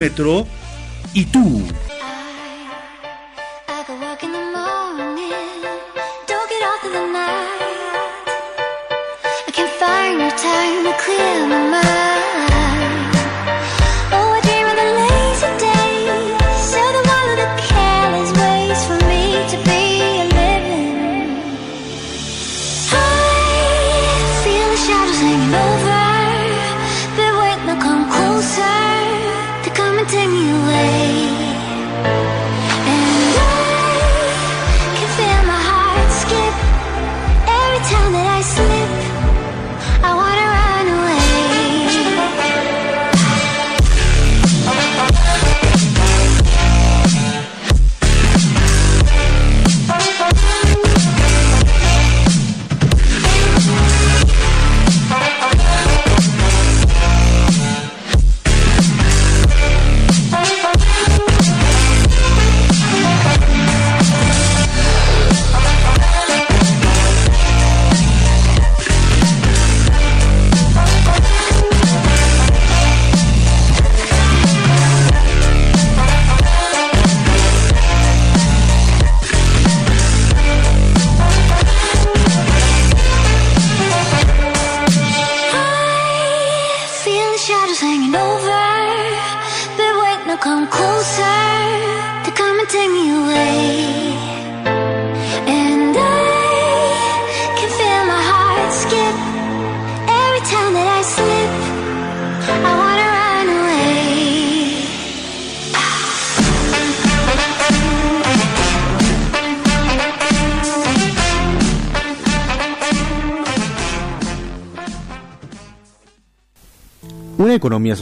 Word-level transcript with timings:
Metro 0.00 0.44
y 1.14 1.24
tú. 1.26 1.62
economía 4.14 5.44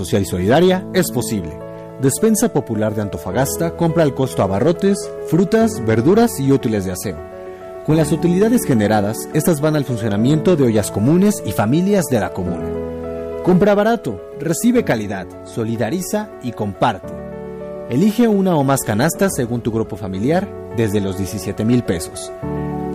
social 0.04 0.22
y 0.22 0.26
solidaria 0.26 0.86
es 0.94 1.10
posible. 1.10 1.56
Despensa 2.00 2.52
Popular 2.52 2.94
de 2.94 3.02
Antofagasta 3.02 3.76
compra 3.76 4.02
al 4.02 4.14
costo 4.14 4.42
abarrotes, 4.42 4.98
frutas, 5.28 5.84
verduras 5.86 6.40
y 6.40 6.50
útiles 6.50 6.84
de 6.84 6.92
aseo. 6.92 7.16
Con 7.86 7.96
las 7.96 8.10
utilidades 8.10 8.64
generadas, 8.64 9.28
estas 9.34 9.60
van 9.60 9.76
al 9.76 9.84
funcionamiento 9.84 10.56
de 10.56 10.64
ollas 10.64 10.90
comunes 10.90 11.42
y 11.46 11.52
familias 11.52 12.06
de 12.06 12.18
la 12.18 12.32
comuna. 12.32 12.68
Compra 13.44 13.74
barato, 13.74 14.20
recibe 14.40 14.84
calidad, 14.84 15.26
solidariza 15.44 16.30
y 16.42 16.52
comparte. 16.52 17.12
Elige 17.88 18.26
una 18.26 18.56
o 18.56 18.64
más 18.64 18.82
canastas 18.82 19.32
según 19.36 19.60
tu 19.60 19.70
grupo 19.70 19.96
familiar 19.96 20.48
desde 20.76 21.00
los 21.00 21.18
17 21.18 21.64
mil 21.64 21.84
pesos. 21.84 22.32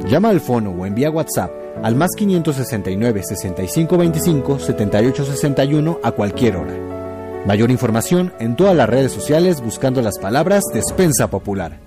Llama 0.10 0.30
al 0.30 0.42
fono 0.42 0.72
o 0.72 0.86
envía 0.86 1.12
WhatsApp 1.12 1.52
al 1.84 1.96
más 1.96 2.12
569 2.18 3.24
65 3.24 3.98
25 3.98 4.60
78 4.60 5.26
61 5.26 6.00
a 6.04 6.12
cualquier 6.12 6.58
hora. 6.58 6.97
Mayor 7.46 7.72
información 7.72 8.34
en 8.40 8.56
todas 8.56 8.76
las 8.76 8.90
redes 8.90 9.12
sociales 9.12 9.62
buscando 9.62 10.02
las 10.02 10.20
palabras 10.20 10.64
Despensa 10.74 11.30
Popular. 11.30 11.80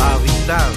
Habitar 0.00 0.70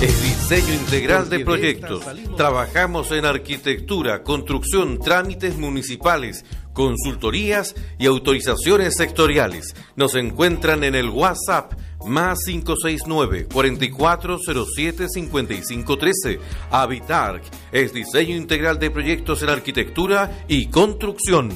es 0.00 0.22
diseño 0.22 0.74
integral 0.74 1.28
de 1.28 1.44
proyectos. 1.44 2.04
Trabajamos 2.36 3.10
en 3.10 3.24
arquitectura, 3.24 4.22
construcción, 4.22 5.00
trámites 5.00 5.56
municipales 5.58 6.44
consultorías 6.76 7.74
y 7.98 8.04
autorizaciones 8.06 8.96
sectoriales. 8.96 9.74
Nos 9.96 10.14
encuentran 10.14 10.84
en 10.84 10.94
el 10.94 11.08
WhatsApp 11.08 11.72
más 12.06 12.40
569 12.44 13.48
4407 13.50 15.08
5513. 15.08 16.38
Habitar 16.70 17.40
es 17.72 17.94
diseño 17.94 18.36
integral 18.36 18.78
de 18.78 18.90
proyectos 18.90 19.42
en 19.42 19.48
arquitectura 19.48 20.44
y 20.48 20.66
construcción. 20.66 21.50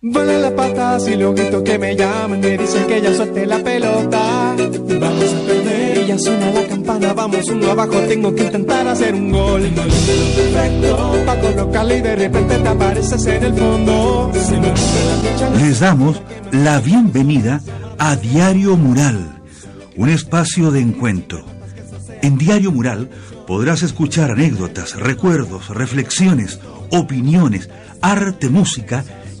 Vale 0.00 0.47
la 0.58 0.68
pata 0.68 1.00
si 1.00 1.16
lo 1.16 1.32
grito 1.32 1.62
que 1.62 1.78
me 1.78 1.94
llaman, 1.94 2.40
me 2.40 2.58
dicen 2.58 2.86
que 2.86 3.00
ya 3.00 3.14
suelte 3.14 3.46
la 3.46 3.58
pelota. 3.58 4.56
Vamos 4.56 5.34
a 5.34 5.46
perder. 5.46 5.98
Y 5.98 6.06
ya 6.06 6.18
suena 6.18 6.50
la 6.50 6.66
campana, 6.66 7.12
vamos 7.12 7.48
uno 7.48 7.70
abajo, 7.70 7.98
tengo 8.08 8.34
que 8.34 8.44
intentar 8.44 8.86
hacer 8.88 9.14
un 9.14 9.30
gol. 9.30 9.62
Perfecto, 9.62 11.22
pa' 11.26 11.40
colocarle 11.40 11.98
y 11.98 12.00
de 12.00 12.16
repente 12.16 12.58
te 12.58 12.68
apareces 12.68 13.26
en 13.26 13.44
el 13.44 13.54
fondo. 13.54 14.32
Les 15.58 15.80
damos 15.80 16.20
la 16.50 16.80
bienvenida 16.80 17.60
a 17.98 18.16
Diario 18.16 18.76
Mural, 18.76 19.40
un 19.96 20.08
espacio 20.08 20.70
de 20.70 20.80
encuentro. 20.80 21.44
En 22.22 22.36
Diario 22.36 22.72
Mural 22.72 23.10
podrás 23.46 23.82
escuchar 23.82 24.32
anécdotas, 24.32 24.96
recuerdos, 24.96 25.68
reflexiones, 25.68 26.58
opiniones, 26.90 27.70
arte, 28.02 28.48
música 28.48 29.04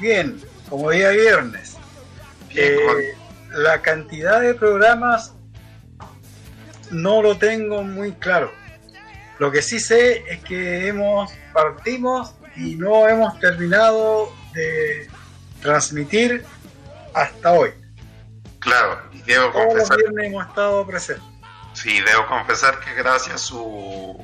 bien, 0.00 0.40
como 0.68 0.90
día 0.90 1.10
viernes. 1.10 1.76
Eh, 2.50 3.14
la 3.50 3.80
cantidad 3.82 4.40
de 4.40 4.54
programas 4.54 5.34
no 6.90 7.22
lo 7.22 7.36
tengo 7.38 7.82
muy 7.82 8.12
claro. 8.12 8.50
Lo 9.38 9.50
que 9.50 9.62
sí 9.62 9.80
sé 9.80 10.24
es 10.28 10.42
que 10.42 10.88
hemos 10.88 11.32
partimos 11.52 12.34
y 12.56 12.74
no 12.74 13.08
hemos 13.08 13.38
terminado 13.38 14.32
de 14.52 15.08
transmitir 15.62 16.44
hasta 17.14 17.52
hoy. 17.52 17.70
Claro, 18.58 19.00
y 19.12 19.22
debo 19.22 19.50
Todos 19.50 19.66
confesar. 19.66 19.96
los 19.96 19.98
viernes 19.98 20.26
hemos 20.26 20.46
estado 20.46 20.86
presentes. 20.86 21.29
Sí, 21.82 22.00
debo 22.00 22.26
confesar 22.26 22.80
que 22.80 22.94
gracias 22.94 23.34
a 23.36 23.38
su 23.38 24.16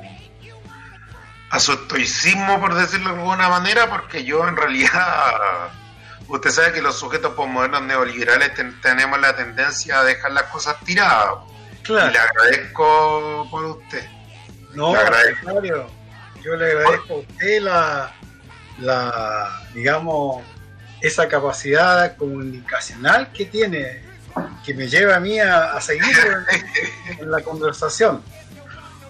a 1.50 1.60
su 1.60 1.72
estoicismo, 1.72 2.60
por 2.60 2.74
decirlo 2.74 3.10
de 3.12 3.18
alguna 3.20 3.48
manera, 3.48 3.88
porque 3.88 4.24
yo 4.24 4.46
en 4.48 4.56
realidad, 4.56 5.70
usted 6.28 6.50
sabe 6.50 6.72
que 6.72 6.82
los 6.82 6.98
sujetos 6.98 7.34
postmodernos 7.34 7.82
neoliberales 7.82 8.52
ten- 8.54 8.78
tenemos 8.80 9.20
la 9.20 9.34
tendencia 9.36 10.00
a 10.00 10.04
dejar 10.04 10.32
las 10.32 10.44
cosas 10.44 10.76
tiradas. 10.84 11.34
Y 11.44 11.76
le 11.78 11.82
Claro, 11.82 12.18
agradezco 12.34 13.48
por 13.50 13.64
usted. 13.64 14.04
no, 14.74 14.92
le 14.92 14.98
agradezco. 15.00 15.60
Yo 16.42 16.56
le 16.56 16.66
agradezco 16.66 17.14
a 17.14 17.16
usted 17.18 17.60
la, 17.62 18.12
la, 18.78 19.62
digamos, 19.72 20.44
esa 21.00 21.28
capacidad 21.28 22.16
comunicacional 22.16 23.30
que 23.32 23.44
tiene, 23.46 24.02
que 24.64 24.74
me 24.74 24.88
lleva 24.88 25.16
a 25.16 25.20
mí 25.20 25.38
a, 25.38 25.72
a 25.72 25.80
seguir 25.80 26.04
en, 27.08 27.18
en 27.20 27.30
la 27.30 27.40
conversación. 27.42 28.22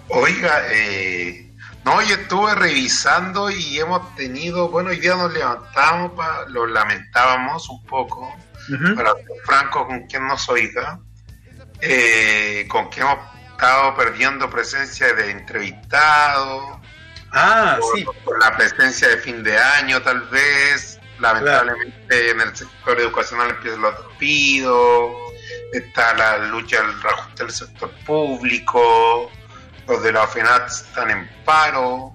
Oiga, 0.08 0.62
eh, 0.70 1.50
no, 1.84 2.00
yo 2.02 2.14
estuve 2.16 2.54
revisando 2.54 3.50
y 3.50 3.78
hemos 3.78 4.14
tenido, 4.14 4.68
bueno, 4.68 4.90
hoy 4.90 5.00
día 5.00 5.14
nos 5.16 5.32
levantamos, 5.32 6.12
pa- 6.12 6.44
lo 6.48 6.66
lamentábamos 6.66 7.68
un 7.68 7.84
poco, 7.86 8.32
para 8.96 9.12
ser 9.14 9.24
franco 9.44 9.86
con 9.86 10.06
quien 10.06 10.26
nos 10.26 10.48
oiga, 10.48 10.98
eh, 11.80 12.66
con 12.68 12.90
que 12.90 13.00
hemos 13.00 13.18
estado 13.52 13.94
perdiendo 13.96 14.48
presencia 14.50 15.12
de 15.14 15.30
entrevistados, 15.30 16.78
Ah, 17.32 17.76
por, 17.80 17.98
sí, 17.98 18.06
por 18.24 18.38
la 18.38 18.56
presencia 18.56 19.08
de 19.08 19.18
fin 19.18 19.42
de 19.42 19.58
año 19.58 20.00
tal 20.00 20.22
vez, 20.28 20.95
lamentablemente 21.18 22.30
en 22.30 22.40
el 22.40 22.56
sector 22.56 23.00
educacional 23.00 23.50
empiezan 23.50 23.80
los 23.82 23.96
despidos, 23.96 25.12
está 25.72 26.14
la 26.14 26.38
lucha 26.38 26.82
del 26.82 27.02
reajuste 27.02 27.44
del 27.44 27.52
sector 27.52 27.90
público, 28.04 29.30
los 29.86 30.02
de 30.02 30.12
la 30.12 30.24
OFENAT 30.24 30.68
están 30.68 31.10
en 31.10 31.30
paro, 31.44 32.12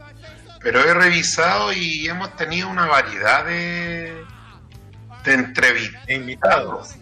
pero 0.61 0.79
he 0.81 0.93
revisado 0.93 1.73
y 1.73 2.07
hemos 2.07 2.35
tenido 2.35 2.69
una 2.69 2.85
variedad 2.85 3.45
de, 3.45 4.23
de 5.23 5.33
entrevistas, 5.33 6.09
invitados. 6.09 6.95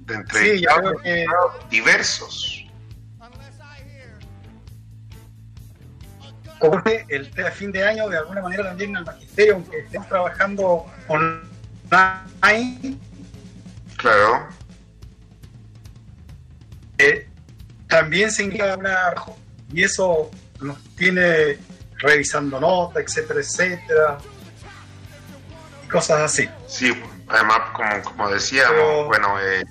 de 0.00 0.14
Sí, 0.14 0.14
yo 0.14 0.16
entrevistados 0.16 0.80
creo 0.80 1.02
que 1.02 1.26
diversos. 1.70 2.57
Que 6.84 7.04
el 7.08 7.32
fin 7.52 7.70
de 7.72 7.84
año, 7.86 8.08
de 8.08 8.18
alguna 8.18 8.42
manera 8.42 8.64
también 8.64 8.90
en 8.90 8.96
el 8.96 9.04
magisterio, 9.04 9.54
aunque 9.54 9.78
estén 9.80 10.04
trabajando 10.08 10.86
online, 11.08 12.98
Claro, 13.96 14.46
eh, 16.98 17.28
también 17.88 18.30
se 18.30 18.44
indica 18.44 18.76
una 18.76 19.14
y 19.72 19.82
eso 19.84 20.30
nos 20.60 20.78
tiene 20.96 21.58
revisando 21.98 22.60
notas, 22.60 23.02
etcétera, 23.04 23.40
etcétera, 23.40 24.18
y 25.84 25.88
cosas 25.88 26.20
así. 26.22 26.48
sí, 26.66 26.92
además 27.28 27.58
como, 27.72 28.02
como 28.02 28.30
decíamos, 28.30 28.70
Pero- 28.76 29.04
bueno, 29.06 29.40
eh, 29.40 29.64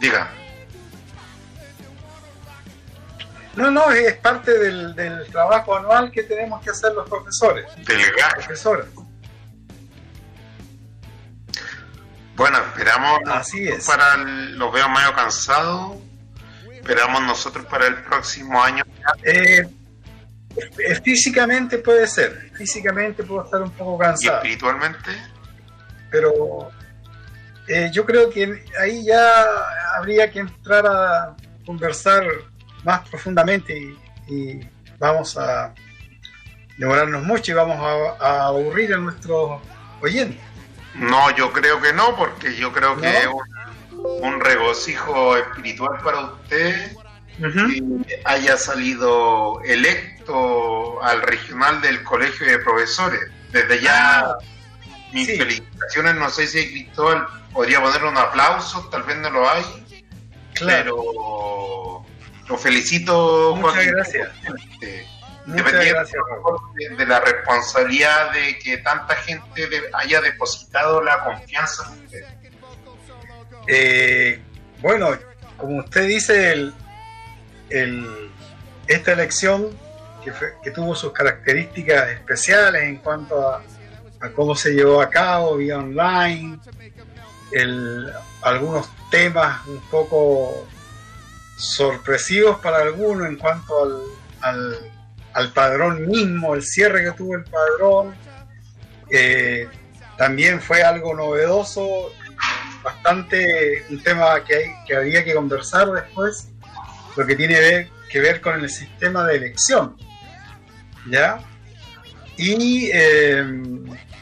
diga. 0.00 0.30
No, 3.56 3.70
no, 3.70 3.90
es 3.92 4.14
parte 4.16 4.58
del, 4.58 4.94
del 4.94 5.26
trabajo 5.28 5.76
anual 5.76 6.10
que 6.10 6.24
tenemos 6.24 6.62
que 6.62 6.70
hacer 6.70 6.92
los 6.92 7.08
profesores, 7.08 7.66
Delegar. 7.86 8.34
profesoras. 8.34 8.86
Bueno, 12.36 12.58
esperamos 12.58 13.20
Así 13.26 13.68
es. 13.68 13.86
para 13.86 14.14
el- 14.14 14.58
los 14.58 14.72
veo 14.72 14.88
medio 14.88 15.12
cansados. 15.14 15.98
Esperamos 16.72 17.22
nosotros 17.22 17.64
para 17.66 17.86
el 17.86 18.02
próximo 18.02 18.62
año. 18.62 18.84
Eh, 19.22 19.64
físicamente 21.02 21.78
puede 21.78 22.06
ser, 22.06 22.50
físicamente 22.54 23.22
puedo 23.22 23.44
estar 23.44 23.62
un 23.62 23.70
poco 23.70 23.96
Y 24.02 24.06
cansado. 24.06 24.36
espiritualmente, 24.38 25.10
pero 26.10 26.70
eh, 27.68 27.88
yo 27.92 28.04
creo 28.04 28.28
que 28.30 28.64
ahí 28.80 29.04
ya 29.04 29.44
habría 29.96 30.30
que 30.30 30.40
entrar 30.40 30.84
a 30.86 31.34
conversar 31.64 32.24
más 32.84 33.08
profundamente 33.08 33.76
y, 33.78 33.98
y 34.32 34.68
vamos 34.98 35.36
a 35.36 35.74
demorarnos 36.78 37.22
mucho 37.22 37.52
y 37.52 37.54
vamos 37.54 37.76
a, 37.78 38.24
a 38.26 38.46
aburrir 38.46 38.94
a 38.94 38.98
nuestros 38.98 39.60
oyentes. 40.00 40.38
no, 40.94 41.30
yo 41.36 41.52
creo 41.52 41.80
que 41.80 41.92
no, 41.92 42.16
porque 42.16 42.54
yo 42.56 42.72
creo 42.72 42.96
que 42.96 43.06
¿No? 43.06 43.18
es 43.18 43.26
un, 43.26 44.24
un 44.24 44.40
regocijo 44.40 45.36
espiritual 45.36 46.00
para 46.02 46.20
usted 46.20 46.92
que 47.36 48.22
haya 48.24 48.56
salido 48.56 49.60
electo 49.64 51.02
al 51.02 51.20
regional 51.22 51.80
del 51.80 52.02
Colegio 52.04 52.46
de 52.46 52.58
Profesores. 52.60 53.20
Desde 53.50 53.80
ya, 53.82 54.20
Ah, 54.20 54.38
mis 55.12 55.26
sí. 55.26 55.36
felicitaciones. 55.36 56.14
No 56.16 56.28
sé 56.30 56.46
si 56.46 56.70
Cristóbal 56.70 57.26
podría 57.52 57.80
poner 57.80 58.04
un 58.04 58.16
aplauso, 58.16 58.88
tal 58.90 59.02
vez 59.04 59.16
no 59.18 59.30
lo 59.30 59.48
hay. 59.48 59.64
Claro, 60.54 60.96
pero 60.96 62.06
lo 62.48 62.58
felicito 62.58 63.54
Muchas 63.56 63.72
Joaquín, 63.74 63.92
gracias. 63.92 64.28
eh, 64.82 65.06
muchas 65.46 65.72
gracias. 65.72 66.22
De, 66.74 66.96
de 66.96 67.06
la 67.06 67.20
responsabilidad 67.20 68.32
de 68.32 68.58
que 68.58 68.78
tanta 68.78 69.14
gente 69.16 69.66
de- 69.66 69.90
haya 69.94 70.20
depositado 70.20 71.02
la 71.02 71.22
confianza 71.24 71.84
en 71.92 72.04
usted. 72.04 72.24
Eh, 73.66 74.40
bueno, 74.80 75.10
como 75.56 75.78
usted 75.78 76.06
dice, 76.06 76.52
el, 76.52 76.74
el- 77.70 78.30
esta 78.86 79.12
elección 79.12 79.70
que, 80.22 80.32
fue- 80.32 80.54
que 80.62 80.70
tuvo 80.70 80.94
sus 80.94 81.12
características 81.12 82.08
especiales 82.10 82.82
en 82.82 82.96
cuanto 82.98 83.48
a, 83.48 83.62
a 84.20 84.30
cómo 84.30 84.54
se 84.54 84.72
llevó 84.74 85.00
a 85.00 85.08
cabo, 85.08 85.56
vía 85.56 85.78
online, 85.78 86.58
el- 87.52 88.12
algunos 88.42 88.88
temas 89.10 89.66
un 89.66 89.80
poco 89.90 90.66
sorpresivos 91.56 92.58
para 92.60 92.78
algunos 92.78 93.28
en 93.28 93.36
cuanto 93.36 93.82
al, 93.84 94.02
al- 94.40 94.90
al 95.32 95.52
padrón 95.52 96.06
mismo, 96.06 96.54
el 96.54 96.62
cierre 96.62 97.02
que 97.04 97.10
tuvo 97.12 97.34
el 97.36 97.44
padrón. 97.44 98.14
Eh, 99.10 99.68
también 100.16 100.60
fue 100.60 100.82
algo 100.82 101.12
novedoso 101.14 102.12
bastante 102.82 103.84
un 103.90 104.00
tema 104.02 104.44
que, 104.44 104.54
hay, 104.56 104.64
que 104.86 104.94
habría 104.96 105.24
que 105.24 105.34
conversar 105.34 105.90
después, 105.90 106.48
lo 107.16 107.26
que 107.26 107.34
tiene 107.34 107.58
ver- 107.58 107.88
que 108.10 108.20
ver 108.20 108.40
con 108.40 108.60
el 108.62 108.70
sistema 108.70 109.24
de 109.26 109.36
elección. 109.36 109.96
¿Ya? 111.10 111.40
Y 112.36 112.90
eh, 112.92 113.44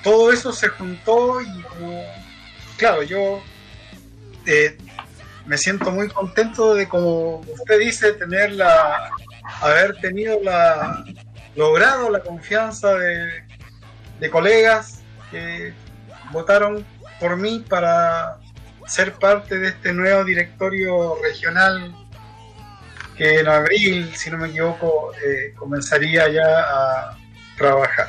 todo 0.03 0.33
eso 0.33 0.53
se 0.53 0.69
juntó 0.69 1.41
y, 1.41 1.65
claro, 2.77 3.03
yo 3.03 3.43
eh, 4.47 4.77
me 5.53 5.59
siento 5.59 5.91
muy 5.91 6.09
contento 6.09 6.75
de, 6.75 6.89
como 6.89 7.41
usted 7.41 7.79
dice, 7.79 8.15
tener 8.15 8.53
la, 8.53 9.11
haber 9.61 9.95
tenido 10.01 10.41
la, 10.43 11.05
logrado 11.55 12.09
la 12.09 12.21
confianza 12.21 12.95
de, 12.95 13.45
de 14.19 14.31
colegas 14.31 15.03
que 15.31 15.75
votaron 16.31 16.87
por 17.21 17.37
mí 17.37 17.63
para 17.69 18.39
ser 18.87 19.13
parte 19.13 19.59
de 19.59 19.69
este 19.69 19.93
nuevo 19.93 20.25
directorio 20.25 21.17
regional 21.23 21.95
que 23.15 23.41
en 23.41 23.49
abril, 23.49 24.11
si 24.17 24.31
no 24.31 24.39
me 24.39 24.49
equivoco, 24.49 25.13
eh, 25.23 25.53
comenzaría 25.55 26.31
ya 26.31 26.61
a 26.61 27.19
trabajar. 27.59 28.09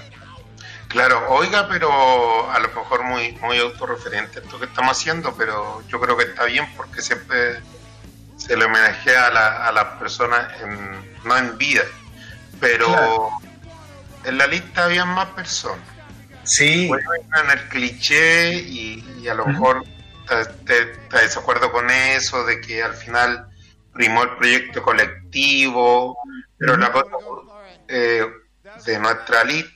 Claro, 0.93 1.25
oiga, 1.29 1.67
pero 1.67 2.51
a 2.51 2.59
lo 2.59 2.67
mejor 2.67 3.03
muy, 3.03 3.31
muy 3.41 3.57
autorreferente 3.57 4.39
esto 4.39 4.59
que 4.59 4.65
estamos 4.65 4.97
haciendo, 4.97 5.35
pero 5.35 5.81
yo 5.87 5.99
creo 5.99 6.15
que 6.15 6.23
está 6.25 6.45
bien 6.45 6.71
porque 6.77 7.01
siempre 7.01 7.59
se 8.37 8.55
le 8.55 8.65
homenajea 8.65 9.27
a, 9.27 9.31
la- 9.31 9.67
a 9.67 9.71
las 9.71 9.85
personas, 9.99 10.47
no 11.25 11.35
en 11.37 11.57
vida, 11.57 11.81
pero 12.59 12.85
Claro. 12.87 13.29
en 14.25 14.37
la 14.37 14.45
lista 14.47 14.85
había 14.85 15.03
más 15.05 15.29
personas. 15.29 15.83
Sí. 16.43 16.87
Bueno, 16.87 17.09
en 17.43 17.49
el 17.51 17.67
cliché 17.69 18.53
y, 18.53 19.27
a 19.27 19.33
lo 19.33 19.45
mejor 19.47 19.83
está 20.29 20.73
de 20.73 21.21
desacuerdo 21.21 21.71
con 21.71 21.89
eso, 21.89 22.45
de 22.45 22.61
que 22.61 22.83
al 22.83 22.93
final 22.93 23.47
primó 23.93 24.23
el 24.23 24.35
proyecto 24.37 24.83
colectivo, 24.83 26.17
pero 26.57 26.77
la 26.77 26.91
cosa 26.91 27.09
eh, 27.87 28.25
de 28.85 28.99
nuestra 28.99 29.43
lista, 29.43 29.71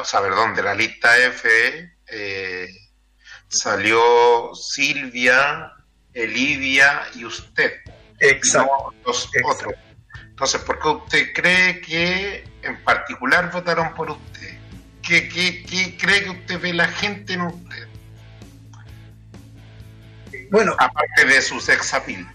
o 0.00 0.04
sea, 0.04 0.20
perdón, 0.20 0.54
de 0.54 0.62
la 0.62 0.74
lista 0.74 1.16
F, 1.18 1.48
eh, 2.08 2.68
salió 3.48 4.54
Silvia, 4.54 5.72
Elivia 6.12 7.02
y 7.14 7.24
usted. 7.24 7.72
Exacto. 8.18 8.94
los 9.06 9.30
otros. 9.44 9.74
Entonces, 10.28 10.60
¿por 10.62 10.78
qué 10.80 10.88
usted 10.88 11.32
cree 11.34 11.80
que 11.80 12.44
en 12.62 12.82
particular 12.84 13.50
votaron 13.50 13.94
por 13.94 14.10
usted? 14.10 14.58
¿Qué, 15.02 15.28
qué, 15.28 15.96
cree 15.98 16.24
que 16.24 16.30
usted 16.30 16.60
ve 16.60 16.72
la 16.72 16.88
gente 16.88 17.34
en 17.34 17.42
usted? 17.42 17.88
Bueno, 20.50 20.74
aparte 20.78 21.24
de 21.26 21.42
su 21.42 21.60
sex 21.60 21.94
appeal. 21.94 22.26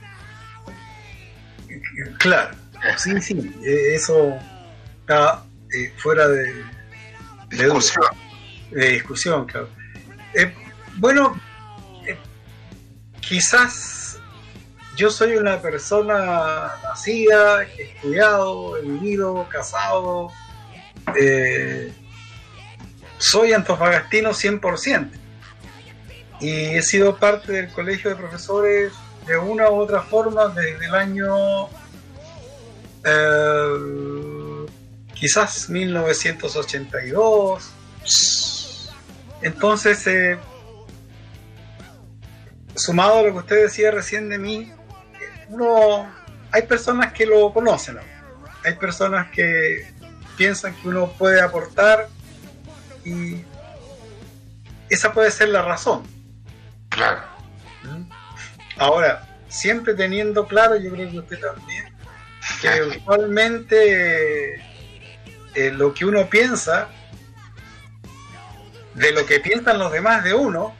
Claro, 2.20 2.56
sí, 2.98 3.22
sí, 3.22 3.56
eh, 3.64 3.96
eso 3.96 4.38
está 5.02 5.46
eh, 5.74 5.94
fuera 5.98 6.28
de, 6.28 6.64
discusión. 7.50 8.06
De, 8.72 8.90
discusión, 8.90 9.46
claro. 9.46 9.70
Eh, 10.34 10.54
bueno, 10.98 11.40
quizás 13.22 14.20
yo 14.98 15.10
soy 15.10 15.36
una 15.36 15.62
persona 15.62 16.74
nacida, 16.84 17.64
estudiado, 17.64 18.82
vivido, 18.82 19.48
casado, 19.50 20.32
soy 23.18 23.54
antofagastino 23.54 24.32
100% 24.32 25.26
y 26.40 26.50
he 26.50 26.82
sido 26.82 27.16
parte 27.16 27.52
del 27.54 27.72
colegio 27.72 28.10
de 28.10 28.16
profesores 28.16 28.94
de 29.26 29.38
una 29.38 29.70
u 29.70 29.80
otra 29.80 30.02
forma 30.02 30.48
desde 30.50 30.86
el 30.86 30.96
año 30.96 31.68
eh, 33.04 34.35
quizás 35.26 35.70
1982. 35.72 37.72
Entonces, 39.42 40.06
eh, 40.06 40.38
sumado 42.76 43.18
a 43.18 43.24
lo 43.24 43.32
que 43.32 43.40
usted 43.40 43.64
decía 43.64 43.90
recién 43.90 44.30
de 44.30 44.38
mí, 44.38 44.72
uno, 45.50 46.08
hay 46.52 46.62
personas 46.68 47.12
que 47.12 47.26
lo 47.26 47.52
conocen, 47.52 47.98
hay 48.64 48.76
personas 48.76 49.32
que 49.32 49.92
piensan 50.38 50.76
que 50.76 50.90
uno 50.90 51.12
puede 51.14 51.42
aportar 51.42 52.08
y 53.04 53.44
esa 54.90 55.12
puede 55.12 55.32
ser 55.32 55.50
la 55.50 55.64
razón. 55.64 56.04
Claro. 56.90 57.24
¿Mm? 57.82 58.04
Ahora, 58.78 59.28
siempre 59.50 59.96
teniendo 59.96 60.46
claro, 60.46 60.76
yo 60.76 60.92
creo 60.92 61.10
que 61.10 61.18
usted 61.18 61.40
también, 61.40 61.86
que 62.62 62.84
usualmente 63.00 64.75
eh, 65.56 65.72
lo 65.72 65.94
que 65.94 66.06
uno 66.06 66.30
piensa, 66.30 66.90
de 68.94 69.12
lo 69.12 69.26
que 69.26 69.40
piensan 69.40 69.80
los 69.80 69.92
demás 69.92 70.24
de 70.24 70.34
uno, 70.34 70.76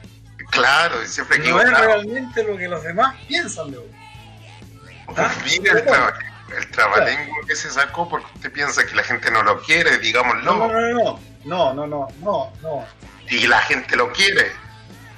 claro, 0.50 1.04
siempre 1.06 1.38
no 1.38 1.60
es 1.60 1.70
realmente 1.70 2.44
lo 2.44 2.56
que 2.56 2.68
los 2.68 2.82
demás 2.82 3.14
piensan 3.26 3.70
de 3.70 3.78
uno. 3.78 3.96
¿Ah? 5.16 5.32
Mira 5.44 5.72
el, 5.72 6.70
trabalenguo 6.70 7.36
que 7.46 7.56
se 7.56 7.70
sacó 7.70 8.08
porque 8.08 8.26
usted 8.34 8.52
piensa 8.52 8.86
que 8.86 8.94
la 8.94 9.02
gente 9.02 9.30
no 9.30 9.42
lo 9.42 9.60
quiere, 9.62 9.98
digámoslo. 9.98 10.42
No, 10.42 10.68
no, 10.68 10.80
no, 10.80 11.20
no, 11.44 11.74
no, 11.74 11.86
no, 11.86 12.08
no, 12.20 12.52
no. 12.62 12.86
Y 13.28 13.46
la 13.46 13.60
gente 13.62 13.96
lo 13.96 14.12
quiere. 14.12 14.52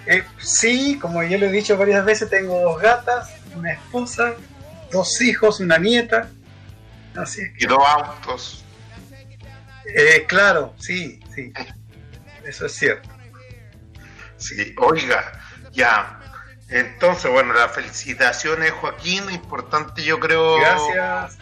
Eh, 0.06 0.24
sí, 0.38 0.98
como 0.98 1.22
yo 1.22 1.36
le 1.36 1.48
he 1.48 1.52
dicho 1.52 1.76
varias 1.76 2.04
veces, 2.04 2.30
tengo 2.30 2.60
dos 2.60 2.80
gatas, 2.80 3.30
una 3.54 3.72
esposa, 3.72 4.34
dos 4.90 5.20
hijos, 5.20 5.60
una 5.60 5.78
nieta. 5.78 6.28
Así 7.14 7.42
Y 7.58 7.66
dos 7.66 7.82
autos. 7.86 8.64
Eh, 9.94 10.24
claro, 10.26 10.74
sí, 10.78 11.20
sí. 11.34 11.52
Eso 12.44 12.66
es 12.66 12.72
cierto. 12.72 13.08
Sí, 14.36 14.74
oiga, 14.78 15.40
ya. 15.72 16.20
Entonces, 16.68 17.30
bueno, 17.30 17.54
las 17.54 17.72
felicitaciones, 17.72 18.72
Joaquín. 18.72 19.30
Importante, 19.30 20.02
yo 20.02 20.20
creo. 20.20 20.58
Gracias. 20.58 21.38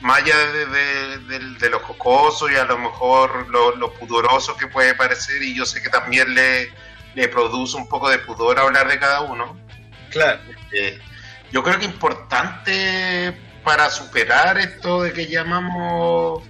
Más 0.00 0.22
allá 0.22 0.34
de, 0.36 1.68
lo 1.68 1.80
jocoso 1.80 2.50
y 2.50 2.56
a 2.56 2.64
lo 2.64 2.78
mejor 2.78 3.48
lo, 3.50 3.76
lo 3.76 3.92
pudoroso 3.92 4.56
que 4.56 4.66
puede 4.66 4.94
parecer, 4.94 5.42
y 5.42 5.54
yo 5.54 5.66
sé 5.66 5.82
que 5.82 5.90
también 5.90 6.34
le 6.34 6.70
le 7.14 7.28
produce 7.28 7.76
un 7.76 7.88
poco 7.88 8.08
de 8.08 8.18
pudor 8.18 8.58
hablar 8.58 8.88
de 8.88 8.98
cada 8.98 9.22
uno. 9.22 9.56
Claro. 10.10 10.40
Eh, 10.72 10.98
yo 11.52 11.62
creo 11.62 11.78
que 11.78 11.84
importante 11.84 13.36
para 13.64 13.90
superar 13.90 14.58
esto 14.58 15.02
de 15.02 15.12
que 15.12 15.26
llamamos 15.26 16.42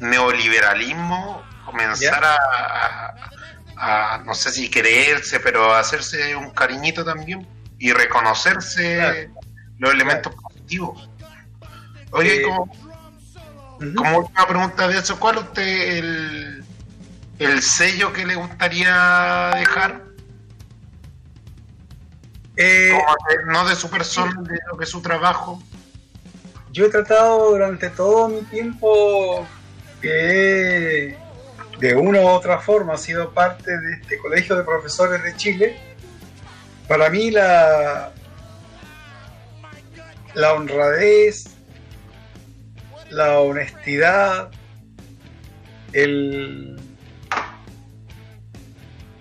neoliberalismo, 0.00 1.42
comenzar 1.64 2.22
a, 3.76 4.22
no 4.24 4.34
sé 4.34 4.50
si 4.50 4.68
creerse, 4.68 5.40
pero 5.40 5.74
hacerse 5.74 6.36
un 6.36 6.50
cariñito 6.50 7.04
también 7.04 7.46
y 7.78 7.92
reconocerse 7.92 9.30
los 9.78 9.92
elementos 9.92 10.34
positivos. 10.34 11.08
Oye, 12.10 12.42
como, 12.42 12.70
como 13.96 14.18
última 14.18 14.46
pregunta 14.46 14.88
de 14.88 14.98
eso, 14.98 15.18
¿cuál 15.18 15.38
usted 15.38 15.98
el, 15.98 16.64
el 17.40 17.62
sello 17.62 18.12
que 18.12 18.26
le 18.26 18.36
gustaría 18.36 19.50
dejar. 19.56 20.04
Eh, 22.56 22.92
no 23.46 23.66
de 23.66 23.74
su 23.74 23.88
persona, 23.88 24.42
de 24.42 24.58
lo 24.70 24.76
que 24.76 24.84
es 24.84 24.90
su 24.90 25.00
trabajo. 25.00 25.60
Yo 26.70 26.86
he 26.86 26.90
tratado 26.90 27.50
durante 27.50 27.88
todo 27.88 28.28
mi 28.28 28.42
tiempo 28.42 29.46
que 30.00 31.16
de 31.78 31.94
una 31.94 32.20
u 32.20 32.28
otra 32.28 32.60
forma 32.60 32.94
ha 32.94 32.98
sido 32.98 33.32
parte 33.32 33.70
de 33.78 33.94
este 33.94 34.18
Colegio 34.18 34.56
de 34.56 34.64
Profesores 34.64 35.22
de 35.22 35.36
Chile. 35.36 35.76
Para 36.88 37.08
mí 37.08 37.30
la, 37.30 38.12
la 40.34 40.52
honradez, 40.54 41.44
la 43.10 43.40
honestidad, 43.40 44.50
el 45.92 46.80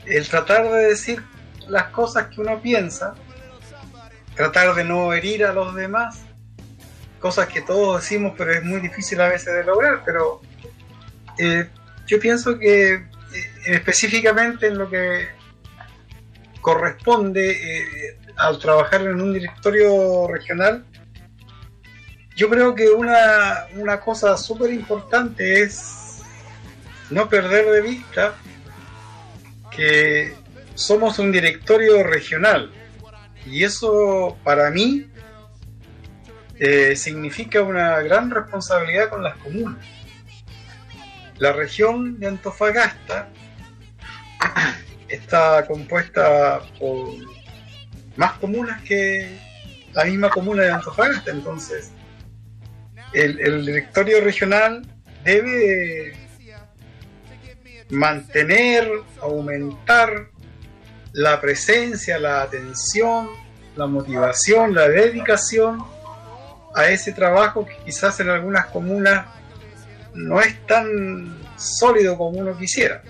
el 0.09 0.27
tratar 0.27 0.69
de 0.71 0.87
decir 0.87 1.23
las 1.67 1.85
cosas 1.89 2.27
que 2.27 2.41
uno 2.41 2.59
piensa, 2.61 3.13
tratar 4.35 4.73
de 4.73 4.83
no 4.83 5.13
herir 5.13 5.45
a 5.45 5.53
los 5.53 5.75
demás, 5.75 6.21
cosas 7.19 7.47
que 7.47 7.61
todos 7.61 8.01
decimos, 8.01 8.33
pero 8.37 8.51
es 8.51 8.63
muy 8.63 8.81
difícil 8.81 9.21
a 9.21 9.29
veces 9.29 9.53
de 9.53 9.63
lograr, 9.63 10.01
pero 10.03 10.41
eh, 11.39 11.69
yo 12.05 12.19
pienso 12.19 12.59
que 12.59 12.93
eh, 12.93 13.03
específicamente 13.65 14.67
en 14.67 14.77
lo 14.77 14.89
que 14.89 15.29
corresponde 16.59 17.51
eh, 17.51 18.17
al 18.35 18.59
trabajar 18.59 19.01
en 19.03 19.21
un 19.21 19.33
directorio 19.33 20.27
regional, 20.27 20.85
yo 22.35 22.49
creo 22.49 22.75
que 22.75 22.89
una, 22.89 23.67
una 23.75 24.01
cosa 24.01 24.35
súper 24.37 24.73
importante 24.73 25.61
es 25.61 26.21
no 27.09 27.29
perder 27.29 27.65
de 27.71 27.81
vista 27.81 28.35
que 29.71 30.35
somos 30.75 31.19
un 31.19 31.31
directorio 31.31 32.03
regional 32.03 32.71
y 33.45 33.63
eso 33.63 34.37
para 34.43 34.69
mí 34.71 35.05
significa 36.95 37.61
una 37.61 37.99
gran 38.01 38.29
responsabilidad 38.29 39.09
con 39.09 39.23
las 39.23 39.37
comunas. 39.37 39.98
La 41.39 41.53
región 41.53 42.19
de 42.19 42.27
Antofagasta 42.27 43.29
está 45.07 45.65
compuesta 45.65 46.61
por 46.77 47.07
más 48.17 48.33
comunas 48.33 48.81
que 48.83 49.37
la 49.93 50.05
misma 50.05 50.29
comuna 50.29 50.63
de 50.63 50.71
Antofagasta, 50.71 51.31
entonces 51.31 51.91
el, 53.13 53.39
el 53.39 53.65
directorio 53.65 54.21
regional 54.21 54.85
debe 55.23 56.13
mantener, 57.89 58.87
aumentar 59.21 60.29
la 61.13 61.41
presencia, 61.41 62.19
la 62.19 62.41
atención, 62.41 63.29
la 63.75 63.87
motivación, 63.87 64.75
la 64.75 64.87
dedicación 64.87 65.83
a 66.75 66.87
ese 66.89 67.13
trabajo 67.13 67.65
que 67.65 67.77
quizás 67.85 68.19
en 68.19 68.29
algunas 68.29 68.67
comunas 68.67 69.38
no 70.13 70.39
es 70.39 70.65
tan 70.67 71.37
sólido 71.57 72.17
como 72.17 72.39
uno 72.39 72.57
quisiera. 72.57 73.01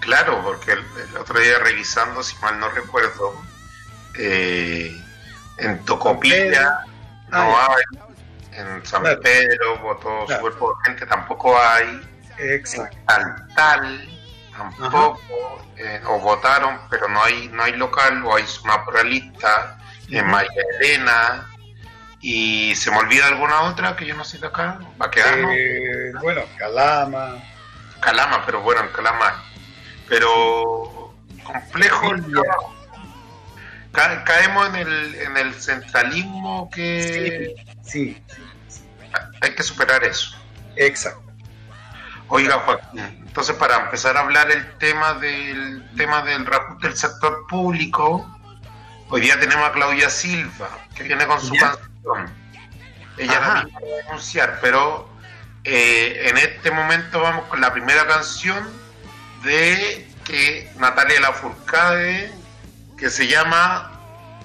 Claro, 0.00 0.42
porque 0.42 0.72
el, 0.72 1.16
otro 1.16 1.38
día 1.38 1.58
revisando, 1.58 2.22
si 2.22 2.36
mal 2.38 2.58
no 2.58 2.68
recuerdo, 2.70 3.34
eh, 4.18 4.96
en 5.58 5.84
Tocopilla 5.84 6.84
no 7.30 7.56
ah, 7.56 7.76
hay, 7.76 8.58
en 8.58 8.84
San 8.84 9.02
Pedro 9.02 9.78
votó 9.78 10.24
claro. 10.26 10.34
su 10.34 10.40
cuerpo 10.40 10.74
de 10.78 10.90
gente 10.90 11.06
tampoco 11.06 11.56
hay. 11.58 12.00
Exacto. 12.38 12.96
Tal 13.54 14.10
tampoco, 14.60 15.20
eh, 15.76 16.00
o 16.06 16.18
votaron, 16.18 16.78
pero 16.90 17.08
no 17.08 17.22
hay, 17.22 17.48
no 17.48 17.62
hay 17.62 17.72
local, 17.72 18.22
o 18.24 18.36
hay 18.36 18.44
una 18.64 18.84
pluralista 18.84 19.78
en 20.08 20.26
Maya 20.26 20.50
Elena, 20.78 21.49
y 22.20 22.74
se 22.76 22.90
me 22.90 22.98
olvida 22.98 23.26
alguna 23.28 23.62
otra 23.62 23.96
que 23.96 24.04
yo 24.06 24.14
no 24.14 24.24
sé 24.24 24.38
de 24.38 24.46
acá, 24.46 24.78
va 25.00 25.06
a 25.06 25.10
quedar, 25.10 25.38
¿no? 25.38 25.50
Eh, 25.52 26.12
bueno, 26.20 26.42
Calama. 26.58 27.36
Calama, 28.00 28.44
pero 28.46 28.60
bueno, 28.62 28.82
en 28.82 28.88
Calama. 28.88 29.42
Pero 30.08 31.14
complejo. 31.44 32.12
Ca- 33.92 34.22
caemos 34.24 34.68
en 34.68 34.76
el, 34.76 35.14
en 35.16 35.36
el 35.36 35.54
centralismo 35.54 36.70
que 36.70 37.54
Sí, 37.82 38.22
hay 39.40 39.54
que 39.54 39.62
superar 39.62 40.04
eso. 40.04 40.36
exacto. 40.76 41.22
Oiga, 42.28 42.58
Joaquín, 42.60 43.00
entonces 43.26 43.56
para 43.56 43.76
empezar 43.80 44.16
a 44.16 44.20
hablar 44.20 44.48
el 44.52 44.70
tema 44.78 45.14
del 45.14 45.84
tema 45.96 46.22
del 46.22 46.46
reajuste 46.46 46.86
del 46.86 46.96
sector 46.96 47.44
público, 47.48 48.24
hoy 49.08 49.22
día 49.22 49.40
tenemos 49.40 49.68
a 49.68 49.72
Claudia 49.72 50.08
Silva, 50.08 50.68
que 50.94 51.02
viene 51.02 51.26
con 51.26 51.40
su 51.40 51.52
canción. 51.56 51.89
Ella 53.16 53.38
Ajá. 53.38 53.54
la 53.54 53.62
va 53.62 54.02
a 54.04 54.08
anunciar, 54.08 54.58
pero 54.60 55.08
eh, 55.64 56.22
en 56.26 56.38
este 56.38 56.70
momento 56.70 57.20
vamos 57.20 57.44
con 57.46 57.60
la 57.60 57.72
primera 57.72 58.06
canción 58.06 58.68
de 59.42 60.08
que 60.24 60.70
Natalia 60.78 61.20
Lafourcade, 61.20 62.32
que 62.96 63.10
se 63.10 63.26
llama, 63.26 63.92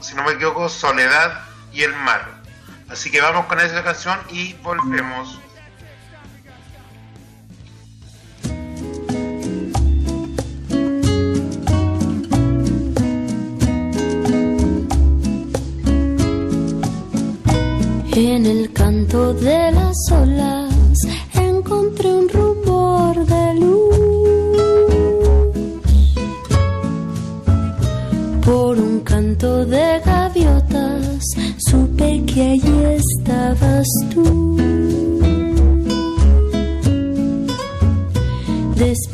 si 0.01 0.15
no 0.15 0.23
me 0.23 0.33
equivoco, 0.33 0.67
Soledad 0.67 1.41
y 1.71 1.83
el 1.83 1.95
Mar. 1.95 2.35
Así 2.89 3.11
que 3.11 3.21
vamos 3.21 3.45
con 3.45 3.59
esa 3.59 3.83
canción 3.83 4.19
y 4.29 4.53
volvemos. 4.55 5.39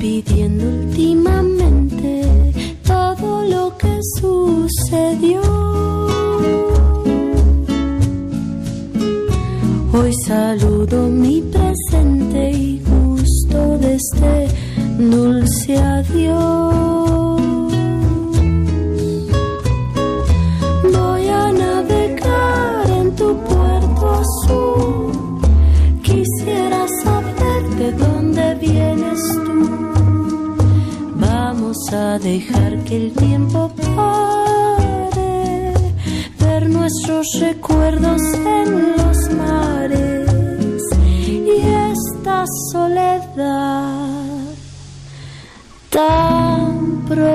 Despidiendo 0.02 0.66
últimamente 0.66 2.24
todo 2.84 3.44
lo 3.44 3.78
que 3.78 4.00
sucedió. 4.20 5.42
Hoy 9.94 10.12
saludo 10.26 11.08
mi 11.08 11.44
presente 11.44 12.50
y 12.50 12.80
gusto 12.80 13.78
de 13.78 13.94
este 13.94 14.48
dulce 14.98 15.78
adiós. 15.78 16.71
Dejar 32.20 32.84
que 32.84 32.98
el 32.98 33.14
tiempo 33.14 33.72
pare, 33.96 35.74
ver 36.40 36.70
nuestros 36.70 37.26
recuerdos 37.40 38.22
en 38.34 38.92
los 38.98 39.18
mares 39.36 40.82
y 41.28 41.62
esta 41.94 42.46
soledad 42.72 44.22
tan 45.90 47.06
profunda 47.08 47.32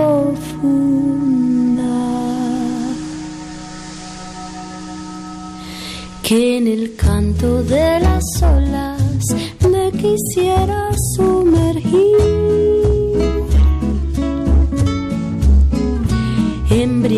que 6.22 6.58
en 6.58 6.66
el 6.66 6.96
canto 6.96 7.62
de 7.62 8.00
las 8.00 8.24
olas 8.42 9.24
me 9.70 9.90
quisiera 9.92 10.90
sumergir. 11.16 12.35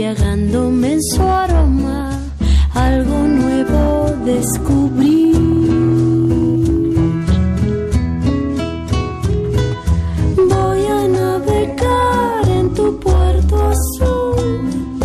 Embriagándome 0.09 0.93
en 0.95 1.03
su 1.03 1.23
aroma, 1.23 2.11
algo 2.75 3.19
nuevo 3.25 4.15
descubrí. 4.25 5.33
Voy 10.37 10.87
a 10.87 11.09
navegar 11.09 12.49
en 12.49 12.75
tu 12.75 12.99
puerto 13.01 13.57
azul, 13.69 14.99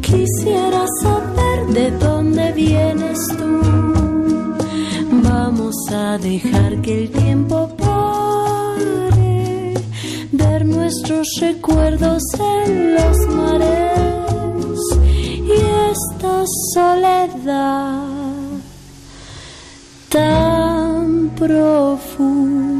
quisiera 0.00 0.84
saber 1.02 1.66
de 1.68 1.90
dónde 1.92 2.52
vienes 2.52 3.18
tú. 3.38 3.60
Vamos 5.22 5.76
a 5.92 6.18
dejar 6.18 6.80
que 6.82 7.04
el 7.04 7.10
tiempo 7.10 7.68
pare, 7.76 9.74
ver 10.32 10.66
nuestros 10.66 11.28
recuerdos 11.40 12.22
en 12.38 12.94
los 12.94 13.16
mares 13.36 13.89
πάντα 17.50 18.02
τα 20.08 20.28
προφούν 21.34 22.79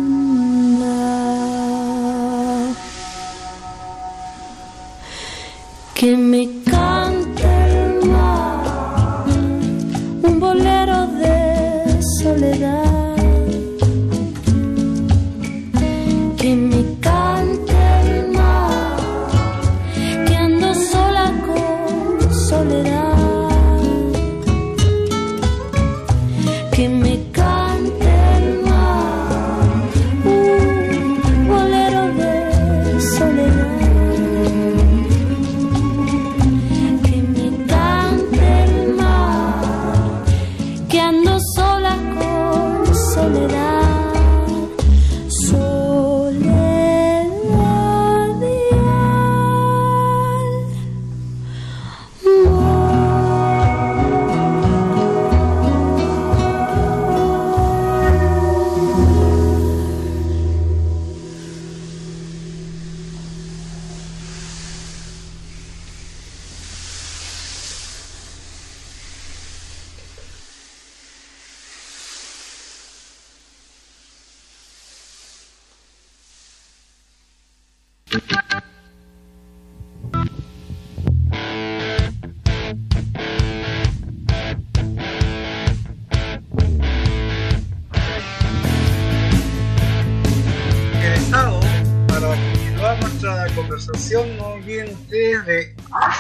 conversación, 93.55 94.37
no 94.37 94.49
olviden 94.49 94.93
ustedes 94.93 95.47
de 95.47 95.77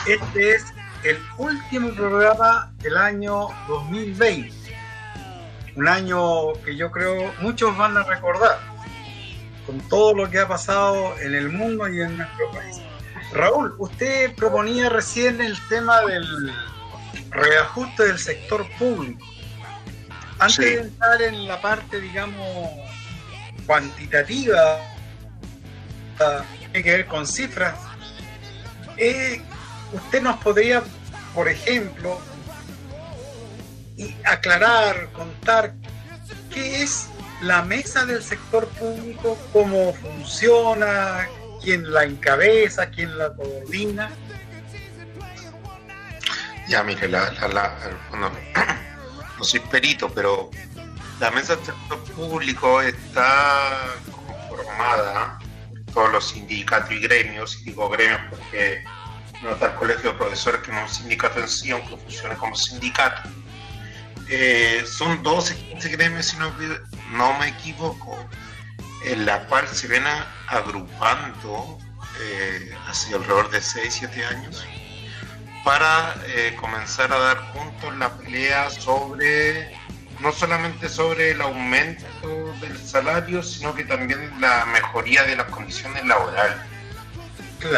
este 0.06 0.54
es 0.54 0.64
el 1.04 1.18
último 1.38 1.90
programa 1.94 2.72
del 2.78 2.96
año 2.96 3.48
2020. 3.68 4.52
Un 5.76 5.88
año 5.88 6.52
que 6.64 6.76
yo 6.76 6.90
creo 6.90 7.32
muchos 7.40 7.76
van 7.76 7.96
a 7.96 8.02
recordar 8.02 8.58
con 9.66 9.78
todo 9.88 10.14
lo 10.14 10.28
que 10.28 10.40
ha 10.40 10.48
pasado 10.48 11.18
en 11.20 11.34
el 11.34 11.50
mundo 11.50 11.88
y 11.88 12.00
en 12.00 12.16
nuestro 12.16 12.50
país. 12.50 12.80
Raúl, 13.32 13.74
usted 13.78 14.34
proponía 14.34 14.88
recién 14.88 15.40
el 15.40 15.56
tema 15.68 16.00
del 16.02 16.52
reajuste 17.30 18.06
del 18.06 18.18
sector 18.18 18.66
público. 18.78 19.24
Antes 20.38 20.58
de 20.58 20.80
entrar 20.80 21.22
en 21.22 21.46
la 21.46 21.60
parte, 21.60 22.00
digamos, 22.00 22.70
cuantitativa, 23.66 24.78
tiene 26.72 26.84
que 26.84 26.90
ver 26.90 27.06
con 27.06 27.26
cifras, 27.26 27.74
eh, 28.96 29.42
usted 29.92 30.22
nos 30.22 30.36
podría, 30.38 30.82
por 31.34 31.48
ejemplo, 31.48 32.20
aclarar, 34.24 35.10
contar 35.12 35.74
qué 36.52 36.82
es 36.82 37.08
la 37.42 37.62
mesa 37.62 38.04
del 38.04 38.22
sector 38.22 38.68
público, 38.68 39.36
cómo 39.52 39.94
funciona, 39.94 41.26
quién 41.62 41.90
la 41.92 42.04
encabeza, 42.04 42.90
quién 42.90 43.16
la 43.18 43.34
coordina. 43.34 44.10
Ya, 46.68 46.84
mire, 46.84 47.08
la, 47.08 47.32
no 49.38 49.44
soy 49.44 49.60
perito, 49.60 50.08
pero 50.10 50.50
la 51.18 51.30
mesa 51.32 51.56
del 51.56 51.66
sector 51.66 51.98
público 52.14 52.80
está 52.80 53.96
conformada 54.12 55.39
todos 55.92 56.12
los 56.12 56.28
sindicatos 56.28 56.92
y 56.92 57.00
gremios, 57.00 57.58
y 57.60 57.64
digo 57.64 57.88
gremios 57.88 58.20
porque 58.30 58.84
no 59.42 59.52
está 59.52 59.66
el 59.66 59.74
colegio 59.74 60.12
de 60.12 60.18
profesores 60.18 60.60
que 60.62 60.72
no 60.72 60.84
es 60.84 60.90
un 60.90 60.96
sindicato 60.96 61.40
en 61.40 61.48
sí, 61.48 61.70
aunque 61.70 61.96
funcione 61.96 62.36
como 62.36 62.54
sindicato. 62.54 63.28
Eh, 64.28 64.84
son 64.86 65.22
12, 65.22 65.56
15 65.56 65.88
gremios, 65.90 66.26
si 66.26 66.36
no, 66.36 66.52
no, 67.12 67.38
me 67.38 67.48
equivoco, 67.48 68.16
en 69.04 69.26
la 69.26 69.44
cual 69.46 69.66
se 69.66 69.88
ven 69.88 70.04
agrupando 70.46 71.78
eh, 72.20 72.74
hace 72.86 73.14
alrededor 73.14 73.50
de 73.50 73.60
6, 73.60 73.94
7 73.98 74.24
años 74.24 74.64
para 75.64 76.14
eh, 76.26 76.56
comenzar 76.60 77.12
a 77.12 77.18
dar 77.18 77.38
juntos 77.52 77.96
la 77.96 78.16
pelea 78.16 78.70
sobre, 78.70 79.76
no 80.20 80.32
solamente 80.32 80.88
sobre 80.88 81.30
el 81.30 81.40
aumento 81.40 82.54
del 82.60 82.76
salario, 82.78 83.42
sino 83.42 83.74
que 83.74 83.84
también 83.84 84.40
la 84.40 84.66
mejoría 84.66 85.24
de 85.24 85.36
las 85.36 85.46
condiciones 85.46 86.04
laborales. 86.04 86.56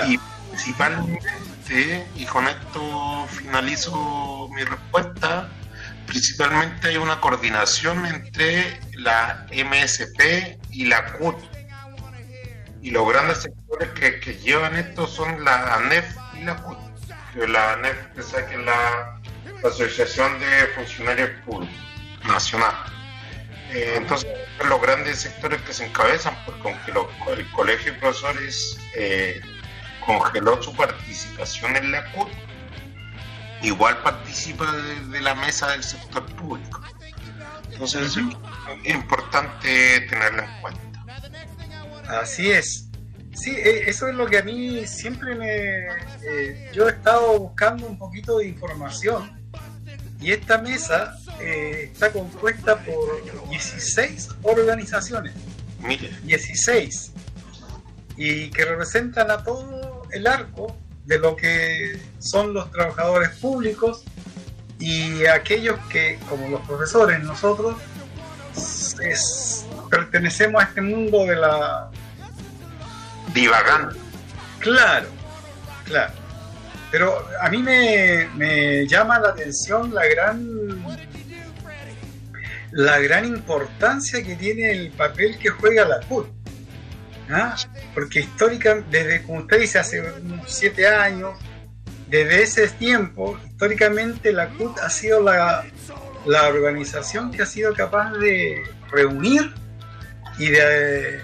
Y 0.09 0.19
principalmente, 0.49 2.07
y 2.15 2.25
con 2.27 2.49
esto 2.49 3.27
finalizo 3.29 4.49
mi 4.55 4.65
respuesta, 4.65 5.49
principalmente 6.07 6.89
hay 6.89 6.97
una 6.97 7.21
coordinación 7.21 8.07
entre 8.07 8.81
la 8.95 9.47
MSP 9.53 10.59
y 10.71 10.87
la 10.87 11.13
CUT. 11.13 11.37
Y 12.83 12.91
los 12.91 13.09
grandes 13.09 13.43
sectores 13.43 13.91
que, 13.91 14.19
que 14.19 14.35
llevan 14.39 14.77
esto 14.77 15.07
son 15.07 15.45
la 15.45 15.75
ANEF 15.75 16.17
y 16.35 16.45
la 16.45 16.57
CUT 16.57 16.93
la 17.35 17.73
ANEF, 17.75 17.97
que 18.15 18.21
es 18.21 18.65
la, 18.65 19.19
Asociación 19.65 20.41
de 20.41 20.67
Funcionarios 20.75 21.31
Públicos 21.45 21.92
Nacional. 22.27 22.75
Eh, 23.71 23.95
entonces, 23.97 24.29
los 24.69 24.81
grandes 24.83 25.21
sectores 25.21 25.61
que 25.63 25.73
se 25.73 25.87
encabezan, 25.87 26.37
porque 26.45 26.69
aunque 26.69 27.41
el 27.41 27.51
Colegio 27.53 27.93
de 27.93 27.99
Profesores 27.99 28.79
eh, 28.95 29.41
congeló 30.05 30.63
su 30.63 30.75
participación 30.75 31.77
en 31.77 31.93
la 31.93 32.11
CUT, 32.13 32.29
igual 33.63 33.97
participa 34.03 34.71
de, 35.11 35.21
la 35.21 35.35
mesa 35.35 35.71
del 35.73 35.83
sector 35.83 36.25
público. 36.37 36.83
Entonces, 37.71 38.17
es 38.17 38.93
importante 38.93 40.01
tenerlo 40.03 40.43
en 40.43 40.61
cuenta. 40.61 41.05
Así 42.21 42.51
es. 42.51 42.89
Sí, 43.35 43.51
e, 43.57 43.89
eso 43.89 44.09
es 44.09 44.15
lo 44.15 44.27
que 44.27 44.39
a 44.39 44.43
mí 44.43 44.87
siempre 44.87 45.35
me... 45.35 45.87
Eh, 46.29 46.71
yo 46.75 46.89
he 46.89 46.93
estado 46.93 47.39
buscando 47.39 47.87
un 47.87 47.99
poquito 47.99 48.39
de 48.39 48.49
información 48.49 49.42
y 50.23 50.33
esta 50.33 50.59
mesa 50.59 51.17
eh, 51.41 51.91
está 51.93 52.13
compuesta 52.13 52.79
por 52.79 53.49
16 53.51 54.29
organizaciones. 54.43 55.35
Mire. 55.81 56.11
16. 56.23 57.13
Y 58.17 58.51
que 58.51 58.65
representan 58.65 59.31
a 59.31 59.43
todo 59.43 60.07
el 60.13 60.27
arco 60.27 60.77
de 61.05 61.19
lo 61.19 61.35
que 61.35 62.01
son 62.21 62.55
los 62.55 62.71
trabajadores 62.71 63.31
públicos 63.31 64.05
y 64.79 65.27
aquellos 65.27 65.79
que, 65.89 66.19
como 66.29 66.49
los 66.49 66.61
profesores, 66.63 67.21
nosotros 67.21 67.77
pertenecemos 69.91 70.63
a 70.63 70.67
este 70.67 70.81
mundo 70.81 71.25
de 71.25 71.37
la 71.37 71.91
divagando. 73.35 73.97
Claro, 74.61 75.09
claro. 75.85 76.22
Pero 76.93 77.27
a 77.41 77.49
mí 77.49 77.63
me, 77.63 78.87
llama 78.87 79.19
la 79.19 79.31
atención 79.31 79.93
la 79.95 80.07
gran 80.07 80.85
la 82.71 82.99
gran 83.01 83.27
importancia 83.27 84.23
que 84.23 84.35
tiene 84.37 84.71
el 84.71 84.91
papel 84.93 85.39
que 85.39 85.51
juega 85.51 85.87
la 85.87 86.01
CUT. 86.01 86.27
¿ah? 87.31 87.57
Porque 87.95 88.21
históricamente, 88.21 88.99
desde, 88.99 89.23
como 89.23 89.41
usted 89.41 89.61
dice, 89.61 89.79
hace 89.79 90.03
siete 90.47 90.87
años, 90.87 91.39
desde 92.09 92.43
ese 92.43 92.69
tiempo, 92.69 93.39
históricamente 93.47 94.33
la 94.33 94.49
CUT 94.49 94.79
ha 94.79 94.89
sido 94.89 95.23
la, 95.23 95.65
la 96.27 96.49
organización 96.49 97.31
que 97.31 97.43
ha 97.43 97.47
sido 97.47 97.75
capaz 97.75 98.13
de 98.13 98.63
reunir 98.91 99.53
y 100.39 100.49
de 100.49 101.21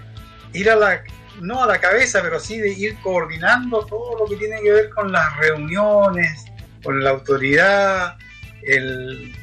ir 0.52 0.70
a 0.70 0.76
la, 0.76 1.02
no 1.40 1.62
a 1.62 1.66
la 1.66 1.80
cabeza, 1.80 2.20
pero 2.22 2.40
sí 2.40 2.58
de 2.58 2.70
ir 2.70 2.96
coordinando 3.02 3.84
todo 3.86 4.18
lo 4.18 4.26
que 4.26 4.36
tiene 4.36 4.60
que 4.60 4.72
ver 4.72 4.90
con 4.90 5.12
las 5.12 5.36
reuniones, 5.36 6.44
con 6.82 7.02
la 7.02 7.10
autoridad, 7.10 8.16
el, 8.62 9.34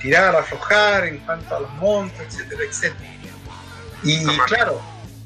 tirar, 0.00 0.34
aflojar 0.36 1.06
en 1.06 1.18
cuanto 1.18 1.56
a 1.56 1.60
los 1.60 1.70
montos, 1.74 2.20
etcétera, 2.26 2.62
etcétera. 2.64 3.10
Y 4.02 4.24
claro, 4.46 4.80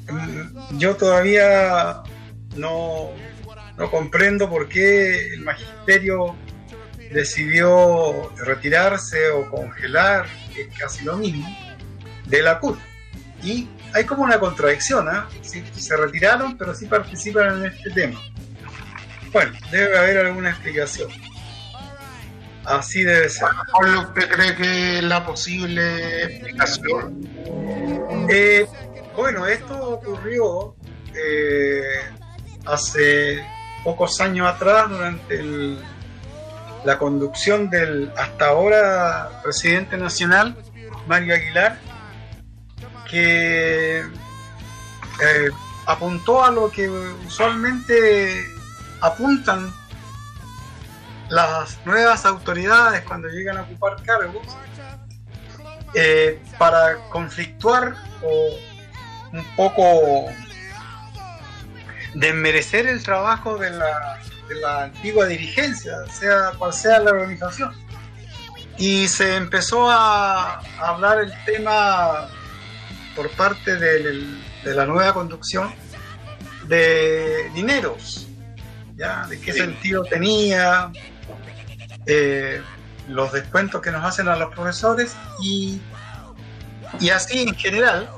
mm, 0.09 0.77
yo 0.77 0.95
todavía 0.95 2.01
no, 2.55 3.11
no 3.77 3.91
comprendo 3.91 4.49
por 4.49 4.67
qué 4.67 5.33
el 5.33 5.41
magisterio 5.41 6.35
decidió 7.11 8.31
retirarse 8.37 9.29
o 9.29 9.49
congelar, 9.49 10.25
que 10.53 10.63
es 10.63 10.77
casi 10.77 11.05
lo 11.05 11.17
mismo, 11.17 11.47
de 12.25 12.41
la 12.41 12.59
CUT. 12.59 12.77
Y 13.43 13.67
hay 13.93 14.05
como 14.05 14.23
una 14.23 14.39
contradicción, 14.39 15.07
¿ah? 15.07 15.27
se 15.41 15.97
retiraron, 15.97 16.57
pero 16.57 16.73
sí 16.73 16.85
participan 16.85 17.59
en 17.59 17.65
este 17.71 17.91
tema. 17.91 18.19
Bueno, 19.31 19.51
debe 19.71 19.97
haber 19.97 20.17
alguna 20.25 20.49
explicación. 20.51 21.09
Así 22.65 23.03
debe 23.03 23.29
ser. 23.29 23.49
¿Cuál 23.71 23.97
usted 23.97 24.29
cree 24.29 24.55
que 24.55 24.97
es 24.97 25.03
la 25.03 25.25
posible 25.25 26.23
explicación? 26.23 27.27
Eh, 28.29 28.65
bueno, 29.15 29.45
esto 29.45 29.89
ocurrió 29.89 30.75
eh, 31.13 31.83
hace 32.65 33.45
pocos 33.83 34.19
años 34.21 34.47
atrás, 34.47 34.89
durante 34.89 35.43
la 36.85 36.97
conducción 36.97 37.69
del 37.69 38.11
hasta 38.17 38.47
ahora 38.47 39.41
presidente 39.43 39.97
nacional, 39.97 40.55
Mario 41.07 41.35
Aguilar, 41.35 41.77
que 43.13 43.99
eh, 43.99 45.51
apuntó 45.85 46.43
a 46.43 46.49
lo 46.49 46.71
que 46.71 46.89
usualmente 46.89 48.51
apuntan 49.01 49.71
las 51.29 51.77
nuevas 51.85 52.25
autoridades 52.25 53.03
cuando 53.03 53.27
llegan 53.27 53.57
a 53.57 53.61
ocupar 53.61 54.01
cargos 54.01 54.47
eh, 55.93 56.41
para 56.57 56.97
conflictuar 57.09 57.93
o 58.23 58.49
un 59.31 59.45
poco 59.55 60.25
desmerecer 62.15 62.87
el 62.87 63.03
trabajo 63.03 63.57
de 63.59 63.69
la, 63.69 64.19
de 64.49 64.55
la 64.55 64.83
antigua 64.85 65.27
dirigencia, 65.27 65.93
sea 66.11 66.51
cual 66.57 66.73
sea 66.73 66.97
la 66.97 67.11
organización. 67.11 67.75
Y 68.79 69.07
se 69.07 69.35
empezó 69.35 69.87
a 69.87 70.61
hablar 70.79 71.19
el 71.19 71.31
tema 71.45 72.27
por 73.15 73.29
parte 73.31 73.75
de 73.77 74.73
la 74.73 74.85
nueva 74.85 75.13
conducción 75.13 75.73
de 76.67 77.49
dineros, 77.53 78.27
¿ya? 78.95 79.25
de 79.27 79.39
qué 79.39 79.53
sentido 79.53 80.03
tenía, 80.03 80.91
eh, 82.05 82.61
los 83.07 83.31
descuentos 83.33 83.81
que 83.81 83.91
nos 83.91 84.03
hacen 84.03 84.27
a 84.27 84.35
los 84.35 84.53
profesores 84.53 85.15
y, 85.41 85.81
y 86.99 87.09
así 87.09 87.43
en 87.43 87.55
general. 87.55 88.09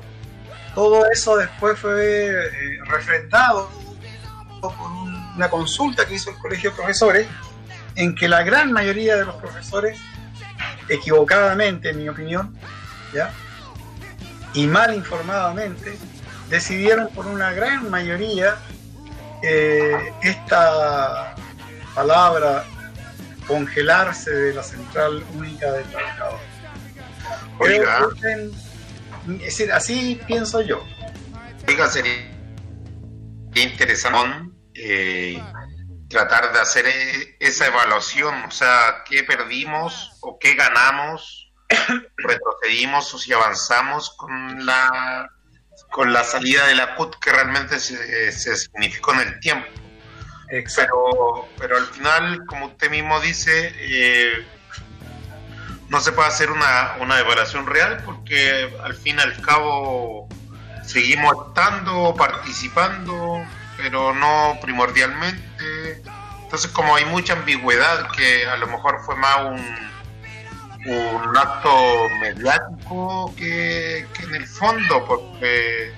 Todo 0.74 1.10
eso 1.10 1.36
después 1.36 1.78
fue 1.78 2.28
eh, 2.28 2.78
refrendado 2.84 3.70
por 4.60 4.74
una 5.34 5.48
consulta 5.48 6.06
que 6.06 6.14
hizo 6.14 6.30
el 6.30 6.36
Colegio 6.36 6.70
de 6.70 6.76
Profesores, 6.76 7.26
en 7.94 8.14
que 8.14 8.28
la 8.28 8.42
gran 8.42 8.72
mayoría 8.72 9.16
de 9.16 9.24
los 9.24 9.36
profesores, 9.36 9.98
equivocadamente 10.88 11.90
en 11.90 11.98
mi 11.98 12.08
opinión, 12.08 12.54
¿ya? 13.14 13.32
Y 14.56 14.66
mal 14.66 14.94
informadamente 14.94 15.98
decidieron 16.48 17.08
por 17.10 17.26
una 17.26 17.52
gran 17.52 17.90
mayoría 17.90 18.56
eh, 19.42 20.12
esta 20.22 21.34
palabra 21.94 22.64
congelarse 23.46 24.30
de 24.30 24.54
la 24.54 24.62
central 24.62 25.22
única 25.34 25.70
de 25.72 25.82
trabajadores. 25.84 26.40
Oiga. 27.58 28.08
es 29.26 29.40
decir, 29.44 29.72
así 29.72 30.20
pienso 30.26 30.62
yo. 30.62 30.82
Oiga, 31.68 31.88
sería 31.88 32.32
interesante 33.54 34.50
eh, 34.74 35.42
tratar 36.08 36.52
de 36.52 36.60
hacer 36.60 36.86
eh, 36.86 37.36
esa 37.40 37.66
evaluación, 37.66 38.34
o 38.44 38.50
sea, 38.50 39.04
qué 39.08 39.22
perdimos 39.22 40.16
o 40.22 40.38
qué 40.38 40.54
ganamos, 40.54 41.45
retrocedimos 42.16 43.12
o 43.14 43.18
si 43.18 43.32
avanzamos 43.32 44.10
con 44.10 44.64
la 44.64 45.30
con 45.90 46.12
la 46.12 46.24
salida 46.24 46.66
de 46.66 46.74
la 46.74 46.94
CUT 46.94 47.16
que 47.20 47.30
realmente 47.30 47.78
se, 47.78 48.32
se 48.32 48.56
significó 48.56 49.12
en 49.12 49.20
el 49.20 49.40
tiempo. 49.40 49.68
Pero, 50.48 51.48
pero 51.58 51.76
al 51.76 51.86
final, 51.86 52.46
como 52.46 52.66
usted 52.66 52.90
mismo 52.90 53.20
dice, 53.20 53.74
eh, 53.78 54.46
no 55.88 56.00
se 56.00 56.12
puede 56.12 56.28
hacer 56.28 56.50
una, 56.50 56.96
una 57.00 57.18
evaluación 57.18 57.66
real 57.66 58.02
porque 58.04 58.72
al 58.82 58.94
fin 58.94 59.16
y 59.18 59.20
al 59.20 59.40
cabo 59.40 60.28
seguimos 60.84 61.48
estando, 61.48 62.14
participando, 62.16 63.44
pero 63.76 64.14
no 64.14 64.58
primordialmente. 64.62 66.02
Entonces 66.42 66.70
como 66.70 66.94
hay 66.96 67.04
mucha 67.04 67.34
ambigüedad 67.34 68.10
que 68.12 68.46
a 68.46 68.56
lo 68.56 68.66
mejor 68.68 69.00
fue 69.04 69.16
más 69.16 69.38
un, 69.46 69.86
un 70.88 71.36
acto 71.36 72.08
mediático 72.20 73.34
que, 73.36 74.06
que 74.14 74.22
en 74.24 74.34
el 74.36 74.46
fondo, 74.46 75.04
porque 75.06 75.92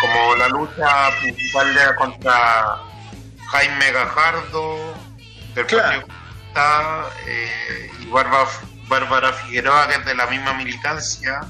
como 0.00 0.36
la 0.36 0.48
lucha 0.48 1.10
principal 1.20 1.76
era 1.76 1.96
contra 1.96 2.76
Jaime 3.50 3.92
Gajardo, 3.92 4.94
del 5.54 5.66
Claro. 5.66 6.06
Partido 6.06 7.10
eh, 7.26 7.90
y 8.00 8.06
Bárbara, 8.06 8.46
Bárbara 8.88 9.32
Figueroa, 9.32 9.88
que 9.88 9.94
es 9.94 10.04
de 10.04 10.14
la 10.14 10.26
misma 10.26 10.54
militancia. 10.54 11.40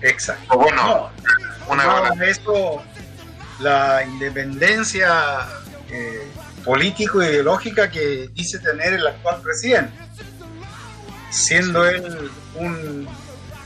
Exacto. 0.00 0.54
O 0.54 0.58
bueno, 0.58 1.10
No, 1.66 1.72
una 1.72 1.84
no, 1.84 2.22
eso, 2.22 2.82
la 3.60 4.02
independencia 4.04 5.46
eh, 5.90 6.26
político-ideológica 6.64 7.90
que 7.90 8.28
dice 8.32 8.58
tener 8.60 8.94
el 8.94 9.06
actual 9.06 9.40
presidente, 9.42 9.92
siendo 11.30 11.86
él 11.86 12.30
un 12.54 13.08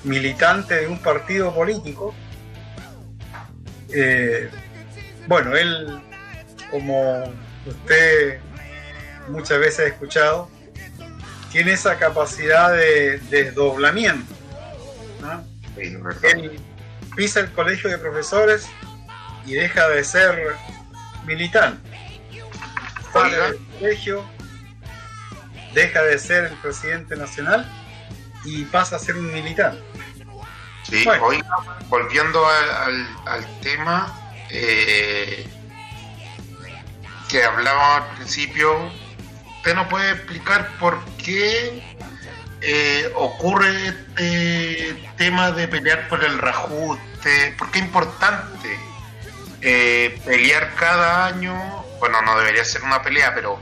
militante 0.04 0.74
de 0.74 0.86
un 0.86 0.98
partido 0.98 1.54
político, 1.54 2.14
eh, 3.90 4.50
bueno, 5.26 5.56
él, 5.56 6.02
como 6.70 7.24
usted 7.66 8.40
muchas 9.28 9.58
veces 9.58 9.80
ha 9.80 9.88
escuchado, 9.88 10.50
tiene 11.50 11.72
esa 11.72 11.98
capacidad 11.98 12.72
de 12.72 13.18
desdoblamiento. 13.30 14.34
¿no? 15.20 15.44
Sí, 15.76 15.94
¿verdad? 15.96 16.24
él 16.34 16.60
pisa 17.14 17.40
el 17.40 17.52
colegio 17.52 17.90
de 17.90 17.98
profesores 17.98 18.66
y 19.46 19.54
deja 19.54 19.88
de 19.88 20.02
ser 20.02 20.54
militante. 21.26 21.80
Sale 23.12 23.36
del 23.36 23.58
colegio, 23.78 24.24
deja 25.74 26.02
de 26.02 26.18
ser 26.18 26.44
el 26.44 26.54
presidente 26.58 27.16
nacional 27.16 27.70
y 28.44 28.64
pasa 28.64 28.96
a 28.96 28.98
ser 28.98 29.16
un 29.16 29.32
militante. 29.32 29.82
Sí, 30.82 31.04
Bueno. 31.04 31.24
oiga, 31.24 31.48
volviendo 31.88 32.44
al, 32.46 32.70
al- 32.70 33.16
al 33.26 33.60
tema 33.60 34.12
eh, 34.50 35.46
que 37.28 37.44
hablábamos 37.44 38.02
al 38.08 38.16
principio, 38.16 38.90
¿usted 39.58 39.74
nos 39.74 39.86
puede 39.86 40.10
explicar 40.10 40.68
por 40.78 40.98
qué 41.16 41.82
eh, 42.60 43.10
ocurre 43.14 43.88
este 43.88 45.08
tema 45.16 45.52
de 45.52 45.68
pelear 45.68 46.08
por 46.08 46.22
el 46.24 46.38
reajuste? 46.38 47.54
¿Por 47.58 47.70
qué 47.70 47.78
es 47.78 47.84
importante 47.84 48.78
eh, 49.62 50.20
pelear 50.26 50.74
cada 50.74 51.26
año? 51.26 51.54
Bueno, 52.00 52.20
no 52.22 52.36
debería 52.38 52.64
ser 52.64 52.82
una 52.82 53.00
pelea, 53.02 53.32
pero 53.34 53.60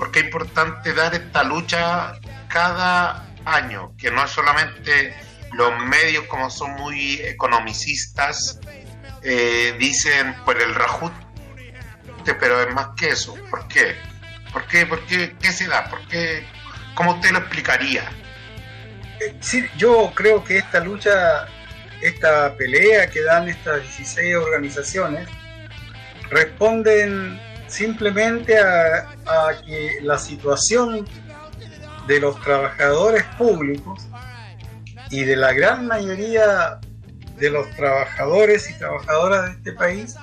¿por 0.00 0.10
qué 0.10 0.20
es 0.20 0.24
importante 0.24 0.94
dar 0.94 1.14
esta 1.14 1.44
lucha 1.44 2.18
cada 2.48 3.26
año? 3.44 3.94
Que 3.98 4.10
no 4.10 4.24
es 4.24 4.30
solamente 4.30 5.14
los 5.52 5.78
medios 5.78 6.24
como 6.24 6.48
son 6.48 6.72
muy 6.72 7.20
economicistas 7.20 8.58
eh, 9.22 9.76
dicen 9.78 10.34
por 10.46 10.60
el 10.60 10.74
reajuste 10.74 11.14
pero 12.38 12.62
es 12.62 12.72
más 12.72 12.88
que 12.96 13.10
eso 13.10 13.34
¿por 13.50 13.68
qué? 13.68 13.94
¿por 14.52 14.66
qué? 14.66 14.86
¿por 14.86 15.04
qué? 15.04 15.36
¿qué 15.38 15.52
se 15.52 15.66
da? 15.66 15.84
¿por 15.90 16.00
qué? 16.08 16.46
¿cómo 16.94 17.14
usted 17.14 17.32
lo 17.32 17.40
explicaría? 17.40 18.10
Eh, 19.20 19.36
yo 19.76 20.12
creo 20.14 20.42
que 20.42 20.56
esta 20.56 20.80
lucha, 20.80 21.46
esta 22.00 22.56
pelea 22.56 23.10
que 23.10 23.20
dan 23.20 23.50
estas 23.50 23.82
16 23.82 24.36
organizaciones, 24.36 25.28
responden 26.30 27.38
simplemente 27.70 28.58
a, 28.58 29.06
que 29.64 29.98
la 30.02 30.18
situación 30.18 31.06
de 32.06 32.20
los 32.20 32.40
trabajadores 32.40 33.24
públicos 33.38 34.06
y 35.10 35.24
de 35.24 35.36
la 35.36 35.52
gran 35.52 35.86
mayoría 35.86 36.80
de 37.38 37.50
los 37.50 37.70
trabajadores 37.76 38.68
y 38.68 38.74
trabajadoras 38.74 39.46
de 39.46 39.52
este 39.52 39.72
país 39.72 40.16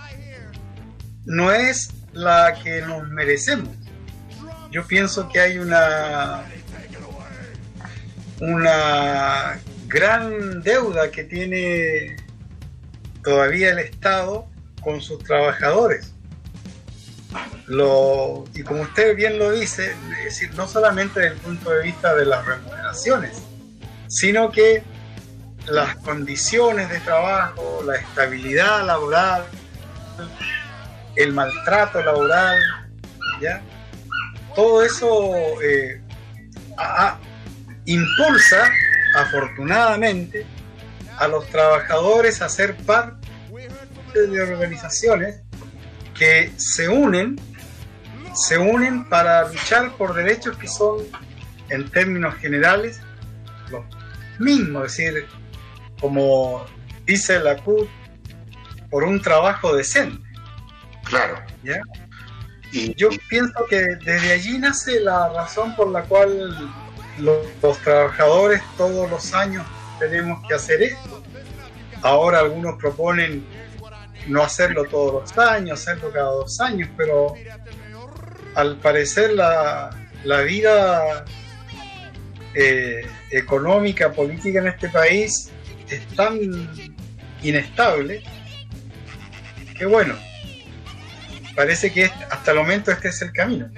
no 1.26 1.52
es 1.52 1.90
la 2.14 2.54
que 2.64 2.82
nos 2.82 3.08
merecemos. 3.10 3.76
Yo 4.72 4.86
pienso 4.86 5.30
que 5.30 5.40
hay 5.40 5.58
una 5.58 6.44
una 8.40 9.60
gran 9.88 10.62
deuda 10.62 11.10
que 11.10 11.24
tiene 11.24 12.18
todavía 13.24 13.72
el 13.72 13.80
Estado 13.80 14.48
con 14.82 15.02
sus 15.02 15.24
trabajadores. 15.24 16.14
Y 18.54 18.64
como 18.64 18.84
usted 18.84 19.16
bien 19.16 19.38
lo 19.38 19.52
dice, 19.52 19.96
decir, 20.24 20.54
no 20.56 20.68
solamente 20.68 21.20
desde 21.20 21.36
el 21.36 21.42
punto 21.42 21.70
de 21.72 21.84
vista 21.84 22.16
de 22.16 22.26
las 22.26 22.46
remuneraciones, 22.46 23.44
sino 24.08 24.52
que 24.52 24.84
las 25.66 25.96
condiciones 25.98 26.90
de 26.90 27.00
trabajo, 27.02 27.84
la 27.86 27.96
estabilidad 27.96 28.86
laboral, 28.86 29.44
el 31.16 31.34
maltrato 31.34 32.02
laboral, 32.02 32.58
¿ya? 33.42 33.62
todo 34.56 34.84
eso 34.84 35.34
eh, 35.62 36.02
impulsa, 37.86 38.72
afortunadamente, 39.16 40.46
a 41.18 41.28
los 41.28 41.48
trabajadores 41.48 42.42
a 42.42 42.50
ser 42.50 42.76
parte 42.78 43.28
de 44.14 44.42
organizaciones 44.42 45.42
que 46.18 46.52
se 46.58 46.90
unen, 46.90 47.40
se 48.34 48.58
unen 48.58 49.08
para 49.10 49.48
luchar 49.48 49.92
por 49.94 50.14
derechos 50.14 50.58
que 50.58 50.68
son, 50.68 51.00
en 51.70 51.90
términos 51.90 52.36
generales, 52.36 53.00
los 53.70 53.84
mismos, 54.40 54.86
es 54.86 54.98
decir, 54.98 55.26
como 56.00 56.66
dice 57.06 57.40
la 57.40 57.58
CUT, 57.58 57.88
por 58.90 59.04
un 59.04 59.22
trabajo 59.22 59.76
decente. 59.76 60.24
claro 61.04 61.40
¿ya? 61.64 61.82
y 62.72 62.94
Yo 62.96 63.10
pienso 63.30 63.66
que 63.70 63.82
desde 64.04 64.32
allí 64.34 64.58
nace 64.58 65.00
la 65.00 65.30
razón 65.30 65.76
por 65.76 65.90
la 65.90 66.04
cual 66.04 66.72
los, 67.18 67.46
los 67.62 67.78
trabajadores 67.80 68.62
todos 68.78 69.10
los 69.10 69.34
años 69.34 69.66
tenemos 70.00 70.46
que 70.48 70.54
hacer 70.54 70.82
esto. 70.84 71.24
Ahora 72.02 72.40
algunos 72.40 72.78
proponen 72.78 73.46
no 74.28 74.44
hacerlo 74.44 74.86
todos 74.86 75.22
los 75.30 75.38
años, 75.38 75.80
hacerlo 75.80 76.12
cada 76.12 76.30
dos 76.32 76.60
años, 76.60 76.90
pero 76.98 77.34
al 78.56 78.78
parecer 78.78 79.34
la, 79.34 79.90
la 80.24 80.42
vida 80.42 81.26
eh, 82.54 83.06
económica, 83.32 84.12
política 84.12 84.60
en 84.60 84.68
este 84.68 84.90
país 84.90 85.52
es 85.90 86.06
tan 86.16 86.38
inestable 87.44 88.24
que 89.78 89.86
bueno, 89.86 90.16
parece 91.56 91.92
que 91.92 92.06
este- 92.06 92.24
hasta 92.26 92.52
el 92.52 92.58
momento 92.58 92.92
este 92.92 93.10
es 93.10 93.22
el 93.22 93.32
camino. 93.32 93.70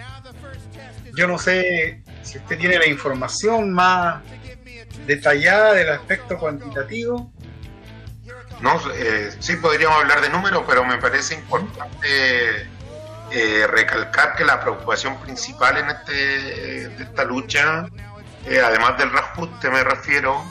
Yo 1.18 1.28
no 1.28 1.38
sé 1.38 2.02
si 2.24 2.38
usted 2.38 2.58
tiene 2.58 2.78
la 2.80 2.88
información 2.88 3.72
más 3.74 4.24
detallada 5.06 5.74
del 5.74 5.90
aspecto 5.90 6.38
cuantitativo. 6.38 7.34
No, 8.62 8.80
eh, 8.94 9.36
sí 9.40 9.56
podríamos 9.56 9.98
hablar 10.00 10.22
de 10.22 10.30
números, 10.30 10.64
pero 10.68 10.84
me 10.84 10.98
parece 10.98 11.36
importante 11.36 12.68
eh, 13.32 13.68
recalcar 13.68 14.36
que 14.36 14.44
la 14.44 14.60
preocupación 14.60 15.20
principal 15.22 15.78
en 15.78 15.90
este, 15.90 17.04
esta 17.04 17.24
lucha, 17.26 17.86
eh, 18.46 18.60
además 18.60 18.98
del 18.98 19.12
reajuste 19.12 19.70
me 19.70 19.84
refiero, 19.84 20.44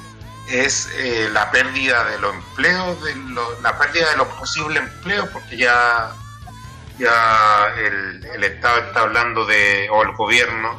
es 0.49 0.89
eh, 0.97 1.29
la 1.33 1.51
pérdida 1.51 2.05
de 2.05 2.19
los 2.19 2.35
empleos, 2.35 3.03
de 3.05 3.15
la 3.63 3.77
pérdida 3.79 4.11
de 4.11 4.17
los 4.17 4.29
posibles 4.29 4.83
empleos, 4.83 5.29
porque 5.31 5.57
ya, 5.57 6.13
ya 6.99 7.75
el, 7.77 8.45
Estado 8.45 8.79
está 8.79 9.01
hablando 9.01 9.45
de, 9.45 9.89
o 9.91 10.03
el 10.03 10.13
gobierno 10.13 10.79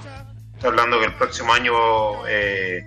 está 0.56 0.70
hablando 0.70 1.00
que 1.00 1.06
el 1.06 1.13
próximo 1.13 1.54
año 1.54 2.28
eh, 2.28 2.84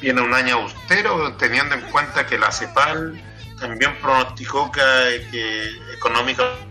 viene 0.00 0.20
un 0.20 0.34
año 0.34 0.56
austero, 0.56 1.34
teniendo 1.34 1.74
en 1.74 1.82
cuenta 1.82 2.26
que 2.26 2.38
la 2.38 2.52
CEPAL 2.52 3.22
también 3.60 3.96
pronosticó 4.00 4.72
que, 4.72 5.28
que 5.30 5.94
económicamente 5.94 6.66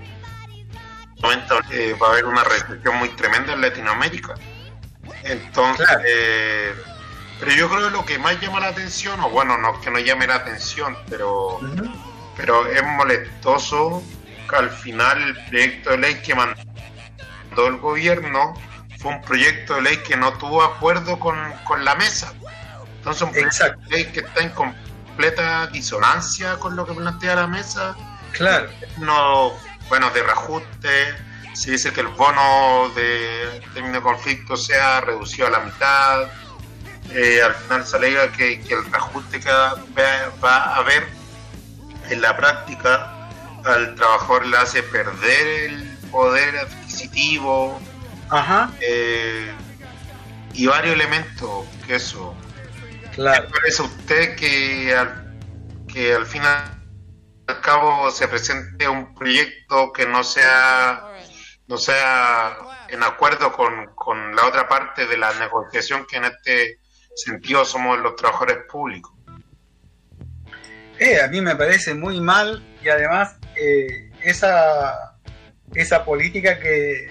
eh, 1.71 1.95
va 2.01 2.07
a 2.07 2.11
haber 2.11 2.25
una 2.25 2.43
recesión 2.43 2.97
muy 2.97 3.09
tremenda 3.09 3.53
en 3.53 3.61
Latinoamérica. 3.61 4.35
Entonces, 5.23 5.87
pero 7.39 7.53
yo 7.53 7.69
creo 7.69 7.85
que 7.85 7.89
lo 7.91 8.05
que 8.05 8.17
más 8.17 8.39
llama 8.41 8.59
la 8.59 8.67
atención, 8.67 9.19
o 9.21 9.29
bueno, 9.29 9.57
no 9.57 9.79
que 9.79 9.89
no 9.89 9.99
llame 9.99 10.27
la 10.27 10.35
atención, 10.35 10.97
pero, 11.09 11.59
pero 12.35 12.67
es 12.67 12.83
molestoso 12.83 14.03
que 14.49 14.55
al 14.57 14.69
final 14.69 15.23
el 15.23 15.45
proyecto 15.45 15.91
de 15.91 15.97
ley 15.99 16.15
que 16.15 16.35
mandó 16.35 17.67
el 17.67 17.77
gobierno 17.77 18.53
fue 18.97 19.13
un 19.13 19.21
proyecto 19.21 19.75
de 19.75 19.83
ley 19.83 19.97
que 19.97 20.17
no 20.17 20.33
tuvo 20.33 20.63
acuerdo 20.63 21.17
con, 21.17 21.37
la 21.83 21.95
mesa. 21.95 22.33
Entonces, 22.97 23.21
un 23.21 23.31
proyecto 23.31 23.65
de 23.65 23.89
ley 23.89 24.05
que 24.05 24.19
está 24.19 24.41
en 24.41 24.49
completa 25.19 25.67
disonancia 25.67 26.57
con 26.59 26.77
lo 26.77 26.85
que 26.85 26.93
plantea 26.93 27.35
la 27.35 27.47
mesa. 27.47 27.93
Claro. 28.31 28.69
No, 28.99 29.51
bueno, 29.89 30.09
de 30.11 30.23
reajuste. 30.23 31.13
Se 31.51 31.71
dice 31.71 31.91
que 31.91 31.99
el 31.99 32.07
bono 32.07 32.87
de 32.95 33.61
término 33.73 33.95
de 33.95 34.01
conflicto 34.01 34.55
sea 34.55 35.01
reducido 35.01 35.47
a 35.47 35.49
la 35.49 35.59
mitad 35.59 36.29
eh, 37.11 37.41
al 37.43 37.53
final 37.53 37.85
se 37.85 37.97
alega 37.97 38.31
que, 38.31 38.61
el 38.69 38.85
reajuste 38.85 39.41
que 39.41 39.49
va, 39.49 40.55
a 40.55 40.75
haber 40.75 41.05
en 42.09 42.21
la 42.21 42.37
práctica 42.37 43.27
al 43.65 43.95
trabajador 43.95 44.45
le 44.45 44.57
hace 44.57 44.83
perder 44.83 45.47
el 45.71 45.97
poder 46.11 46.55
adquisitivo 46.59 47.81
eh, 48.79 49.51
y 50.53 50.65
varios 50.67 50.95
elementos 50.95 51.65
que 51.85 51.95
eso. 51.95 52.33
Claro. 53.19 53.49
parece 53.49 53.81
a 53.81 53.85
usted 53.85 54.35
que 54.37 54.95
al, 54.95 55.37
que 55.91 56.13
al 56.13 56.25
final 56.25 56.81
al 57.47 57.59
cabo 57.59 58.09
se 58.11 58.29
presente 58.29 58.87
un 58.87 59.13
proyecto 59.13 59.91
que 59.91 60.05
no 60.05 60.23
sea 60.23 61.17
no 61.67 61.77
sea 61.77 62.57
en 62.87 63.03
acuerdo 63.03 63.51
con, 63.51 63.93
con 63.93 64.35
la 64.37 64.45
otra 64.45 64.69
parte 64.69 65.05
de 65.05 65.17
la 65.17 65.33
negociación 65.33 66.05
que 66.09 66.15
en 66.15 66.25
este 66.25 66.79
sentido 67.13 67.65
somos 67.65 67.99
los 67.99 68.15
trabajadores 68.15 68.59
públicos. 68.71 69.11
Eh, 70.97 71.21
a 71.21 71.27
mí 71.27 71.41
me 71.41 71.55
parece 71.57 71.93
muy 71.93 72.21
mal 72.21 72.63
y 72.81 72.87
además 72.87 73.35
eh, 73.55 74.11
esa, 74.23 75.17
esa 75.73 76.05
política 76.05 76.57
que, 76.59 77.09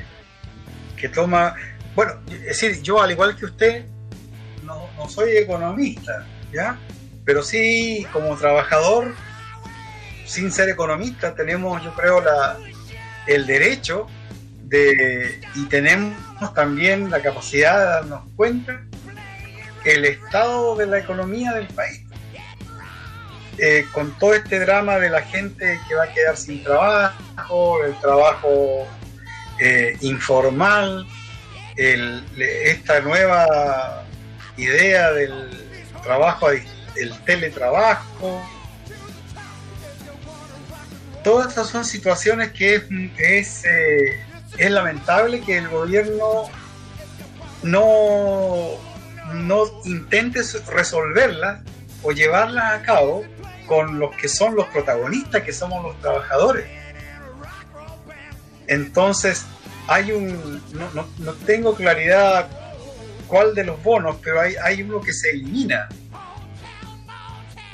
que 0.97 1.09
toma, 1.11 1.55
bueno, 1.95 2.21
es 2.31 2.61
decir, 2.61 2.83
yo 2.83 3.01
al 3.01 3.11
igual 3.11 3.37
que 3.37 3.45
usted, 3.45 3.87
no, 4.99 5.09
soy 5.09 5.37
economista, 5.37 6.27
¿ya? 6.53 6.79
Pero 7.25 7.43
sí, 7.43 8.07
como 8.13 8.37
trabajador, 8.37 9.15
sin 10.27 10.53
ser 10.53 10.69
economista, 10.69 11.35
tenemos, 11.35 11.83
yo 11.83 11.95
creo, 11.95 12.21
la, 12.21 12.57
el 13.27 13.47
derecho 13.47 14.07
de, 14.65 15.41
y 15.55 15.65
tenemos 15.67 16.17
también 16.55 17.11
la 17.11 17.21
capacidad 17.23 17.79
de 17.79 17.85
darnos 17.85 18.23
cuenta 18.37 18.83
el 19.85 20.05
estado 20.05 20.77
de 20.77 20.87
la 20.87 20.99
economía 20.99 21.53
del 21.53 21.67
país. 21.69 22.03
Eh, 23.59 23.87
con 23.93 24.17
todo 24.19 24.35
este 24.35 24.61
drama 24.61 24.99
de 24.99 25.11
la 25.11 25.23
gente 25.23 25.81
que 25.89 25.95
va 25.95 26.05
a 26.05 26.13
quedar 26.13 26.37
sin 26.37 26.63
trabajo, 26.63 27.85
el 27.85 27.99
trabajo 27.99 28.87
eh, 29.59 29.97
informal, 30.01 31.07
esta 31.77 33.01
nueva 33.01 34.05
idea 34.59 35.13
del 35.13 35.33
trabajo, 36.03 36.49
del 36.51 37.19
teletrabajo. 37.25 38.43
Todas 41.25 41.49
estas 41.49 41.69
son 41.69 41.85
situaciones 41.85 42.53
que 42.53 42.77
es, 42.77 42.85
es, 43.19 43.65
eh, 43.65 44.21
es 44.59 44.71
lamentable 44.71 45.41
que 45.41 45.59
el 45.59 45.69
gobierno 45.69 46.45
no 47.63 48.79
no 49.35 49.65
intentes 49.85 50.65
resolverlas 50.67 51.61
o 52.03 52.13
llevarlas 52.13 52.81
a 52.81 52.83
cabo 52.83 53.25
con 53.67 53.99
los 53.99 54.15
que 54.17 54.29
son 54.29 54.55
los 54.55 54.67
protagonistas, 54.69 55.43
que 55.43 55.53
somos 55.53 55.83
los 55.85 56.01
trabajadores. 56.01 56.67
Entonces, 58.67 59.45
hay 59.87 60.13
un. 60.13 60.63
No, 61.19 61.33
tengo 61.47 61.75
claridad 61.75 62.49
cuál 63.29 63.55
de 63.55 63.65
los 63.65 63.81
bonos, 63.83 64.17
pero 64.23 64.41
hay, 64.41 64.55
hay 64.63 64.83
uno 64.83 65.01
que 65.01 65.13
se 65.13 65.31
elimina. 65.31 65.89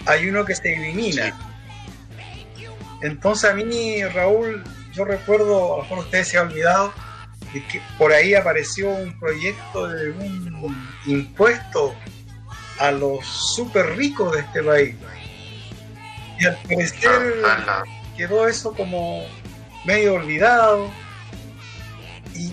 Hay 0.06 0.28
uno 0.28 0.44
que 0.44 0.54
se 0.54 0.74
elimina. 0.74 1.34
Entonces, 3.00 3.50
a 3.50 3.54
mí, 3.54 4.04
Raúl, 4.04 4.62
yo 4.92 5.04
recuerdo, 5.04 5.74
a 5.74 5.76
lo 5.78 5.82
mejor 5.82 5.98
usted 6.00 6.24
se 6.24 6.36
ha 6.36 6.42
olvidado, 6.42 6.92
que 7.52 7.80
por 7.98 8.12
ahí 8.12 8.34
apareció 8.34 8.90
un 8.90 9.18
proyecto 9.18 9.88
de 9.88 10.10
un 10.10 10.88
impuesto 11.06 11.94
a 12.80 12.90
los 12.90 13.24
súper 13.54 13.96
ricos 13.96 14.32
de 14.32 14.40
este 14.40 14.62
país. 14.62 14.96
Y 16.40 16.46
al 16.46 16.56
parecer 16.62 17.42
quedó 18.16 18.48
eso 18.48 18.72
como 18.72 19.24
medio 19.84 20.14
olvidado. 20.14 20.90
Y 22.34 22.52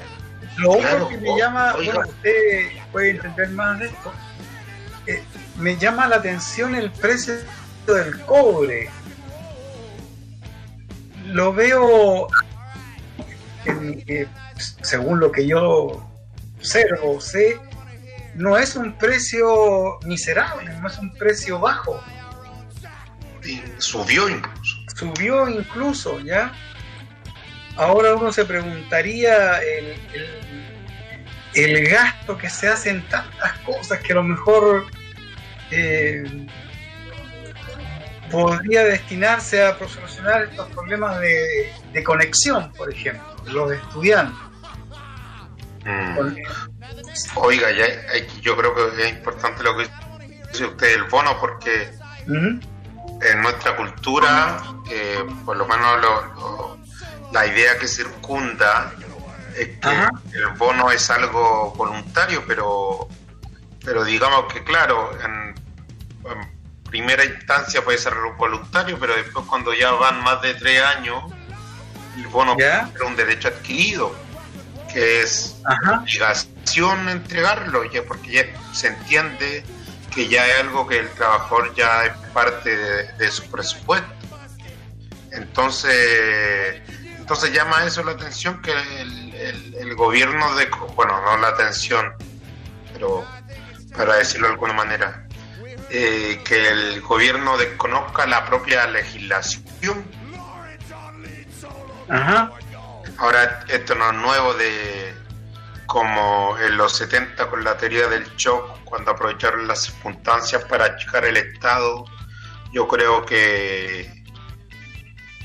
lo 0.57 0.73
otro 0.73 1.09
que 1.09 1.17
me 1.17 1.37
llama, 1.37 1.73
bueno, 1.73 2.01
usted 2.07 2.80
puede 2.91 3.11
entender 3.11 3.49
más 3.49 3.79
de 3.79 3.87
esto, 3.87 4.13
eh, 5.07 5.23
me 5.57 5.77
llama 5.77 6.07
la 6.07 6.17
atención 6.17 6.75
el 6.75 6.91
precio 6.91 7.35
del 7.87 8.19
cobre. 8.21 8.89
Lo 11.27 11.53
veo 11.53 12.27
en, 13.65 14.27
según 14.81 15.19
lo 15.19 15.31
que 15.31 15.47
yo 15.47 16.07
observo, 16.57 17.19
sé, 17.21 17.59
no 18.35 18.57
es 18.57 18.75
un 18.75 18.93
precio 18.97 19.99
miserable, 20.05 20.73
no 20.79 20.87
es 20.87 20.97
un 20.97 21.13
precio 21.13 21.59
bajo. 21.59 22.01
subió 23.77 24.29
incluso. 24.29 24.77
Subió 24.95 25.49
incluso, 25.49 26.19
¿ya? 26.19 26.53
Ahora 27.75 28.15
uno 28.15 28.31
se 28.31 28.45
preguntaría 28.45 29.59
el, 29.61 29.85
el, 30.13 30.50
gasto 31.89 32.37
que 32.37 32.49
se 32.49 32.67
hace 32.67 32.89
en 32.91 33.07
tantas 33.09 33.57
cosas 33.59 33.99
que 33.99 34.13
a 34.13 34.15
lo 34.15 34.23
mejor 34.23 34.85
eh, 35.71 36.47
podría 38.29 38.85
destinarse 38.85 39.63
a 39.63 39.77
solucionar 39.77 40.43
estos 40.43 40.67
problemas 40.69 41.19
de, 41.19 41.73
de 41.91 42.03
conexión, 42.03 42.71
por 42.73 42.91
ejemplo, 42.91 43.35
los 43.47 43.71
estudiantes. 43.73 44.51
Mm. 45.83 46.35
Oiga, 47.35 47.71
ya 47.71 47.85
yo 48.41 48.55
creo 48.55 48.75
que 48.75 49.03
es 49.03 49.09
importante 49.09 49.63
lo 49.63 49.75
que 49.77 49.87
dice 50.51 50.65
usted 50.65 50.95
el 50.95 51.03
bono 51.05 51.37
porque 51.39 51.91
en 52.27 53.41
nuestra 53.41 53.75
cultura, 53.75 54.61
eh, 54.89 55.23
por 55.45 55.57
lo 55.57 55.67
menos 55.67 55.99
la 57.31 57.45
idea 57.47 57.77
que 57.79 57.87
circunda 57.87 58.93
es 59.57 59.77
que 59.79 60.37
el 60.37 60.47
bono 60.57 60.91
es 60.91 61.09
algo 61.09 61.73
voluntario, 61.75 62.43
pero, 62.47 63.07
pero 63.83 64.03
digamos 64.03 64.51
que 64.51 64.63
claro, 64.63 65.11
en, 65.23 65.55
primera 66.89 67.23
instancia 67.23 67.83
puede 67.83 67.97
ser 67.97 68.13
voluntario, 68.37 68.97
pero 68.99 69.15
después 69.15 69.45
cuando 69.45 69.73
ya 69.73 69.91
van 69.91 70.21
más 70.23 70.41
de 70.41 70.53
tres 70.55 70.81
años, 70.83 71.23
el 72.17 72.27
bono 72.27 72.55
es 72.59 73.01
un 73.01 73.15
derecho 73.15 73.47
adquirido 73.47 74.13
que 74.91 75.21
es 75.21 75.55
obligación 76.01 77.09
entregarlo, 77.09 77.85
ya 77.85 78.03
porque 78.03 78.31
ya 78.31 78.73
se 78.73 78.87
entiende 78.87 79.63
que 80.13 80.27
ya 80.27 80.45
es 80.45 80.59
algo 80.59 80.85
que 80.85 80.99
el 80.99 81.09
trabajador 81.11 81.73
ya 81.75 82.05
es 82.05 82.13
parte 82.33 82.75
de, 83.17 83.31
su 83.31 83.49
presupuesto. 83.49 84.09
Entonces, 85.31 86.81
entonces 87.17 87.53
llama 87.53 87.85
eso 87.85 88.03
la 88.03 88.11
atención 88.11 88.61
que 88.61 88.71
el, 88.71 89.30
gobierno 89.95 90.55
de, 90.55 90.67
bueno, 90.95 91.21
no 91.21 91.37
la 91.37 91.49
atención, 91.49 92.13
pero 92.93 93.25
para 93.95 94.15
decirlo 94.15 94.47
de 94.47 94.53
alguna 94.53 94.73
manera, 94.73 95.27
eh, 95.89 96.41
que 96.45 96.69
el 96.69 97.01
gobierno 97.01 97.57
desconozca 97.57 98.25
la 98.25 98.45
propia 98.45 98.87
legislación. 98.87 100.03
Ajá 102.09 102.51
Ahora, 103.21 103.63
esto 103.67 103.93
no 103.93 104.09
es 104.09 104.17
nuevo 104.17 104.53
de, 104.55 105.13
como 105.85 106.57
en 106.57 106.75
los 106.75 106.97
70 106.97 107.51
con 107.51 107.63
la 107.63 107.77
teoría 107.77 108.07
del 108.07 108.25
shock, 108.35 108.83
cuando 108.83 109.11
aprovecharon 109.11 109.67
las 109.67 109.83
circunstancias 109.83 110.63
para 110.65 110.85
achicar 110.85 111.25
el 111.25 111.37
Estado. 111.37 112.03
Yo 112.73 112.87
creo 112.87 113.23
que 113.23 114.23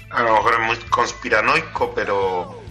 a 0.08 0.22
lo 0.22 0.36
mejor 0.36 0.54
es 0.54 0.60
muy 0.60 0.76
conspiranoico, 0.88 1.94
pero 1.94 2.62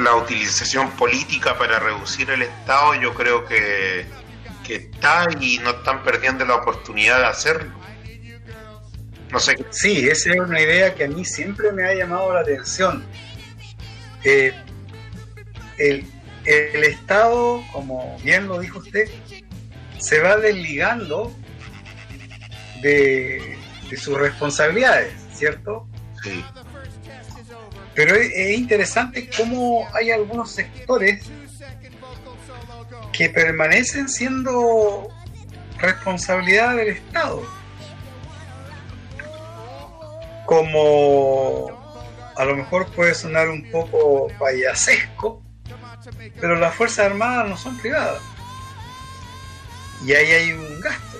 la 0.00 0.14
utilización 0.14 0.90
política 0.92 1.56
para 1.56 1.78
reducir 1.78 2.30
el 2.30 2.42
Estado 2.42 2.94
yo 2.94 3.14
creo 3.14 3.44
que, 3.44 4.06
que 4.64 4.76
está 4.76 5.26
y 5.40 5.58
no 5.58 5.70
están 5.70 6.02
perdiendo 6.02 6.44
la 6.44 6.56
oportunidad 6.56 7.18
de 7.20 7.26
hacerlo. 7.26 7.72
No 9.30 9.40
sé. 9.40 9.56
Sí, 9.70 10.08
esa 10.08 10.30
es 10.30 10.40
una 10.40 10.60
idea 10.60 10.94
que 10.94 11.04
a 11.04 11.08
mí 11.08 11.24
siempre 11.24 11.72
me 11.72 11.84
ha 11.84 11.94
llamado 11.94 12.32
la 12.32 12.40
atención. 12.40 13.04
Eh, 14.22 14.54
el, 15.78 16.06
el 16.44 16.84
Estado, 16.84 17.62
como 17.72 18.18
bien 18.22 18.46
lo 18.46 18.60
dijo 18.60 18.78
usted, 18.78 19.08
se 19.98 20.20
va 20.20 20.36
desligando 20.36 21.34
de, 22.82 23.58
de 23.90 23.96
sus 23.96 24.16
responsabilidades, 24.16 25.12
¿cierto? 25.34 25.88
Sí. 26.22 26.44
Pero 27.96 28.14
es, 28.14 28.30
interesante 28.58 29.28
cómo 29.34 29.88
hay 29.94 30.10
algunos 30.10 30.52
sectores 30.52 31.24
que 33.10 33.30
permanecen 33.30 34.06
siendo 34.10 35.08
responsabilidad 35.78 36.76
del 36.76 36.88
Estado. 36.88 37.42
Como 40.44 41.68
a 42.36 42.44
lo 42.44 42.54
mejor 42.54 42.86
puede 42.92 43.14
sonar 43.14 43.48
un 43.48 43.70
poco 43.70 44.28
payasesco, 44.38 45.42
pero 46.38 46.54
las 46.56 46.74
Fuerzas 46.74 47.06
Armadas 47.06 47.48
no 47.48 47.56
son 47.56 47.78
privadas. 47.78 48.20
Y 50.04 50.12
ahí 50.12 50.30
hay 50.30 50.52
un 50.52 50.80
gasto. 50.82 51.18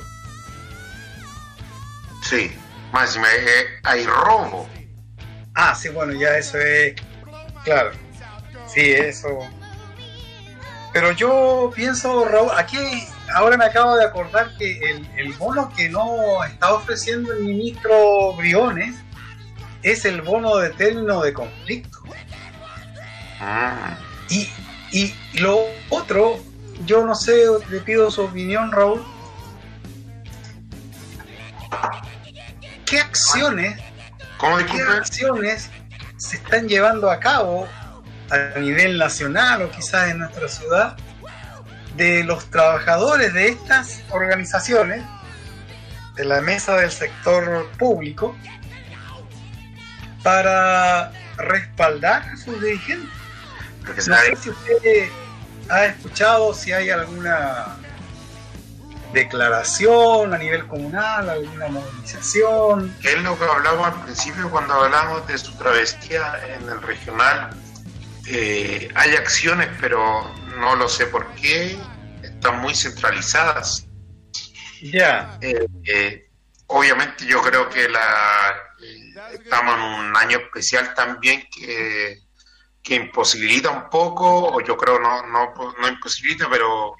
Sí, 2.23 2.53
más 2.93 3.19
hay 3.83 4.05
robo. 4.05 4.69
Ah, 5.57 5.75
sí, 5.75 5.89
bueno, 5.89 6.13
ya 6.13 6.37
eso 6.37 6.59
es. 6.59 6.95
Claro. 7.65 7.91
Sí, 8.69 8.93
eso. 8.93 9.39
Pero 10.93 11.13
yo 11.13 11.73
pienso, 11.75 12.27
Raúl, 12.27 12.51
aquí 12.57 12.79
ahora 13.35 13.57
me 13.57 13.65
acabo 13.65 13.97
de 13.97 14.05
acordar 14.05 14.55
que 14.59 14.79
el, 14.91 15.09
el 15.17 15.33
bono 15.33 15.73
que 15.75 15.89
no 15.89 16.45
está 16.45 16.75
ofreciendo 16.75 17.33
el 17.33 17.45
ministro 17.45 18.35
Briones 18.35 18.95
es 19.83 20.05
el 20.05 20.21
bono 20.21 20.57
de 20.57 20.71
término 20.71 21.23
de 21.23 21.33
conflicto. 21.33 21.99
Ah. 23.41 23.97
Y, 24.29 24.49
y 24.93 25.15
lo 25.35 25.61
otro, 25.89 26.39
yo 26.85 27.05
no 27.05 27.15
sé, 27.15 27.45
le 27.71 27.81
pido 27.81 28.11
su 28.11 28.23
opinión, 28.25 28.73
Raúl. 28.73 29.03
¿Qué 32.85 33.01
acciones, 33.01 33.81
¿Cómo 34.39 34.59
qué 34.59 34.83
acciones 34.83 35.71
se 36.19 36.37
están 36.37 36.69
llevando 36.69 37.11
a 37.11 37.21
cabo 37.21 37.67
a 38.31 38.59
nivel 38.59 38.99
nacional 38.99 39.63
o 39.63 39.71
quizás 39.71 40.11
en 40.11 40.19
nuestra 40.19 40.49
ciudad 40.49 40.97
de 41.97 42.25
los 42.25 42.51
trabajadores 42.51 43.33
de 43.33 43.49
estas 43.49 44.03
organizaciones, 44.11 45.03
de 46.17 46.25
la 46.25 46.41
mesa 46.41 46.77
del 46.77 46.91
sector 46.91 47.71
público, 47.79 48.37
para 50.23 51.13
respaldar 51.39 52.23
a 52.23 52.37
sus 52.37 52.61
dirigentes? 52.61 53.09
Porque 53.85 54.03
No 54.07 54.17
sé 54.17 54.37
si 54.37 54.51
usted 54.51 55.09
ha 55.71 55.87
escuchado 55.87 56.53
si 56.53 56.73
hay 56.73 56.91
alguna 56.91 57.77
declaración 59.13 60.35
a 60.35 60.39
nivel 60.39 60.67
comunal, 60.67 61.29
alguna 61.29 61.69
movilización. 61.69 62.95
que 63.01 63.13
es 63.13 63.23
lo 63.23 63.39
que 63.39 63.45
hablamos 63.45 63.87
al 63.87 64.03
principio 64.05 64.51
cuando 64.51 64.75
hablamos 64.75 65.27
de 65.27 65.39
su 65.39 65.53
travesía 65.57 66.41
en 66.49 66.69
el 66.69 66.83
regional. 66.83 67.51
Eh, 68.29 68.91
hay 68.95 69.15
acciones, 69.15 69.69
pero 69.81 70.29
no 70.59 70.75
lo 70.77 70.89
sé 70.89 71.07
por 71.07 71.27
qué, 71.35 71.79
están 72.23 72.61
muy 72.61 72.75
centralizadas. 72.75 73.87
Ya, 74.83 75.39
Eh, 75.41 75.67
eh, 75.85 76.29
obviamente 76.67 77.25
yo 77.27 77.41
creo 77.43 77.69
que 77.69 77.89
la 77.89 78.55
estamos 79.33 79.75
en 79.77 79.83
un 79.83 80.17
año 80.17 80.39
especial 80.39 80.93
también 80.95 81.45
que, 81.55 82.19
que 82.83 82.95
imposibilita 82.95 83.71
un 83.71 83.89
poco, 83.89 84.49
o 84.49 84.61
yo 84.61 84.77
creo 84.77 84.99
no, 84.99 85.27
no, 85.27 85.55
no 85.81 85.89
imposibilita, 85.89 86.49
pero 86.51 86.95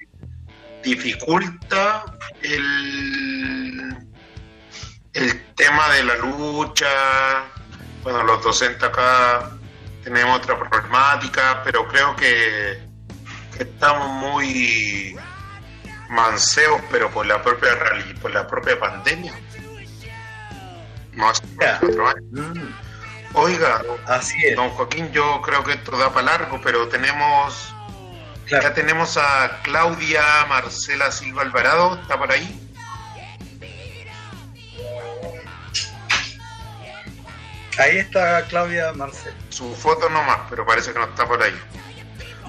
dificulta 0.87 2.05
el, 2.41 3.97
el 5.13 5.45
tema 5.55 5.89
de 5.93 6.03
la 6.03 6.15
lucha. 6.15 6.87
Bueno, 8.03 8.23
los 8.23 8.41
docentes 8.43 8.83
acá 8.83 9.51
tenemos 10.03 10.37
otra 10.39 10.57
problemática, 10.57 11.61
pero 11.63 11.87
creo 11.87 12.15
que, 12.15 12.79
que 13.55 13.63
estamos 13.63 14.09
muy 14.09 15.17
manseos, 16.09 16.81
pero 16.89 17.11
por 17.11 17.25
la 17.25 17.41
propia 17.41 17.71
por 18.21 18.31
la 18.31 18.47
propia 18.47 18.79
pandemia. 18.79 19.33
No 21.13 21.29
hace 21.29 21.43
cuatro 21.57 22.07
años. 22.07 22.23
Mm, 22.31 22.69
Oiga, 23.33 23.83
así 24.07 24.37
es. 24.45 24.55
don 24.55 24.69
Joaquín, 24.69 25.11
yo 25.11 25.41
creo 25.41 25.63
que 25.63 25.73
esto 25.73 25.97
da 25.97 26.13
para 26.13 26.27
largo, 26.27 26.61
pero 26.63 26.87
tenemos 26.87 27.73
ya 28.49 28.73
tenemos 28.73 29.17
a 29.17 29.59
Claudia 29.63 30.45
Marcela 30.47 31.11
Silva 31.11 31.41
Alvarado, 31.41 31.99
¿está 32.01 32.17
por 32.17 32.31
ahí? 32.31 32.63
Ahí 37.77 37.97
está 37.99 38.43
Claudia 38.47 38.91
Marcel. 38.93 39.33
Su 39.49 39.73
foto 39.75 40.09
nomás, 40.09 40.39
pero 40.49 40.65
parece 40.65 40.93
que 40.93 40.99
no 40.99 41.05
está 41.05 41.27
por 41.27 41.41
ahí. 41.41 41.53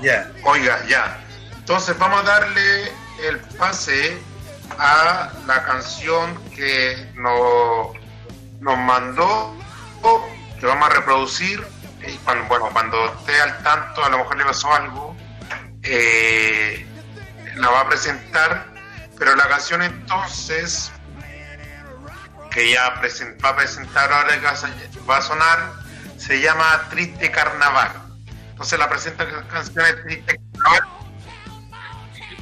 Ya, 0.00 0.30
Oiga, 0.44 0.84
ya. 0.86 1.20
Entonces 1.58 1.98
vamos 1.98 2.20
a 2.20 2.22
darle 2.22 2.92
el 3.26 3.38
pase 3.58 4.16
a 4.78 5.30
la 5.46 5.64
canción 5.64 6.42
que 6.50 7.10
nos, 7.14 7.88
nos 8.60 8.78
mandó, 8.78 9.54
que 10.58 10.66
vamos 10.66 10.88
a 10.88 10.94
reproducir. 10.94 11.62
Y 12.06 12.16
cuando, 12.18 12.46
bueno, 12.46 12.70
cuando 12.72 13.04
esté 13.06 13.38
al 13.40 13.62
tanto, 13.62 14.02
a 14.02 14.08
lo 14.08 14.18
mejor 14.18 14.38
le 14.38 14.44
pasó 14.44 14.72
algo, 14.72 15.07
eh, 15.90 16.86
la 17.56 17.68
va 17.70 17.80
a 17.80 17.88
presentar. 17.88 18.66
Pero 19.18 19.34
la 19.34 19.48
canción 19.48 19.82
entonces, 19.82 20.92
que 22.50 22.70
ya 22.72 22.94
presen- 23.02 23.36
va 23.44 23.48
a 23.50 23.56
presentar 23.56 24.12
ahora 24.12 24.34
que 24.38 25.00
va 25.08 25.16
a 25.16 25.22
sonar, 25.22 25.72
se 26.16 26.40
llama 26.40 26.86
Triste 26.90 27.30
Carnaval. 27.30 27.90
Entonces 28.50 28.78
la 28.78 28.88
presenta 28.88 29.26
canción 29.48 29.84
es 29.86 30.02
Triste 30.04 30.40
Carnaval. 30.52 30.88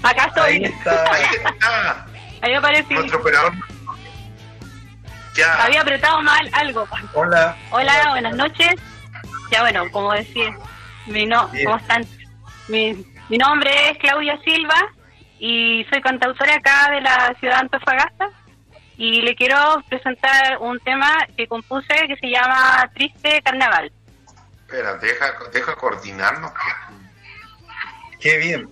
Acá 0.02 0.32
ahí 0.44 0.56
estoy. 0.56 0.64
está. 0.64 1.12
Ahí 1.12 1.24
está, 1.32 2.06
Ahí 2.42 2.54
aparecí. 2.54 2.94
nuestro 2.94 3.18
operador. 3.20 3.52
Ya, 5.34 5.64
Había 5.64 5.80
apretado 5.82 6.22
mal 6.22 6.48
algo. 6.52 6.86
Hola. 7.14 7.56
Hola, 7.70 8.10
buenas 8.10 8.34
noches. 8.36 8.74
Ya 9.50 9.60
bueno, 9.62 9.90
como 9.92 10.12
decía, 10.12 10.54
mi 11.06 11.26
no, 11.26 11.48
Bien. 11.48 11.64
¿cómo 11.66 11.76
están? 11.78 12.06
Mi, 12.68 13.04
mi 13.28 13.38
nombre 13.38 13.70
es 13.90 13.98
Claudia 13.98 14.38
Silva 14.44 14.76
y 15.38 15.84
soy 15.90 16.00
cantautora 16.00 16.54
acá 16.54 16.90
de 16.90 17.00
la 17.00 17.34
ciudad 17.38 17.54
de 17.56 17.60
Antofagasta 17.62 18.30
y 18.96 19.20
le 19.22 19.34
quiero 19.34 19.56
presentar 19.88 20.58
un 20.60 20.78
tema 20.80 21.10
que 21.36 21.46
compuse 21.46 21.94
que 22.08 22.16
se 22.16 22.28
llama 22.30 22.90
Triste 22.94 23.42
Carnaval. 23.42 23.92
espera, 24.66 24.94
deja, 24.96 25.26
deja 25.52 25.74
coordinarnos. 25.74 26.52
Qué 28.20 28.38
bien. 28.38 28.68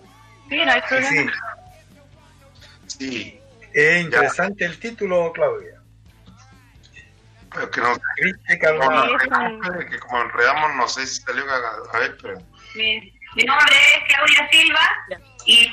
Sí, 0.49 0.57
no 0.65 0.73
hay 0.73 0.81
Sí, 0.81 0.87
problema. 0.89 1.33
sí. 2.87 2.99
Sí, 2.99 3.41
Es 3.73 4.03
interesante 4.03 4.65
el 4.65 4.79
título, 4.79 5.33
Claudia. 5.33 5.81
pero 7.53 7.71
que 7.71 7.81
no, 7.81 7.89
Triste 8.17 8.59
como 8.61 8.79
Carnaval. 8.81 9.11
enredamos, 9.11 9.85
que 9.91 9.99
como 9.99 10.23
enredamos, 10.23 10.75
no 10.77 10.89
sé 10.89 11.07
si 11.07 11.21
salió 11.23 11.45
a, 11.51 11.97
a 11.97 11.99
ver, 12.01 12.17
pero 12.23 12.39
Mi, 12.77 13.14
mi 13.35 13.43
nombre 13.45 13.75
es 13.75 14.15
Claudia 14.15 14.49
Silva 14.51 14.81
y 15.47 15.73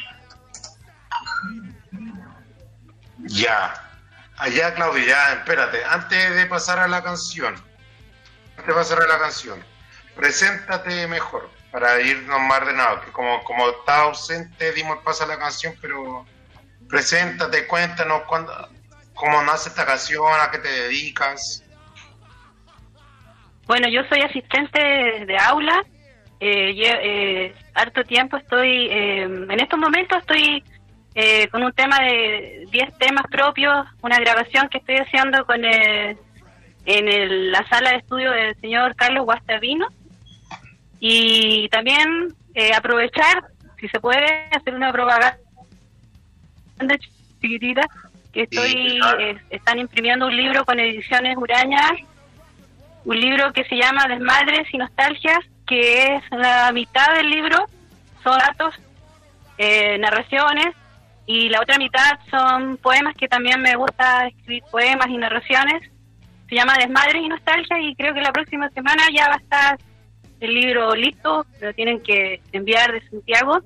ya. 3.19 3.73
Allá, 4.37 4.73
Claudia, 4.73 5.05
ya, 5.05 5.33
espérate, 5.33 5.85
antes 5.85 6.35
de 6.35 6.45
pasar 6.47 6.79
a 6.79 6.87
la 6.87 7.03
canción, 7.03 7.53
antes 8.51 8.65
de 8.65 8.73
pasar 8.73 8.99
a 9.01 9.07
la 9.07 9.19
canción, 9.19 9.63
preséntate 10.15 11.05
mejor 11.07 11.49
para 11.71 12.01
irnos 12.01 12.41
más 12.41 12.61
ordenados, 12.61 13.05
que 13.05 13.11
como, 13.11 13.43
como 13.43 13.69
está 13.69 14.01
ausente, 14.01 14.71
dimos 14.73 14.97
el 14.97 15.03
paso 15.03 15.25
a 15.25 15.27
la 15.27 15.37
canción, 15.37 15.75
pero 15.79 16.25
preséntate, 16.89 17.67
cuéntanos 17.67 18.23
cuándo, 18.23 18.51
cómo 19.13 19.43
nace 19.43 19.69
esta 19.69 19.85
canción, 19.85 20.25
a 20.39 20.49
qué 20.49 20.57
te 20.57 20.69
dedicas. 20.69 21.63
Bueno, 23.67 23.87
yo 23.89 24.01
soy 24.09 24.21
asistente 24.21 24.79
de, 24.79 25.25
de 25.27 25.37
aula 25.37 25.85
eh, 26.41 26.73
lle- 26.73 26.99
eh, 27.03 27.53
harto 27.75 28.03
tiempo 28.03 28.35
estoy, 28.35 28.87
eh, 28.89 29.21
en 29.23 29.59
estos 29.59 29.79
momentos 29.79 30.17
estoy 30.19 30.63
eh, 31.13 31.47
con 31.49 31.61
un 31.63 31.71
tema 31.73 31.99
de 31.99 32.65
10 32.71 32.97
temas 32.97 33.25
propios, 33.29 33.85
una 34.01 34.17
grabación 34.19 34.67
que 34.69 34.77
estoy 34.79 34.95
haciendo 34.95 35.45
con 35.45 35.63
el- 35.65 36.17
en 36.85 37.07
el- 37.09 37.51
la 37.51 37.67
sala 37.67 37.91
de 37.91 37.97
estudio 37.97 38.31
del 38.31 38.55
señor 38.61 38.95
Carlos 38.95 39.25
Guastavino. 39.25 39.87
Y 40.99 41.67
también 41.69 42.33
eh, 42.55 42.71
aprovechar, 42.75 43.43
si 43.79 43.87
se 43.89 43.99
puede, 43.99 44.25
hacer 44.51 44.73
una 44.73 44.91
propaganda 44.91 45.37
chiquitita 47.41 47.81
que 48.33 48.43
estoy 48.43 48.99
eh, 49.19 49.37
están 49.49 49.79
imprimiendo 49.79 50.27
un 50.27 50.35
libro 50.35 50.63
con 50.65 50.79
ediciones 50.79 51.35
Uraña, 51.37 51.81
un 53.03 53.19
libro 53.19 53.51
que 53.53 53.63
se 53.65 53.75
llama 53.75 54.07
Desmadres 54.07 54.67
y 54.73 54.77
Nostalgias, 54.77 55.39
que 55.71 56.15
es 56.15 56.23
la 56.31 56.69
mitad 56.73 57.15
del 57.15 57.29
libro 57.29 57.65
son 58.21 58.37
datos, 58.37 58.77
eh, 59.57 59.97
narraciones 59.99 60.75
y 61.25 61.47
la 61.47 61.61
otra 61.61 61.77
mitad 61.77 62.19
son 62.29 62.75
poemas 62.75 63.15
que 63.15 63.29
también 63.29 63.61
me 63.61 63.77
gusta 63.77 64.27
escribir 64.27 64.63
poemas 64.69 65.07
y 65.07 65.17
narraciones. 65.17 65.89
Se 66.49 66.55
llama 66.55 66.75
Desmadres 66.77 67.23
y 67.23 67.29
Nostalgia 67.29 67.79
y 67.79 67.95
creo 67.95 68.13
que 68.13 68.19
la 68.19 68.33
próxima 68.33 68.69
semana 68.71 69.03
ya 69.15 69.29
va 69.29 69.35
a 69.35 69.37
estar 69.37 69.77
el 70.41 70.53
libro 70.53 70.93
listo, 70.93 71.45
lo 71.61 71.73
tienen 71.73 72.03
que 72.03 72.41
enviar 72.51 72.91
de 72.91 73.07
Santiago, 73.09 73.61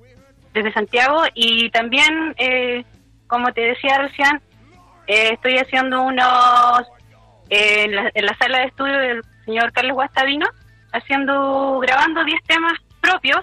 desde 0.54 0.72
Santiago 0.72 1.24
y 1.34 1.70
también, 1.70 2.36
eh, 2.38 2.84
como 3.26 3.52
te 3.52 3.62
decía 3.62 3.98
recién, 3.98 4.40
eh, 5.08 5.30
estoy 5.32 5.58
haciendo 5.58 6.02
unos 6.02 6.86
eh, 7.50 7.82
en, 7.82 7.96
la, 7.96 8.12
en 8.14 8.26
la 8.26 8.36
sala 8.36 8.58
de 8.58 8.66
estudio 8.66 8.96
del 8.96 9.22
señor 9.44 9.72
Carlos 9.72 9.94
Guastavino, 9.94 10.46
haciendo, 10.96 11.78
grabando 11.80 12.24
10 12.24 12.42
temas 12.44 12.74
propios, 13.00 13.40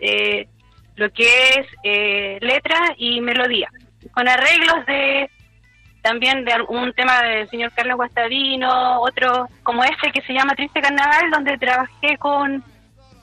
eh, 0.00 0.48
lo 0.96 1.10
que 1.12 1.50
es 1.50 1.66
eh, 1.82 2.38
letra 2.40 2.94
y 2.96 3.20
melodía, 3.20 3.70
con 4.12 4.28
arreglos 4.28 4.86
de 4.86 5.30
también 6.02 6.44
de 6.44 6.52
algún 6.52 6.92
tema 6.92 7.20
del 7.22 7.50
señor 7.50 7.72
Carlos 7.74 7.96
Guastavino, 7.96 9.00
otro 9.00 9.48
como 9.64 9.82
este 9.82 10.12
que 10.12 10.22
se 10.22 10.32
llama 10.32 10.54
Triste 10.54 10.80
Carnaval, 10.80 11.32
donde 11.32 11.58
trabajé 11.58 12.16
con 12.18 12.62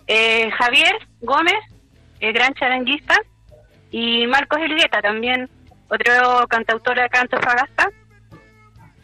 eh, 0.07 0.51
Javier 0.51 0.93
Gómez, 1.21 1.59
el 2.19 2.33
gran 2.33 2.53
charanguista, 2.55 3.15
y 3.89 4.27
Marcos 4.27 4.59
Elgueta, 4.59 5.01
también 5.01 5.49
otro 5.87 6.47
cantautor 6.49 6.95
de 6.95 7.03
acá 7.03 7.19
en 7.19 7.21
Antofagasta. 7.21 7.89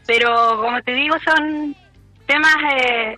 Pero 0.06 0.62
como 0.62 0.82
te 0.82 0.94
digo, 0.94 1.16
son 1.24 1.76
temas 2.26 2.56
eh, 2.76 3.16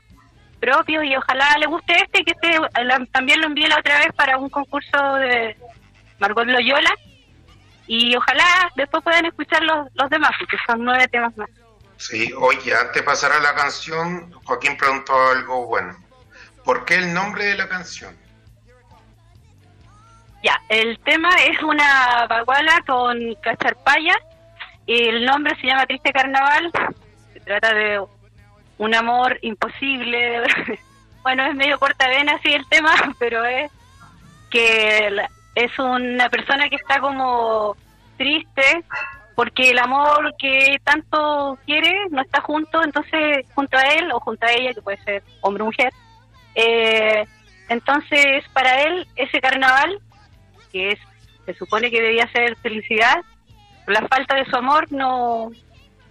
propios 0.62 1.04
y 1.04 1.16
ojalá 1.18 1.58
le 1.58 1.66
guste 1.66 1.94
este, 1.96 2.24
que 2.24 2.32
este 2.32 2.60
la- 2.84 3.06
también 3.12 3.42
lo 3.42 3.48
envié 3.48 3.68
la 3.68 3.80
otra 3.80 3.98
vez 4.00 4.14
para 4.16 4.38
un 4.38 4.50
concurso 4.50 5.16
de 5.16 5.58
Margot 6.20 6.46
Loyola. 6.46 6.92
Y 7.88 8.16
ojalá 8.16 8.72
después 8.78 9.04
puedan 9.04 9.26
escuchar 9.26 9.62
los, 9.64 9.88
los 9.96 10.10
demás, 10.10 10.32
porque 10.40 10.56
son 10.66 10.86
nueve 10.86 11.08
temas 11.10 11.36
más. 11.36 11.50
Sí, 11.98 12.32
oye, 12.40 12.74
antes 12.74 12.94
de 12.96 13.04
pasar 13.04 13.32
a 13.34 13.40
la 13.42 13.54
canción, 13.54 14.32
Joaquín 14.46 14.78
preguntó 14.78 15.14
algo 15.30 15.66
bueno. 15.68 15.96
¿Por 16.64 16.86
qué 16.86 16.96
el 16.96 17.14
nombre 17.14 17.44
de 17.46 17.56
la 17.56 17.68
canción? 17.68 18.16
Ya, 20.44 20.60
el 20.70 20.98
tema 21.00 21.30
es 21.44 21.62
una 21.62 22.26
baguala 22.28 22.82
con 22.88 23.18
cacharpaya. 23.42 24.16
El 24.88 25.26
nombre 25.26 25.56
se 25.60 25.68
llama 25.68 25.86
Triste 25.86 26.12
Carnaval. 26.12 26.72
Se 27.34 27.40
trata 27.42 27.74
de 27.74 28.00
un 28.82 28.96
amor 28.96 29.38
imposible. 29.44 30.42
bueno, 31.24 31.46
es 31.46 31.56
medio 31.56 31.78
corta 31.78 32.08
vena 32.08 32.34
así 32.34 32.52
el 32.52 32.68
tema, 32.68 32.92
pero 33.20 33.46
es 33.46 33.72
que 34.50 35.16
es 35.54 35.80
una 35.80 36.30
persona 36.30 36.68
que 36.68 36.78
está 36.78 37.00
como 37.00 37.78
triste 38.18 38.84
porque 39.36 39.70
el 39.70 39.80
amor 39.80 40.34
que 40.38 40.78
tanto 40.84 41.60
quiere 41.66 41.96
no 42.10 42.22
está 42.24 42.42
junto, 42.42 42.84
entonces 42.84 43.46
junto 43.54 43.78
a 43.78 43.84
él 43.84 44.12
o 44.12 44.20
junto 44.20 44.48
a 44.48 44.52
ella, 44.52 44.74
que 44.74 44.82
puede 44.82 45.02
ser 45.04 45.24
hombre 45.42 45.62
o 45.62 45.68
mujer. 45.68 45.94
Eh, 46.56 47.24
entonces, 47.70 48.44
para 48.52 48.82
él, 48.82 49.08
ese 49.16 49.40
carnaval 49.40 50.00
que 50.72 50.94
es 50.94 51.00
se 51.46 51.54
supone 51.54 51.92
que 51.92 52.02
debía 52.02 52.32
ser 52.32 52.56
felicidad, 52.58 53.24
la 53.86 54.08
falta 54.08 54.36
de 54.36 54.46
su 54.46 54.56
amor 54.56 54.92
no 54.92 55.52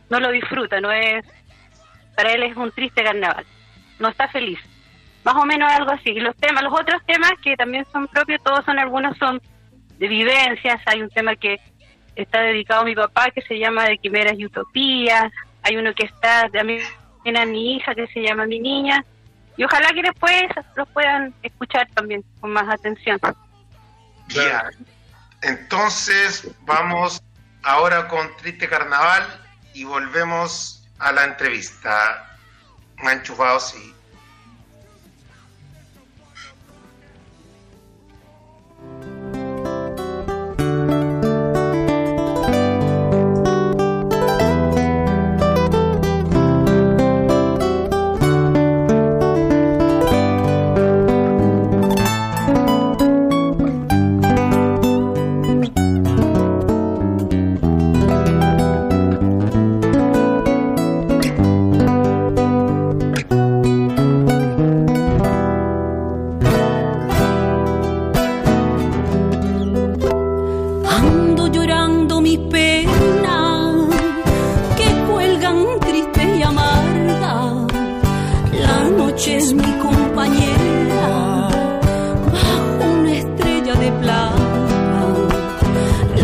no 0.09 0.21
lo 0.21 0.31
disfruta, 0.31 0.81
no 0.81 0.93
es 0.93 1.25
para 2.21 2.35
él 2.35 2.43
es 2.43 2.55
un 2.55 2.71
triste 2.71 3.03
carnaval, 3.03 3.47
no 3.99 4.09
está 4.09 4.29
feliz. 4.29 4.59
Más 5.25 5.37
o 5.37 5.47
menos 5.47 5.73
algo 5.73 5.91
así. 5.91 6.12
Los 6.21 6.37
temas, 6.37 6.62
los 6.62 6.73
otros 6.73 7.01
temas 7.07 7.33
que 7.43 7.57
también 7.57 7.87
son 7.91 8.09
propios, 8.09 8.43
todos 8.43 8.62
son 8.66 8.79
algunos 8.79 9.16
son 9.16 9.41
de 9.99 10.07
vivencias, 10.07 10.83
hay 10.85 11.01
un 11.01 11.09
tema 11.09 11.35
que 11.37 11.59
está 12.16 12.41
dedicado 12.41 12.83
a 12.83 12.85
mi 12.85 12.95
papá 12.95 13.31
que 13.31 13.41
se 13.41 13.59
llama 13.59 13.85
de 13.85 13.97
quimeras 13.97 14.35
y 14.39 14.45
utopías, 14.45 15.33
hay 15.62 15.77
uno 15.77 15.95
que 15.95 16.05
está 16.05 16.49
también 16.51 16.83
a 17.37 17.47
mi 17.47 17.77
hija 17.77 17.95
que 17.95 18.07
se 18.09 18.21
llama 18.21 18.45
mi 18.45 18.61
niña 18.61 19.03
y 19.57 19.64
ojalá 19.64 19.89
que 19.95 20.03
después 20.03 20.43
los 20.77 20.89
puedan 20.91 21.33
escuchar 21.43 21.89
también 21.95 22.23
con 22.41 22.51
más 22.53 22.68
atención. 22.68 23.18
Ya. 24.29 24.71
Entonces, 25.41 26.51
vamos 26.66 27.23
ahora 27.62 28.09
con 28.09 28.37
Triste 28.37 28.68
Carnaval 28.68 29.27
y 29.73 29.85
volvemos 29.85 30.80
a 31.01 31.13
la 31.13 31.25
entrevista. 31.25 32.39
Enchufados, 32.99 33.71
sí. 33.71 33.95
Noche 79.11 79.37
es 79.39 79.53
mi 79.53 79.73
compañera 79.83 81.49
bajo 82.33 82.85
una 82.99 83.13
estrella 83.13 83.75
de 83.75 83.91
plata. 84.03 85.05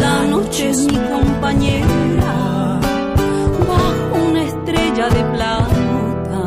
La 0.01 0.23
noche 0.23 0.71
es 0.71 0.79
mi 0.87 0.99
compañera 1.15 2.79
bajo 3.71 4.15
una 4.29 4.43
estrella 4.45 5.09
de 5.09 5.23
plata. 5.35 6.43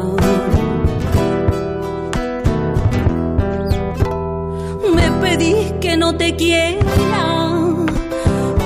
Me 4.95 5.11
pedís 5.21 5.73
que 5.81 5.97
no 5.97 6.15
te 6.15 6.37
quiera, 6.37 7.25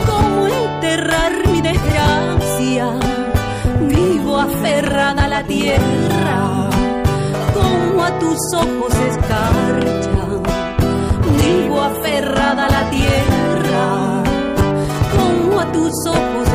cómo 0.10 0.48
enterrar 0.48 1.32
mi 1.52 1.60
desgracia. 1.62 2.86
Vivo 3.82 4.40
aferrada 4.40 5.26
a 5.26 5.28
la 5.28 5.44
tierra, 5.44 6.13
tus 8.24 8.54
ojos 8.56 8.94
escarcha. 9.10 10.24
Vivo 11.38 11.82
aferrada 11.82 12.66
a 12.66 12.70
la 12.70 12.90
tierra, 12.90 14.24
como 15.16 15.60
a 15.60 15.72
tus 15.72 15.94
ojos 16.08 16.53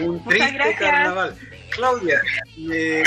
un 0.00 0.12
Muchas 0.16 0.28
triste 0.28 0.52
gracias. 0.54 0.80
carnaval. 0.80 1.38
Claudia, 1.70 2.20
eh, 2.56 3.02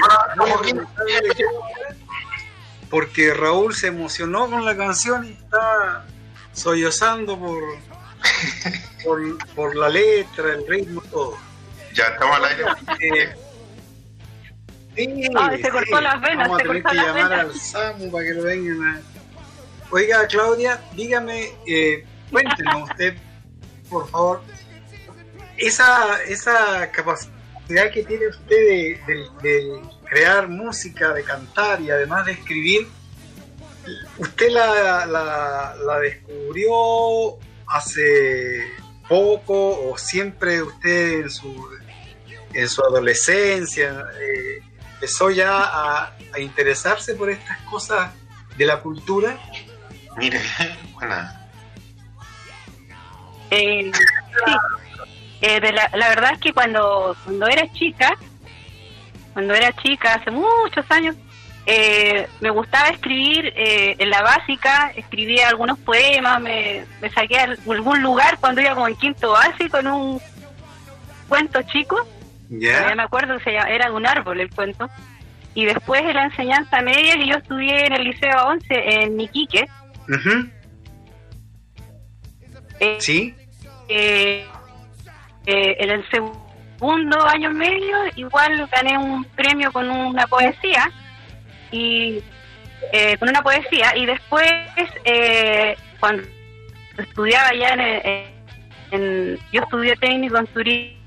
porque 2.90 3.34
Raúl 3.34 3.74
se 3.76 3.88
emocionó 3.88 4.50
con 4.50 4.66
la 4.66 4.76
canción 4.76 5.26
y 5.26 5.32
está 5.32 6.06
sollozando 6.54 7.38
por, 7.40 7.62
por, 9.04 9.48
por 9.56 9.76
la 9.76 9.90
letra, 9.90 10.54
el 10.54 10.68
ritmo, 10.68 11.02
todo. 11.12 11.38
Ya 11.94 12.06
estamos 12.08 12.36
al 12.38 12.46
aire. 12.46 12.66
Eh, 13.00 13.36
sí, 14.96 15.24
se 15.62 15.70
cortó 15.70 15.98
sí, 15.98 16.04
las 16.04 16.22
venas, 16.22 16.48
Vamos 16.50 16.62
a 16.62 16.64
se 16.64 16.68
tener 16.68 16.84
que 16.84 16.96
llamar 16.96 17.14
venas. 17.30 17.40
al 17.40 17.54
SAMU 17.60 18.12
para 18.12 18.26
que 18.26 18.34
lo 18.34 18.44
vengan 18.44 18.84
a... 18.88 19.02
Oiga, 19.92 20.28
Claudia, 20.28 20.82
dígame, 20.94 21.52
eh, 21.66 22.06
cuéntenos 22.32 22.90
usted, 22.90 23.16
por 23.90 24.10
favor, 24.10 24.42
esa, 25.58 26.24
esa 26.24 26.92
capacidad 26.92 27.92
que 27.92 28.04
tiene 28.04 28.28
usted 28.28 29.00
de, 29.08 29.82
crear 30.06 30.48
música, 30.48 31.14
de 31.14 31.24
cantar 31.24 31.82
y 31.82 31.90
además 31.90 32.26
de 32.26 32.34
escribir, 32.34 32.88
¿usted 34.18 34.50
la, 34.50 35.06
la, 35.06 36.00
descubrió 36.00 37.38
hace 37.68 38.64
poco 39.10 39.90
o 39.90 39.98
siempre 39.98 40.62
usted 40.62 41.22
en 41.22 41.30
su, 41.30 41.70
en 42.54 42.70
su 42.70 42.82
adolescencia 42.84 44.06
eh, 44.22 44.62
empezó 44.94 45.30
ya 45.30 45.64
a, 45.64 46.18
a 46.34 46.40
interesarse 46.40 47.16
por 47.16 47.30
estas 47.30 47.62
cosas 47.64 48.12
de 48.58 48.66
la 48.66 48.82
cultura? 48.82 49.38
Mire, 50.18 50.42
buena. 50.94 51.47
Eh, 53.52 53.92
sí, 54.46 54.52
Eh, 55.40 55.60
de 55.60 55.72
la, 55.72 55.90
la 55.94 56.10
verdad 56.10 56.32
es 56.34 56.40
que 56.40 56.52
cuando, 56.52 57.16
cuando 57.24 57.46
era 57.48 57.72
chica, 57.74 58.18
cuando 59.34 59.54
era 59.54 59.72
chica, 59.74 60.16
hace 60.16 60.32
muchos 60.32 60.84
años, 60.90 61.16
eh, 61.68 62.28
me 62.40 62.50
gustaba 62.50 62.88
escribir 62.88 63.54
eh, 63.56 63.96
en 64.00 64.10
la 64.10 64.24
básica, 64.24 64.92
escribía 64.96 65.50
algunos 65.50 65.78
poemas, 65.78 66.42
me, 66.42 66.86
me 67.02 67.10
saqué 67.12 67.38
a 67.40 67.44
algún 67.70 68.02
lugar 68.02 68.40
cuando 68.40 68.62
iba 68.62 68.74
como 68.74 68.88
en 68.88 68.96
quinto 68.96 69.32
básico 69.34 69.78
en 69.78 69.88
un 69.88 70.22
cuento 71.28 71.62
chico, 71.64 72.08
¿Ya? 72.50 72.90
ya 72.90 72.96
me 72.96 73.04
acuerdo, 73.04 73.38
era 73.46 73.90
de 73.90 73.92
un 73.92 74.08
árbol 74.08 74.40
el 74.40 74.50
cuento, 74.50 74.90
y 75.54 75.66
después 75.66 76.04
de 76.04 76.14
la 76.14 76.24
enseñanza 76.24 76.82
media 76.82 77.14
que 77.16 77.28
yo 77.28 77.36
estudié 77.36 77.86
en 77.86 77.94
el 77.94 78.04
Liceo 78.06 78.48
11 78.48 79.04
en 79.04 79.20
Iquique, 79.20 79.68
Ujú, 80.10 80.50
eh, 82.80 82.98
¿Sí? 83.00 83.36
eh, 83.90 84.46
eh, 85.46 85.76
en 85.80 85.90
el 85.90 86.10
segundo 86.10 87.22
año 87.26 87.50
medio 87.52 87.98
igual 88.16 88.68
gané 88.72 88.98
un 88.98 89.24
premio 89.26 89.72
con 89.72 89.90
una 89.90 90.28
poesía 90.28 90.92
y 91.72 92.22
eh, 92.92 93.18
con 93.18 93.30
una 93.30 93.42
poesía 93.42 93.96
y 93.96 94.06
después 94.06 94.52
eh, 95.06 95.76
cuando 96.00 96.24
estudiaba 96.98 97.54
ya 97.54 97.70
en, 97.74 97.80
el- 97.80 98.28
en- 98.92 99.40
yo 99.52 99.62
estudié 99.62 99.96
técnico 99.98 100.38
en 100.38 100.48
turismo 100.48 100.98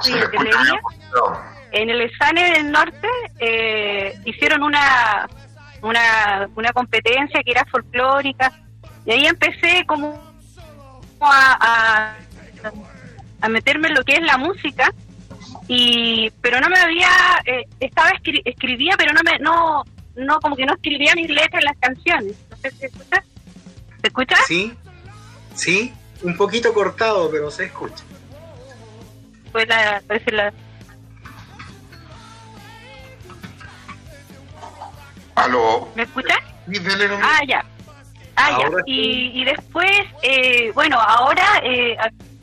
Se 0.00 0.12
En 1.72 1.90
el 1.90 2.00
ESANE 2.00 2.50
del 2.52 2.70
Norte 2.72 3.08
eh, 3.38 4.14
hicieron 4.24 4.62
una, 4.62 5.28
una, 5.82 6.48
una 6.56 6.72
competencia 6.72 7.42
que 7.44 7.50
era 7.52 7.64
folclórica 7.66 8.52
y 9.06 9.12
ahí 9.12 9.26
empecé 9.26 9.84
como 9.86 10.20
a, 11.20 11.56
a, 11.60 12.14
a 13.40 13.48
meterme 13.48 13.88
en 13.88 13.94
lo 13.94 14.02
que 14.04 14.14
es 14.14 14.22
la 14.22 14.36
música 14.36 14.92
y 15.68 16.30
pero 16.40 16.60
no 16.60 16.68
me 16.68 16.78
había 16.78 17.08
eh, 17.44 17.64
estaba 17.78 18.10
escri- 18.10 18.42
escribía 18.44 18.94
pero 18.98 19.12
no 19.12 19.20
me 19.22 19.38
no 19.38 19.84
no 20.16 20.40
como 20.40 20.56
que 20.56 20.66
no 20.66 20.74
escribía 20.74 21.14
mis 21.14 21.28
letras 21.30 21.60
en 21.62 21.64
las 21.64 21.76
canciones 21.78 22.34
no 22.50 22.56
sé 22.56 22.70
si 22.72 22.76
se 22.78 22.86
escucha 22.86 23.22
¿se 24.00 24.06
escucha? 24.06 24.36
¿Sí? 24.46 24.74
¿Sí? 25.54 25.92
Un 26.22 26.36
poquito 26.36 26.72
cortado, 26.74 27.30
pero 27.30 27.50
se 27.50 27.64
escucha. 27.64 28.04
Fue 29.52 29.64
la, 29.66 30.02
parece 30.06 30.30
la 30.32 30.52
Aló. 35.44 35.88
¿me 35.94 36.06
nomás. 37.08 37.28
Ah, 37.32 37.40
ya. 37.46 37.64
Ah, 38.36 38.58
ya. 38.60 38.68
Y, 38.86 39.32
y 39.40 39.44
después, 39.44 39.90
eh, 40.22 40.70
bueno, 40.74 40.98
ahora 41.00 41.44
eh, 41.62 41.96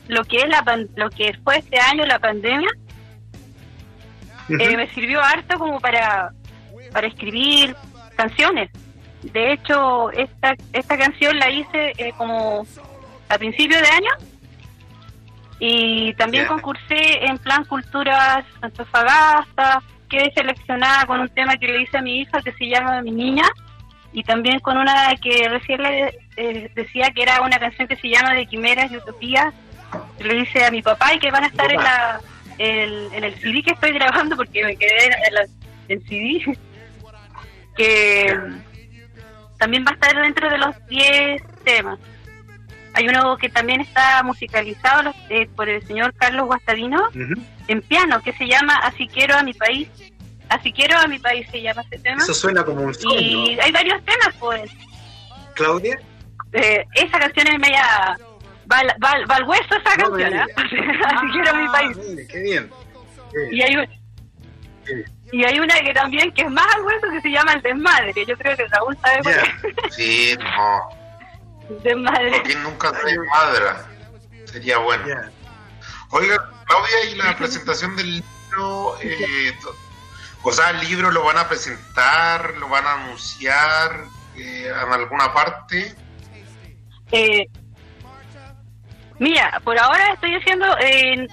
lo 0.06 0.22
que 0.24 0.38
es 0.38 0.48
la 0.48 0.62
pan- 0.62 0.88
lo 0.96 1.10
que 1.10 1.36
fue 1.42 1.58
este 1.58 1.78
año 1.80 2.04
la 2.06 2.18
pandemia 2.18 2.68
eh, 4.48 4.76
me 4.76 4.88
sirvió 4.94 5.20
harto 5.22 5.58
como 5.58 5.80
para 5.80 6.30
para 6.92 7.06
escribir 7.06 7.74
canciones. 8.16 8.70
De 9.22 9.52
hecho, 9.52 10.10
esta 10.12 10.54
esta 10.72 10.96
canción 10.96 11.38
la 11.38 11.50
hice 11.50 11.92
eh, 11.98 12.12
como 12.16 12.66
a 13.28 13.36
principio 13.38 13.76
de 13.78 13.88
año 13.88 14.10
y 15.60 16.14
también 16.14 16.46
concursé 16.46 17.24
en 17.26 17.36
Plan 17.38 17.64
Culturas 17.64 18.44
Antofagasta, 18.62 19.82
quedé 20.08 20.32
seleccionada 20.32 21.06
con 21.06 21.20
un 21.20 21.28
tema 21.28 21.56
que 21.56 21.68
le 21.68 21.82
hice 21.82 21.98
a 21.98 22.02
mi 22.02 22.20
hija 22.20 22.40
que 22.42 22.52
se 22.52 22.66
llama 22.68 23.02
Mi 23.02 23.10
Niña 23.12 23.44
y 24.12 24.22
también 24.24 24.58
con 24.60 24.76
una 24.78 25.14
que 25.22 25.48
recién 25.48 25.82
le 25.82 26.18
eh, 26.36 26.70
decía 26.74 27.10
que 27.14 27.22
era 27.22 27.40
una 27.42 27.58
canción 27.58 27.86
que 27.88 27.96
se 27.96 28.08
llama 28.08 28.34
De 28.34 28.46
Quimeras 28.46 28.90
y 28.90 28.96
Utopías 28.96 29.52
que 30.16 30.24
le 30.24 30.40
hice 30.40 30.64
a 30.64 30.70
mi 30.70 30.82
papá 30.82 31.14
y 31.14 31.18
que 31.18 31.30
van 31.30 31.44
a 31.44 31.48
estar 31.48 31.70
en 31.70 31.80
la 31.82 32.20
el- 32.58 33.08
en 33.12 33.22
el 33.24 33.34
CD 33.40 33.62
que 33.62 33.70
estoy 33.72 33.92
grabando 33.92 34.34
porque 34.36 34.64
me 34.64 34.76
quedé 34.76 35.06
en 35.28 35.34
la, 35.34 35.42
en 35.88 36.02
CD 36.06 36.58
que 37.76 38.36
también 39.58 39.84
va 39.86 39.90
a 39.90 39.94
estar 39.94 40.20
dentro 40.22 40.50
de 40.50 40.58
los 40.58 40.86
10 40.88 41.42
temas 41.64 41.98
Hay 42.94 43.06
uno 43.08 43.36
que 43.36 43.48
también 43.48 43.80
está 43.80 44.22
musicalizado 44.22 45.02
los- 45.04 45.16
eh, 45.28 45.48
por 45.54 45.68
el 45.68 45.86
señor 45.86 46.14
Carlos 46.14 46.46
Guastavino 46.46 47.00
Ujú. 47.08 47.40
en 47.68 47.82
piano, 47.82 48.20
que 48.22 48.32
se 48.32 48.46
llama 48.46 48.74
Así 48.82 49.06
quiero 49.08 49.36
a 49.36 49.42
mi 49.42 49.52
país. 49.54 49.88
Así 50.48 50.72
quiero 50.72 50.96
a 50.98 51.06
mi 51.06 51.18
país 51.18 51.46
se 51.50 51.60
llama 51.60 51.82
ese 51.82 51.98
tema. 52.02 52.22
Eso 52.22 52.32
suena 52.34 52.64
como 52.64 52.80
un 52.82 52.94
sueño. 52.94 53.20
Y 53.20 53.58
hay 53.60 53.70
varios 53.70 54.02
temas, 54.04 54.34
pues. 54.40 54.70
Claudia, 55.54 55.98
Eh, 56.52 56.82
esa 56.94 57.18
canción 57.18 57.46
es 57.48 57.58
media... 57.58 58.16
Va, 58.72 58.78
al- 58.78 58.96
va, 59.04 59.14
va 59.30 59.36
al 59.36 59.44
hueso 59.44 59.64
esa 59.76 59.96
No 59.96 60.10
canción, 60.10 60.34
¿ah? 60.34 60.46
Así 60.56 61.26
quiero 61.32 61.50
a 61.50 61.54
mi 61.54 61.68
país. 61.68 61.96
Ah, 61.98 62.02
mire, 62.08 62.26
qué 62.26 62.40
bien. 62.40 62.70
Y 63.52 63.62
hay, 63.62 63.76
un- 63.76 63.88
y 65.32 65.44
hay 65.44 65.60
una 65.60 65.74
que 65.80 65.92
también 65.92 66.32
que 66.32 66.42
es 66.42 66.50
más 66.50 66.66
al 66.74 66.82
hueso 66.82 67.06
que 67.12 67.20
se 67.20 67.30
llama 67.30 67.52
El 67.52 67.60
Desmadre. 67.62 68.12
Yo 68.26 68.36
creo 68.38 68.56
que 68.56 68.66
Raúl 68.68 68.96
sabe. 69.02 69.20
Sí, 69.90 70.34
no. 70.38 70.97
El 71.68 71.82
Desmadre. 71.82 72.30
Joaquín 72.30 72.62
nunca 72.62 72.90
se 72.92 73.06
desmadra. 73.06 73.86
Sería 74.46 74.78
bueno. 74.78 75.04
Oiga, 76.10 76.36
Claudia, 76.66 77.04
¿y 77.10 77.14
la 77.16 77.36
presentación 77.36 77.94
del 77.96 78.14
libro? 78.16 78.96
eh, 79.02 79.54
o 80.42 80.52
sea, 80.52 80.70
¿el 80.70 80.80
libro 80.80 81.10
lo 81.10 81.22
van 81.24 81.36
a 81.38 81.48
presentar? 81.48 82.54
¿Lo 82.58 82.68
van 82.68 82.86
a 82.86 82.94
anunciar 83.04 84.04
eh, 84.36 84.72
en 84.86 84.92
alguna 84.92 85.32
parte? 85.34 85.94
Eh, 87.12 87.46
mira, 89.18 89.60
por 89.64 89.78
ahora 89.78 90.12
estoy 90.14 90.34
haciendo, 90.36 90.66
eh, 90.80 91.26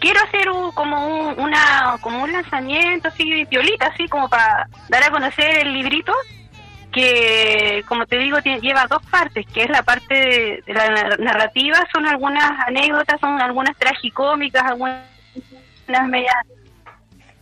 quiero 0.00 0.20
hacer 0.24 0.50
un- 0.50 0.72
como 0.72 1.06
un, 1.28 1.38
una, 1.40 1.96
como 2.00 2.22
un 2.22 2.32
lanzamiento 2.32 3.08
así, 3.08 3.44
piolita, 3.46 3.86
así 3.86 4.08
como 4.08 4.28
para 4.28 4.68
dar 4.88 5.04
a 5.04 5.10
conocer 5.10 5.58
el 5.58 5.72
librito, 5.72 6.12
que 6.92 7.84
como 7.86 8.04
te 8.06 8.18
digo 8.18 8.38
lleva 8.38 8.86
dos 8.88 9.02
partes, 9.06 9.46
que 9.52 9.62
es 9.64 9.70
la 9.70 9.82
parte 9.82 10.14
de, 10.14 10.62
de 10.66 10.74
la 10.74 10.88
nar- 10.88 11.18
narrativa, 11.18 11.76
son 11.92 12.06
algunas 12.06 12.50
anécdotas, 12.66 13.20
son 13.20 13.40
algunas 13.40 13.76
tragicómicas, 13.76 14.62
algunas 14.64 15.04
medias 16.08 16.34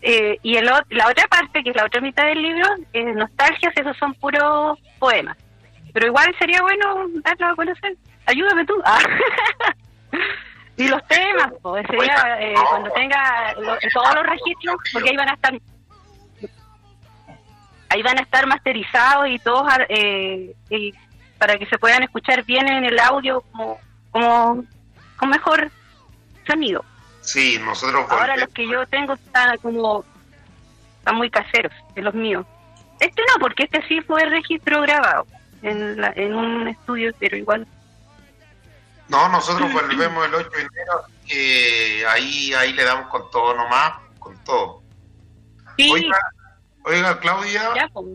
eh, 0.02 0.38
y 0.42 0.56
el, 0.56 0.64
la 0.66 1.08
otra 1.08 1.26
parte, 1.28 1.62
que 1.64 1.70
es 1.70 1.76
la 1.76 1.84
otra 1.86 2.00
mitad 2.00 2.24
del 2.24 2.42
libro, 2.42 2.66
es 2.92 3.14
nostalgias, 3.16 3.72
esos 3.76 3.96
son 3.96 4.14
puros 4.14 4.78
poemas. 4.98 5.36
Pero 5.92 6.06
igual 6.06 6.34
sería 6.38 6.60
bueno 6.62 7.06
darlo 7.24 7.46
a 7.48 7.56
conocer. 7.56 7.94
Ayúdame 8.26 8.64
tú. 8.66 8.74
Ah. 8.84 8.98
y 10.76 10.86
los 10.88 11.04
temas, 11.08 11.52
pues 11.62 11.84
sería 11.88 12.36
eh, 12.40 12.54
cuando 12.70 12.90
tenga 12.90 13.54
lo- 13.54 13.76
todos 13.92 14.14
los 14.14 14.26
registros, 14.26 14.76
porque 14.92 15.10
ahí 15.10 15.16
van 15.16 15.30
a 15.30 15.34
estar 15.34 15.52
ahí 17.90 18.02
van 18.02 18.18
a 18.18 18.22
estar 18.22 18.46
masterizados 18.46 19.28
y 19.28 19.38
todos 19.38 19.66
eh, 19.88 20.54
y 20.70 20.94
para 21.38 21.56
que 21.58 21.66
se 21.66 21.78
puedan 21.78 22.02
escuchar 22.02 22.44
bien 22.44 22.68
en 22.68 22.84
el 22.84 22.98
audio 22.98 23.40
como 23.52 23.78
como 24.10 24.64
con 25.16 25.28
mejor 25.30 25.70
sonido. 26.46 26.84
Sí, 27.20 27.58
nosotros 27.60 28.06
Ahora 28.10 28.36
los 28.36 28.48
que 28.50 28.66
yo 28.68 28.86
tengo 28.86 29.12
están 29.14 29.56
como 29.58 30.04
están 30.98 31.16
muy 31.16 31.30
caseros, 31.30 31.72
de 31.94 32.02
los 32.02 32.14
míos. 32.14 32.46
Este 33.00 33.22
no, 33.22 33.38
porque 33.40 33.64
este 33.64 33.86
sí 33.86 34.00
fue 34.00 34.24
registro 34.24 34.80
grabado 34.82 35.26
en, 35.62 36.00
la- 36.00 36.12
en 36.16 36.34
un 36.34 36.66
estudio, 36.68 37.12
pero 37.18 37.36
igual. 37.36 37.66
No, 39.08 39.28
nosotros 39.28 39.72
volvemos 39.72 40.26
el 40.26 40.34
8 40.34 40.50
de 40.50 40.60
enero. 40.62 41.02
eh, 41.30 42.04
ahí, 42.08 42.52
ahí 42.54 42.72
le 42.72 42.84
damos 42.84 43.08
con 43.08 43.30
todo 43.30 43.54
nomás, 43.54 43.92
con 44.18 44.36
todo. 44.44 44.82
Sí, 45.76 45.90
Oiga, 45.92 46.18
oiga, 46.88 47.18
Claudia, 47.20 47.62
ya, 47.76 47.88
pues. 47.92 48.06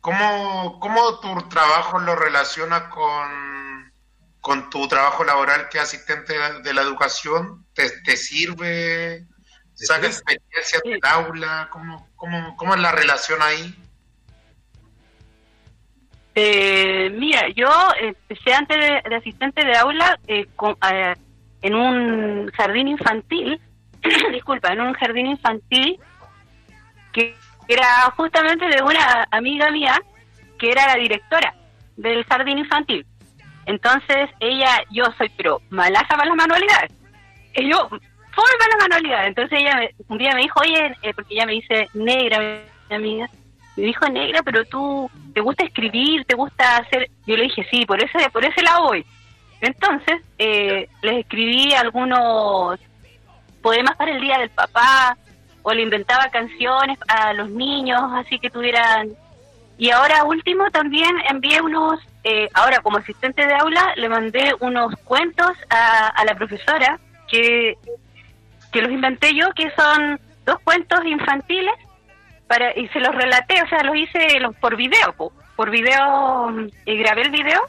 ¿cómo, 0.00 0.78
¿cómo 0.80 1.20
tu 1.20 1.48
trabajo 1.48 1.98
lo 1.98 2.16
relaciona 2.16 2.88
con, 2.90 3.92
con 4.40 4.70
tu 4.70 4.86
trabajo 4.88 5.24
laboral 5.24 5.68
que 5.68 5.78
asistente 5.78 6.34
de 6.62 6.74
la, 6.74 6.82
educación? 6.82 7.64
¿Te, 7.74 7.90
te 8.02 8.16
sirve? 8.16 9.26
¿Saca 9.74 10.06
experiencia 10.06 10.80
del 10.84 11.00
aula? 11.02 11.68
¿Cómo, 11.70 12.08
cómo, 12.16 12.56
¿Cómo 12.56 12.74
es 12.74 12.80
la 12.80 12.92
relación 12.92 13.42
ahí? 13.42 13.74
Eh, 16.36 17.10
mira, 17.16 17.48
yo 17.54 17.68
empecé 18.00 18.52
antes 18.54 18.76
de, 18.76 19.08
de 19.08 19.16
asistente 19.16 19.64
de 19.64 19.76
aula 19.76 20.18
eh, 20.26 20.46
con- 20.56 20.76
eh, 20.90 21.14
en 21.62 21.74
un 21.74 22.50
jardín 22.50 22.88
infantil, 22.88 23.60
disculpa, 24.32 24.72
en 24.72 24.80
un 24.80 24.92
jardín 24.94 25.26
infantil 25.26 25.98
que 27.12 27.36
era 27.68 27.86
justamente 28.16 28.66
de 28.66 28.82
una 28.82 29.26
amiga 29.30 29.70
mía 29.70 30.00
que 30.58 30.70
era 30.70 30.86
la 30.86 30.96
directora 30.96 31.54
del 31.96 32.24
jardín 32.24 32.58
infantil. 32.58 33.06
Entonces 33.66 34.28
ella, 34.40 34.82
yo 34.90 35.04
soy 35.16 35.28
pero 35.36 35.60
malaza 35.70 36.08
para 36.08 36.26
las 36.26 36.36
manualidades. 36.36 36.92
Y 37.56 37.70
yo, 37.70 37.88
para 37.88 38.68
las 38.70 38.88
manualidades. 38.88 39.28
Entonces 39.28 39.58
ella 39.60 39.76
me- 39.76 39.90
un 40.08 40.18
día 40.18 40.34
me 40.34 40.42
dijo, 40.42 40.60
oye, 40.60 40.94
eh, 41.02 41.14
porque 41.14 41.34
ella 41.34 41.46
me 41.46 41.52
dice 41.52 41.88
negra, 41.94 42.38
mi 42.90 42.96
amiga, 42.96 43.30
me 43.76 43.84
dijo 43.84 44.06
negra, 44.08 44.42
pero 44.42 44.64
tú 44.66 45.10
te 45.34 45.40
gusta 45.40 45.64
escribir, 45.64 46.24
te 46.26 46.34
gusta 46.34 46.76
hacer. 46.78 47.08
Yo 47.26 47.36
le 47.36 47.44
dije 47.44 47.66
sí, 47.70 47.86
por 47.86 48.02
ese 48.02 48.28
por 48.30 48.44
ese 48.44 48.62
lado 48.62 48.84
voy. 48.84 49.04
Entonces 49.60 50.20
eh, 50.38 50.88
les 51.02 51.18
escribí 51.20 51.72
algunos 51.74 52.78
poemas 53.62 53.96
para 53.96 54.10
el 54.12 54.20
día 54.20 54.38
del 54.38 54.50
papá 54.50 55.16
o 55.64 55.72
le 55.72 55.82
inventaba 55.82 56.28
canciones 56.30 56.96
a 57.08 57.32
los 57.32 57.50
niños, 57.50 58.00
así 58.12 58.38
que 58.38 58.50
tuvieran. 58.50 59.10
Y 59.76 59.90
ahora 59.90 60.22
último 60.22 60.70
también 60.70 61.16
envié 61.28 61.60
unos, 61.60 61.98
eh, 62.22 62.48
ahora 62.54 62.78
como 62.78 62.98
asistente 62.98 63.44
de 63.44 63.54
aula 63.54 63.92
le 63.96 64.08
mandé 64.08 64.54
unos 64.60 64.94
cuentos 65.02 65.50
a, 65.68 66.06
a 66.08 66.24
la 66.24 66.36
profesora 66.36 67.00
que 67.28 67.76
que 68.74 68.82
los 68.82 68.90
inventé 68.90 69.32
yo, 69.34 69.52
que 69.54 69.70
son 69.70 70.18
dos 70.44 70.58
cuentos 70.64 70.98
infantiles 71.06 71.74
para 72.48 72.76
y 72.76 72.88
se 72.88 72.98
los 72.98 73.14
relaté, 73.14 73.62
o 73.62 73.68
sea, 73.68 73.84
los 73.84 73.96
hice 73.96 74.40
los 74.40 74.54
por 74.56 74.76
video, 74.76 75.12
po. 75.16 75.32
por 75.54 75.70
video, 75.70 76.50
mm, 76.50 76.68
grabé 76.84 77.22
el 77.22 77.30
video 77.30 77.60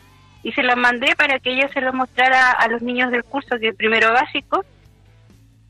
y 0.41 0.51
se 0.53 0.63
los 0.63 0.75
mandé 0.75 1.15
para 1.15 1.37
que 1.39 1.51
ella 1.51 1.69
se 1.71 1.79
los 1.79 1.93
mostrara 1.93 2.51
a 2.51 2.67
los 2.69 2.81
niños 2.81 3.11
del 3.11 3.23
curso 3.23 3.59
que 3.59 3.71
primero 3.71 4.11
básico 4.13 4.65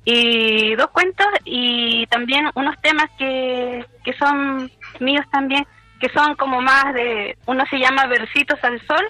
y 0.05 0.75
dos 0.75 0.87
cuentos 0.91 1.27
y 1.43 2.05
también 2.07 2.49
unos 2.53 2.79
temas 2.81 3.09
que, 3.17 3.83
que 4.03 4.13
son 4.13 4.71
míos 4.99 5.25
también, 5.31 5.65
que 5.99 6.09
son 6.09 6.35
como 6.35 6.61
más 6.61 6.93
de, 6.93 7.35
uno 7.47 7.65
se 7.69 7.79
llama 7.79 8.05
Versitos 8.05 8.63
al 8.63 8.79
Sol 8.85 9.03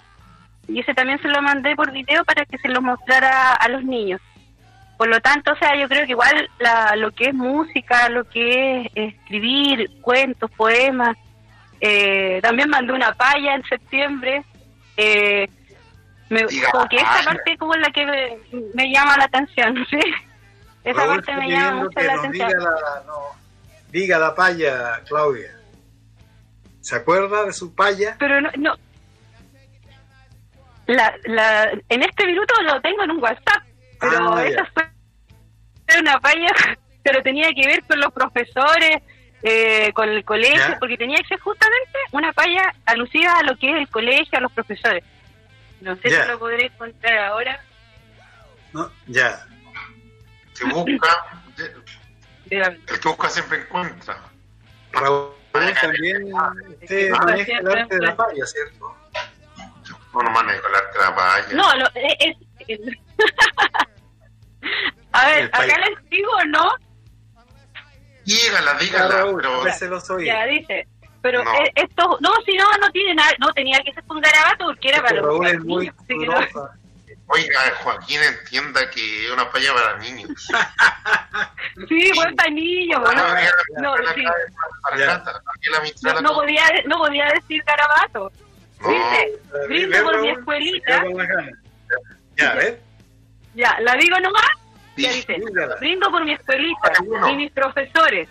y 0.69 0.79
ese 0.79 0.93
también 0.93 1.21
se 1.21 1.27
lo 1.27 1.41
mandé 1.41 1.75
por 1.75 1.91
video 1.91 2.23
para 2.23 2.45
que 2.45 2.57
se 2.57 2.69
los 2.69 2.81
mostrara 2.81 3.53
a 3.53 3.67
los 3.67 3.83
niños. 3.83 4.21
Por 4.97 5.09
lo 5.09 5.19
tanto, 5.19 5.51
o 5.51 5.57
sea, 5.57 5.75
yo 5.75 5.89
creo 5.89 6.05
que 6.05 6.11
igual 6.11 6.49
la, 6.59 6.95
lo 6.95 7.11
que 7.11 7.25
es 7.25 7.33
música, 7.33 8.07
lo 8.07 8.23
que 8.29 8.81
es 8.81 8.91
escribir 8.95 9.89
cuentos, 10.01 10.49
poemas, 10.51 11.17
eh, 11.81 12.39
también 12.41 12.69
mandé 12.69 12.93
una 12.93 13.13
paya 13.13 13.55
en 13.55 13.63
septiembre. 13.65 14.43
Eh, 14.95 15.49
me, 16.29 16.45
como 16.71 16.87
que 16.87 16.95
esa 16.95 17.21
parte 17.25 17.57
como 17.57 17.75
la 17.75 17.89
que 17.89 18.05
me, 18.05 18.37
me 18.73 18.89
llama 18.89 19.17
la 19.17 19.25
atención, 19.25 19.85
¿sí? 19.89 19.99
Esa 20.85 21.05
parte 21.05 21.35
me 21.35 21.49
llama 21.49 21.83
mucho 21.83 21.99
la 21.99 22.13
atención. 22.13 22.47
Diga 22.47 22.59
la, 22.59 23.03
no, 23.07 23.19
diga 23.91 24.19
la 24.19 24.35
paya, 24.35 25.01
Claudia. 25.07 25.51
¿Se 26.81 26.95
acuerda 26.95 27.45
de 27.45 27.51
su 27.53 27.73
paya? 27.73 28.15
Pero 28.19 28.39
no, 28.41 28.49
no. 28.57 28.75
La, 30.87 31.13
la, 31.25 31.71
en 31.89 32.03
este 32.03 32.25
minuto 32.27 32.53
lo 32.61 32.79
tengo 32.81 33.03
en 33.03 33.11
un 33.11 33.23
WhatsApp, 33.23 33.63
pero 33.99 34.33
Ah, 34.35 34.45
esa 34.45 34.65
fue 34.73 34.83
una 35.99 36.19
paya, 36.19 36.47
pero 37.03 37.23
tenía 37.23 37.49
que 37.55 37.65
ver 37.67 37.83
con 37.85 37.99
los 37.99 38.13
profesores, 38.13 39.01
eh, 39.41 39.91
con 39.93 40.07
el 40.09 40.23
colegio, 40.23 40.57
Ya. 40.73 40.77
porque 40.79 40.97
tenía 40.97 41.17
que 41.17 41.27
ser 41.29 41.39
justamente 41.39 41.97
una 42.11 42.31
paya 42.33 42.71
alusiva 42.85 43.33
a 43.39 43.43
lo 43.43 43.57
que 43.57 43.71
es 43.71 43.77
el 43.77 43.89
colegio, 43.89 44.37
a 44.37 44.41
los 44.41 44.51
profesores. 44.51 45.03
No 45.81 45.95
sé 45.95 46.09
Ya. 46.11 46.23
si 46.23 46.29
lo 46.29 46.37
podré 46.39 46.67
encontrar 46.67 47.17
ahora. 47.17 47.59
No, 48.73 48.91
ya. 49.07 49.43
Se 50.55 50.65
busca, 50.65 51.41
el 52.49 52.83
que 52.85 53.07
busca 53.09 53.29
siempre 53.29 53.59
encuentra. 53.59 54.17
Raúl 54.93 55.29
también 55.81 56.31
usted 56.81 57.11
Ah, 57.13 57.25
maneja 57.25 57.57
el 57.59 57.67
arte 57.67 57.95
de 57.95 58.01
la 58.01 58.15
paya, 58.15 58.45
¿cierto? 58.45 58.95
No, 60.13 60.21
no 60.21 60.29
manejo 60.31 60.67
el 60.67 60.75
arte 60.75 60.97
de 60.97 61.03
la 61.03 61.15
paya. 61.15 61.47
No, 61.53 61.75
lo, 61.75 61.85
es... 61.95 62.37
es- 62.67 62.97
a 65.11 65.27
ver, 65.27 65.49
acá 65.53 65.77
les 65.89 66.09
digo, 66.09 66.31
¿no? 66.47 66.69
Dígala, 68.25 68.73
dígala, 68.79 69.07
Raúl, 69.17 69.41
pero 69.41 69.61
a 69.61 69.63
veces 69.65 69.89
los 69.89 70.09
oí. 70.09 70.25
Ya 70.25 70.45
dice. 70.45 70.87
Pero 71.21 71.43
No. 71.43 71.53
eh, 71.55 71.71
esto, 71.75 72.17
no, 72.21 72.31
si 72.45 72.55
no, 72.57 72.65
no 72.79 72.89
tiene 72.91 73.15
nada, 73.15 73.31
no 73.39 73.51
tenía 73.53 73.79
que 73.83 73.93
ser 73.93 74.03
un 74.09 74.21
garabato 74.21 74.65
porque 74.65 74.89
era 74.89 75.01
para 75.01 75.15
los 75.15 75.25
Raúl 75.25 75.47
es 75.47 75.59
muy 75.59 75.91
niños, 76.07 76.45
oiga, 77.27 77.59
Joaquín 77.83 78.19
entienda 78.21 78.89
que 78.89 79.25
es 79.25 79.31
una 79.31 79.49
paya 79.51 79.73
para 79.73 79.97
niños. 79.97 80.47
Sí, 81.89 82.09
buen 82.15 82.33
para 82.37 82.49
niños, 82.51 83.01
bueno, 83.01 83.21
Ah, 83.25 83.37
no, 83.81 83.95
sí. 83.97 84.23
para 84.81 85.81
mitad 85.83 86.21
no, 86.21 86.33
podía, 86.33 86.63
no 86.85 86.97
podía 86.97 87.25
decir 87.33 87.61
garabato. 87.65 88.31
No. 88.79 88.89
Dice, 88.89 89.39
¿Ve, 89.51 89.67
brindo 89.67 90.03
por 90.03 90.21
mi 90.21 90.29
escuelita. 90.29 91.03
Ya, 92.37 92.53
¿ves? 92.53 92.75
Ya, 93.55 93.77
¿la 93.81 93.95
digo 93.95 94.17
nomás? 94.19 94.45
Ya 94.95 95.11
dice, 95.11 95.37
brindo 95.79 96.09
por 96.09 96.23
mi 96.23 96.33
escuelita 96.33 96.91
y 97.29 97.35
mis 97.35 97.51
profesores. 97.51 98.29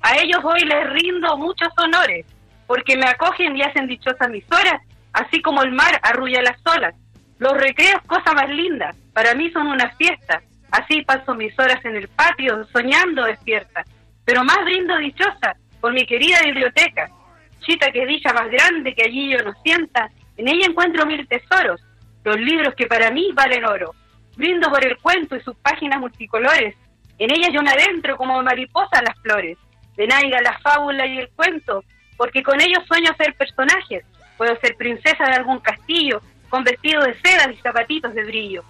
A 0.00 0.16
ellos 0.16 0.40
hoy 0.42 0.60
les 0.60 0.90
rindo 0.90 1.36
muchos 1.36 1.68
honores, 1.76 2.24
porque 2.66 2.96
me 2.96 3.06
acogen 3.06 3.54
y 3.56 3.62
hacen 3.62 3.86
dichosas 3.86 4.30
mis 4.30 4.44
horas, 4.50 4.80
así 5.12 5.42
como 5.42 5.62
el 5.62 5.72
mar 5.72 6.00
arrulla 6.02 6.40
las 6.42 6.58
olas. 6.64 6.94
Los 7.42 7.54
recreos, 7.54 8.00
cosa 8.06 8.34
más 8.34 8.48
linda, 8.48 8.94
para 9.12 9.34
mí 9.34 9.50
son 9.50 9.66
una 9.66 9.90
fiesta. 9.96 10.40
Así 10.70 11.02
paso 11.02 11.34
mis 11.34 11.52
horas 11.58 11.84
en 11.84 11.96
el 11.96 12.06
patio, 12.06 12.64
soñando 12.72 13.24
despierta. 13.24 13.82
Pero 14.24 14.44
más 14.44 14.64
brindo 14.64 14.96
dichosa 14.98 15.56
por 15.80 15.92
mi 15.92 16.06
querida 16.06 16.40
biblioteca. 16.44 17.10
Chita 17.58 17.90
que 17.90 18.06
dicha 18.06 18.32
más 18.32 18.48
grande 18.48 18.94
que 18.94 19.02
allí 19.02 19.32
yo 19.32 19.42
no 19.42 19.54
sienta, 19.64 20.08
en 20.36 20.46
ella 20.46 20.66
encuentro 20.66 21.04
mil 21.04 21.26
tesoros, 21.26 21.80
los 22.22 22.38
libros 22.38 22.76
que 22.76 22.86
para 22.86 23.10
mí 23.10 23.32
valen 23.34 23.64
oro. 23.64 23.92
Brindo 24.36 24.70
por 24.70 24.86
el 24.86 24.96
cuento 24.98 25.34
y 25.34 25.40
sus 25.40 25.56
páginas 25.56 25.98
multicolores, 25.98 26.76
en 27.18 27.32
ellas 27.32 27.50
yo 27.52 27.60
me 27.60 27.70
adentro 27.70 28.16
como 28.16 28.40
mariposa 28.44 29.02
las 29.02 29.18
flores. 29.20 29.58
De 29.96 30.06
naiga 30.06 30.40
la 30.42 30.60
fábula 30.60 31.06
y 31.06 31.18
el 31.18 31.28
cuento, 31.30 31.82
porque 32.16 32.44
con 32.44 32.60
ellos 32.60 32.86
sueño 32.86 33.10
ser 33.18 33.34
personajes. 33.34 34.04
Puedo 34.36 34.56
ser 34.60 34.76
princesa 34.76 35.24
de 35.24 35.34
algún 35.34 35.58
castillo, 35.58 36.22
con 36.52 36.64
vestido 36.64 37.02
de 37.02 37.18
seda 37.22 37.50
y 37.50 37.56
zapatitos 37.62 38.12
de 38.12 38.24
brillo. 38.24 38.62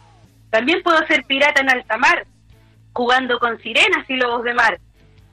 También 0.51 0.85
puedo 0.85 1.05
ser 1.09 1.25
pirata 1.25 1.63
en 1.63 1.69
alta 1.69 1.99
mar, 1.99 2.25
jugando 2.93 3.41
con 3.41 3.61
sirenas 3.61 4.09
y 4.09 4.15
lobos 4.15 4.45
de 4.45 4.55
mar. 4.55 4.79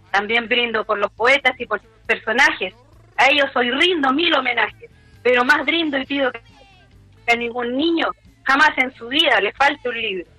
También 0.10 0.47
brindo 0.50 0.84
por 0.84 0.97
los 0.97 1.12
poetas 1.12 1.54
y 1.60 1.68
por 1.68 1.80
sus 1.80 1.89
personajes. 2.08 2.74
A 3.18 3.30
ellos 3.30 3.56
hoy 3.56 3.70
rindo 3.70 4.12
mil 4.14 4.34
homenajes, 4.34 4.89
pero 5.22 5.45
más 5.45 5.64
brindo 5.64 6.00
y 6.00 6.08
pido 6.08 6.32
que 6.32 6.41
a 7.32 7.36
ningún 7.36 7.78
niño 7.78 8.10
jamás 8.41 8.76
en 8.78 8.95
su 8.95 9.10
vida 9.10 9.39
le 9.41 9.54
falte 9.54 9.88
un 9.88 10.02
libro. 10.02 10.32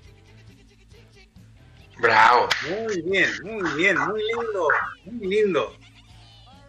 Bravo. 2.00 2.48
Muy 2.68 3.02
bien, 3.02 3.30
muy 3.44 3.70
bien, 3.76 3.96
muy 3.96 4.20
lindo, 4.20 4.68
muy 5.04 5.26
lindo. 5.28 5.76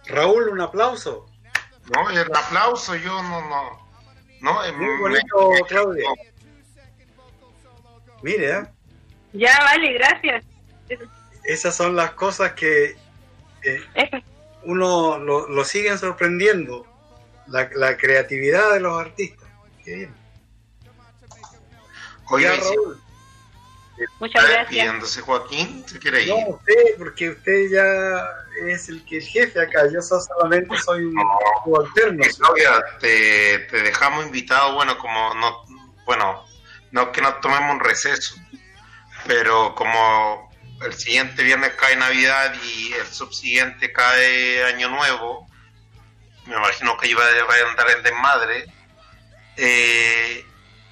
Raúl, 0.05 0.49
un 0.49 0.61
aplauso. 0.61 1.25
No, 1.95 2.11
el 2.11 2.19
aplauso 2.19 2.95
yo 2.95 3.23
no, 3.23 3.49
no. 3.49 3.80
No, 4.41 4.53
Muy 4.77 4.99
bonito, 4.99 5.51
me- 5.51 5.61
Claudia. 5.67 6.09
Mire, 8.23 8.51
¿eh? 8.51 8.63
Ya, 9.33 9.57
vale, 9.59 9.93
gracias. 9.93 10.45
esas 11.43 11.75
son 11.75 11.95
las 11.95 12.11
cosas 12.11 12.53
que 12.53 12.95
eh, 13.63 13.81
uno 14.63 15.17
lo, 15.17 15.47
lo 15.47 15.63
siguen 15.63 15.97
sorprendiendo. 15.97 16.85
La, 17.47 17.69
la 17.75 17.97
creatividad 17.97 18.73
de 18.73 18.79
los 18.79 18.99
artistas. 18.99 19.49
Qué 19.83 19.95
bien. 19.95 20.15
Oye, 22.29 22.47
Raúl. 22.47 23.00
Muchas 24.19 24.43
está 24.43 24.53
gracias. 24.53 24.69
despidiéndose 24.69 25.21
Joaquín, 25.21 25.85
¿se 25.87 25.99
quiere 25.99 26.23
ir? 26.23 26.29
No, 26.29 26.55
usted, 26.55 26.97
porque 26.97 27.29
usted 27.29 27.69
ya 27.71 28.27
es 28.67 28.89
el 28.89 29.03
que 29.05 29.17
el 29.17 29.23
jefe 29.23 29.61
acá. 29.61 29.81
Yo 29.93 30.01
so- 30.01 30.19
solamente 30.21 30.75
soy 30.79 31.05
un 31.05 31.15
subalterno. 31.63 32.23
Claudia, 32.37 32.83
te, 32.99 33.59
te 33.69 33.81
dejamos 33.81 34.25
invitado, 34.25 34.73
bueno, 34.75 34.97
como 34.97 35.33
no, 35.35 35.65
bueno, 36.05 36.45
no 36.91 37.01
es 37.03 37.07
que 37.09 37.21
nos 37.21 37.39
tomemos 37.41 37.73
un 37.75 37.79
receso, 37.79 38.35
pero 39.27 39.73
como 39.75 40.51
el 40.83 40.93
siguiente 40.93 41.43
viernes 41.43 41.73
cae 41.73 41.95
Navidad 41.95 42.53
y 42.63 42.93
el 42.93 43.05
subsiguiente 43.07 43.91
cae 43.93 44.63
Año 44.65 44.89
Nuevo, 44.89 45.47
me 46.47 46.55
imagino 46.55 46.97
que 46.97 47.07
iba 47.07 47.23
a 47.23 47.69
andar 47.69 47.89
el 47.91 48.01
desmadre, 48.03 48.65
eh, 49.57 50.43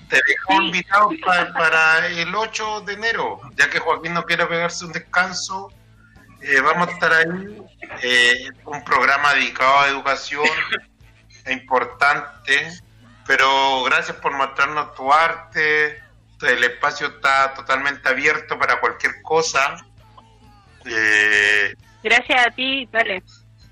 te 0.09 0.17
Sí. 0.17 0.53
invitado 0.55 1.11
pa- 1.25 1.53
para 1.53 2.07
el 2.07 2.33
8 2.35 2.81
de 2.81 2.93
enero, 2.93 3.39
ya 3.55 3.69
que 3.69 3.79
Joaquín 3.79 4.13
no 4.13 4.25
quiere 4.25 4.45
pegarse 4.47 4.83
un 4.85 4.91
descanso, 4.91 5.71
eh, 6.41 6.59
vamos 6.61 6.87
a 6.87 6.91
estar 6.91 7.13
ahí, 7.13 7.61
eh, 8.01 8.49
un 8.65 8.83
programa 8.83 9.33
dedicado 9.35 9.79
a 9.79 9.87
educación 9.87 10.43
importante, 11.47 12.71
pero 13.27 13.83
gracias 13.83 14.17
por 14.17 14.33
mostrarnos 14.33 14.93
tu 14.95 15.11
arte, 15.13 16.01
el 16.41 16.63
espacio 16.63 17.07
está 17.07 17.53
totalmente 17.53 18.07
abierto 18.09 18.57
para 18.57 18.79
cualquier 18.79 19.21
cosa, 19.21 19.77
eh, 20.85 21.73
Gracias 22.01 22.47
a 22.47 22.51
ti, 22.51 22.87
vale. 22.91 23.21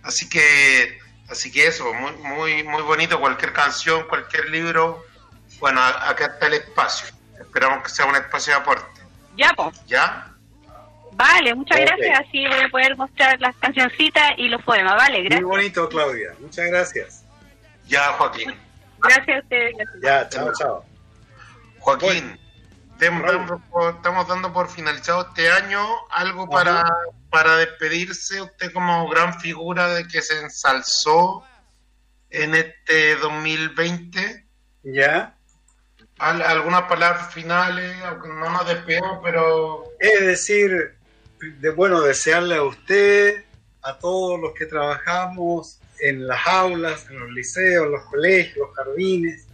así 0.03 0.27
que, 0.29 0.99
así 1.29 1.51
que 1.51 1.67
eso, 1.67 1.93
muy, 1.93 2.11
muy, 2.17 2.63
muy 2.63 2.81
bonito, 2.83 3.19
cualquier 3.19 3.53
canción, 3.53 4.05
cualquier 4.07 4.49
libro, 4.49 5.05
bueno, 5.59 5.81
acá 5.81 6.25
está 6.25 6.47
el 6.47 6.53
espacio, 6.55 7.07
esperamos 7.39 7.83
que 7.83 7.89
sea 7.89 8.05
un 8.05 8.15
espacio 8.15 8.53
de 8.53 8.59
aporte, 8.59 9.01
Ya, 9.35 9.51
pues. 9.55 9.83
¿ya? 9.85 10.33
Vale, 11.13 11.55
muchas 11.55 11.79
gracias. 11.79 12.19
Así 12.19 12.45
voy 12.45 12.59
a 12.59 12.69
poder 12.69 12.95
mostrar 12.95 13.39
las 13.41 13.55
cancioncitas 13.57 14.33
y 14.37 14.49
los 14.49 14.61
poemas. 14.61 14.93
Vale, 14.95 15.17
Muy 15.19 15.23
gracias. 15.29 15.47
bonito, 15.49 15.89
Claudia. 15.89 16.33
Muchas 16.39 16.67
gracias. 16.67 17.23
Ya, 17.87 18.13
Joaquín. 18.13 18.53
Gracias 19.01 19.37
a 19.37 19.39
ustedes. 19.41 19.73
gracias. 19.77 20.01
Ya, 20.03 20.29
chao, 20.29 20.51
chao. 20.59 20.85
Joaquín, 21.79 22.39
por- 23.71 23.95
estamos 23.95 24.27
dando 24.27 24.53
por 24.53 24.69
finalizado 24.69 25.27
este 25.29 25.49
año 25.51 25.83
algo 26.11 26.47
para, 26.49 26.83
para 27.31 27.55
despedirse, 27.57 28.41
usted 28.41 28.71
como 28.71 29.07
gran 29.09 29.39
figura 29.39 29.87
de 29.95 30.07
que 30.07 30.21
se 30.21 30.39
ensalzó 30.41 31.43
en 32.29 32.53
este 32.55 33.15
2020. 33.15 34.45
Ya. 34.83 35.35
Al- 36.19 36.41
algunas 36.41 36.83
palabras 36.83 37.33
finales, 37.33 37.95
aunque 38.03 38.27
no 38.29 38.49
nos 38.49 38.67
despedimos, 38.67 39.19
pero 39.23 39.83
Es 39.99 40.21
decir, 40.21 40.95
de, 41.39 41.69
bueno, 41.71 42.01
desearle 42.01 42.55
a 42.55 42.63
usted, 42.63 43.43
a 43.83 43.97
todos 43.99 44.39
los 44.39 44.53
que 44.53 44.65
trabajamos 44.65 45.79
en 45.99 46.27
las 46.27 46.45
aulas, 46.47 47.07
en 47.09 47.19
los 47.19 47.31
liceos, 47.31 47.87
los 47.89 48.03
colegios, 48.05 48.67
los 48.67 48.75
jardines, 48.75 49.47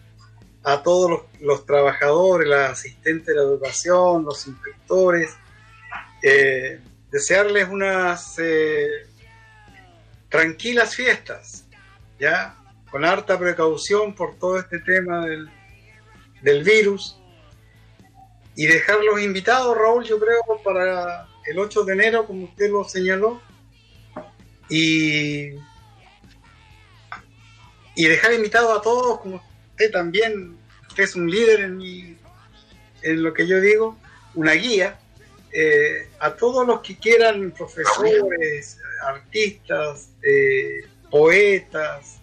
a 0.64 0.82
todos 0.82 1.10
los, 1.12 1.22
los 1.42 1.66
trabajadores, 1.66 2.48
las 2.48 2.72
asistentes 2.72 3.28
de 3.28 3.36
la 3.36 3.42
educación, 3.44 4.24
los 4.24 4.48
inspectores, 4.48 5.36
eh, 6.22 6.80
desearles 7.12 7.68
unas 7.68 8.40
eh, 8.40 8.88
tranquilas 10.30 10.96
fiestas, 10.96 11.66
¿ya? 12.20 12.56
Con 12.90 13.04
harta 13.06 13.38
precaución 13.38 14.14
por 14.16 14.38
todo 14.38 14.58
este 14.60 14.80
tema 14.80 15.26
del, 15.26 15.50
del 16.44 16.64
virus 16.64 17.18
y 18.56 18.68
dejarlos 18.68 19.20
invitados, 19.22 19.76
Raúl, 19.78 20.04
yo 20.04 20.20
creo, 20.20 20.42
para 20.64 21.28
el 21.46 21.58
8 21.58 21.84
de 21.86 21.94
enero, 21.94 22.28
como 22.28 22.46
usted 22.46 22.70
lo 22.70 22.84
señaló, 22.84 23.42
y, 24.70 25.54
y 27.96 28.06
dejar 28.08 28.34
invitados 28.34 28.78
a 28.78 28.82
todos, 28.82 29.20
como 29.22 29.42
usted 29.72 29.92
también, 29.92 30.58
usted 30.90 31.04
es 31.04 31.16
un 31.16 31.30
líder 31.30 31.62
en, 31.62 31.78
mi- 31.78 32.18
en 33.02 33.24
lo 33.24 33.34
que 33.34 33.48
yo 33.48 33.60
digo, 33.60 33.98
una 34.36 34.54
guía, 34.54 35.00
eh, 35.52 36.08
a 36.20 36.34
todos 36.36 36.66
los 36.66 36.82
que 36.82 36.98
quieran, 36.98 37.52
profesores, 37.52 38.80
artistas, 39.06 40.10
eh, 40.24 40.86
poetas, 41.12 42.18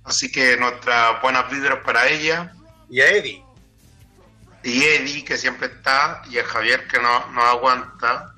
así 0.04 0.30
que 0.30 0.56
nuestras 0.56 1.20
buenas 1.22 1.50
vibras 1.50 1.80
para 1.84 2.06
ella. 2.08 2.52
Y 2.88 3.00
a 3.00 3.10
Eddie. 3.10 3.44
Y 4.62 4.82
Eddie, 4.84 5.24
que 5.24 5.36
siempre 5.36 5.66
está, 5.66 6.22
y 6.30 6.38
a 6.38 6.44
Javier, 6.44 6.86
que 6.86 7.00
no, 7.00 7.26
no 7.32 7.42
aguanta. 7.42 8.32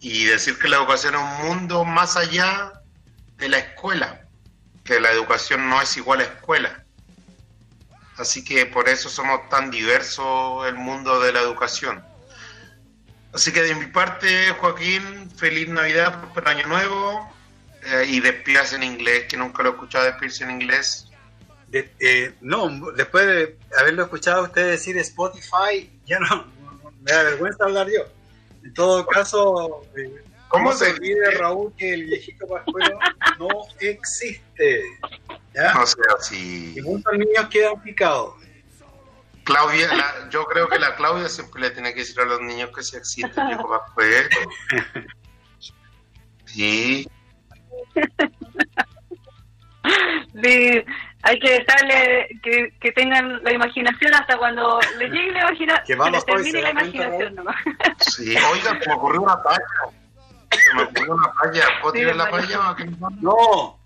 Y 0.00 0.24
decir 0.24 0.58
que 0.58 0.68
la 0.68 0.76
educación 0.76 1.14
es 1.14 1.20
un 1.20 1.48
mundo 1.48 1.84
más 1.84 2.16
allá 2.16 2.72
de 3.36 3.48
la 3.48 3.58
escuela, 3.58 4.26
que 4.84 5.00
la 5.00 5.10
educación 5.10 5.68
no 5.68 5.80
es 5.80 5.96
igual 5.96 6.20
a 6.20 6.24
escuela. 6.24 6.84
Así 8.16 8.44
que 8.44 8.66
por 8.66 8.88
eso 8.88 9.08
somos 9.08 9.48
tan 9.48 9.70
diversos 9.70 10.66
el 10.66 10.76
mundo 10.76 11.20
de 11.20 11.32
la 11.32 11.40
educación. 11.40 12.04
Así 13.32 13.52
que 13.52 13.62
de 13.62 13.74
mi 13.74 13.86
parte, 13.86 14.50
Joaquín, 14.60 15.30
feliz 15.36 15.68
Navidad, 15.68 16.20
próspero 16.20 16.50
año 16.50 16.66
nuevo 16.68 17.34
eh, 17.84 18.06
y 18.08 18.20
despídase 18.20 18.76
en 18.76 18.84
inglés, 18.84 19.24
que 19.28 19.36
nunca 19.36 19.62
lo 19.62 19.70
he 19.70 19.72
escuchado 19.72 20.04
despedirse 20.04 20.44
en 20.44 20.52
inglés. 20.52 21.10
Eh, 21.72 22.34
no, 22.40 22.68
después 22.92 23.26
de 23.26 23.58
haberlo 23.80 24.04
escuchado 24.04 24.42
a 24.42 24.42
usted 24.44 24.70
decir 24.70 24.96
Spotify, 24.98 25.90
ya 26.06 26.20
no, 26.20 26.46
me 27.02 27.10
da 27.10 27.24
vergüenza 27.24 27.64
hablar 27.64 27.88
yo. 27.88 28.04
En 28.62 28.72
todo 28.72 29.04
caso, 29.04 29.82
eh, 29.96 30.23
¿cómo 30.54 30.72
se 30.72 30.90
olvide, 30.92 31.30
Raúl, 31.32 31.72
que 31.76 31.94
el 31.94 32.04
viejito 32.04 32.46
pascuero 32.46 32.98
no 33.38 33.48
existe? 33.80 34.82
¿ya? 35.54 35.74
No 35.74 35.86
sea 35.86 36.04
así. 36.18 36.74
Y 36.76 36.82
muchos 36.82 37.12
niños 37.12 37.48
quedan 37.50 37.80
picados. 37.82 38.34
Claudia, 39.44 39.88
yo 40.30 40.44
creo 40.46 40.68
que 40.68 40.78
la 40.78 40.96
Claudia 40.96 41.28
siempre 41.28 41.60
le 41.60 41.70
tiene 41.70 41.92
que 41.92 42.00
decir 42.00 42.18
a 42.20 42.24
los 42.24 42.40
niños 42.40 42.70
que 42.74 42.82
se 42.82 42.96
existe 42.96 43.40
el 43.40 43.46
viejo 43.48 43.68
pascuero. 43.68 44.28
Sí. 46.46 47.06
Sí, 50.42 50.84
hay 51.22 51.38
que 51.40 51.50
dejarle 51.50 52.28
que, 52.42 52.72
que, 52.80 52.92
tengan 52.92 53.42
la 53.42 53.52
imaginación 53.52 54.14
hasta 54.14 54.36
cuando 54.38 54.80
les 54.98 55.10
llegue 55.10 55.32
la 55.32 55.40
imaginación, 55.42 55.84
que, 55.86 56.10
les 56.10 56.24
termine 56.24 56.62
la 56.62 56.70
imaginación 56.70 57.34
nomás. 57.34 57.56
Sí, 58.00 58.34
oiga, 58.36 58.78
me 58.86 58.94
ocurrió 58.94 59.22
una 59.22 59.42
palla. 59.42 59.64
Se 60.58 60.74
me 60.74 60.82
ocurrió 60.84 61.14
una 61.14 61.32
palla. 61.32 61.64
¿Puedo 61.80 61.94
sí, 61.94 62.00
tirar 62.00 62.16
la 62.16 62.30
palla? 62.30 62.76
No. 63.20 63.78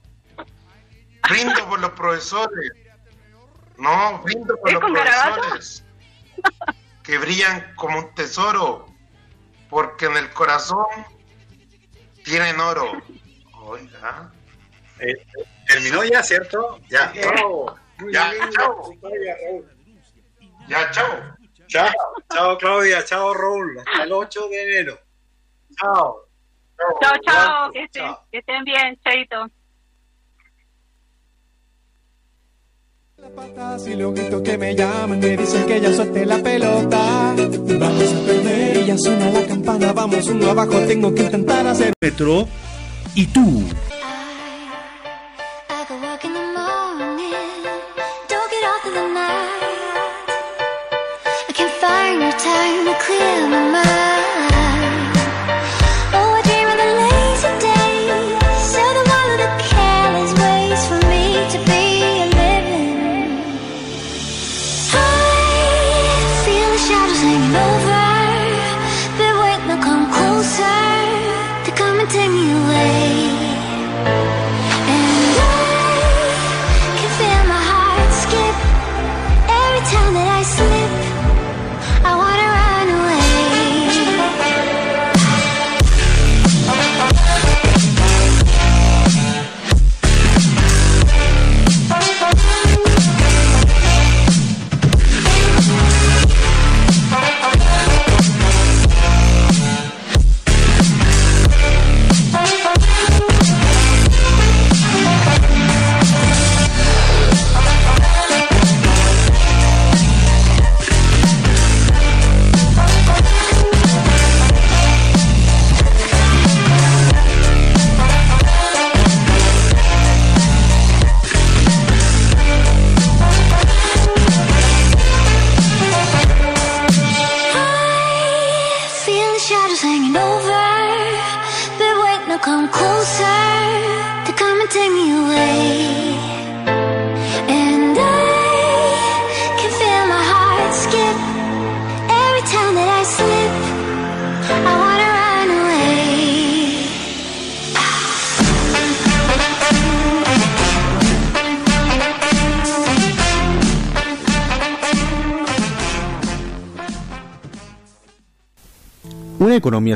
Rindo 1.22 1.68
por 1.68 1.80
los 1.80 1.90
profesores. 1.92 2.72
No, 3.76 4.18
brindo 4.22 4.56
por 4.56 4.72
los 4.72 4.82
profesores. 4.82 5.84
Que 7.02 7.18
brillan 7.18 7.74
como 7.76 7.98
un 7.98 8.14
tesoro. 8.14 8.86
Porque 9.70 10.06
en 10.06 10.16
el 10.16 10.30
corazón 10.30 10.86
tienen 12.24 12.58
oro. 12.60 12.92
Oiga. 13.62 14.32
Eh, 15.00 15.14
terminó 15.66 16.04
ya, 16.04 16.22
¿cierto? 16.22 16.80
Ya. 16.88 17.12
Chao. 17.12 17.76
Ya, 18.10 18.32
chao. 18.50 18.92
Ya, 20.68 20.90
chao. 20.90 21.36
Chao. 21.68 21.92
Chao, 22.32 22.58
Claudia. 22.58 23.04
Chao, 23.04 23.34
Raúl. 23.34 23.78
Hasta 23.78 24.04
el 24.04 24.12
8 24.12 24.48
de 24.48 24.62
enero. 24.62 25.00
Chao. 25.76 26.27
Chao, 26.78 27.12
chao. 27.22 27.72
Que, 27.72 27.84
estén, 27.84 28.14
que 28.30 28.38
estén 28.38 28.64
bien. 28.64 28.98
Chaito. 29.04 29.46
Las 33.16 33.30
patas 33.32 33.86
y 33.88 33.96
luego 33.96 34.42
que 34.44 34.56
me 34.56 34.76
llaman 34.76 35.18
me 35.18 35.36
dicen 35.36 35.66
que 35.66 35.80
ya 35.80 35.92
suelte 35.92 36.24
la 36.24 36.38
pelota. 36.38 37.34
Vamos 37.36 38.14
a 38.14 38.26
perder 38.26 38.76
y 38.76 38.86
ya 38.86 38.96
suena 38.96 39.30
la 39.30 39.44
campana. 39.46 39.92
Vamos 39.92 40.26
uno 40.28 40.50
abajo, 40.50 40.78
tengo 40.86 41.12
que 41.12 41.22
intentar 41.22 41.66
hacer. 41.66 41.92
Petro 41.98 42.46
y 43.16 43.26
tú. 43.26 43.64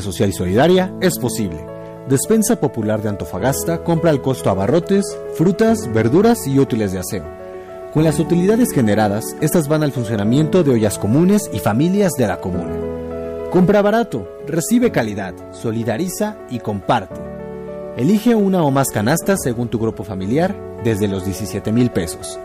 Social 0.01 0.31
y 0.31 0.33
solidaria 0.33 0.95
es 1.01 1.19
posible. 1.19 1.67
Despensa 2.09 2.59
Popular 2.59 3.03
de 3.03 3.11
Antofagasta 3.11 3.85
compra 3.85 4.11
al 4.11 4.23
costo 4.23 4.51
abarrotes, 4.51 5.05
frutas, 5.35 5.93
verduras 5.93 6.47
y 6.47 6.59
útiles 6.59 6.93
de 6.93 6.99
aseo. 6.99 7.25
Con 7.93 8.05
las 8.05 8.19
utilidades 8.19 8.73
generadas, 8.73 9.37
estas 9.41 9.69
van 9.69 9.83
al 9.83 9.93
funcionamiento 9.93 10.65
de 10.65 10.73
ollas 10.73 10.99
comunes 10.99 11.51
y 11.53 11.59
familias 11.59 12.13
de 12.13 12.27
la 12.27 12.41
comuna. 12.41 12.75
Compra 13.51 13.83
barato, 13.83 14.27
recibe 14.47 14.91
calidad, 14.91 15.35
solidariza 15.53 16.39
y 16.49 16.59
comparte. 16.59 17.21
Elige 17.97 18.35
una 18.35 18.63
o 18.63 18.71
más 18.71 18.89
canastas 18.89 19.43
según 19.43 19.69
tu 19.69 19.79
grupo 19.79 20.05
familiar 20.05 20.57
desde 20.83 21.07
los 21.07 21.25
17 21.25 21.71
mil 21.71 21.91
pesos. 21.91 22.41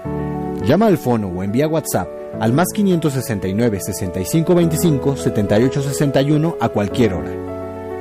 Llama 0.66 0.88
al 0.88 0.98
fono 0.98 1.30
o 1.30 1.43
envía 1.43 1.68
WhatsApp 1.68 2.16
al 2.39 2.53
más 2.53 2.67
569 2.73 3.79
6525 3.79 5.17
7861 5.17 6.57
a 6.59 6.69
cualquier 6.69 7.13
hora. 7.13 7.31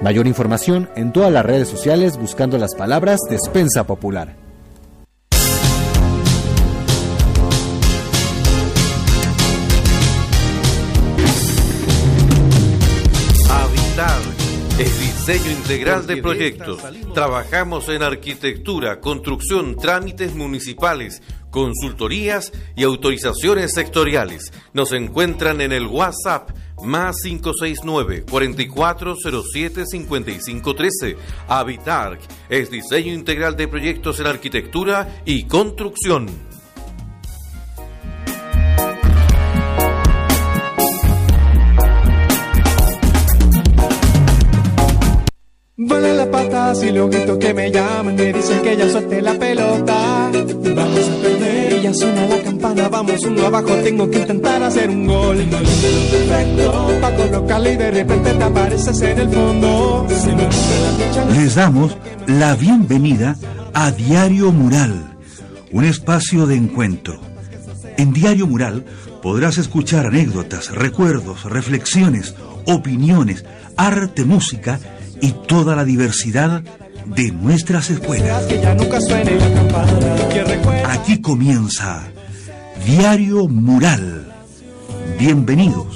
Mayor 0.02 0.26
información 0.26 0.88
en 0.94 1.12
todas 1.12 1.32
las 1.32 1.44
redes 1.44 1.68
sociales 1.68 2.16
buscando 2.16 2.58
las 2.58 2.74
palabras 2.74 3.20
Despensa 3.30 3.84
Popular. 3.84 4.46
Es 14.78 15.00
diseño 15.00 15.52
integral 15.52 16.06
de 16.06 16.18
proyectos. 16.18 16.82
Trabajamos 17.14 17.88
en 17.88 18.02
arquitectura, 18.02 19.00
construcción, 19.00 19.76
trámites 19.76 20.34
municipales, 20.34 21.22
consultorías 21.56 22.52
y 22.76 22.84
autorizaciones 22.84 23.72
sectoriales. 23.72 24.52
Nos 24.74 24.92
encuentran 24.92 25.62
en 25.62 25.72
el 25.72 25.86
WhatsApp 25.86 26.50
más 26.84 27.16
569 27.22 28.26
4407 28.28 29.86
5513. 29.86 31.16
Habitar 31.48 32.18
es 32.50 32.70
diseño 32.70 33.14
integral 33.14 33.56
de 33.56 33.68
proyectos 33.68 34.20
en 34.20 34.26
arquitectura 34.26 35.22
y 35.24 35.44
construcción. 35.44 36.28
Vale 45.78 46.14
la 46.16 46.30
pata 46.30 46.74
si 46.74 46.90
lo 46.90 47.08
grito 47.08 47.38
que 47.38 47.54
me 47.54 47.70
llaman, 47.70 48.16
me 48.16 48.32
dicen 48.32 48.60
que 48.62 48.76
ya 48.76 48.88
suelte 48.88 49.22
la 49.22 49.38
pelota. 49.38 50.30
Vamos 50.74 51.08
a 51.08 51.22
perder 51.22 51.45
y 51.45 51.45
ya 51.86 51.94
suena 51.94 52.26
la 52.26 52.42
campana, 52.42 52.88
vamos 52.88 53.22
uno 53.22 53.46
abajo, 53.46 53.72
tengo 53.84 54.10
que 54.10 54.18
intentar 54.18 54.60
hacer 54.60 54.90
un 54.90 55.06
gol. 55.06 55.36
Perfecto, 55.36 56.98
pa' 57.00 57.14
colocarle 57.14 57.72
y 57.74 57.76
de 57.76 57.90
repente 57.92 58.32
te 58.32 58.42
apareces 58.42 59.00
en 59.02 59.18
el 59.20 59.28
fondo. 59.30 60.06
Les 61.32 61.54
damos 61.54 61.96
la 62.26 62.56
bienvenida 62.56 63.36
a 63.72 63.92
Diario 63.92 64.50
Mural, 64.50 65.16
un 65.70 65.84
espacio 65.84 66.46
de 66.46 66.56
encuentro. 66.56 67.20
En 67.96 68.12
Diario 68.12 68.48
Mural 68.48 68.84
podrás 69.22 69.56
escuchar 69.56 70.06
anécdotas, 70.06 70.74
recuerdos, 70.74 71.44
reflexiones, 71.44 72.34
opiniones, 72.64 73.44
arte, 73.76 74.24
música 74.24 74.80
y 75.20 75.32
toda 75.46 75.76
la 75.76 75.84
diversidad 75.84 76.64
de 77.06 77.30
nuestras 77.32 77.90
escuelas. 77.90 78.46
Aquí 80.84 81.20
comienza 81.20 82.02
Diario 82.86 83.48
Mural. 83.48 84.32
Bienvenidos. 85.18 85.86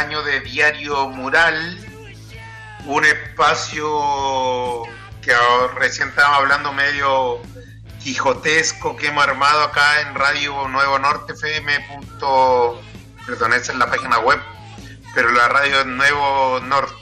Año 0.00 0.22
de 0.22 0.40
Diario 0.40 1.08
Mural. 1.10 1.78
Un 2.86 3.04
espacio 3.04 4.84
que 5.20 5.34
recién 5.76 6.08
estábamos 6.08 6.38
hablando 6.38 6.72
medio 6.72 7.42
quijotesco 8.02 8.96
que 8.96 9.08
hemos 9.08 9.24
armado 9.24 9.60
acá 9.62 10.00
en 10.00 10.14
Radio 10.14 10.66
Nuevo 10.68 10.98
Norte 10.98 11.34
FM. 11.34 11.86
Perdón, 13.26 13.52
esa 13.52 13.72
es 13.72 13.78
la 13.78 13.90
página 13.90 14.20
web, 14.20 14.40
pero 15.14 15.30
la 15.32 15.48
radio 15.48 15.84
Nuevo 15.84 16.60
Norte, 16.60 16.94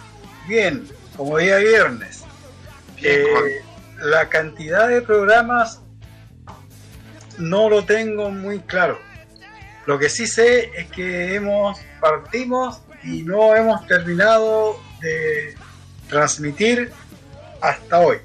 bien, 0.48 0.88
como 1.16 1.38
día 1.38 1.58
viernes. 1.58 2.24
Bien, 2.96 3.20
Eh, 3.20 3.64
la 4.00 4.28
cantidad 4.28 4.88
de 4.88 5.02
programas 5.02 5.80
no 7.38 7.68
lo 7.68 7.84
tengo 7.84 8.30
muy 8.30 8.58
claro. 8.60 8.98
Lo 9.86 9.98
que 9.98 10.08
sí 10.08 10.26
sé 10.26 10.70
es 10.76 10.90
que 10.90 11.34
hemos 11.34 11.78
partimos 12.00 12.82
y 13.02 13.22
no 13.22 13.54
hemos 13.54 13.86
terminado 13.86 14.78
de 15.00 15.54
transmitir 16.08 16.92
hasta 17.60 17.98
hoy. 17.98 18.18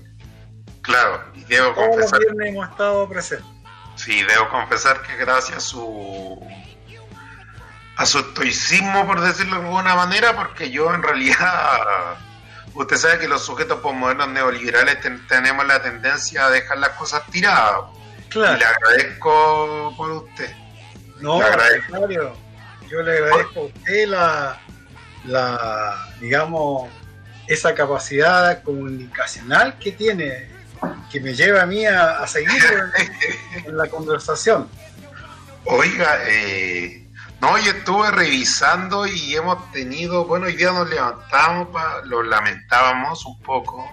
Claro, 0.82 1.24
y 1.34 1.44
debo 1.46 1.74
Todos 1.74 1.98
los 1.98 2.20
viernes 2.20 2.50
hemos 2.50 2.70
estado 2.70 3.08
presentes. 3.10 3.55
Sí, 3.96 4.24
debo 4.24 4.50
confesar 4.50 5.02
que 5.04 5.16
gracias 5.18 5.58
a 5.58 5.62
su 5.62 6.48
a 7.98 8.06
su 8.06 8.20
estoicismo, 8.20 9.06
por 9.08 9.22
decirlo 9.22 9.58
de 9.60 9.66
alguna 9.66 9.96
manera, 9.96 10.36
porque 10.36 10.70
yo 10.70 10.94
en 10.94 11.02
realidad, 11.02 12.18
usted 12.74 12.98
sabe 12.98 13.20
que 13.20 13.28
los 13.30 13.46
sujetos 13.46 13.80
postmodernos 13.80 14.28
neoliberales 14.30 15.00
ten- 15.00 15.26
tenemos 15.28 15.66
la 15.66 15.82
tendencia 15.82 16.46
a 16.46 16.50
dejar 16.50 16.78
las 16.80 16.90
cosas 16.90 17.24
tiradas. 17.32 17.80
Claro. 18.30 18.58
Y 18.58 18.60
le 18.60 18.66
agradezco 18.66 19.94
por 19.96 20.12
usted. 20.12 20.54
No, 21.22 21.40
Le 21.40 21.46
agradezco. 21.46 22.08
Yo 22.90 23.02
le 23.02 23.14
agradezco 23.18 23.60
a 23.62 23.64
usted 23.64 24.08
la, 24.10 24.60
la, 25.24 26.08
digamos, 26.20 26.90
esa 27.48 27.74
capacidad 27.74 28.62
comunicacional 28.64 29.80
que 29.80 29.94
tiene, 29.94 30.50
que 31.12 31.20
me 31.20 31.34
lleva 31.34 31.62
a 31.64 31.66
mí 31.66 31.86
a, 31.86 32.20
a 32.20 32.28
seguir 32.28 32.62
en, 33.56 33.66
en 33.66 33.78
la 33.78 33.88
conversación. 33.88 34.68
Oiga, 35.66 36.20
eh, 36.28 37.08
no, 37.42 37.58
yo 37.58 37.72
estuve 37.72 38.12
revisando 38.12 39.06
y 39.08 39.36
hemos 39.36 39.72
tenido, 39.72 40.26
bueno, 40.26 40.46
hoy 40.48 40.56
día 40.56 40.72
nos 40.72 40.90
levantamos, 40.90 41.70
pa- 41.70 42.02
lo 42.06 42.22
lamentábamos 42.24 43.26
un 43.26 43.40
poco, 43.42 43.92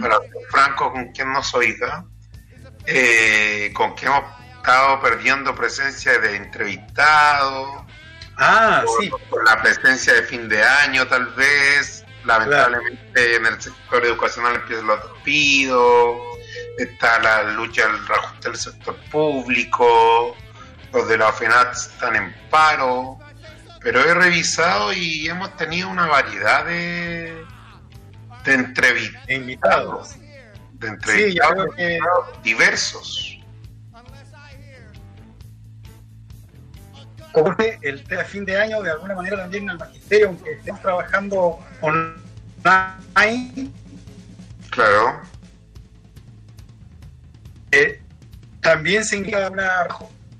para 0.00 0.18
ser 0.18 0.30
franco 0.50 0.92
con 0.92 1.12
quien 1.12 1.32
nos 1.32 1.52
oiga, 1.54 2.04
eh, 2.86 3.72
con 3.74 3.94
quien 3.94 4.12
hemos 4.12 4.24
estado 4.56 5.00
perdiendo 5.00 5.54
presencia 5.54 6.18
de 6.18 6.36
entrevistados, 6.36 7.82
Ah, 8.36 8.82
por, 8.84 9.00
sí, 9.04 9.10
por 9.30 9.44
la 9.44 9.62
presencia 9.62 10.12
de 10.14 10.22
fin 10.24 10.48
de 10.48 10.60
año 10.60 11.06
tal 11.06 11.26
vez, 11.34 12.03
lamentablemente 12.24 13.36
en 13.36 13.46
el 13.46 13.60
sector 13.60 14.04
educacional 14.04 14.56
empiezan 14.56 14.86
los 14.86 15.02
despidos, 15.12 16.16
está 16.78 17.18
la 17.20 17.42
lucha 17.52 17.86
del 17.86 18.06
reajuste 18.06 18.48
del 18.48 18.58
sector 18.58 18.96
público, 19.10 20.36
los 20.92 21.08
de 21.08 21.18
la 21.18 21.32
FENAT 21.32 21.72
están 21.72 22.16
en 22.16 22.34
paro, 22.50 23.18
pero 23.82 24.00
he 24.00 24.14
revisado 24.14 24.92
y 24.92 25.28
hemos 25.28 25.56
tenido 25.56 25.88
una 25.88 26.06
variedad 26.06 26.64
de, 26.64 27.44
de 28.44 28.54
entrevistados, 28.54 29.30
invitados. 29.30 30.16
de 30.72 30.88
Sí, 30.88 30.92
entrevistados 30.94 31.52
creo 31.52 31.74
que 31.76 31.98
diversos. 32.42 33.33
Que 37.56 37.78
el 37.82 38.04
fin 38.26 38.44
de 38.44 38.56
año 38.58 38.80
de 38.82 38.90
alguna 38.92 39.14
manera 39.14 39.36
también 39.38 39.64
en 39.64 39.70
el 39.70 39.78
magisterio, 39.78 40.28
aunque 40.28 40.52
estemos 40.52 40.80
trabajando 40.80 41.58
online, 41.80 43.70
Claro, 44.70 45.20
eh, 47.70 48.00
también 48.60 49.04
se 49.04 49.16
indica 49.16 49.48
una 49.50 49.86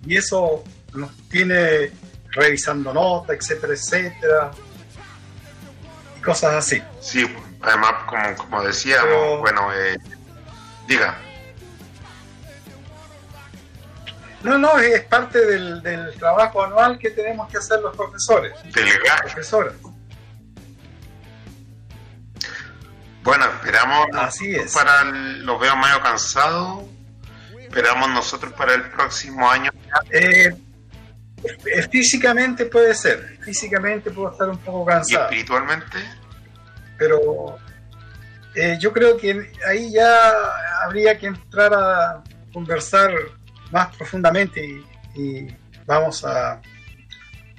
y 0.07 0.17
eso 0.17 0.65
nos 0.93 1.13
tiene 1.29 1.91
revisando 2.31 2.93
notas, 2.93 3.37
etcétera, 3.37 3.73
etcétera, 3.75 4.51
y 6.19 6.21
cosas 6.23 6.55
así. 6.55 6.83
sí, 7.01 7.27
además 7.61 7.93
como, 8.07 8.37
como 8.37 8.63
decíamos, 8.63 9.05
Pero- 9.09 9.39
bueno, 9.41 9.73
eh, 9.75 9.97
diga. 10.89 11.17
No, 14.45 14.59
no, 14.59 14.79
es 14.79 15.03
parte 15.05 15.45
del, 15.45 15.83
del 15.83 16.15
trabajo 16.15 16.63
anual 16.65 16.99
que 16.99 17.11
tenemos 17.11 17.49
que 17.51 17.57
hacer 17.59 17.81
los 17.81 17.97
profesores. 17.97 18.53
Del. 18.73 18.89
Profesoras. 19.23 19.75
Bueno, 23.23 23.47
esperamos 23.47 24.07
Así 24.15 24.55
es. 24.55 24.73
para 24.75 25.03
el- 25.03 25.45
los 25.47 25.59
veo 25.59 25.75
medio 25.77 26.01
cansados. 26.03 26.85
Esperamos 27.59 28.11
nosotros 28.11 28.53
para 28.53 28.75
el 28.75 28.83
próximo 28.91 29.51
año. 29.51 29.71
Eh, 30.11 30.55
físicamente 31.91 32.67
puede 32.67 32.95
ser, 32.95 33.39
físicamente 33.43 34.11
puedo 34.11 34.31
estar 34.33 34.49
un 34.49 34.59
poco 34.59 34.85
Y 34.85 34.93
cansado, 34.93 35.25
espiritualmente, 35.25 35.99
pero 36.99 37.57
eh, 38.55 38.77
yo 38.81 38.93
creo 38.93 39.17
que 39.17 39.53
ahí 39.69 39.91
ya 39.93 40.33
habría 40.85 41.19
que 41.19 41.27
entrar 41.27 41.73
a 41.75 42.23
conversar 42.53 43.11
más 43.75 43.95
profundamente 43.97 44.65
y, 44.65 45.21
y 45.21 45.57
vamos 45.85 46.25
a 46.25 46.63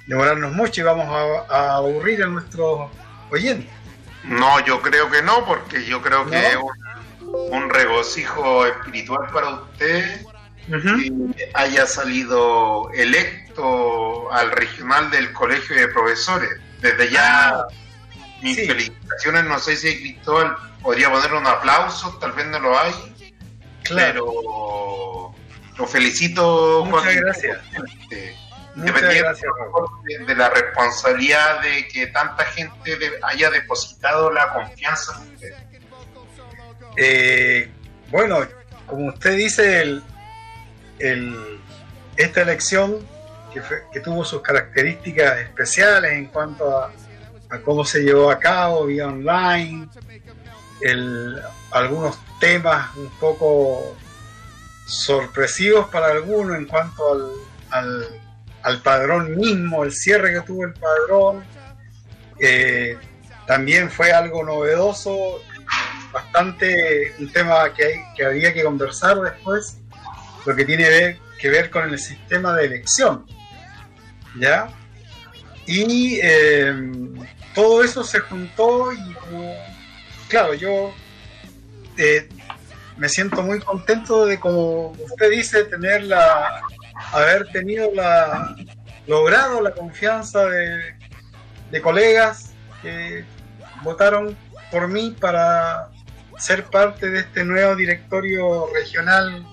demorarnos 0.06 0.52
mucho 0.52 0.80
y 0.80 0.84
vamos 0.84 1.06
a, 1.08 1.54
a 1.54 1.76
aburrir 1.76 2.22
a 2.22 2.26
nuestros 2.26 2.90
oyentes. 3.30 3.70
no, 4.24 4.64
yo 4.64 4.80
creo 4.80 5.10
que 5.10 5.22
no, 5.22 5.44
porque 5.44 5.84
yo 5.84 6.00
creo 6.00 6.26
que 6.28 6.38
es 6.38 6.56
un, 6.56 7.52
un 7.52 7.70
regocijo 7.70 8.66
espiritual 8.66 9.28
para 9.32 9.48
usted 9.50 10.22
que 10.66 11.50
haya 11.54 11.86
salido 11.86 12.90
electo 12.94 14.32
al 14.32 14.50
regional 14.50 15.10
del 15.10 15.32
Colegio 15.32 15.76
de 15.76 15.88
Profesores. 15.88 16.50
Desde 16.80 17.10
ya, 17.10 17.66
mis 18.42 18.56
sí. 18.56 18.66
felicitaciones. 18.66 19.44
No 19.44 19.58
sé 19.58 19.76
si 19.76 19.96
Cristóbal 19.96 20.56
podría 20.82 21.10
poner 21.10 21.34
un 21.34 21.46
aplauso, 21.46 22.16
tal 22.18 22.32
vez 22.32 22.46
no 22.46 22.58
lo 22.58 22.78
hay, 22.78 22.92
Claro, 23.84 24.26
pero 24.26 25.34
lo 25.78 25.86
felicito. 25.86 26.84
muchas 26.84 27.02
Joaquín, 27.04 27.20
gracias. 27.22 27.58
Muchas 28.74 28.94
dependiendo 28.94 29.24
gracias. 29.30 29.52
Raúl. 29.58 29.88
de, 30.04 30.18
de 30.26 30.34
la 30.34 30.48
responsabilidad 30.50 31.62
de 31.62 31.88
que 31.88 32.06
tanta 32.08 32.44
gente 32.46 32.96
de- 32.96 33.12
haya 33.22 33.50
depositado 33.50 34.30
la 34.30 34.52
confianza 34.52 35.12
en 35.22 35.34
usted. 35.34 35.54
Eh, 36.96 37.70
bueno, 38.10 38.40
como 38.86 39.08
usted 39.08 39.36
dice, 39.36 39.80
el, 39.82 40.02
el- 40.98 41.60
esta 42.16 42.42
elección 42.42 42.98
que, 43.52 43.60
fue- 43.62 43.82
que 43.92 44.00
tuvo 44.00 44.24
sus 44.24 44.40
características 44.42 45.38
especiales 45.40 46.12
en 46.12 46.26
cuanto 46.26 46.78
a, 46.78 46.92
a 47.50 47.58
cómo 47.60 47.84
se 47.84 48.00
llevó 48.02 48.30
a 48.30 48.38
cabo, 48.38 48.86
vía 48.86 49.06
online, 49.08 49.88
el- 50.80 51.40
algunos 51.72 52.18
temas 52.40 52.94
un 52.96 53.08
poco 53.18 53.96
sorpresivos 54.86 55.88
para 55.88 56.06
algunos 56.12 56.56
en 56.56 56.64
cuanto 56.66 57.12
al, 57.70 58.02
al- 58.62 58.82
padrón 58.82 59.36
mismo, 59.36 59.84
el 59.84 59.92
cierre 59.92 60.32
que 60.32 60.40
tuvo 60.40 60.64
el 60.64 60.72
padrón. 60.74 61.44
eh, 62.40 62.96
también 63.46 63.90
fue 63.90 64.12
algo 64.12 64.42
novedoso 64.44 65.40
bastante 66.12 67.14
un 67.18 67.30
tema 67.30 67.72
que, 67.74 67.84
hay, 67.84 67.94
que 68.16 68.24
habría 68.24 68.52
que 68.54 68.64
conversar 68.64 69.20
después, 69.20 69.78
lo 70.44 70.56
que 70.56 70.64
tiene 70.64 71.18
que 71.38 71.50
ver 71.50 71.70
con 71.70 71.88
el 71.90 71.98
sistema 71.98 72.54
de 72.54 72.66
elección. 72.66 73.26
¿Ya? 74.38 74.68
Y 75.66 76.18
eh, 76.22 76.74
todo 77.54 77.82
eso 77.84 78.02
se 78.04 78.20
juntó 78.20 78.92
y 78.92 79.16
claro, 80.28 80.54
yo 80.54 80.92
eh, 81.96 82.28
me 82.96 83.08
siento 83.08 83.42
muy 83.42 83.60
contento 83.60 84.26
de, 84.26 84.38
como 84.40 84.90
usted 84.90 85.30
dice, 85.30 85.64
tener 85.64 86.04
la, 86.04 86.62
haber 87.12 87.48
tenido 87.48 87.90
la, 87.94 88.56
logrado 89.06 89.60
la 89.60 89.72
confianza 89.72 90.46
de, 90.46 90.94
de 91.70 91.80
colegas 91.80 92.52
que 92.82 93.24
votaron 93.82 94.36
por 94.70 94.88
mí 94.88 95.14
para 95.18 95.88
ser 96.38 96.64
parte 96.64 97.10
de 97.10 97.20
este 97.20 97.44
nuevo 97.44 97.74
directorio 97.76 98.66
regional 98.74 99.46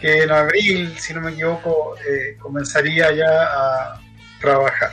que 0.00 0.22
en 0.22 0.30
abril, 0.30 0.96
si 0.98 1.12
no 1.12 1.20
me 1.20 1.32
equivoco, 1.32 1.96
eh, 2.08 2.36
comenzaría 2.38 3.10
ya 3.12 3.42
a 3.42 4.00
trabajar. 4.40 4.92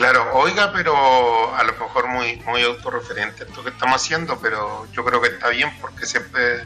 Claro, 0.00 0.30
oiga, 0.32 0.72
pero 0.72 1.54
a 1.54 1.62
lo 1.62 1.72
mejor 1.72 2.08
muy, 2.08 2.36
muy 2.46 2.62
autorreferente 2.62 3.44
esto 3.44 3.62
que 3.62 3.68
estamos 3.70 4.00
haciendo, 4.02 4.38
pero 4.40 4.86
yo 4.92 5.04
creo 5.04 5.20
que 5.20 5.28
está 5.28 5.48
bien 5.50 5.70
porque 5.80 6.06
siempre 6.06 6.64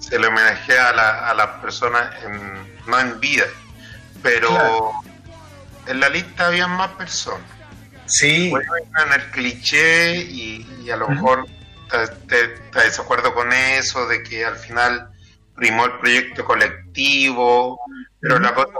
se 0.00 0.18
le 0.18 0.26
homenajea 0.26 0.88
a, 0.88 0.92
la- 0.92 1.30
a 1.30 1.34
las 1.34 1.46
personas 1.60 2.12
en- 2.24 2.80
no 2.86 2.98
en 2.98 3.20
vida, 3.20 3.44
pero 4.22 4.48
Claro. 4.48 4.90
en 5.86 6.00
la 6.00 6.08
lista 6.08 6.48
había 6.48 6.66
más 6.66 6.90
personas. 6.92 7.46
Sí, 8.06 8.50
Bueno, 8.50 8.72
en 9.06 9.12
el 9.12 9.30
cliché 9.30 10.16
y, 10.16 10.66
y 10.82 10.90
a 10.90 10.96
lo 10.96 11.08
mejor 11.08 11.46
está 11.92 12.82
desacuerdo 12.82 13.34
con 13.34 13.52
eso, 13.52 14.06
de 14.08 14.22
que 14.22 14.44
al 14.44 14.56
final 14.56 15.10
primó 15.54 15.84
el 15.84 15.98
proyecto 16.00 16.44
colectivo, 16.44 17.78
pero 18.20 18.38
la 18.40 18.52
cosa 18.54 18.72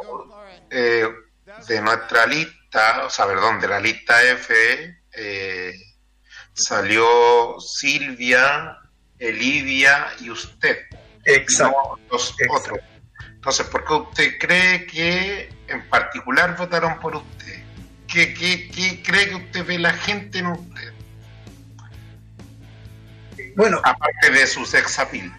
eh, 0.71 1.09
de 1.69 1.81
nuestra 1.81 2.27
lista, 2.27 2.58
o 3.05 3.11
sea, 3.11 3.27
perdón, 3.27 3.61
de 3.61 3.69
la 3.69 3.81
lista 3.81 4.23
F, 4.23 4.99
eh, 5.16 5.73
salió 6.53 7.59
Silvia, 7.61 8.78
Elivia 9.19 10.09
y 10.20 10.31
usted, 10.31 10.78
exacto. 11.24 11.99
no 11.99 12.12
los 12.12 12.31
Exacto. 12.39 12.55
otros. 12.55 12.78
Entonces, 13.27 13.66
¿por 13.69 13.85
qué 13.85 13.93
usted 13.95 14.39
cree 14.39 14.86
que 14.86 15.49
en 15.69 15.89
particular 15.89 16.57
votaron 16.57 16.99
por 17.01 17.16
usted? 17.16 17.62
¿Qué, 18.07 18.35
qué, 18.35 18.69
qué 18.70 19.03
cree 19.03 19.28
que 19.28 19.35
usted 19.36 19.66
ve 19.66 19.78
la 19.78 19.93
gente 19.93 20.39
en 20.39 20.47
usted? 20.49 20.93
Bueno, 23.57 23.81
Aparte 23.82 24.31
de 24.31 24.47
su 24.47 24.65
sex 24.65 24.99
appeal. 24.99 25.32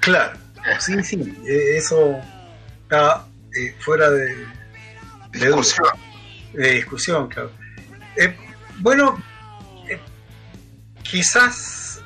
claro, 0.00 0.38
sí, 0.78 1.02
sí, 1.02 1.36
eh, 1.46 1.76
eso 1.76 2.18
está 2.82 3.26
eh, 3.56 3.74
fuera 3.80 4.08
de, 4.10 4.46
de. 5.32 5.46
Discusión. 5.46 5.88
de 6.52 6.70
discusión, 6.72 7.28
claro. 7.28 7.50
Eh, 8.16 8.36
bueno, 8.78 9.22
eh, 9.88 9.98
quizás 11.02 12.00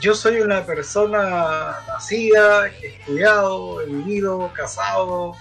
yo 0.00 0.14
soy 0.14 0.40
una 0.40 0.64
persona 0.66 1.76
nacida, 1.86 2.66
estudiado, 2.66 3.78
vivido, 3.86 4.52
casado, 4.52 5.34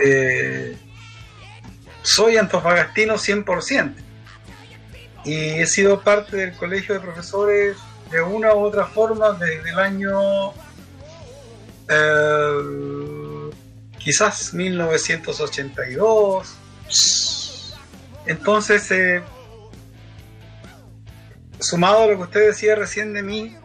eh, 0.00 0.76
soy 2.02 2.36
antofagastino 2.36 3.14
100%. 3.14 3.94
Y 5.24 5.34
he 5.34 5.66
sido 5.66 6.00
parte 6.00 6.36
del 6.36 6.56
colegio 6.56 6.94
de 6.94 7.00
profesores 7.00 7.76
de 8.10 8.22
una 8.22 8.54
u 8.54 8.60
otra 8.60 8.86
forma 8.86 9.32
desde 9.32 9.70
el 9.70 9.78
año 9.78 10.52
quizás 14.02 14.54
1982. 14.54 16.56
Entonces, 18.26 18.90
eh, 18.90 19.22
sumado 21.58 22.04
a 22.04 22.06
lo 22.06 22.16
que 22.16 22.22
usted 22.22 22.46
decía 22.48 22.74
recién 22.74 23.12
de 23.12 23.22
mí, 23.22 23.56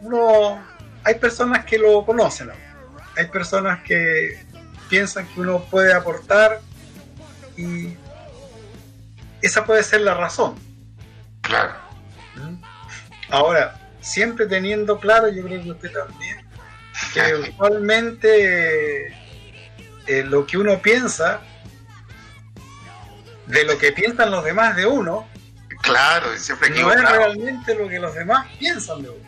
uno, 0.00 0.64
hay 1.04 1.16
personas 1.16 1.64
que 1.64 1.78
lo 1.78 2.04
conocen, 2.04 2.48
¿no? 2.48 2.54
hay 3.16 3.26
personas 3.26 3.82
que 3.82 4.44
piensan 4.88 5.26
que 5.28 5.40
uno 5.40 5.62
puede 5.64 5.92
aportar 5.92 6.60
y 7.56 7.96
esa 9.42 9.64
puede 9.64 9.82
ser 9.82 10.02
la 10.02 10.14
razón. 10.14 10.54
Claro. 11.42 11.74
Ahora, 13.28 13.78
siempre 14.00 14.46
teniendo 14.46 14.98
claro, 14.98 15.28
yo 15.28 15.44
creo 15.44 15.62
que 15.62 15.70
usted 15.70 15.92
también, 15.92 16.38
que 17.12 17.34
usualmente 17.50 19.14
eh, 20.06 20.24
lo 20.24 20.46
que 20.46 20.58
uno 20.58 20.80
piensa, 20.80 21.40
de 23.46 23.64
lo 23.64 23.78
que 23.78 23.92
piensan 23.92 24.30
los 24.30 24.44
demás 24.44 24.76
de 24.76 24.86
uno, 24.86 25.28
Claro, 25.82 26.36
siempre 26.36 26.68
no 26.70 26.92
es 26.92 27.00
realmente 27.00 27.74
lo 27.74 27.88
que 27.88 27.98
los 27.98 28.14
demás 28.14 28.46
piensan 28.58 29.00
de 29.02 29.08
uno. 29.08 29.24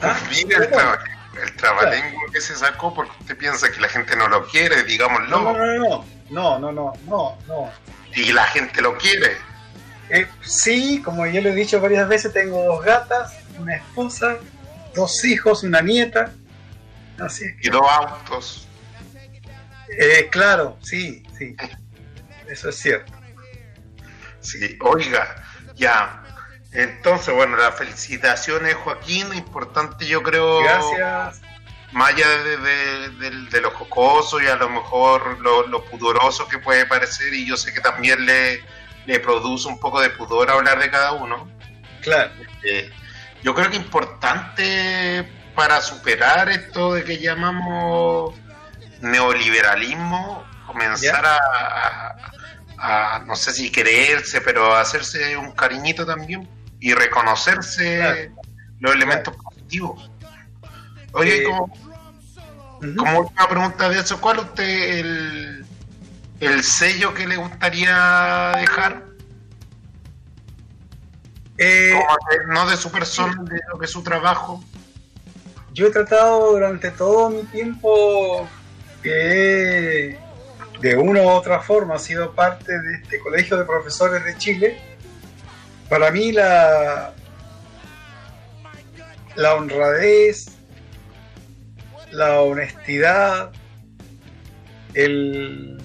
¿Ah? 0.00 0.16
Mira 0.30 0.58
el, 0.58 0.70
traba- 0.70 1.04
el 1.42 1.56
trabalengua 1.56 2.22
que 2.32 2.40
se 2.40 2.54
sacó 2.54 2.94
porque 2.94 3.10
usted 3.18 3.36
piensa 3.36 3.68
que 3.72 3.80
la 3.80 3.88
gente 3.88 4.14
no 4.14 4.28
lo 4.28 4.46
quiere, 4.46 4.84
digámoslo. 4.84 5.26
No, 5.28 5.52
no, 5.52 5.66
no, 5.66 6.04
no, 6.30 6.58
no, 6.60 6.72
no, 6.72 6.92
no, 7.08 7.38
no. 7.48 7.70
Y 8.14 8.32
la 8.32 8.44
gente 8.46 8.80
lo 8.80 8.96
quiere. 8.96 9.36
Eh, 10.08 10.28
sí, 10.42 11.02
como 11.02 11.26
yo 11.26 11.40
le 11.40 11.50
he 11.50 11.54
dicho 11.56 11.80
varias 11.80 12.06
veces, 12.06 12.32
tengo 12.32 12.62
dos 12.64 12.84
gatas, 12.84 13.34
una 13.58 13.74
esposa, 13.74 14.36
dos 14.94 15.24
hijos, 15.24 15.64
una 15.64 15.80
nieta. 15.80 16.30
Así 17.18 17.44
es 17.44 17.56
que, 17.60 17.66
Y 17.66 17.70
dos 17.70 17.82
autos. 17.90 18.68
Eh, 19.88 20.28
claro, 20.30 20.78
sí, 20.82 21.22
sí. 21.38 21.56
Eso 22.48 22.68
es 22.68 22.76
cierto. 22.76 23.12
Sí, 24.40 24.76
oiga, 24.80 25.42
ya. 25.74 26.20
Entonces, 26.72 27.32
bueno, 27.34 27.56
las 27.56 27.74
felicitaciones, 27.76 28.74
Joaquín. 28.74 29.32
Importante, 29.34 30.06
yo 30.06 30.22
creo. 30.22 30.60
Gracias. 30.62 31.40
más 31.92 32.12
allá 32.12 32.28
de, 32.28 32.56
de- 32.56 33.08
de- 33.10 33.50
de 33.50 33.60
lo 33.60 33.70
jocoso 33.70 34.40
y 34.42 34.46
a 34.48 34.56
lo 34.56 34.68
mejor 34.68 35.38
lo, 35.40 35.66
lo 35.68 35.84
pudoroso 35.84 36.48
que 36.48 36.58
puede 36.58 36.86
parecer, 36.86 37.32
y 37.32 37.46
yo 37.46 37.56
sé 37.56 37.72
que 37.72 37.80
también 37.80 38.26
le, 38.26 38.64
le 39.06 39.20
produce 39.20 39.68
un 39.68 39.78
poco 39.78 40.00
de 40.00 40.10
pudor 40.10 40.50
hablar 40.50 40.80
de 40.80 40.90
cada 40.90 41.12
uno. 41.12 41.48
Claro. 42.02 42.32
Eh, 42.64 42.90
yo 43.44 43.54
creo 43.54 43.70
que 43.70 43.76
importante 43.76 45.24
para 45.54 45.80
superar 45.80 46.48
esto 46.48 46.94
de 46.94 47.04
que 47.04 47.18
llamamos 47.18 48.34
neoliberalismo, 49.04 50.44
comenzar 50.66 51.24
a, 51.24 51.36
a- 51.36 53.16
a, 53.16 53.18
no 53.20 53.36
sé 53.36 53.52
si 53.52 53.70
creerse, 53.70 54.40
pero 54.40 54.74
hacerse 54.74 55.36
un 55.36 55.52
cariñito 55.52 56.04
también 56.04 56.48
y 56.80 56.92
reconocerse 56.92 58.30
los 58.80 58.92
elementos 58.94 59.34
positivos. 59.36 60.10
Oye, 61.12 61.38
Eh, 61.38 61.44
como, 61.44 61.72
como 62.96 63.18
última 63.20 63.48
pregunta 63.48 63.88
de 63.88 64.00
eso, 64.00 64.20
¿cuál 64.20 64.40
usted 64.40 64.98
el, 64.98 65.66
el 66.40 66.62
sello 66.64 67.14
que 67.14 67.26
le 67.26 67.36
gustaría 67.36 68.52
dejar? 68.56 69.04
Eh, 71.56 71.92
de- 71.94 72.46
no 72.52 72.68
de 72.68 72.76
su 72.76 72.90
persona, 72.90 73.36
de 73.44 73.60
lo 73.72 73.78
que 73.78 73.84
es 73.86 73.90
su 73.92 74.02
trabajo. 74.02 74.62
yo 75.72 75.86
he 75.86 75.90
tratado 75.90 76.52
durante 76.52 76.90
todo 76.90 77.30
mi 77.30 77.42
tiempo 77.44 78.46
que 79.04 80.18
de 80.80 80.96
una 80.96 81.22
u 81.22 81.28
otra 81.28 81.60
forma 81.60 81.96
ha 81.96 81.98
sido 81.98 82.34
parte 82.34 82.80
de 82.80 82.94
este 82.94 83.18
colegio 83.20 83.58
de 83.58 83.64
profesores 83.64 84.24
de 84.24 84.36
Chile. 84.38 84.80
Para 85.90 86.10
mí 86.10 86.32
la, 86.32 87.12
la 89.36 89.54
honradez, 89.54 90.46
la 92.10 92.40
honestidad, 92.40 93.52
el, 94.94 95.82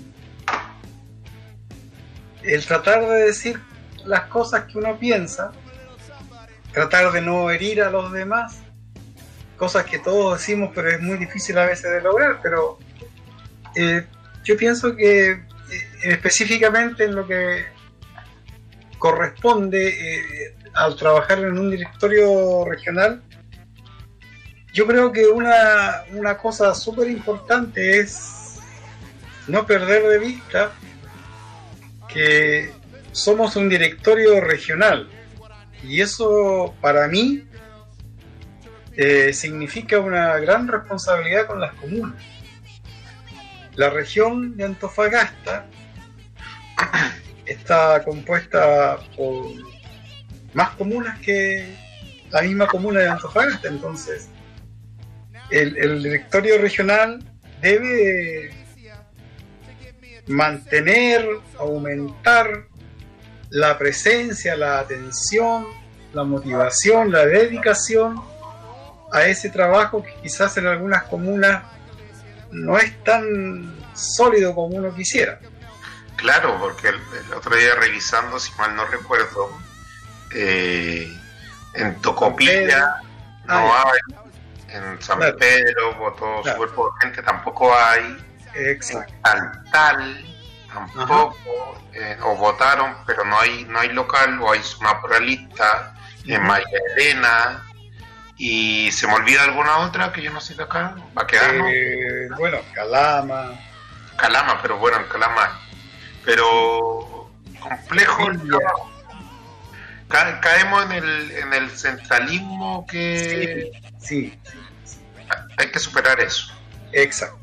el 2.44 2.66
tratar 2.66 3.02
de 3.02 3.26
decir 3.26 3.62
las 4.06 4.22
cosas 4.28 4.64
que 4.64 4.78
uno 4.78 4.98
piensa, 4.98 5.52
tratar 6.72 7.12
de 7.12 7.22
no 7.22 7.52
herir 7.52 7.82
a 7.82 7.90
los 7.90 8.14
demás, 8.14 8.60
cosas 9.58 9.86
que 9.86 10.00
todos 10.00 10.40
decimos, 10.40 10.72
pero 10.74 10.90
es 10.90 11.02
muy 11.02 11.18
difícil 11.18 11.58
a 11.58 11.66
veces 11.66 11.92
de 11.92 12.02
lograr, 12.02 12.40
pero 12.42 12.80
eh, 13.76 14.06
yo 14.44 14.58
pienso 14.58 14.96
que 14.96 15.32
eh, 15.32 15.42
específicamente 16.04 17.06
en 17.06 17.16
lo 17.16 17.28
que 17.28 17.66
corresponde 18.98 19.88
eh, 19.88 20.56
al 20.74 20.96
trabajar 20.96 21.40
en 21.40 21.58
un 21.58 21.72
directorio 21.72 22.66
regional, 22.66 23.22
yo 24.74 24.86
creo 24.86 25.12
que 25.12 25.28
una, 25.28 26.04
una 26.12 26.38
cosa 26.38 26.74
súper 26.76 27.10
importante 27.10 28.00
es 28.00 28.60
no 29.48 29.66
perder 29.66 30.04
de 30.08 30.20
vista 30.20 30.72
que 32.08 32.72
somos 33.12 33.56
un 33.56 33.68
directorio 33.68 34.42
regional 34.42 35.10
y 35.84 36.02
eso 36.02 36.76
para 36.82 37.08
mí 37.08 37.46
significa 39.32 39.98
una 40.00 40.38
gran 40.40 40.68
responsabilidad 40.68 41.48
con 41.48 41.62
las 41.62 41.74
comunas. 41.76 42.22
La 43.80 43.90
región 43.90 44.58
de 44.58 44.66
Antofagasta 44.66 45.66
está 47.46 48.04
compuesta 48.04 49.00
por 49.16 49.46
más 50.54 50.72
comunas 50.72 51.18
que 51.22 51.78
la 52.30 52.42
misma 52.42 52.68
comuna 52.68 53.00
de 53.00 53.08
Antofagasta, 53.08 53.70
entonces 53.70 54.28
el, 55.50 56.04
directorio 56.04 56.58
regional 56.58 57.24
debe 57.62 58.52
mantener, 60.28 61.26
aumentar 61.58 62.68
la 63.50 63.78
presencia, 63.78 64.58
la 64.58 64.80
atención, 64.80 65.66
la 66.14 66.26
motivación, 66.26 67.14
la 67.14 67.26
dedicación 67.26 68.22
a 69.14 69.24
ese 69.24 69.50
trabajo 69.50 70.04
que 70.04 70.14
quizás 70.22 70.58
en 70.58 70.68
algunas 70.68 71.04
comunas 71.04 71.79
no 72.52 72.78
es 72.78 73.04
tan 73.04 73.76
sólido 73.94 74.54
como 74.56 74.76
uno 74.78 74.94
quisiera. 74.96 75.40
Claro, 76.16 76.58
porque 76.60 76.90
el, 76.90 76.96
el 77.28 77.34
otro 77.34 77.56
día 77.56 77.76
revisando, 77.76 78.40
si 78.40 78.52
mal 78.56 78.76
no 78.76 78.86
recuerdo, 78.86 79.50
eh, 80.36 81.12
en 81.76 82.02
Tocopilla 82.02 82.96
no 83.46 83.74
Ah, 83.74 83.92
hay, 83.94 84.76
en 84.76 85.02
San 85.02 85.18
Claro. 85.20 85.38
Pedro 85.38 85.96
votó 85.96 86.42
Claro. 86.44 86.58
súper 86.60 86.76
poca 86.76 87.00
gente, 87.02 87.24
tampoco 87.24 87.74
hay, 87.76 88.18
Exacto. 88.54 89.14
en 89.14 89.22
Tal 89.24 89.64
Tal 89.72 90.26
tampoco, 90.72 91.78
eh, 91.94 92.18
o 92.22 92.36
votaron, 92.36 92.96
pero 93.08 93.24
no 93.26 93.40
hay 93.40 93.64
no 93.66 93.80
hay 93.80 93.90
local, 93.90 94.40
o 94.42 94.52
hay 94.52 94.62
una 94.82 95.02
pluralista, 95.02 95.96
en 96.26 96.44
Maya 96.44 96.66
Elena, 96.96 97.66
y 98.40 98.92
se 98.94 99.06
me 99.06 99.14
olvida 99.14 99.44
alguna 99.44 99.78
otra 99.80 100.12
que 100.14 100.22
yo 100.24 100.32
no 100.32 100.40
sé 100.42 100.56
de 100.56 100.64
acá, 100.64 100.96
va 101.16 101.22
a 101.24 101.28
quedar, 101.28 101.54
¿no? 101.56 101.68
Eh, 101.68 102.30
bueno, 102.38 102.58
Calama, 102.74 103.52
Calama, 104.18 104.60
pero 104.62 104.78
bueno, 104.78 104.98
en 104.98 105.04
Calama. 105.10 105.60
Pero 106.26 107.30
complejo 107.60 108.30
el 108.32 108.42
trabajo. 108.48 108.92
Ca- 110.08 110.40
caemos 110.40 110.86
en 110.86 110.92
el, 110.94 111.32
en 111.32 111.54
el 111.54 111.70
centralismo 111.70 112.86
que 112.88 113.72
sí, 114.00 114.40
hay 115.58 115.70
que 115.72 115.80
superar 115.80 116.20
eso. 116.22 116.52
exacto. 116.94 117.38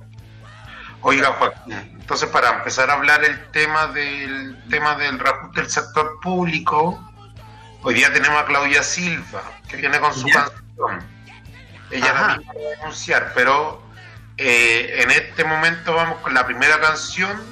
Oiga, 1.02 1.28
Joaquín, 1.34 1.72
entonces 2.00 2.28
para 2.30 2.56
empezar 2.56 2.90
a 2.90 2.94
hablar 2.94 3.22
el 3.22 3.50
tema 3.52 3.86
del 3.88 4.60
tema 4.68 4.96
del 4.96 5.18
reajuste 5.20 5.60
del 5.60 5.70
sector 5.70 6.18
público, 6.20 6.98
hoy 7.82 7.94
día 7.94 8.12
tenemos 8.12 8.40
a 8.40 8.44
Claudia 8.46 8.82
Silva, 8.82 9.42
que 9.68 9.76
viene 9.76 10.00
con 10.00 10.12
su 10.12 10.26
canción. 10.28 10.65
Ella 11.90 12.12
la 12.12 12.36
misma 12.36 12.52
va 12.52 12.60
a 12.60 12.82
anunciar, 12.82 13.32
pero 13.34 13.82
eh, 14.36 15.02
en 15.02 15.10
este 15.10 15.44
momento 15.44 15.94
vamos 15.94 16.18
con 16.20 16.34
la 16.34 16.46
primera 16.46 16.80
canción 16.80 17.42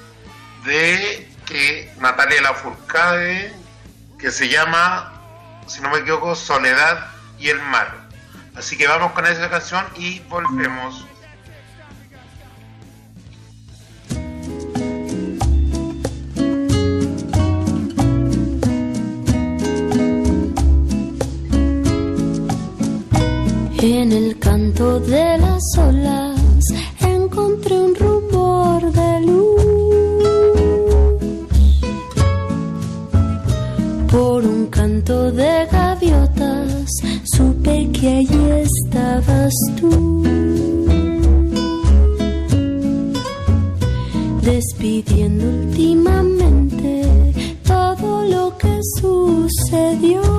de 0.65 1.29
que 1.47 1.93
Natalia 1.99 2.43
Lafourcade, 2.43 3.55
que 4.19 4.31
se 4.31 4.49
llama, 4.49 5.13
si 5.67 5.81
no 5.81 5.91
me 5.91 5.99
equivoco, 5.99 6.35
Soledad 6.35 7.07
y 7.39 7.49
el 7.49 7.61
Mar. 7.63 8.05
Así 8.57 8.77
que 8.77 8.87
vamos 8.87 9.13
con 9.13 9.27
esa 9.27 9.51
canción 9.51 9.87
y 9.97 10.21
volvemos. 10.21 11.07
En 23.87 24.13
el 24.13 24.39
canto 24.39 24.99
de 24.99 25.37
las 25.37 25.63
olas 25.77 26.41
encontré 27.01 27.79
un 27.79 27.95
rumor 27.95 28.91
de 28.91 29.21
luz. 29.27 29.63
Por 34.11 34.43
un 34.47 34.69
canto 34.69 35.31
de 35.31 35.67
gaviotas 35.71 36.91
supe 37.25 37.91
que 37.93 38.09
allí 38.09 38.51
estabas 38.63 39.53
tú. 39.79 40.23
Despidiendo 44.41 45.45
últimamente 45.45 47.03
todo 47.67 48.25
lo 48.25 48.57
que 48.57 48.81
sucedió. 48.99 50.34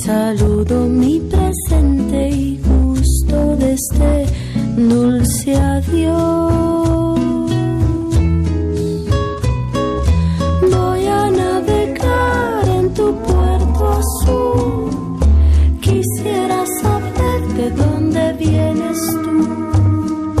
Saludo 0.00 0.86
mi 0.86 1.20
presente 1.20 2.28
y 2.30 2.58
gusto 2.58 3.56
de 3.56 3.74
este 3.74 4.26
dulce 4.76 5.54
adiós. 5.54 7.20
Voy 10.70 11.06
a 11.06 11.30
navegar 11.30 12.68
en 12.68 12.94
tu 12.94 13.14
puerto 13.16 13.88
azul. 14.02 14.90
Quisiera 15.80 16.64
saber 16.80 17.40
de 17.56 17.70
dónde 17.70 18.32
vienes 18.34 18.98
tú. 19.22 20.34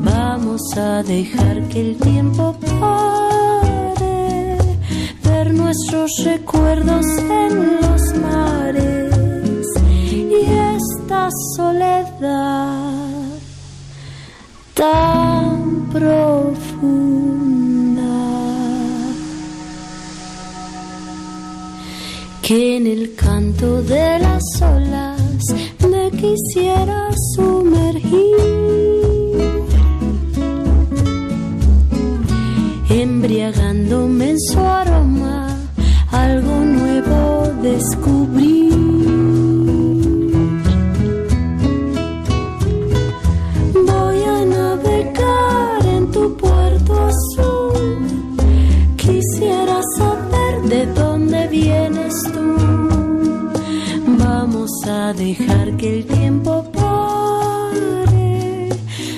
Vamos 0.00 0.62
a 0.76 1.02
dejar 1.02 1.62
que 1.68 1.80
el 1.80 1.96
tiempo 1.98 2.56
pare, 2.80 4.58
ver 5.24 5.54
nuestros 5.54 6.10
recuerdos 6.24 7.06
en 7.18 7.77
soledad 11.56 13.18
tan 14.74 15.88
profunda 15.90 17.22
que 22.42 22.76
en 22.76 22.86
el 22.86 23.14
canto 23.14 23.82
de 23.82 24.18
las 24.18 24.42
olas 24.62 25.18
quisiera 26.18 27.10
sumergir. 27.34 28.36
Embriagándome 32.90 34.30
en 34.30 34.40
su 34.40 34.58
aroma, 34.60 35.48
algo 36.10 36.64
nuevo 36.64 37.52
descubrí. 37.62 38.67
Dejar 55.12 55.76
que 55.76 55.98
el 55.98 56.06
tiempo 56.06 56.64
pare, 56.72 58.68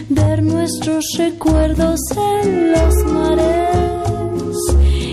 ver 0.09 0.43
nuestros 0.43 1.05
recuerdos 1.19 2.01
en 2.17 2.73
los 2.73 2.95
mares 3.13 4.57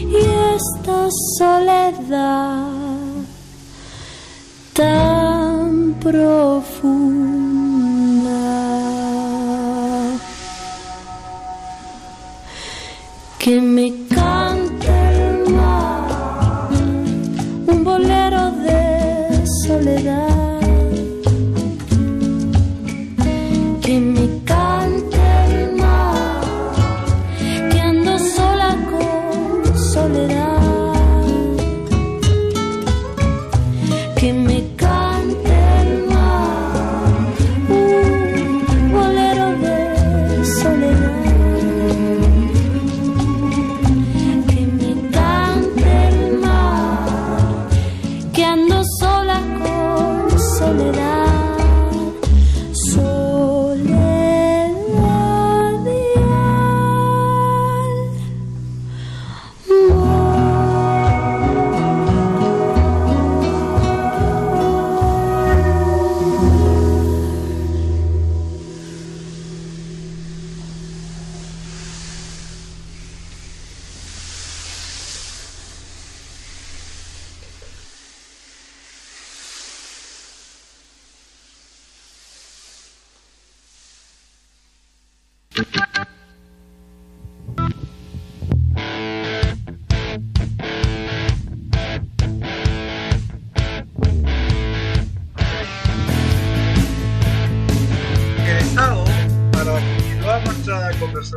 y 0.10 0.18
esta 0.56 1.08
soledad 1.38 2.68
tan 4.74 5.96
profunda. 6.00 7.28
Que 13.40 13.62
me 13.62 13.97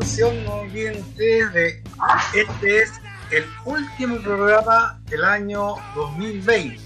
olviden 0.04 1.00
ustedes 1.00 1.52
de 1.52 1.82
este 2.34 2.78
es 2.82 2.92
el 3.30 3.44
último 3.64 4.18
programa 4.18 4.98
del 5.06 5.24
año 5.24 5.74
2020. 5.94 6.80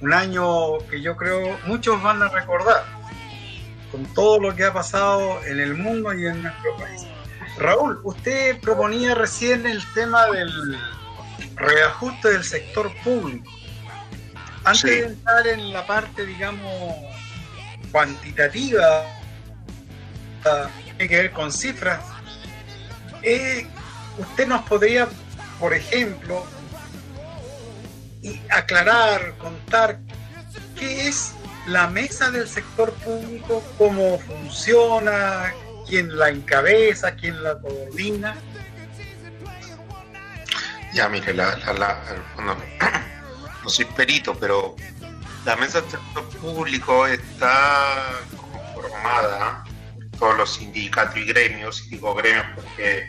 Un 0.00 0.12
año 0.14 0.78
que 0.90 1.02
yo 1.02 1.16
creo 1.16 1.58
muchos 1.66 2.00
van 2.02 2.22
a 2.22 2.28
recordar 2.28 2.84
con 3.90 4.04
todo 4.14 4.38
lo 4.38 4.54
que 4.54 4.64
ha 4.64 4.72
pasado 4.72 5.42
en 5.44 5.58
el 5.58 5.74
mundo 5.74 6.14
y 6.14 6.26
en 6.26 6.42
nuestro 6.42 6.76
país. 6.76 7.04
Raúl, 7.58 8.00
usted 8.04 8.60
proponía 8.60 9.14
recién 9.16 9.66
el 9.66 9.82
tema 9.94 10.26
del 10.26 10.78
reajuste 11.56 12.28
del 12.30 12.44
sector 12.44 12.92
público. 13.02 13.50
Antes 14.64 14.80
Sí. 14.82 14.88
de 14.88 15.06
entrar 15.06 15.46
en 15.48 15.72
la 15.72 15.84
parte, 15.86 16.24
digamos, 16.24 16.94
cuantitativa, 17.90 19.02
que 21.06 21.16
ver 21.16 21.30
con 21.32 21.52
cifras, 21.52 22.00
eh, 23.22 23.66
usted 24.18 24.46
nos 24.48 24.62
podría, 24.62 25.06
por 25.60 25.74
ejemplo, 25.74 26.44
aclarar, 28.50 29.34
contar 29.38 29.98
qué 30.78 31.08
es 31.08 31.32
la 31.66 31.86
mesa 31.88 32.30
del 32.30 32.48
sector 32.48 32.92
público, 32.94 33.62
cómo 33.76 34.18
funciona, 34.20 35.52
quién 35.86 36.16
la 36.18 36.30
encabeza, 36.30 37.14
quién 37.14 37.42
la 37.42 37.58
coordina. 37.60 38.36
Ya, 40.94 41.08
mire, 41.08 41.34
la, 41.34 41.56
la, 41.58 41.72
la- 41.74 42.00
bueno, 42.34 42.56
no 43.62 43.68
soy 43.68 43.84
perito, 43.84 44.34
pero 44.34 44.74
la 45.44 45.54
mesa 45.56 45.80
del 45.82 45.90
sector 45.90 46.28
público 46.40 47.06
está 47.06 48.04
conformada 48.36 49.64
todos 50.18 50.36
los 50.36 50.54
sindicatos 50.54 51.16
y 51.16 51.24
gremios, 51.24 51.84
y 51.86 51.90
digo 51.90 52.14
gremios 52.14 52.46
porque 52.54 53.08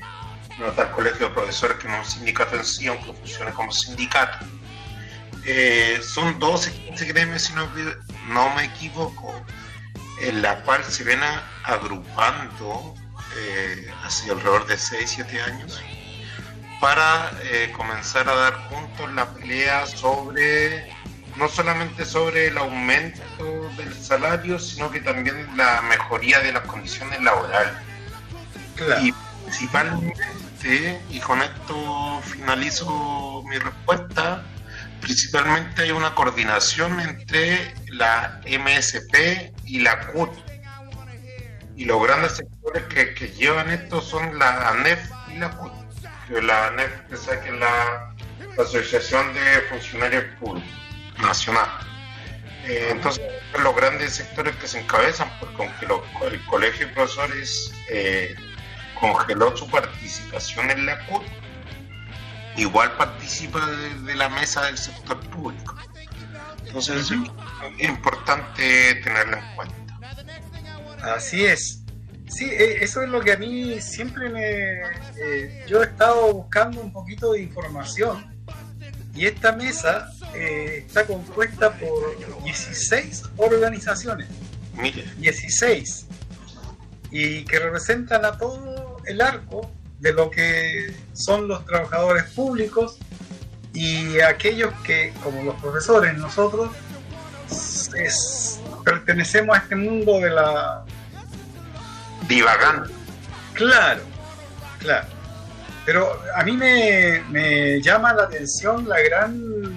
no 0.57 0.67
está 0.67 0.83
el 0.83 0.91
colegio 0.91 1.29
de 1.29 1.33
profesores 1.33 1.77
que 1.77 1.87
no 1.87 1.95
es 1.95 2.07
un 2.07 2.13
sindicato 2.13 2.55
en 2.55 2.65
sí, 2.65 2.87
aunque 2.87 3.13
funcione 3.13 3.51
como 3.51 3.71
sindicato. 3.71 4.45
Eh, 5.45 5.99
son 6.03 6.37
12, 6.37 6.71
15 6.71 7.05
gremios, 7.05 7.43
si 7.43 7.53
no, 7.53 7.67
no 8.27 8.53
me 8.55 8.65
equivoco, 8.65 9.33
en 10.21 10.41
la 10.41 10.61
cual 10.63 10.83
se 10.83 11.03
ven 11.03 11.21
agrupando 11.63 12.93
eh, 13.37 13.91
hace 14.03 14.29
alrededor 14.29 14.67
de 14.67 14.77
6, 14.77 15.09
7 15.15 15.41
años 15.41 15.81
para 16.79 17.31
eh, 17.43 17.71
comenzar 17.75 18.29
a 18.29 18.35
dar 18.35 18.53
juntos 18.69 19.11
la 19.13 19.33
pelea 19.33 19.85
sobre, 19.85 20.89
no 21.37 21.47
solamente 21.47 22.05
sobre 22.05 22.47
el 22.47 22.57
aumento 22.57 23.69
del 23.77 23.93
salario, 23.93 24.59
sino 24.59 24.91
que 24.91 24.99
también 24.99 25.47
la 25.55 25.81
mejoría 25.83 26.39
de 26.39 26.51
las 26.51 26.63
condiciones 26.63 27.21
laborales. 27.21 27.73
Y 29.01 29.13
principalmente, 29.43 31.01
y 31.09 31.19
con 31.19 31.41
esto 31.41 32.21
finalizo 32.25 33.43
mi 33.47 33.57
respuesta, 33.57 34.43
principalmente 35.01 35.83
hay 35.83 35.91
una 35.91 36.15
coordinación 36.15 36.99
entre 36.99 37.73
la 37.87 38.41
MSP 38.45 39.53
y 39.65 39.79
la 39.79 40.07
CUT. 40.07 40.29
Y 41.75 41.85
los 41.85 42.01
grandes 42.03 42.37
sectores 42.37 42.83
que, 42.83 43.13
que 43.13 43.29
llevan 43.29 43.69
esto 43.69 44.01
son 44.01 44.37
la 44.37 44.69
ANEF 44.69 44.99
y 45.33 45.37
la 45.37 45.51
CUT. 45.51 45.71
Que 46.27 46.41
la 46.41 46.67
ANEF 46.67 46.91
que 47.07 47.15
es 47.15 47.21
que 47.21 47.49
es 47.49 47.55
la, 47.55 48.13
la 48.57 48.63
Asociación 48.63 49.33
de 49.33 49.61
Funcionarios 49.69 50.25
Públicos 50.39 50.88
Nacional. 51.21 51.67
Eh, 52.65 52.89
entonces, 52.91 53.23
los 53.63 53.75
grandes 53.75 54.13
sectores 54.15 54.55
que 54.57 54.67
se 54.67 54.79
encabezan, 54.79 55.31
porque 55.39 55.63
aunque 55.65 55.85
lo- 55.85 56.03
el 56.27 56.43
Colegio 56.45 56.87
de 56.87 56.93
Profesores 56.93 57.71
eh, 57.89 58.35
congeló 58.99 59.55
su 59.55 59.67
participación 59.69 60.69
en 60.71 60.85
la 60.85 61.05
CUT, 61.07 61.23
igual 62.57 62.91
participa 62.97 63.65
de, 63.65 63.93
de 64.01 64.15
la 64.15 64.29
mesa 64.29 64.65
del 64.65 64.77
sector 64.77 65.19
público. 65.29 65.75
Entonces, 66.65 67.09
es 67.77 67.89
importante 67.89 68.95
tenerlo 68.95 69.37
en 69.37 69.55
cuenta. 69.55 69.75
Así 71.15 71.45
es. 71.45 71.83
Sí, 72.27 72.45
e- 72.45 72.83
eso 72.83 73.01
es 73.01 73.09
lo 73.09 73.21
que 73.21 73.31
a 73.33 73.37
mí 73.37 73.81
siempre 73.81 74.29
me... 74.29 74.43
eh, 75.17 75.65
yo 75.67 75.81
he 75.81 75.85
estado 75.85 76.31
buscando 76.33 76.81
un 76.81 76.91
poquito 76.93 77.31
de 77.31 77.41
información 77.41 78.38
y 79.15 79.25
esta 79.25 79.51
mesa 79.53 80.11
eh, 80.33 80.83
está 80.87 81.05
compuesta 81.05 81.71
por 81.73 82.43
16 82.43 83.23
organizaciones. 83.37 84.27
Mire, 84.75 85.05
16. 85.17 86.05
Y 87.11 87.43
que 87.45 87.59
representan 87.59 88.23
a 88.25 88.37
todo 88.37 88.97
el 89.05 89.19
arco 89.21 89.71
de 89.99 90.13
lo 90.13 90.29
que 90.31 90.93
son 91.13 91.47
los 91.47 91.65
trabajadores 91.65 92.23
públicos 92.31 92.97
y 93.73 94.19
aquellos 94.21 94.73
que, 94.83 95.13
como 95.23 95.43
los 95.43 95.55
profesores, 95.61 96.15
nosotros 96.17 96.69
es- 97.95 98.59
pertenecemos 98.85 99.55
a 99.57 99.59
este 99.61 99.75
mundo 99.75 100.19
de 100.19 100.29
la... 100.29 100.85
Divagando. 102.27 102.89
Claro, 103.53 104.01
claro. 104.79 105.07
Pero 105.89 106.21
a 106.35 106.43
mí 106.43 106.55
me, 106.55 107.23
me 107.31 107.81
llama 107.81 108.13
la 108.13 108.25
atención 108.25 108.87
la 108.87 108.99
gran 109.01 109.75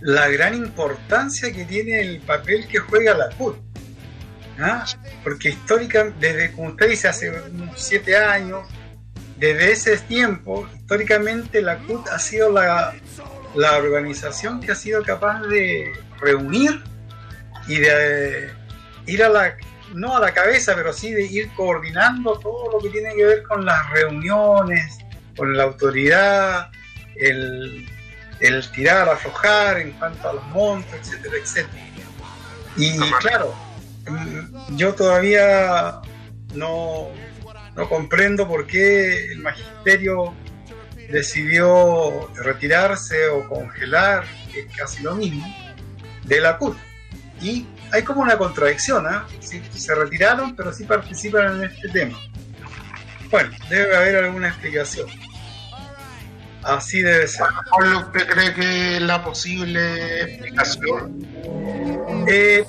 la 0.00 0.28
gran 0.28 0.54
importancia 0.54 1.52
que 1.52 1.66
tiene 1.66 2.00
el 2.00 2.22
papel 2.22 2.66
que 2.66 2.78
juega 2.78 3.12
la 3.12 3.28
CUT. 3.36 3.58
¿ah? 4.58 4.86
Porque 5.22 5.50
históricamente, 5.50 6.26
desde, 6.26 6.52
como 6.52 6.68
usted 6.68 6.88
dice, 6.88 7.08
hace 7.08 7.38
unos 7.38 7.78
siete 7.78 8.16
años, 8.16 8.66
desde 9.36 9.72
ese 9.72 9.98
tiempo, 9.98 10.66
históricamente 10.74 11.60
la 11.60 11.76
CUT 11.80 12.08
ha 12.08 12.18
sido 12.18 12.50
la, 12.50 12.94
la 13.54 13.76
organización 13.76 14.62
que 14.62 14.72
ha 14.72 14.74
sido 14.74 15.02
capaz 15.02 15.42
de 15.42 15.92
reunir 16.18 16.82
y 17.68 17.76
de 17.76 18.48
ir 19.04 19.22
a 19.22 19.28
la, 19.28 19.54
no 19.94 20.16
a 20.16 20.20
la 20.20 20.34
cabeza, 20.34 20.74
pero 20.74 20.92
sí 20.92 21.12
de 21.12 21.22
ir 21.22 21.50
coordinando 21.54 22.38
todo 22.38 22.72
lo 22.72 22.78
que 22.78 22.90
tiene 22.90 23.14
que 23.14 23.24
ver 23.24 23.42
con 23.44 23.64
las 23.64 23.90
reuniones, 23.90 24.98
con 25.36 25.56
la 25.56 25.64
autoridad, 25.64 26.70
el, 27.16 27.88
el 28.40 28.70
tirar, 28.70 29.08
aflojar 29.08 29.80
en 29.80 29.92
cuanto 29.92 30.28
a 30.28 30.32
los 30.34 30.46
montos, 30.48 30.92
etcétera, 31.00 31.36
etcétera. 31.42 31.84
Y 32.76 32.98
claro, 33.20 33.54
mm, 34.08 34.76
yo 34.76 34.94
todavía 34.94 36.00
no, 36.54 37.08
no 37.76 37.88
comprendo 37.88 38.48
por 38.48 38.66
qué 38.66 39.32
el 39.32 39.40
magisterio 39.40 40.34
decidió 41.10 42.28
retirarse 42.34 43.28
o 43.28 43.48
congelar, 43.48 44.24
que 44.52 44.60
es 44.60 44.76
casi 44.76 45.02
lo 45.02 45.14
mismo, 45.14 45.46
de 46.24 46.40
la 46.40 46.58
CUT. 46.58 46.76
Y 47.40 47.66
hay 47.94 48.02
como 48.02 48.22
una 48.22 48.36
contradicción, 48.36 49.06
¿ah? 49.06 49.24
Sí, 49.40 49.62
se 49.72 49.94
retiraron, 49.94 50.54
pero 50.56 50.72
sí 50.72 50.84
participan 50.84 51.56
en 51.62 51.70
este 51.70 51.88
tema. 51.90 52.18
Bueno, 53.30 53.50
debe 53.68 53.96
haber 53.96 54.16
alguna 54.24 54.48
explicación. 54.48 55.08
Así 56.62 57.02
debe 57.02 57.28
ser. 57.28 57.46
¿Cuál 57.70 57.94
usted 57.96 58.26
cree 58.26 58.54
que 58.54 58.96
es 58.96 59.02
la 59.02 59.22
posible 59.22 60.22
explicación? 60.22 61.26
Eh, 62.26 62.64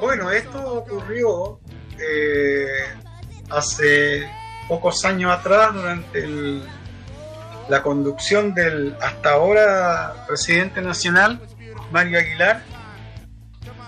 bueno, 0.00 0.30
esto 0.30 0.58
ocurrió 0.74 1.60
eh, 1.98 2.66
hace 3.50 4.26
pocos 4.68 5.04
años 5.04 5.32
atrás 5.32 5.74
durante 5.74 6.24
el- 6.24 6.62
la 7.68 7.82
conducción 7.82 8.54
del 8.54 8.96
hasta 9.02 9.32
ahora 9.32 10.24
presidente 10.26 10.80
nacional, 10.80 11.40
Mario 11.92 12.18
Aguilar, 12.18 12.62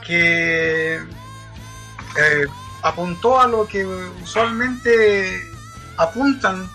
que 0.06 0.96
eh, 0.96 2.46
apuntó 2.82 3.40
a 3.40 3.46
lo 3.46 3.66
que 3.66 3.84
usualmente 3.84 5.42
apuntan 5.96 6.68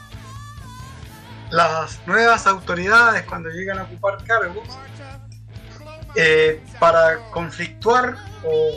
las 1.49 2.05
nuevas 2.05 2.45
autoridades 2.47 3.23
cuando 3.23 3.49
llegan 3.49 3.79
a 3.79 3.83
ocupar 3.83 4.23
cargos 4.25 4.67
eh, 6.15 6.61
para 6.79 7.17
conflictuar 7.31 8.17
o 8.43 8.71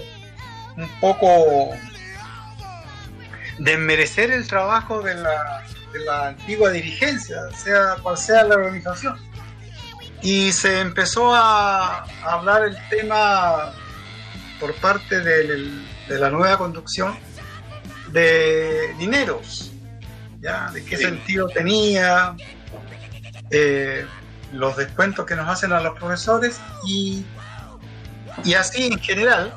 un 0.76 0.88
poco 1.00 1.70
desmerecer 3.58 4.30
el 4.30 4.46
trabajo 4.46 5.02
de 5.02 5.14
la, 5.14 5.64
de 5.92 6.00
la 6.00 6.28
antigua 6.28 6.70
dirigencia, 6.70 7.50
sea 7.52 7.96
cual 8.02 8.16
sea 8.16 8.44
la 8.44 8.56
organización. 8.56 9.18
Y 10.22 10.52
se 10.52 10.80
empezó 10.80 11.34
a, 11.34 12.04
hablar 12.24 12.64
el 12.64 12.76
tema 12.88 13.72
por 14.60 14.74
parte 14.74 15.20
del- 15.20 15.86
de 16.08 16.18
la 16.18 16.30
nueva 16.30 16.58
conducción 16.58 17.16
de 18.12 18.94
dineros, 18.98 19.72
¿ya? 20.40 20.70
de 20.72 20.84
qué 20.84 20.96
Sí. 20.96 21.04
sentido 21.04 21.48
tenía, 21.48 22.34
eh, 23.50 24.04
los 24.52 24.76
descuentos 24.76 25.24
que 25.26 25.34
nos 25.36 25.48
hacen 25.48 25.72
a 25.72 25.80
los 25.80 25.96
profesores 25.98 26.60
y, 26.86 27.24
y 28.44 28.54
así 28.54 28.86
en 28.86 28.98
general. 29.00 29.54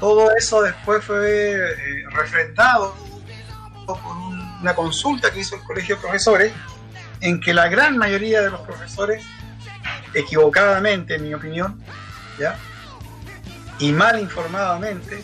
Todo 0.00 0.34
eso 0.36 0.62
después 0.62 1.04
fue 1.04 1.52
eh, 1.54 2.04
refrendado 2.10 2.94
por 3.86 3.98
un- 4.16 4.58
una 4.60 4.74
consulta 4.74 5.30
que 5.30 5.40
hizo 5.40 5.56
el 5.56 5.62
Colegio 5.62 5.96
de 5.96 6.02
Profesores, 6.02 6.52
en 7.20 7.40
que 7.40 7.52
la 7.54 7.68
gran 7.68 7.96
mayoría 7.98 8.40
de 8.42 8.50
los 8.50 8.60
profesores, 8.60 9.24
equivocadamente 10.14 11.16
en 11.16 11.24
mi 11.24 11.34
opinión, 11.34 11.82
¿ya? 12.38 12.56
Y 13.78 13.92
mal 13.92 14.20
informadamente, 14.20 15.22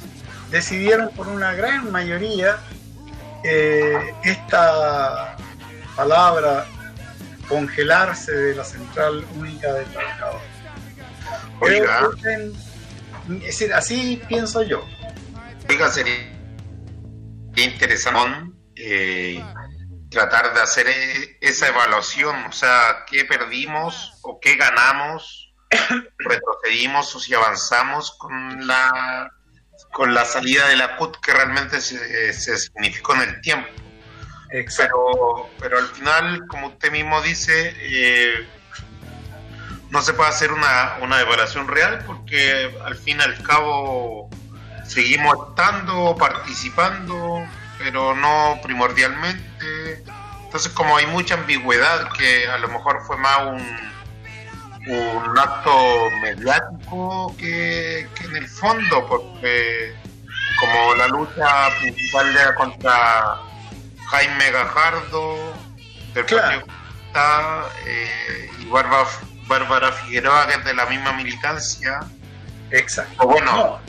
decidieron 0.50 1.10
por 1.14 1.28
una 1.28 1.52
gran 1.54 1.90
mayoría 1.92 2.58
eh, 3.44 4.14
esta 4.24 5.36
palabra 5.96 6.66
congelarse 7.48 8.32
de 8.32 8.54
la 8.54 8.64
central 8.64 9.24
única 9.36 9.72
de 9.72 9.84
trabajadores. 9.86 10.42
Creo 11.60 11.82
Oiga. 11.82 12.10
que 12.22 12.32
en- 12.32 12.52
es 13.36 13.46
decir, 13.58 13.72
así 13.74 14.22
pienso 14.28 14.62
yo. 14.62 14.84
Oiga, 15.68 15.88
sería 15.90 16.14
interesante 17.56 18.50
eh, 18.76 19.44
tratar 20.10 20.54
de 20.54 20.60
hacer 20.60 20.86
eh, 20.88 21.36
esa 21.40 21.68
evaluación, 21.68 22.44
o 22.46 22.52
sea, 22.52 23.04
qué 23.10 23.24
perdimos 23.24 24.14
o 24.22 24.40
qué 24.40 24.56
ganamos, 24.56 25.49
retrocedimos 26.18 27.14
o 27.14 27.20
si 27.20 27.34
avanzamos 27.34 28.12
con 28.18 28.66
la 28.66 29.30
con 29.92 30.14
la 30.14 30.24
salida 30.24 30.68
de 30.68 30.76
la 30.76 30.96
CUT 30.96 31.16
que 31.20 31.32
realmente 31.32 31.80
se, 31.80 32.32
se 32.32 32.56
significó 32.58 33.14
en 33.14 33.22
el 33.22 33.40
tiempo. 33.40 33.68
Pero, 34.76 35.48
pero 35.58 35.78
al 35.78 35.86
final, 35.88 36.46
como 36.48 36.68
usted 36.68 36.90
mismo 36.90 37.20
dice, 37.22 37.74
eh, 37.78 38.46
no 39.90 40.02
se 40.02 40.12
puede 40.12 40.28
hacer 40.28 40.52
una, 40.52 40.96
una 41.00 41.20
evaluación 41.20 41.68
real 41.68 42.02
porque 42.06 42.76
al 42.84 42.96
fin 42.96 43.18
y 43.18 43.22
al 43.22 43.42
cabo 43.42 44.28
seguimos 44.86 45.36
estando, 45.48 46.16
participando, 46.16 47.44
pero 47.78 48.14
no 48.16 48.58
primordialmente. 48.62 50.04
Entonces 50.44 50.72
como 50.72 50.96
hay 50.96 51.06
mucha 51.06 51.34
ambigüedad 51.34 52.10
que 52.12 52.48
a 52.48 52.58
lo 52.58 52.68
mejor 52.68 53.02
fue 53.06 53.16
más 53.16 53.38
un, 53.42 53.90
un 54.86 55.38
acto 55.38 55.70
mediático 56.22 57.34
que, 57.36 58.08
que 58.14 58.24
en 58.24 58.36
el 58.36 58.48
fondo, 58.48 59.06
porque 59.08 59.94
como 60.58 60.94
la 60.94 61.08
lucha 61.08 61.68
principal 61.80 62.36
era 62.36 62.54
contra 62.54 63.38
Jaime 64.10 64.50
Gajardo, 64.50 65.52
del 66.14 66.24
Partido 66.24 66.60
Comunista, 66.60 67.68
eh, 67.86 68.50
y 68.60 68.66
Bárbara, 68.66 69.06
Bárbara 69.46 69.92
Figueroa, 69.92 70.46
que 70.46 70.54
es 70.54 70.64
de 70.64 70.74
la 70.74 70.86
misma 70.86 71.12
militancia. 71.12 72.00
Exacto. 72.70 73.24
O 73.24 73.26
bueno, 73.26 73.80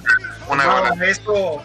una 0.48 0.66
No, 0.66 1.04
eso, 1.04 1.64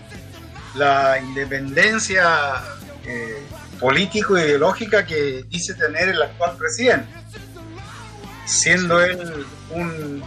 la 0.74 1.19
independencia 1.19 2.62
eh, 3.05 3.43
político-ideológica 3.81 5.05
que 5.05 5.44
dice 5.48 5.74
tener 5.74 6.09
el 6.09 6.23
actual 6.23 6.57
presidente, 6.57 7.09
siendo 8.47 9.02
él 9.02 9.44
un 9.70 10.23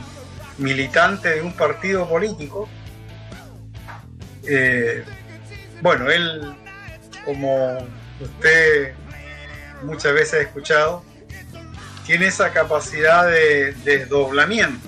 militante 0.57 1.29
de 1.29 1.41
un 1.41 1.53
partido 1.53 2.07
político. 2.07 2.69
eh, 4.43 5.03
bueno, 5.81 6.09
él, 6.09 6.55
como 7.23 7.77
usted 8.19 8.93
muchas 9.83 10.13
veces 10.13 10.33
ha 10.33 10.41
escuchado, 10.41 11.03
tiene 12.05 12.27
esa 12.27 12.51
capacidad 12.51 13.27
de 13.27 13.73
desdoblamiento. 13.85 14.87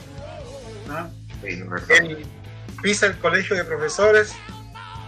¿no? 0.87 1.09
Él 1.43 2.25
pisa 2.81 3.05
el 3.07 3.17
colegio 3.19 3.55
de 3.55 3.63
profesores 3.63 4.33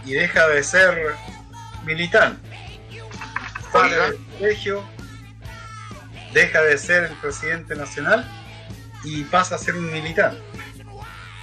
y 0.04 0.12
deja 0.12 0.48
de 0.48 0.62
ser 0.62 1.14
militante. 1.84 2.40
Sale 3.72 3.96
del 3.96 4.16
colegio, 4.38 4.84
deja 6.34 6.60
de 6.62 6.76
ser 6.76 7.04
el 7.04 7.12
presidente 7.16 7.74
nacional 7.76 8.28
y 9.04 9.24
pasa 9.24 9.54
a 9.54 9.58
ser 9.58 9.74
un 9.76 9.90
militante. 9.92 10.42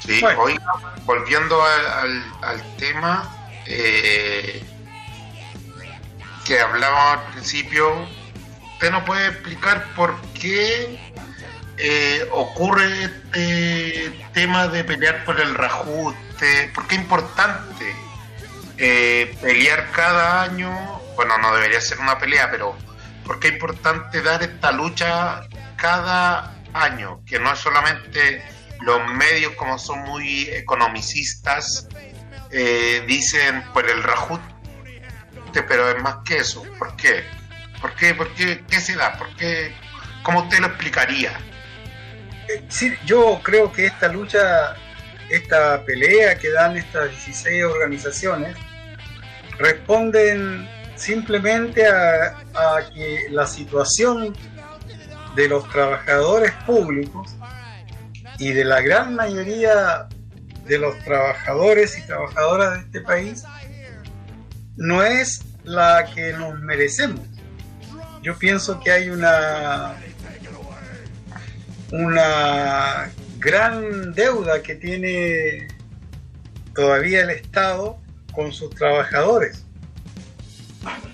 Sí, 0.06 0.20
Bueno. 0.22 0.42
oiga, 0.42 0.74
volviendo 1.06 1.64
al, 1.64 1.86
al- 1.88 2.34
al 2.44 2.78
tema 2.78 3.30
eh, 3.68 4.64
que 6.46 6.60
hablábamos 6.60 7.20
al 7.26 7.32
principio, 7.34 8.08
¿usted 8.74 8.92
nos 8.92 9.04
puede 9.04 9.28
explicar 9.28 9.86
por 9.96 10.20
qué 10.34 11.00
eh, 11.78 12.28
ocurre 12.32 13.04
este 13.04 14.26
tema 14.34 14.68
de 14.68 14.84
pelear 14.84 15.24
por 15.24 15.40
el 15.40 15.54
reajuste? 15.56 16.72
¿Por 16.74 16.88
qué 16.88 16.96
es 16.96 17.02
importante 17.02 17.96
eh, 18.78 19.38
pelear 19.42 19.92
cada 19.92 20.42
año? 20.44 21.00
Bueno, 21.16 21.38
no 21.38 21.54
debería 21.54 21.80
ser 21.80 22.00
una 22.00 22.18
pelea, 22.18 22.50
pero 22.50 22.76
¿por 23.26 23.40
qué 23.40 23.50
es 23.50 23.54
importante 23.54 24.22
dar 24.22 24.42
esta 24.44 24.72
lucha 24.72 25.48
cada 25.76 26.56
año? 26.74 27.24
Que 27.26 27.40
no 27.40 27.52
es 27.52 27.60
solamente 27.60 28.44
los 28.82 29.08
medios, 29.14 29.54
como 29.54 29.78
son 29.78 30.00
muy 30.00 30.44
economicistas, 30.50 31.88
eh, 32.52 33.04
dicen 33.08 33.64
por 33.74 33.90
el 33.90 34.04
rajuste, 34.04 34.44
pero 35.68 35.90
es 35.90 36.02
más 36.02 36.18
que 36.26 36.38
eso. 36.38 36.64
¿Por 36.78 36.96
qué? 36.96 37.24
¿Por 37.82 37.96
qué? 37.96 38.14
¿Por 38.14 38.34
qué? 38.34 38.64
¿Qué 38.70 38.80
se 38.80 38.96
da? 38.96 39.18
¿Por 39.18 39.36
qué? 39.36 39.74
¿Cómo 40.24 40.44
usted 40.44 40.60
lo 40.60 40.68
explicaría? 40.68 41.38
Eh, 42.48 42.64
yo 43.06 43.40
creo 43.44 43.72
que 43.72 43.86
esta 43.86 44.08
lucha, 44.08 44.76
esta 45.30 45.84
pelea 45.86 46.38
que 46.38 46.50
dan 46.50 46.78
estas 46.78 47.10
16 47.10 47.64
organizaciones, 47.64 48.56
responden 49.58 50.68
simplemente 51.02 51.86
a, 51.88 52.36
que 52.94 53.28
la 53.32 53.48
situación 53.48 54.36
de 55.36 55.48
los 55.48 55.68
trabajadores 55.70 56.52
públicos 56.66 57.36
y 58.38 58.52
de 58.52 58.64
la 58.64 58.82
gran 58.82 59.16
mayoría 59.16 60.08
de 60.66 60.78
los 60.78 60.98
trabajadores 61.00 61.98
y 61.98 62.06
trabajadoras 62.06 62.74
de 62.74 62.80
este 62.82 63.02
país 63.02 63.44
no 64.78 65.04
es 65.04 65.44
la 65.64 66.06
que 66.14 66.34
nos 66.34 66.60
merecemos. 66.60 67.22
Yo 68.22 68.38
pienso 68.38 68.80
que 68.80 68.92
hay 68.92 69.10
una 69.10 69.96
una 71.92 73.12
gran 73.40 74.14
deuda 74.14 74.62
que 74.62 74.76
tiene 74.76 75.68
todavía 76.74 77.24
el 77.24 77.32
Estado 77.32 78.00
con 78.34 78.54
sus 78.54 78.74
trabajadores. 78.76 79.66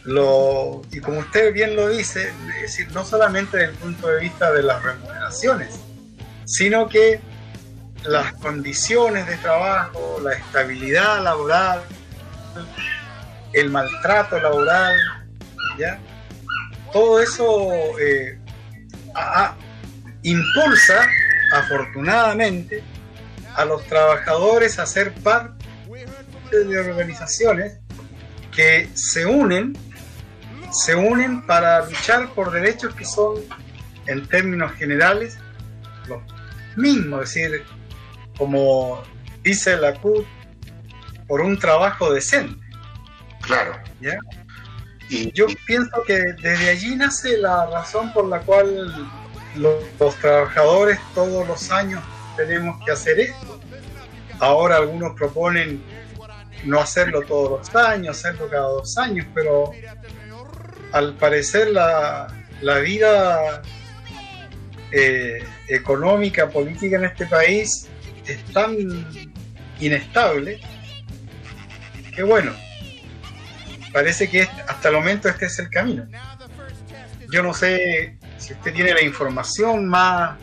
Lo, 0.03 0.81
y 0.91 1.01
como 1.01 1.19
usted 1.19 1.53
bien 1.53 1.75
lo 1.75 1.89
dice, 1.89 2.31
es 2.55 2.61
decir, 2.61 2.91
no 2.93 3.03
solamente 3.03 3.57
desde 3.57 3.71
el 3.71 3.77
punto 3.77 4.07
de 4.07 4.21
vista 4.21 4.51
de 4.53 4.63
las 4.63 4.81
remuneraciones, 4.81 5.79
sino 6.45 6.87
que 6.87 7.19
las 8.03 8.33
condiciones 8.33 9.27
de 9.27 9.35
trabajo, 9.37 10.19
la 10.23 10.33
estabilidad 10.33 11.21
laboral, 11.21 11.81
el 13.51 13.69
maltrato 13.69 14.39
laboral, 14.39 14.95
¿ya? 15.77 15.99
todo 16.93 17.19
eso 17.19 17.69
eh, 17.99 18.39
impulsa, 20.23 21.05
afortunadamente, 21.53 22.81
a 23.55 23.65
los 23.65 23.83
trabajadores 23.85 24.79
a 24.79 24.85
ser 24.85 25.13
parte 25.15 25.65
de 26.51 26.79
organizaciones 26.79 27.79
que 28.57 28.89
se 28.95 29.23
unen, 29.23 29.77
se 30.71 30.95
unen 30.95 31.45
para 31.45 31.85
luchar 31.85 32.33
por 32.33 32.51
derechos 32.51 32.93
que 32.95 33.05
son, 33.05 33.35
en 34.07 34.27
términos 34.27 34.71
generales, 34.73 35.37
los 36.07 36.23
mismos, 36.75 37.21
es 37.21 37.51
decir, 37.51 37.63
como 38.35 39.03
dice 39.43 39.77
la 39.77 39.93
CUT, 39.93 40.25
por 41.27 41.41
un 41.41 41.59
trabajo 41.59 42.11
decente. 42.11 42.59
Claro. 43.41 43.77
¿ya? 44.01 44.17
Y 45.07 45.31
yo 45.33 45.45
pienso 45.67 46.01
que 46.07 46.17
desde 46.41 46.69
allí 46.71 46.95
nace 46.95 47.37
la 47.37 47.67
razón 47.67 48.11
por 48.11 48.27
la 48.27 48.39
cual 48.39 49.07
los, 49.55 49.83
los 49.99 50.15
trabajadores 50.15 50.99
todos 51.13 51.47
los 51.47 51.69
años 51.71 52.03
tenemos 52.35 52.83
que 52.83 52.91
hacer 52.91 53.19
esto. 53.19 53.59
Ahora 54.39 54.77
algunos 54.77 55.15
proponen 55.15 55.83
no 56.65 56.79
hacerlo 56.79 57.21
todos 57.21 57.59
los 57.59 57.75
años, 57.75 58.17
hacerlo 58.17 58.49
cada 58.49 58.67
dos 58.67 58.97
años, 58.97 59.25
pero 59.33 59.71
al 60.91 61.13
parecer 61.15 61.69
la, 61.69 62.27
la 62.61 62.79
vida 62.79 63.61
eh, 64.91 65.43
económica, 65.67 66.49
política 66.49 66.97
en 66.97 67.05
este 67.05 67.25
país 67.25 67.87
es 68.25 68.43
tan 68.53 68.75
inestable 69.79 70.59
que 72.15 72.23
bueno, 72.23 72.51
parece 73.93 74.29
que 74.29 74.41
hasta 74.67 74.89
el 74.89 74.95
momento 74.95 75.29
este 75.29 75.45
es 75.45 75.59
el 75.59 75.69
camino. 75.69 76.07
Yo 77.31 77.43
no 77.43 77.53
sé 77.53 78.17
si 78.37 78.53
usted 78.53 78.73
tiene 78.73 78.93
la 78.93 79.01
información 79.01 79.87
más 79.87 80.37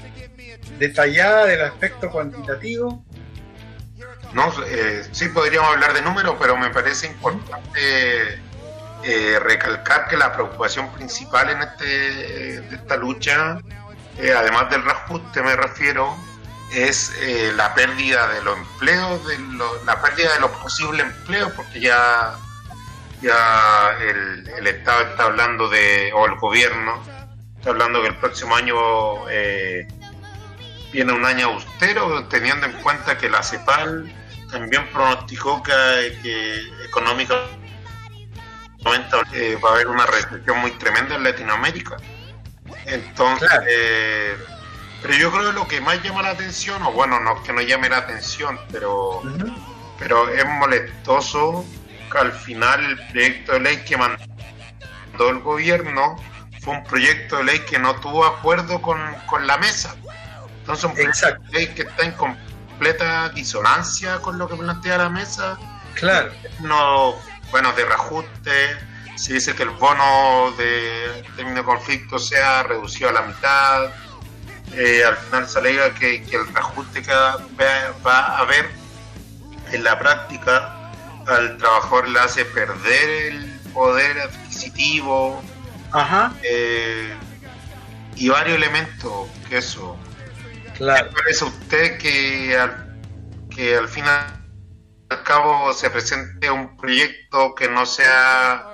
detallada 0.78 1.46
del 1.46 1.62
aspecto 1.62 2.10
cuantitativo. 2.10 3.04
No, 4.34 4.52
eh, 4.66 5.06
sí 5.12 5.28
podríamos 5.28 5.70
hablar 5.70 5.94
de 5.94 6.02
números, 6.02 6.34
pero 6.40 6.56
me 6.56 6.70
parece 6.70 7.06
importante 7.06 8.40
eh, 9.04 9.38
recalcar 9.40 10.08
que 10.08 10.16
la 10.16 10.32
preocupación 10.32 10.92
principal 10.92 11.50
en 11.50 11.62
este, 11.62 12.74
esta 12.74 12.96
lucha, 12.96 13.58
eh, 14.18 14.32
además 14.36 14.70
del 14.70 14.82
reajuste 14.84 15.40
me 15.42 15.54
refiero, 15.54 16.16
es 16.72 17.12
eh, 17.20 17.52
la 17.54 17.74
pérdida 17.74 18.26
de 18.28 18.42
los 18.42 18.58
empleos, 18.58 19.24
de 19.28 19.38
lo- 19.38 19.84
la 19.84 20.00
pérdida 20.02 20.32
de 20.34 20.40
los 20.40 20.50
posibles 20.52 21.06
empleos, 21.06 21.52
porque 21.52 21.78
ya, 21.80 22.34
ya 23.22 23.90
el, 24.00 24.48
el 24.48 24.66
Estado 24.66 25.02
está 25.02 25.24
hablando 25.24 25.68
de, 25.68 26.10
o 26.12 26.26
el 26.26 26.34
gobierno, 26.36 27.00
está 27.58 27.70
hablando 27.70 28.02
que 28.02 28.08
el 28.08 28.16
próximo 28.16 28.56
año 28.56 29.28
eh, 29.30 29.86
viene 30.92 31.12
un 31.12 31.24
año 31.24 31.46
austero, 31.50 32.24
teniendo 32.26 32.66
en 32.66 32.72
cuenta 32.82 33.16
que 33.16 33.28
la 33.30 33.42
CEPAL 33.44 34.12
también 34.54 34.86
pronosticó 34.92 35.62
que, 35.64 36.16
que 36.22 36.84
económicamente 36.84 37.58
eh, 39.32 39.56
va 39.56 39.70
a 39.70 39.72
haber 39.74 39.88
una 39.88 40.06
recesión 40.06 40.60
muy 40.60 40.70
tremenda 40.72 41.16
en 41.16 41.24
Latinoamérica. 41.24 41.96
Entonces, 42.86 43.50
eh, 43.68 44.36
pero 45.02 45.14
yo 45.14 45.32
creo 45.32 45.50
que 45.50 45.52
lo 45.52 45.66
que 45.66 45.80
más 45.80 46.00
llama 46.04 46.22
la 46.22 46.30
atención, 46.30 46.80
o 46.84 46.92
bueno, 46.92 47.18
no 47.18 47.42
que 47.42 47.52
no 47.52 47.62
llame 47.62 47.88
la 47.88 47.98
atención, 47.98 48.60
pero, 48.70 49.22
pero 49.98 50.28
es 50.28 50.46
molestoso 50.46 51.64
que 52.12 52.18
al 52.18 52.32
final 52.32 52.84
el 52.84 52.96
proyecto 53.08 53.52
de 53.54 53.60
ley 53.60 53.76
que 53.78 53.96
mandó 53.96 55.30
el 55.30 55.40
gobierno 55.40 56.14
fue 56.60 56.74
un 56.74 56.84
proyecto 56.84 57.38
de 57.38 57.44
ley 57.44 57.58
que 57.68 57.80
no 57.80 57.96
tuvo 57.96 58.24
acuerdo 58.24 58.80
con, 58.80 59.00
con 59.26 59.48
la 59.48 59.58
mesa. 59.58 59.96
Entonces, 60.60 60.84
un 60.84 60.94
proyecto 60.94 61.42
de 61.50 61.58
ley 61.58 61.66
que 61.74 61.82
está 61.82 62.04
en 62.04 62.12
completa 62.74 63.28
disonancia 63.28 64.18
con 64.20 64.36
lo 64.36 64.48
que 64.48 64.56
plantea 64.56 64.98
la 64.98 65.08
mesa. 65.08 65.56
Claro. 65.94 66.32
No, 66.60 67.14
bueno, 67.52 67.72
de 67.72 67.84
reajuste, 67.84 68.76
se 69.14 69.34
dice 69.34 69.54
que 69.54 69.62
el 69.62 69.70
bono 69.70 70.52
de 70.58 71.24
término 71.36 71.58
de 71.58 71.64
conflicto 71.64 72.18
sea 72.18 72.64
reducido 72.64 73.10
a 73.10 73.12
la 73.12 73.22
mitad. 73.22 73.90
Eh, 74.72 75.04
al 75.04 75.16
final 75.16 75.48
se 75.48 75.58
alega 75.60 75.94
que, 75.94 76.24
que 76.24 76.36
el 76.36 76.52
reajuste 76.52 77.02
que 77.02 77.12
va, 77.12 77.38
va 78.04 78.18
a 78.18 78.38
haber 78.38 78.68
en 79.70 79.84
la 79.84 79.96
práctica 79.98 80.90
al 81.28 81.56
trabajador 81.56 82.08
le 82.08 82.18
hace 82.18 82.44
perder 82.44 83.08
el 83.32 83.60
poder 83.72 84.18
adquisitivo 84.20 85.42
Ajá. 85.92 86.32
eh, 86.42 87.14
y 88.16 88.28
varios 88.28 88.56
elementos 88.56 89.28
que 89.48 89.58
eso. 89.58 89.96
Claro. 90.74 91.08
¿Qué 91.08 91.14
parece 91.14 91.44
a 91.44 91.48
usted 91.48 91.98
que 91.98 92.56
al, 92.56 93.00
que 93.54 93.76
al 93.76 93.88
fin 93.88 94.04
y 94.04 95.12
al 95.12 95.22
cabo 95.22 95.72
se 95.72 95.90
presente 95.90 96.50
un 96.50 96.76
proyecto 96.76 97.54
que 97.54 97.68
no 97.68 97.86
sea 97.86 98.70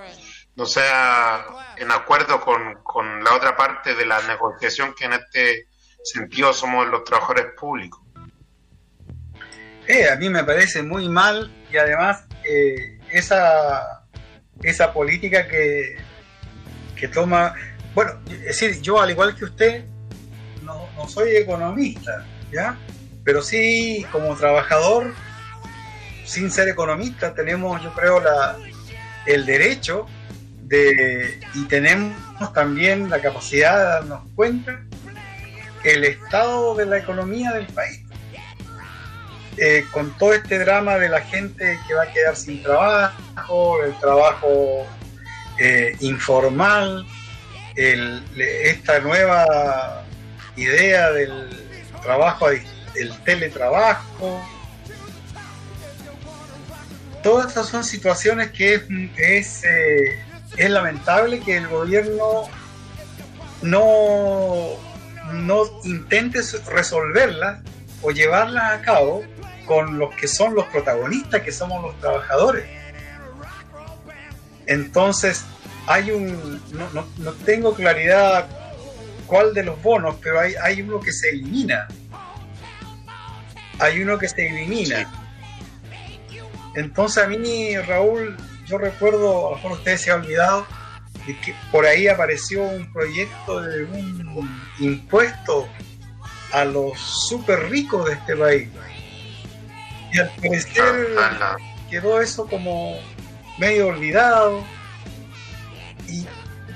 no 0.57 0.67
sea 0.67 1.45
en 1.77 1.91
acuerdo 1.91 2.41
con, 2.41 2.83
con 2.83 3.25
la 3.25 3.35
otra 3.35 3.57
parte 3.57 3.95
de 3.95 4.05
la 4.05 4.21
negociación 4.23 4.95
que 4.95 5.07
en 5.07 5.15
este 5.15 5.69
sentido 6.05 6.53
somos 6.53 6.87
los 6.89 7.05
trabajadores 7.05 7.47
públicos? 7.59 8.01
Eh, 9.87 10.09
a 10.09 10.17
mí 10.17 10.29
me 10.29 10.45
parece 10.45 10.83
muy 10.83 11.09
mal 11.09 11.51
y 11.71 11.77
además 11.77 12.25
eh, 12.45 13.01
esa, 13.11 14.05
esa 14.63 14.93
política 14.93 15.49
que, 15.49 15.97
que 16.95 17.09
toma, 17.09 17.55
bueno, 17.95 18.21
es 18.29 18.61
decir, 18.61 18.81
yo 18.83 19.01
al 19.01 19.11
igual 19.11 19.35
que 19.35 19.45
usted 19.45 19.85
soy 21.11 21.37
economista, 21.37 22.25
¿ya? 22.53 22.77
Pero 23.25 23.43
sí 23.43 24.07
como 24.13 24.35
trabajador, 24.37 25.13
sin 26.25 26.51
ser 26.51 26.69
economista, 26.69 27.35
tenemos 27.35 27.83
yo 27.83 27.93
creo 27.95 28.21
la, 28.21 28.57
el 29.27 29.45
derecho 29.47 30.07
de, 30.63 31.41
y 31.55 31.65
tenemos 31.65 32.17
también 32.55 33.11
la 33.11 33.21
capacidad 33.21 33.77
de 33.79 33.85
darnos 33.85 34.23
cuenta 34.37 34.81
el 35.85 36.05
estado 36.05 36.75
de 36.77 36.87
la 36.87 36.99
economía 36.99 37.53
del 37.53 37.67
país 37.67 38.03
eh, 39.57 39.85
con 39.93 40.17
todo 40.17 40.33
este 40.33 40.59
drama 40.59 40.97
de 40.99 41.09
la 41.09 41.21
gente 41.23 41.79
que 41.89 41.95
va 41.95 42.05
a 42.05 42.13
quedar 42.13 42.37
sin 42.37 42.63
trabajo, 42.63 43.83
el 43.83 43.99
trabajo 43.99 44.87
eh, 45.59 45.97
informal, 46.01 47.05
el- 47.77 48.23
esta 48.39 49.01
nueva 49.01 50.00
idea 50.63 51.11
del 51.11 51.49
trabajo, 52.03 52.47
a 52.47 52.53
dis- 52.53 52.67
el 52.95 53.17
teletrabajo. 53.25 54.43
Todas 57.23 57.49
estas 57.49 57.69
son 57.69 57.85
situaciones 57.85 58.51
que 58.51 58.75
es, 58.75 58.83
es, 59.19 59.65
eh, 59.65 60.69
lamentable 60.69 61.41
que 61.41 61.57
el 61.59 61.69
gobierno 61.69 62.49
no, 63.63 64.71
no 65.33 65.65
intente 65.85 66.41
resolverlas 66.67 67.61
o 68.03 68.11
llevarlas 68.11 68.79
a 68.79 68.83
cabo 68.83 69.23
con 69.67 69.99
los 69.99 70.15
que 70.17 70.27
son 70.27 70.55
los 70.55 70.67
protagonistas, 70.67 71.43
que 71.43 71.53
somos 71.53 71.83
los 71.83 71.99
trabajadores. 72.01 72.65
Entonces, 74.67 75.45
hay 75.87 76.11
un, 76.11 76.63
no, 76.73 77.07
no, 77.19 77.33
tengo 77.45 77.75
claridad 77.75 78.47
cuál 79.31 79.55
de 79.55 79.63
los 79.63 79.81
bonos, 79.81 80.17
pero 80.21 80.41
hay, 80.41 80.55
hay 80.61 80.83
uno 80.83 80.99
que 80.99 81.13
se 81.13 81.31
elimina. 81.31 81.87
Hay 83.79 84.03
uno 84.03 84.19
que 84.19 84.29
se 84.29 84.45
elimina. 84.45 85.09
Entonces 86.75 87.23
a 87.23 87.29
mí, 87.29 87.77
Raúl, 87.79 88.37
yo 88.67 88.79
recuerdo, 88.79 89.47
a 89.47 89.51
lo 89.51 89.57
mejor 89.57 89.73
usted 89.73 89.97
se 89.97 90.11
ha 90.11 90.17
olvidado, 90.17 90.67
de 91.27 91.39
que 91.39 91.55
por 91.71 91.87
ahí 91.87 92.09
apareció 92.09 92.65
un 92.65 92.93
proyecto 92.93 93.61
de 93.61 93.85
un 93.85 94.51
impuesto 94.81 95.69
a 96.53 96.65
los 96.65 96.99
súper 96.99 97.71
ricos 97.71 98.07
de 98.07 98.15
este 98.15 98.37
país. 98.37 98.69
Y 100.13 100.19
al 100.19 100.31
parecer 100.31 101.17
quedó 101.89 102.21
eso 102.21 102.49
como 102.49 102.99
medio 103.59 103.89
olvidado. 103.89 104.65
Y 106.09 106.27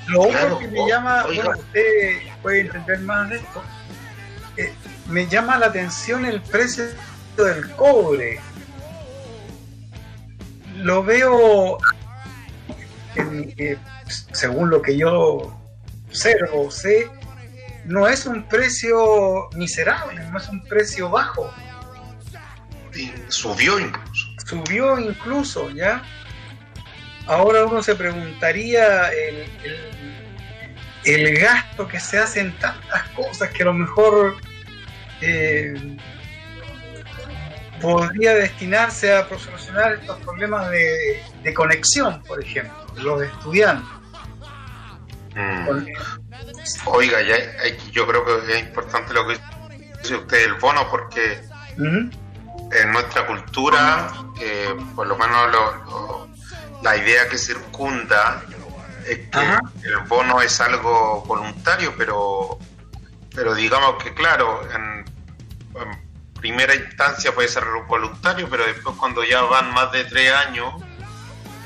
lo 0.06 0.22
otro 0.22 0.60
que 0.60 0.68
me 0.68 0.86
llama, 0.86 1.24
bueno, 1.24 1.50
usted 1.58 2.33
puede 2.44 2.60
entender 2.60 3.00
más 3.00 3.30
de 3.30 3.36
esto, 3.36 3.62
eh, 4.58 4.72
me 5.08 5.26
llama 5.26 5.58
la 5.58 5.66
atención 5.66 6.26
el 6.26 6.42
precio 6.42 6.84
del 7.38 7.70
cobre. 7.70 8.38
Lo 10.76 11.02
veo, 11.02 11.78
según 14.32 14.68
lo 14.68 14.82
que 14.82 14.98
yo 14.98 15.56
observo, 16.08 16.70
sé, 16.70 17.10
no 17.86 18.06
es 18.06 18.26
un 18.26 18.46
precio 18.46 19.48
miserable, 19.54 20.20
no 20.30 20.38
es 20.38 20.48
un 20.50 20.62
precio 20.64 21.08
bajo. 21.08 21.50
subió 23.28 23.80
incluso. 23.80 24.26
Subió 24.46 24.98
incluso, 24.98 25.70
¿ya? 25.70 26.02
Ahora 27.26 27.64
uno 27.64 27.82
se 27.82 27.94
preguntaría 27.94 29.08
el, 29.08 29.36
el, 29.64 29.93
gasto 31.38 31.86
que 31.86 32.00
se 32.00 32.18
hace 32.18 32.40
en 32.40 32.58
tantas 32.58 33.08
cosas 33.10 33.50
que 33.50 33.62
a 33.62 33.66
lo 33.66 33.74
mejor 33.74 34.36
eh, 35.20 35.96
podría 37.80 38.34
destinarse 38.34 39.12
a 39.12 39.28
solucionar 39.28 39.94
estos 39.94 40.18
problemas 40.20 40.70
de, 40.70 41.22
de 41.42 41.54
conexión, 41.54 42.22
por 42.22 42.42
ejemplo, 42.42 42.74
los 42.96 43.22
estudiantes. 43.22 43.88
Mm. 45.34 45.68
Oiga, 46.86 47.20
ya, 47.22 47.36
yo 47.90 48.06
creo 48.06 48.24
que 48.24 48.52
es 48.52 48.60
importante 48.60 49.12
lo 49.12 49.26
que 49.26 49.38
dice 50.00 50.16
usted 50.16 50.44
el 50.44 50.54
bono 50.54 50.88
porque 50.90 51.42
en 51.76 52.92
nuestra 52.92 53.26
cultura, 53.26 54.12
eh, 54.40 54.74
por 54.94 55.06
lo 55.06 55.16
menos 55.16 55.50
la 56.82 56.96
idea 56.96 57.28
que 57.28 57.36
circunda 57.36 58.42
es 59.06 59.18
que 59.28 59.88
el 59.88 59.98
bono 60.08 60.40
es 60.40 60.60
algo 60.60 61.22
voluntario, 61.26 61.94
pero, 61.96 62.58
pero 63.34 63.54
digamos 63.54 64.02
que 64.02 64.14
claro, 64.14 64.62
en, 64.72 65.04
primera 66.38 66.74
instancia 66.74 67.34
puede 67.34 67.48
ser 67.48 67.64
voluntario, 67.88 68.48
pero 68.50 68.66
después 68.66 68.96
cuando 68.96 69.24
ya 69.24 69.42
van 69.42 69.72
más 69.72 69.90
de 69.92 70.04
tres 70.04 70.32
años, 70.32 70.74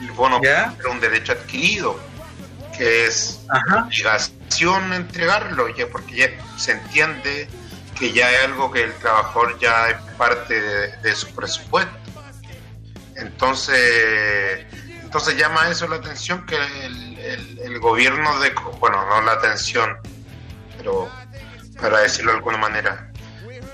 el 0.00 0.12
bono 0.12 0.38
puede 0.38 0.76
ser 0.76 0.86
un 0.86 1.00
derecho 1.00 1.32
adquirido 1.32 1.98
que 2.76 3.06
es 3.06 3.40
obligación 3.74 4.92
entregarlo, 4.92 5.68
ya 5.74 5.88
porque 5.88 6.16
ya 6.16 6.58
se 6.58 6.72
entiende 6.72 7.48
que 7.98 8.12
ya 8.12 8.30
es 8.30 8.44
algo 8.44 8.70
que 8.70 8.84
el 8.84 8.94
trabajador 8.94 9.58
ya 9.58 9.90
es 9.90 9.96
parte 10.16 10.60
de, 11.02 11.16
su 11.16 11.34
presupuesto. 11.34 11.92
Entonces, 13.16 14.64
entonces 15.02 15.36
llama 15.36 15.68
eso 15.68 15.88
la 15.88 15.96
atención 15.96 16.46
que 16.46 16.56
el, 16.84 17.07
gobierno 17.80 18.40
de, 18.40 18.52
bueno, 18.80 19.04
no 19.06 19.20
la 19.22 19.32
atención, 19.32 19.96
pero 20.76 21.08
para 21.80 22.00
decirlo 22.00 22.32
de 22.32 22.38
alguna 22.38 22.58
manera, 22.58 23.12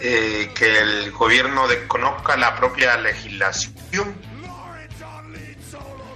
eh, 0.00 0.52
que 0.54 0.78
el 0.78 1.10
gobierno 1.12 1.66
desconozca 1.68 2.36
la 2.36 2.54
propia 2.56 2.96
legislación. 2.96 4.14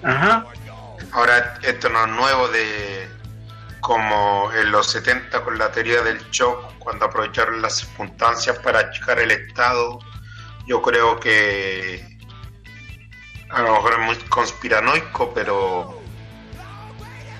Ajá. 0.03 0.47
Ahora, 1.13 1.59
esto 1.63 1.89
no 1.89 2.05
es 2.05 2.11
nuevo 2.11 2.49
de 2.49 3.09
como 3.81 4.53
en 4.53 4.71
los 4.71 4.91
70 4.91 5.43
con 5.45 5.59
la 5.59 5.71
teoría 5.73 6.03
del 6.03 6.19
shock, 6.31 6.79
cuando 6.79 7.07
aprovecharon 7.07 7.63
las 7.63 7.79
circunstancias 7.79 8.59
para 8.59 8.81
achicar 8.81 9.19
el 9.19 9.31
Estado. 9.31 9.99
Yo 10.67 10.83
creo 10.83 11.19
que 11.19 12.19
a 13.49 13.63
lo 13.63 13.73
mejor 13.73 13.93
es 13.95 13.99
muy 14.01 14.17
conspiranoico, 14.29 15.33
pero 15.33 15.98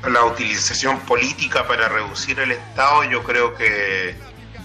la 0.07 0.25
utilización 0.25 1.01
política 1.01 1.67
para 1.67 1.89
reducir 1.89 2.39
el 2.39 2.53
Estado 2.53 3.05
yo 3.05 3.23
creo 3.25 3.55
que, 3.55 4.15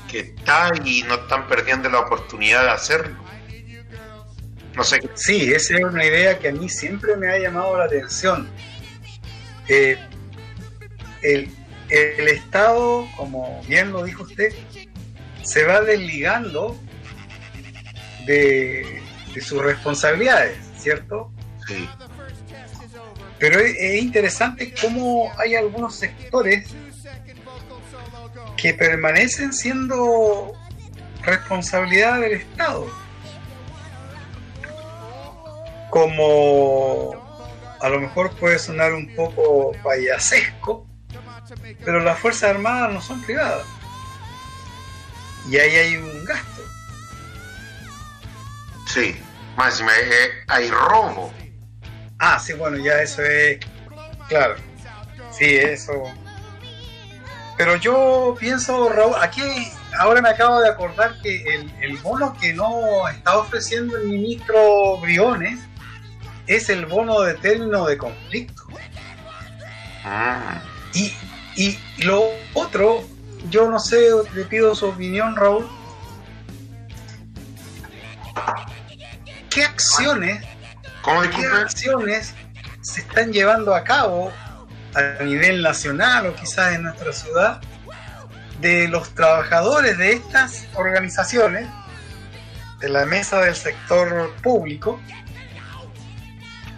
que 0.09 0.19
está 0.19 0.71
y 0.83 1.03
no 1.03 1.15
están 1.15 1.47
perdiendo 1.47 1.89
la 1.89 1.99
oportunidad 1.99 2.63
de 2.63 2.69
hacerlo. 2.69 3.15
No 4.75 4.83
sé. 4.83 5.07
Sí, 5.15 5.53
esa 5.53 5.75
es 5.75 5.83
una 5.83 6.03
idea 6.03 6.39
que 6.39 6.49
a 6.49 6.51
mí 6.51 6.67
siempre 6.67 7.15
me 7.15 7.29
ha 7.29 7.37
llamado 7.37 7.77
la 7.77 7.85
atención 7.85 8.49
eh, 9.67 9.97
el, 11.21 11.49
Estado, 11.89 13.07
como 13.15 13.61
bien 13.67 13.91
lo 13.91 14.03
dijo 14.03 14.23
usted, 14.23 14.51
se 15.43 15.63
va 15.63 15.81
desligando 15.81 16.75
de, 18.25 19.01
sus 19.41 19.61
responsabilidades, 19.61 20.57
¿cierto? 20.77 21.31
Sí. 21.67 21.87
Pero 23.43 23.59
es, 23.59 24.01
interesante 24.01 24.73
cómo 24.79 25.29
hay 25.37 25.55
algunos 25.55 25.97
sectores 25.97 26.65
que 28.55 28.73
permanecen 28.73 29.51
siendo 29.51 30.53
responsabilidad 31.23 32.21
del 32.21 32.31
Estado. 32.35 32.87
Como 35.89 37.11
a 37.81 37.89
lo 37.89 37.99
mejor 37.99 38.33
puede 38.37 38.57
sonar 38.57 38.93
un 38.93 39.13
poco 39.13 39.73
payasesco, 39.83 40.87
pero 41.83 41.99
las 41.99 42.17
Fuerzas 42.19 42.51
Armadas 42.51 42.93
no 42.93 43.01
son 43.01 43.21
privadas. 43.23 43.65
Y 45.49 45.57
ahí 45.57 45.75
hay 45.75 45.97
un 45.97 46.23
gasto. 46.23 46.61
Sí, 48.87 49.17
más 49.57 49.81
eh, 49.81 50.29
hay 50.47 50.71
robo. 50.71 51.42
Ah, 52.25 52.39
sí, 52.39 52.53
bueno, 52.53 52.77
ya 52.77 53.01
eso 53.01 53.21
es. 53.21 53.59
Claro. 54.29 54.55
Sí, 55.29 55.57
eso. 55.57 55.91
Pero 57.57 57.75
yo 57.75 58.33
pienso, 58.39 58.87
Raúl, 58.87 59.15
aquí 59.19 59.41
ahora 59.99 60.21
me 60.21 60.29
acabo 60.29 60.61
de 60.61 60.69
acordar 60.69 61.19
que 61.21 61.43
el, 61.43 61.69
el 61.81 61.97
bono 61.97 62.33
que 62.39 62.53
no 62.53 63.09
está 63.09 63.37
ofreciendo 63.37 63.97
el 63.97 64.07
ministro 64.07 64.99
Briones 65.01 65.59
es 66.47 66.69
el 66.69 66.85
bono 66.85 67.19
de 67.19 67.33
término 67.33 67.85
de 67.85 67.97
conflicto. 67.97 68.63
Ah. 70.05 70.61
Y, 70.93 71.13
y 71.57 71.77
lo 72.05 72.23
otro, 72.53 73.03
yo 73.49 73.69
no 73.69 73.79
sé, 73.79 73.99
le 74.33 74.45
pido 74.45 74.73
su 74.75 74.87
opinión, 74.87 75.35
Raúl. 75.35 75.67
¿Qué 79.49 79.65
acciones, 79.65 80.41
¿qué 81.03 81.45
acciones 81.45 82.33
se 82.81 83.01
están 83.01 83.31
llevando 83.31 83.75
a 83.75 83.83
cabo 83.83 84.31
a 84.95 85.23
nivel 85.23 85.61
nacional 85.61 86.27
o 86.27 86.35
quizás 86.35 86.75
en 86.75 86.83
nuestra 86.83 87.11
ciudad 87.11 87.61
de 88.61 88.87
los 88.87 89.13
trabajadores 89.13 89.97
de 89.97 90.13
estas 90.13 90.67
organizaciones, 90.75 91.67
de 92.79 92.89
la 92.89 93.05
mesa 93.05 93.41
del 93.41 93.55
sector 93.55 94.33
público, 94.41 94.99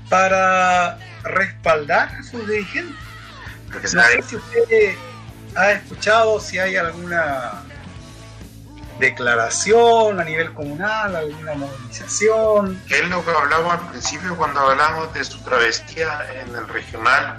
para 0.09 0.97
respaldar 1.23 2.09
a 2.09 2.23
sus 2.23 2.47
dirigentes. 2.47 2.95
no 3.93 4.03
sé 4.03 4.21
si 4.23 4.35
usted 4.37 4.95
ha 5.55 5.71
escuchado 5.71 6.39
si 6.39 6.59
hay 6.59 6.75
alguna 6.75 7.64
declaración 8.99 10.19
a 10.19 10.23
nivel 10.23 10.53
comunal, 10.53 11.15
alguna 11.15 11.55
movilización. 11.55 12.81
Que 12.87 12.99
es 12.99 13.09
lo 13.09 13.23
que 13.23 13.31
hablamos 13.31 13.73
al 13.73 13.89
principio 13.89 14.35
cuando 14.37 14.61
hablamos 14.61 15.13
de 15.13 15.23
su 15.23 15.41
travesía 15.43 16.25
en 16.41 16.55
el 16.55 16.67
regional. 16.67 17.35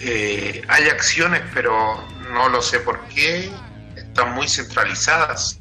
Eh, 0.00 0.62
hay 0.68 0.88
acciones, 0.88 1.42
pero 1.54 1.96
no 2.30 2.48
lo 2.48 2.60
sé 2.60 2.80
por 2.80 3.00
qué, 3.08 3.50
están 3.96 4.34
muy 4.34 4.48
centralizadas. 4.48 5.60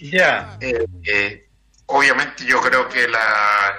Ya. 0.00 0.56
Eh, 0.60 0.84
eh, 1.04 1.48
obviamente 1.86 2.44
yo 2.44 2.60
creo 2.60 2.88
que 2.88 3.08
la, 3.08 3.74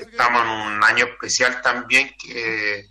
estamos 0.00 0.42
en 0.42 0.48
un 0.48 0.84
año 0.84 1.04
especial 1.04 1.60
también 1.62 2.10
que, 2.18 2.86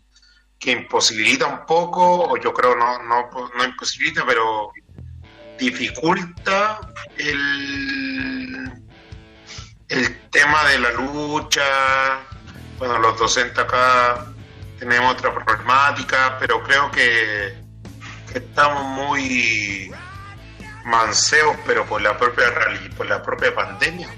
que 0.60 0.72
imposibilita 0.72 1.48
un 1.48 1.66
poco, 1.66 2.30
o 2.30 2.38
yo 2.38 2.54
creo 2.54 2.76
no, 2.76 3.02
no, 3.04 3.30
no 3.58 3.64
imposibilita, 3.66 4.24
pero 4.26 4.72
dificulta 5.58 6.80
el, 7.18 8.72
el 9.90 10.20
tema 10.30 10.66
de 10.70 10.80
la 10.80 10.92
lucha, 10.92 12.20
bueno, 12.78 13.00
los 13.00 13.18
docentes 13.18 13.58
acá 13.58 14.26
tenemos 14.80 15.14
otra 15.14 15.34
problemática, 15.34 16.38
pero 16.40 16.62
creo 16.64 16.92
que, 16.92 17.56
que 18.32 18.40
estamos 18.40 18.84
muy 18.84 19.92
manseos, 20.86 21.56
pero 21.66 21.86
por 21.86 22.02
la 22.02 22.18
propia 22.18 22.46
por 22.96 23.08
la 23.08 23.22
propia 23.22 23.54
pandemia. 23.54 24.10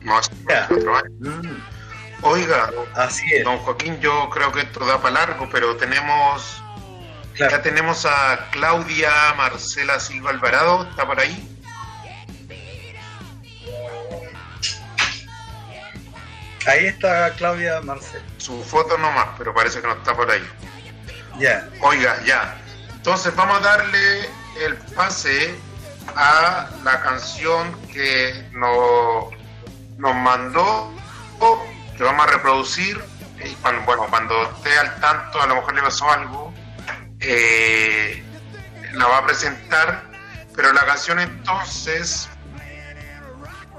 No 0.00 0.16
hace 0.16 0.30
cuatro 0.44 0.96
años. 0.96 1.62
Oiga, 2.22 2.70
Así 2.94 3.24
es. 3.32 3.44
don 3.44 3.58
Joaquín, 3.58 4.00
yo 4.00 4.28
creo 4.30 4.50
que 4.50 4.60
esto 4.60 4.84
da 4.84 5.00
para 5.00 5.26
largo, 5.26 5.48
pero 5.52 5.76
tenemos 5.76 6.62
ya 7.38 7.62
tenemos 7.62 8.04
a 8.04 8.48
Claudia 8.50 9.10
Marcela 9.36 10.00
Silva 10.00 10.30
Alvarado, 10.30 10.88
¿está 10.90 11.06
por 11.06 11.20
ahí? 11.20 11.58
Ahí 16.66 16.86
está 16.86 17.32
Claudia 17.36 17.80
Marcel. 17.80 18.22
Su 18.36 18.62
foto 18.62 18.98
nomás, 18.98 19.28
pero 19.38 19.54
parece 19.54 19.80
que 19.80 19.86
no 19.86 19.94
está 19.94 20.14
por 20.14 20.30
ahí. 20.30 20.46
Ya. 21.38 21.66
Oiga, 21.80 22.22
ya. 22.24 22.60
Entonces 22.92 23.34
vamos 23.34 23.58
a 23.58 23.60
darle 23.60 24.28
el 24.60 24.76
pase 24.94 25.54
a 26.14 26.68
la 26.84 27.00
canción 27.00 27.72
que 27.92 28.48
nos, 28.52 29.26
nos 29.96 30.14
mandó, 30.16 30.92
que 31.96 32.02
vamos 32.02 32.26
a 32.26 32.30
reproducir. 32.32 33.02
Y 33.42 33.54
cuando, 33.54 33.82
bueno, 33.86 34.06
cuando 34.10 34.42
esté 34.42 34.76
al 34.78 35.00
tanto, 35.00 35.40
a 35.40 35.46
lo 35.46 35.54
mejor 35.54 35.74
le 35.74 35.82
pasó 35.82 36.10
algo, 36.10 36.47
eh, 37.20 38.22
la 38.92 39.06
va 39.06 39.18
a 39.18 39.26
presentar. 39.26 40.04
Pero 40.54 40.72
la 40.72 40.84
canción 40.86 41.20
entonces, 41.20 42.28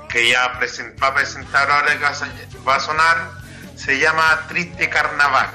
que 0.07 0.29
ya 0.29 0.47
va 0.47 1.07
a 1.07 1.13
presentar 1.13 1.69
ahora 1.69 1.93
va 2.65 2.75
a- 2.75 2.79
sonar, 2.79 3.31
se 3.75 3.99
llama 3.99 4.45
Triste 4.47 4.89
Carnaval. 4.89 5.49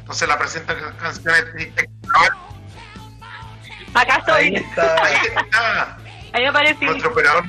Entonces 0.00 0.28
la 0.28 0.38
presenta 0.38 0.74
la 0.74 0.92
canción 0.96 1.34
es 1.34 1.52
Triste 1.52 1.88
Carnaval. 2.08 2.38
Acá 3.94 4.16
estoy. 4.18 4.34
Ahí 4.44 4.54
está. 4.56 5.04
Ahí 5.04 5.16
está. 5.26 5.96
Ahí 6.32 6.44
aparecí. 6.44 6.84
Nuestro 6.84 7.10
operador. 7.10 7.44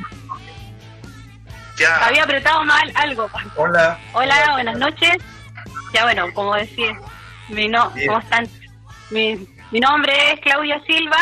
Ya. 1.78 2.06
Había 2.08 2.24
apretado 2.24 2.64
mal 2.66 2.92
algo. 2.96 3.30
Hola. 3.56 4.00
Hola, 4.14 4.52
buenas 4.54 4.78
noches. 4.78 5.18
Ya 5.94 6.04
bueno, 6.04 6.34
como 6.34 6.56
decía, 6.56 6.98
mi 7.50 7.68
no, 7.68 7.90
Bien. 7.92 8.08
¿cómo 8.08 8.20
están? 8.20 8.48
Mi, 9.12 9.48
mi 9.72 9.80
nombre 9.80 10.14
es 10.34 10.40
Claudia 10.42 10.82
Silva 10.86 11.18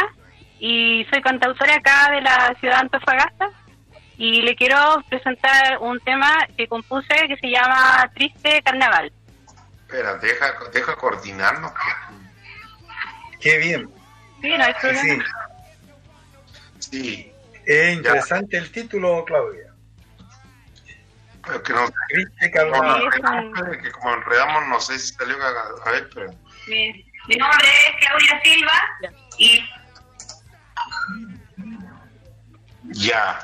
y 0.60 1.06
soy 1.12 1.22
cantautora 1.22 1.76
acá 1.76 2.12
de 2.12 2.22
la 2.22 2.56
ciudad 2.60 2.76
de 2.76 2.82
Antofagasta 2.82 3.50
y 4.18 4.42
le 4.42 4.56
quiero 4.56 4.78
presentar 5.10 5.78
un 5.80 6.00
tema 6.02 6.46
que 6.58 6.68
compuse 6.68 7.28
que 7.28 7.38
se 7.38 7.48
llama 7.50 8.10
Triste 8.16 8.62
Carnaval. 8.64 9.12
Espera, 9.88 10.16
deja, 10.16 10.54
deja 10.74 10.96
coordinarnos. 10.96 11.72
Qué 13.40 13.58
bien. 13.58 13.90
Sí, 14.42 14.50
no 14.58 14.64
hay 14.64 14.74
Sí, 14.74 14.80
problema. 14.82 15.26
sí. 16.80 16.90
Sí, 16.92 17.34
Es 17.66 17.96
interesante 17.98 18.58
el 18.58 18.72
título, 18.72 19.24
Claudia. 19.26 19.74
pero 21.46 21.64
que 21.64 21.74
no 21.74 21.88
Triste 22.10 22.52
como, 22.52 22.72
Carnaval. 22.72 23.02
Sí, 23.02 23.08
es 23.08 23.20
un- 23.20 23.28
enredamos, 23.38 23.78
que 23.78 23.92
como 23.92 24.14
enredamos, 24.16 24.68
no 24.68 24.80
sé 24.82 25.00
si 25.00 25.14
salió 25.14 25.36
a, 25.42 25.88
a 25.90 25.92
ver, 25.92 26.10
pero 26.14 26.32
Mi, 26.68 27.06
mi 27.30 27.36
nombre 27.36 27.68
es 27.68 28.08
Claudia 28.08 28.42
Silva 28.44 28.74
y 29.38 29.64
ya. 32.92 33.40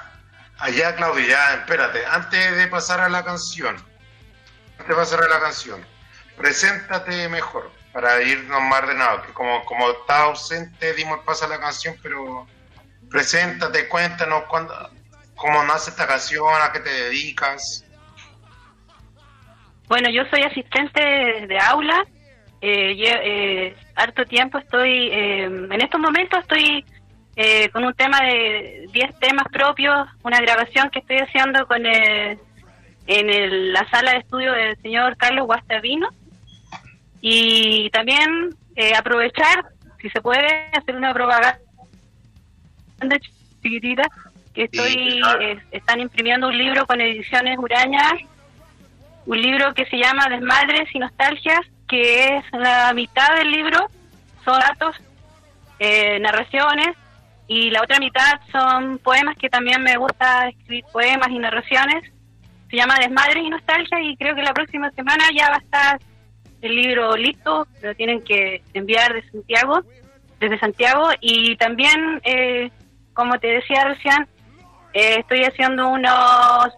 Allá, 0.57 0.95
Claudia, 0.95 1.27
ya, 1.27 1.53
espérate, 1.53 2.03
antes 2.07 2.57
de 2.57 2.67
pasar 2.67 2.99
a 2.99 3.09
la 3.09 3.23
canción, 3.23 3.75
antes 4.71 4.87
de 4.87 4.95
pasar 4.95 5.21
a 5.21 5.27
la 5.27 5.39
canción, 5.39 5.85
preséntate 6.35 7.29
mejor 7.29 7.71
para 7.93 8.23
irnos 8.23 8.59
más 8.63 8.81
ordenados, 8.81 9.27
que 9.27 9.33
como, 9.33 9.63
como 9.65 9.91
está 9.91 10.23
ausente 10.23 10.93
dimos 10.93 11.19
el 11.19 11.25
paso 11.25 11.45
a 11.45 11.49
la 11.49 11.59
canción, 11.59 11.95
pero 12.01 12.47
preséntate, 13.11 13.87
cuéntanos 13.87 14.45
cuándo, 14.45 14.73
cómo 15.35 15.63
nace 15.63 15.91
esta 15.91 16.07
canción, 16.07 16.47
a 16.59 16.71
qué 16.71 16.79
te 16.79 16.89
dedicas. 16.89 17.85
Bueno, 19.87 20.09
yo 20.09 20.23
soy 20.31 20.41
asistente 20.41 20.99
de, 20.99 21.47
de 21.47 21.59
aula. 21.59 22.03
Eh, 22.67 22.95
lle- 22.95 23.21
eh, 23.23 23.75
harto 23.95 24.25
tiempo 24.25 24.57
estoy, 24.57 25.09
eh, 25.11 25.43
en 25.43 25.81
estos 25.81 25.99
momentos 26.01 26.39
estoy 26.39 26.83
eh, 27.37 27.69
con 27.69 27.83
un 27.83 27.93
tema 27.93 28.21
de 28.21 28.87
10 28.93 29.19
temas 29.19 29.45
propios, 29.51 30.07
una 30.23 30.39
grabación 30.39 30.89
que 30.89 30.99
estoy 30.99 31.17
haciendo 31.17 31.67
con 31.67 31.85
el- 31.85 32.39
en 33.07 33.29
el- 33.29 33.73
la 33.73 33.87
sala 33.89 34.13
de 34.13 34.17
estudio 34.19 34.51
del 34.53 34.75
señor 34.81 35.15
Carlos 35.17 35.45
Guastavino. 35.45 36.07
Y 37.21 37.89
también 37.91 38.49
eh, 38.77 38.93
aprovechar, 38.97 39.65
si 40.01 40.09
se 40.09 40.21
puede, 40.21 40.47
hacer 40.73 40.95
una 40.95 41.13
propaganda 41.13 41.59
chiquitita, 43.61 44.03
que 44.53 44.63
estoy, 44.63 45.21
eh, 45.41 45.57
están 45.71 45.99
imprimiendo 45.99 46.47
un 46.47 46.57
libro 46.57 46.85
con 46.85 46.99
ediciones 47.01 47.57
Uraña 47.57 48.01
un 49.27 49.41
libro 49.41 49.73
que 49.73 49.85
se 49.87 49.97
llama 49.97 50.27
Desmadres 50.29 50.87
y 50.93 50.99
Nostalgias, 50.99 51.61
que 51.87 52.37
es 52.37 52.43
la 52.51 52.93
mitad 52.93 53.35
del 53.37 53.51
libro, 53.51 53.89
son 54.43 54.59
datos, 54.59 54.95
eh, 55.79 56.19
narraciones, 56.19 56.95
y 57.47 57.69
la 57.69 57.81
otra 57.81 57.99
mitad 57.99 58.39
son 58.51 58.97
poemas 58.99 59.35
que 59.37 59.49
también 59.49 59.81
me 59.83 59.97
gusta 59.97 60.49
escribir 60.49 60.83
poemas 60.91 61.29
y 61.29 61.37
narraciones. 61.37 62.11
Se 62.69 62.77
llama 62.77 62.97
Desmadres 62.99 63.43
y 63.43 63.49
Nostalgias 63.49 64.01
y 64.01 64.17
creo 64.17 64.35
que 64.35 64.41
la 64.41 64.53
próxima 64.53 64.89
semana 64.91 65.25
ya 65.35 65.49
va 65.49 65.55
a 65.55 65.59
estar 65.59 65.99
el 66.61 66.75
libro 66.75 67.15
listo, 67.15 67.67
lo 67.81 67.93
tienen 67.95 68.23
que 68.23 68.63
enviar 68.73 69.13
de 69.13 69.29
Santiago, 69.29 69.81
desde 70.39 70.59
Santiago, 70.59 71.09
y 71.21 71.55
también, 71.57 72.19
eh, 72.23 72.71
como 73.13 73.37
te 73.39 73.47
decía 73.47 73.85
recién, 73.85 74.27
eh, 74.93 75.17
estoy 75.19 75.43
haciendo 75.43 75.87
unos 75.87 76.73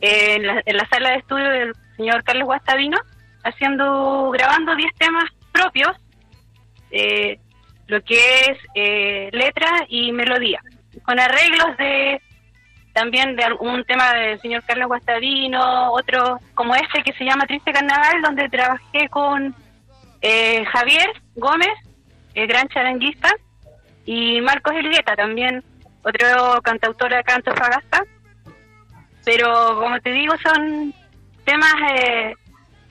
eh, 0.00 0.34
en, 0.34 0.46
la, 0.46 0.62
en 0.64 0.76
la 0.76 0.88
sala 0.88 1.10
de 1.10 1.16
estudio 1.16 1.48
del 1.48 1.72
señor 1.96 2.24
Carlos 2.24 2.46
Guastavino, 2.46 2.98
haciendo, 3.44 4.30
grabando 4.30 4.74
10 4.74 4.94
temas 4.96 5.24
propios, 5.52 5.96
eh, 6.90 7.38
lo 7.86 8.02
que 8.02 8.16
es 8.16 8.58
eh, 8.74 9.30
letra 9.32 9.68
y 9.88 10.12
melodía, 10.12 10.60
con 11.04 11.18
arreglos 11.18 11.76
de 11.76 12.20
también 12.92 13.36
de 13.36 13.44
algún 13.44 13.84
tema 13.84 14.12
del 14.14 14.40
señor 14.40 14.64
Carlos 14.66 14.88
Guastavino, 14.88 15.92
otro 15.92 16.40
como 16.54 16.74
este 16.74 17.02
que 17.02 17.12
se 17.12 17.24
llama 17.24 17.46
Triste 17.46 17.72
Carnaval, 17.72 18.20
donde 18.22 18.48
trabajé 18.48 19.08
con 19.08 19.54
eh, 20.22 20.64
Javier 20.66 21.10
Gómez, 21.36 21.72
el 22.34 22.46
gran 22.46 22.68
charanguista, 22.68 23.30
y 24.04 24.40
Marcos 24.40 24.74
Elgueta, 24.74 25.14
también 25.14 25.62
otro 26.02 26.60
cantautor 26.62 27.14
acá 27.14 27.32
en 27.32 27.36
Antofagasta. 27.36 28.04
Pero 29.24 29.78
como 29.78 30.00
te 30.00 30.10
digo 30.10 30.34
son 30.42 30.94
temas 31.44 31.74
eh, 31.92 32.34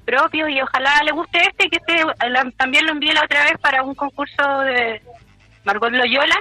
propios 0.09 0.49
y 0.49 0.61
ojalá 0.61 1.01
le 1.03 1.11
guste 1.11 1.39
este 1.39 1.69
que 1.69 1.77
este 1.77 2.03
la- 2.29 2.49
también 2.57 2.85
lo 2.85 2.91
envié 2.93 3.13
la 3.13 3.23
otra 3.23 3.43
vez 3.43 3.57
para 3.59 3.83
un 3.83 3.93
concurso 3.95 4.59
de 4.61 5.01
Margot 5.65 5.91
Loyola 5.91 6.37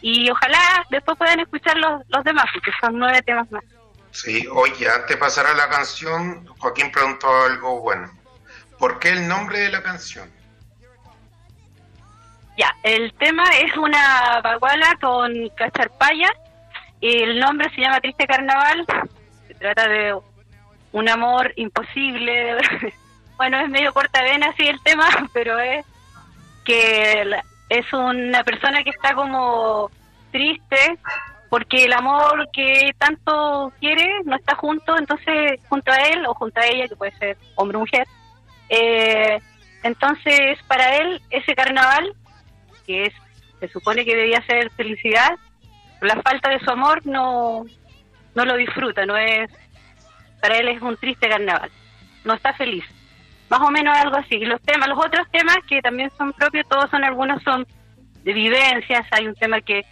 y 0.00 0.30
ojalá 0.30 0.84
después 0.90 1.18
puedan 1.18 1.40
escuchar 1.40 1.76
los, 1.76 2.02
los 2.08 2.22
demás 2.24 2.44
porque 2.52 2.70
son 2.80 2.98
nueve 2.98 3.20
temas 3.22 3.50
más 3.50 3.64
Sí, 4.10 4.46
oye, 4.52 4.88
antes 4.88 5.08
de 5.10 5.16
pasar 5.18 5.46
a 5.46 5.54
la 5.54 5.68
canción, 5.68 6.46
Joaquín 6.58 6.90
preguntó 6.90 7.28
algo 7.44 7.80
bueno. 7.80 8.10
¿Por 8.78 8.98
qué 8.98 9.10
el 9.10 9.28
nombre 9.28 9.58
de 9.60 9.70
la 9.70 9.82
canción? 9.82 10.28
ya 12.56 12.74
el 12.82 13.12
tema 13.14 13.44
es 13.64 13.76
una 13.76 14.40
baguala 14.42 14.96
con 15.00 15.32
cacharpaya 15.56 16.28
y 17.00 17.22
el 17.22 17.38
nombre 17.38 17.70
se 17.74 17.80
llama 17.82 18.00
Triste 18.00 18.26
Carnaval 18.26 18.84
se 19.46 19.54
trata 19.54 19.86
de 19.88 20.12
un 20.92 21.08
amor 21.08 21.52
imposible 21.56 22.56
bueno 23.36 23.58
es 23.60 23.68
medio 23.68 23.92
corta 23.92 24.22
vena 24.22 24.48
así 24.48 24.66
el 24.66 24.82
tema 24.82 25.06
pero 25.32 25.58
es 25.58 25.84
que 26.64 27.30
es 27.68 27.92
una 27.92 28.44
persona 28.44 28.82
que 28.82 28.90
está 28.90 29.14
como 29.14 29.90
triste 30.30 30.98
porque 31.48 31.84
el 31.84 31.92
amor 31.92 32.48
que 32.52 32.94
tanto 32.98 33.72
quiere 33.80 34.20
no 34.24 34.36
está 34.36 34.54
junto, 34.54 34.96
entonces 34.98 35.60
junto 35.68 35.90
a 35.90 35.96
él 35.96 36.26
o 36.26 36.34
junto 36.34 36.60
a 36.60 36.66
ella, 36.66 36.88
que 36.88 36.96
puede 36.96 37.16
ser 37.16 37.38
hombre 37.54 37.78
o 37.78 37.80
mujer. 37.80 38.06
Eh, 38.68 39.40
entonces 39.82 40.58
para 40.66 40.96
él 40.96 41.22
ese 41.30 41.54
carnaval, 41.54 42.14
que 42.86 43.06
es 43.06 43.14
se 43.60 43.68
supone 43.68 44.04
que 44.04 44.14
debía 44.14 44.44
ser 44.46 44.70
felicidad, 44.72 45.36
la 46.00 46.20
falta 46.22 46.50
de 46.50 46.60
su 46.60 46.70
amor 46.70 47.04
no, 47.06 47.64
no 48.34 48.44
lo 48.44 48.54
disfruta, 48.56 49.04
no 49.04 49.16
es 49.16 49.50
para 50.40 50.58
él 50.58 50.68
es 50.68 50.80
un 50.82 50.96
triste 50.96 51.28
carnaval, 51.28 51.70
no 52.24 52.34
está 52.34 52.52
feliz 52.54 52.84
más 53.48 53.60
o 53.60 53.70
menos 53.70 53.96
algo 53.96 54.16
así. 54.16 54.36
Y 54.36 54.44
los 54.44 54.60
temas, 54.62 54.88
los 54.88 54.98
otros 54.98 55.26
temas 55.30 55.56
que 55.68 55.80
también 55.80 56.10
son 56.16 56.32
propios, 56.32 56.68
todos 56.68 56.90
son, 56.90 57.04
algunos 57.04 57.42
son 57.42 57.66
de 58.24 58.32
vivencias. 58.32 59.06
Hay 59.10 59.26
un 59.26 59.34
tema 59.34 59.60
que 59.60 59.84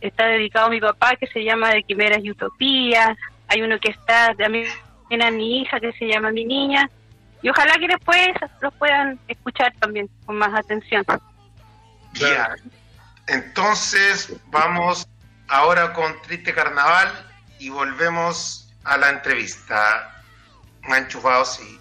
está 0.00 0.26
dedicado 0.26 0.66
a 0.66 0.70
mi 0.70 0.80
papá 0.80 1.16
que 1.16 1.26
se 1.26 1.42
llama 1.42 1.70
De 1.70 1.82
Quimeras 1.82 2.20
y 2.22 2.30
Utopías. 2.30 3.16
hay 3.48 3.62
uno 3.62 3.78
que 3.80 3.90
está 3.90 4.34
también 4.34 4.68
a 5.22 5.30
mi 5.30 5.60
hija 5.60 5.80
que 5.80 5.92
se 5.92 6.06
llama 6.06 6.30
Mi 6.30 6.44
Niña, 6.44 6.88
y 7.40 7.48
ojalá 7.48 7.74
que 7.78 7.88
después 7.88 8.28
los 8.60 8.74
puedan 8.74 9.18
escuchar 9.26 9.72
también 9.78 10.10
con 10.26 10.36
más 10.36 10.52
atención. 10.58 11.04
Ya. 12.12 12.54
Entonces 13.26 14.34
vamos 14.46 15.08
ahora 15.48 15.92
con 15.94 16.20
Triste 16.22 16.52
Carnaval 16.52 17.08
y 17.58 17.70
volvemos 17.70 18.67
a 18.88 18.96
la 18.96 19.10
entrevista. 19.10 20.22
Enchufados 20.82 21.56
sí. 21.56 21.77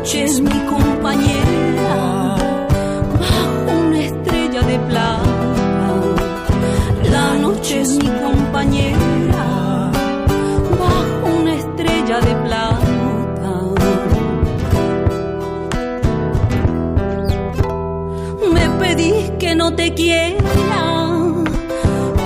Noche 0.00 0.24
es 0.24 0.40
mi 0.40 0.58
compañera 0.66 2.34
bajo 3.20 3.70
una 3.86 3.98
estrella 4.00 4.62
de 4.62 4.78
plata. 4.78 5.20
La 7.10 7.34
noche 7.34 7.82
es 7.82 7.90
mi 8.02 8.08
compañera 8.08 9.90
bajo 10.80 11.26
una 11.40 11.54
estrella 11.54 12.18
de 12.20 12.34
plata. 12.46 13.52
Me 18.54 18.64
pedís 18.80 19.30
que 19.38 19.54
no 19.54 19.74
te 19.74 19.92
quiera, 19.92 20.38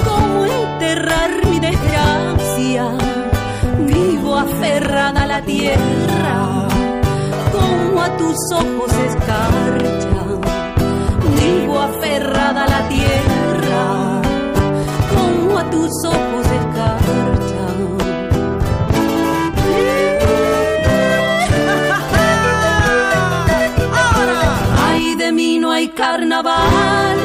cómo 0.07 0.47
enterrar 0.47 1.31
mi 1.51 1.59
desgracia. 1.59 2.85
Vivo 3.81 4.37
aferrada 4.37 5.25
a 5.25 5.27
la 5.27 5.43
tierra, 5.43 6.04
a 8.05 8.17
tus 8.19 8.37
ojos 8.53 8.93
escarcha. 9.09 10.23
Vivo 11.41 11.79
aferrada 11.79 12.65
a 12.65 12.69
la 12.69 12.89
tierra, 12.89 14.21
como 15.15 15.59
a 15.59 15.71
tus 15.71 15.91
ojos 16.05 16.47
escarcha. 16.61 17.67
Ay, 24.87 25.15
de 25.17 25.33
mí 25.33 25.59
no 25.59 25.73
hay 25.73 25.89
carnaval, 25.89 27.19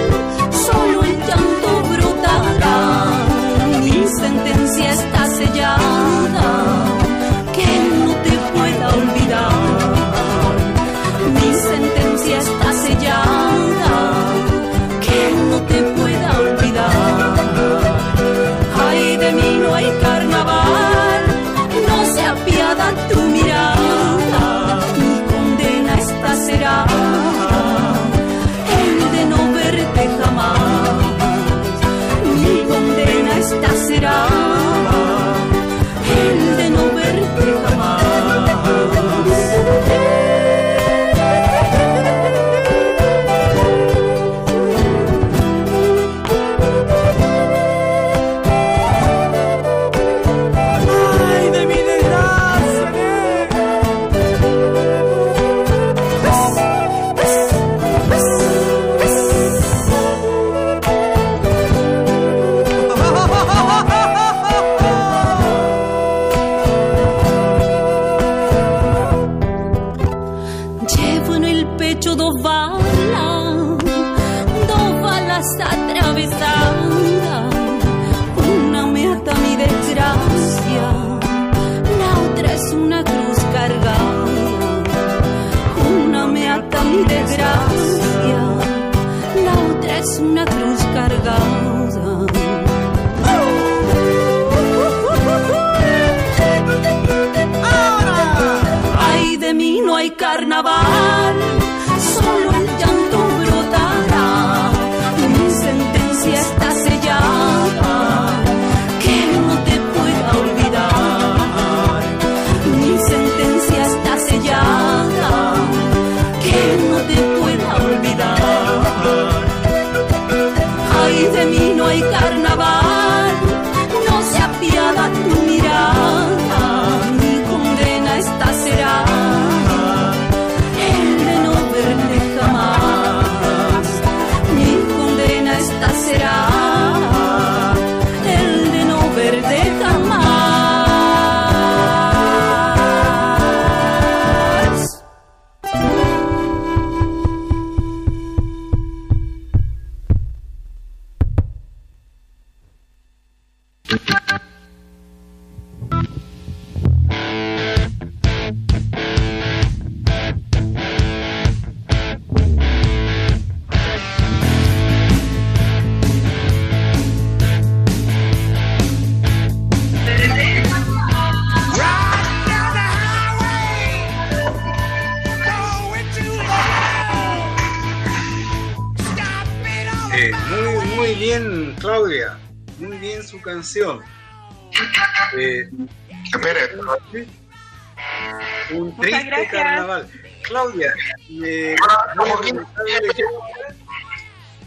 Un 188.72 188.80
Muchas 188.90 188.99
triste 189.02 189.26
gracias. 189.26 189.52
carnaval. 189.52 190.07
Claudia, 190.44 190.94
eh, 191.30 191.76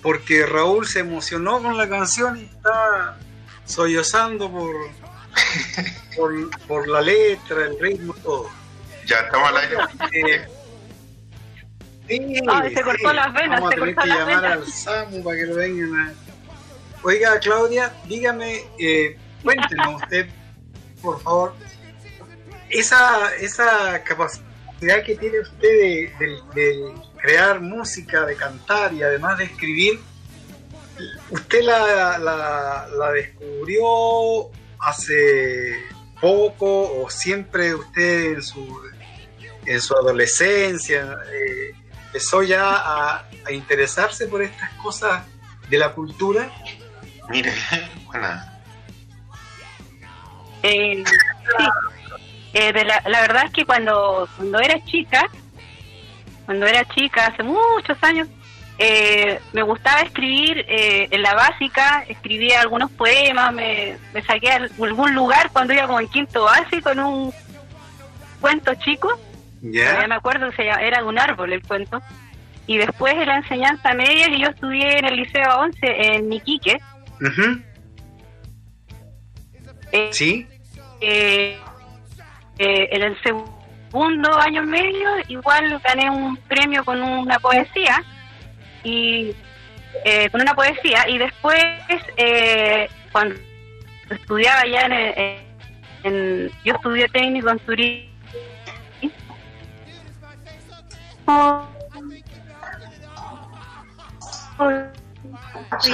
porque 0.03 0.47
Raúl 0.47 0.86
se 0.86 1.01
emocionó 1.01 1.62
con 1.62 1.77
la 1.77 1.89
canción 1.89 2.39
y 2.39 2.44
está 2.44 3.16
sollozando 3.65 4.51
por, 4.51 4.74
por, 6.16 6.61
por 6.66 6.89
la 6.89 7.01
letra, 7.01 7.66
el 7.66 7.78
ritmo, 7.81 8.15
todo. 8.23 8.49
Ya 9.07 9.16
estamos 9.20 9.49
al 9.49 9.57
aire. 9.57 9.77
Eh, 10.12 10.47
sí, 12.09 12.74
se 12.74 12.82
cortó 12.82 13.12
las 13.12 13.32
venas, 13.32 13.61
Vamos 13.61 13.73
a 13.73 13.74
se 13.74 13.81
tener 13.81 13.94
cortó 13.94 14.03
que 14.03 14.19
llamar 14.19 14.43
venas. 14.43 14.53
al 14.59 14.66
SAMU 14.73 15.24
para 15.24 15.36
que 15.36 15.47
lo 15.47 15.55
vengan 15.57 16.01
a... 16.01 16.12
Oiga, 17.05 17.39
Claudia, 17.40 17.93
dígame, 18.07 18.62
eh, 18.78 19.16
cuéntenos 19.43 20.03
usted, 20.03 20.28
por 21.01 21.20
favor, 21.23 21.55
esa, 22.73 23.35
esa 23.36 24.03
capacidad 24.05 25.03
que 25.05 25.16
tiene 25.16 25.40
usted 25.40 25.69
de, 25.69 26.12
de- 26.19 26.40
de 26.55 26.94
crear 27.20 27.61
música, 27.61 28.24
de 28.27 28.35
cantar 28.36 28.93
y 28.93 29.03
además 29.03 29.39
de 29.39 29.44
escribir, 29.44 30.01
¿usted 31.31 31.62
la, 31.62 32.19
la, 32.19 32.89
la 32.99 33.12
descubrió 33.12 34.51
hace 34.81 35.78
poco 36.20 37.03
o 37.03 37.09
siempre 37.11 37.74
usted 37.74 38.35
en 38.35 38.43
su, 38.43 38.81
en 39.66 39.81
su 39.81 39.94
adolescencia 39.94 41.16
eh, 41.32 41.73
empezó 42.07 42.43
ya 42.43 42.65
a, 42.77 43.24
a 43.47 43.53
interesarse 43.53 44.27
por 44.27 44.43
estas 44.43 44.70
cosas 44.74 45.24
de 45.69 45.78
la 45.78 45.93
cultura? 45.93 46.51
Mire, 47.31 47.53
buena. 48.07 48.49
Eh, 50.65 51.03
sí. 51.07 51.16
Eh, 52.55 52.73
de 52.73 52.85
la, 52.85 53.03
la 53.07 53.20
verdad 53.23 53.45
es 53.47 53.53
que 53.53 53.65
cuando, 53.65 54.29
cuando 54.37 54.59
era 54.61 54.83
chica, 54.85 55.29
cuando 56.45 56.66
era 56.66 56.85
chica, 56.87 57.27
hace 57.27 57.43
muchos 57.43 57.97
años, 58.03 58.29
eh, 58.79 59.41
me 59.53 59.62
gustaba 59.62 60.01
escribir 60.01 60.65
eh, 60.69 61.09
en 61.11 61.23
la 61.23 61.35
básica, 61.35 62.05
escribía 62.09 62.61
algunos 62.61 62.91
poemas, 62.91 63.53
me, 63.55 63.97
me 64.12 64.23
saqué 64.23 64.51
a 64.51 64.57
algún 64.57 65.15
lugar 65.15 65.51
cuando 65.53 65.73
iba 65.73 65.87
como 65.87 66.01
en 66.01 66.09
quinto 66.09 66.45
básico 66.45 66.91
en 66.91 67.01
un 67.01 67.33
cuento 68.41 68.74
chico, 68.74 69.19
¿Ya? 69.61 70.05
me 70.09 70.15
acuerdo 70.15 70.51
que 70.51 70.57
se 70.57 70.69
era 70.69 70.99
de 70.99 71.05
un 71.05 71.19
árbol 71.19 71.53
el 71.53 71.62
cuento, 71.62 72.03
y 72.66 72.77
después 72.79 73.16
de 73.16 73.27
la 73.27 73.37
enseñanza 73.37 73.95
media 73.95 74.27
que 74.27 74.41
yo 74.41 74.49
estudié 74.49 74.99
en 74.99 75.05
el 75.05 75.16
Liceo 75.16 75.59
11 75.61 76.16
en 76.16 76.33
Iquique, 76.33 76.81
eh, 79.93 80.09
¿Sí? 80.12 80.47
eh, 81.01 81.59
eh, 82.63 82.89
en 82.93 83.03
el 83.03 83.17
segundo 83.23 84.33
año 84.39 84.63
medio 84.63 85.09
igual 85.29 85.81
gané 85.85 86.09
un 86.11 86.37
premio 86.49 86.85
con 86.85 87.03
una 87.03 87.39
poesía 87.39 88.03
y 88.85 89.35
eh, 90.05 90.29
con 90.31 90.41
una 90.41 90.55
poesía 90.55 91.09
y 91.09 91.19
después 91.19 91.65
eh, 92.17 92.89
cuando 93.13 93.35
estudiaba 94.11 94.67
ya 94.67 94.83
en, 94.87 94.93
el- 94.93 95.39
en- 96.05 96.51
yo 96.65 96.75
estudié 96.75 97.09
técnico 97.09 97.51
en 97.51 97.59
turismo. 97.61 98.09
Y 105.85 105.93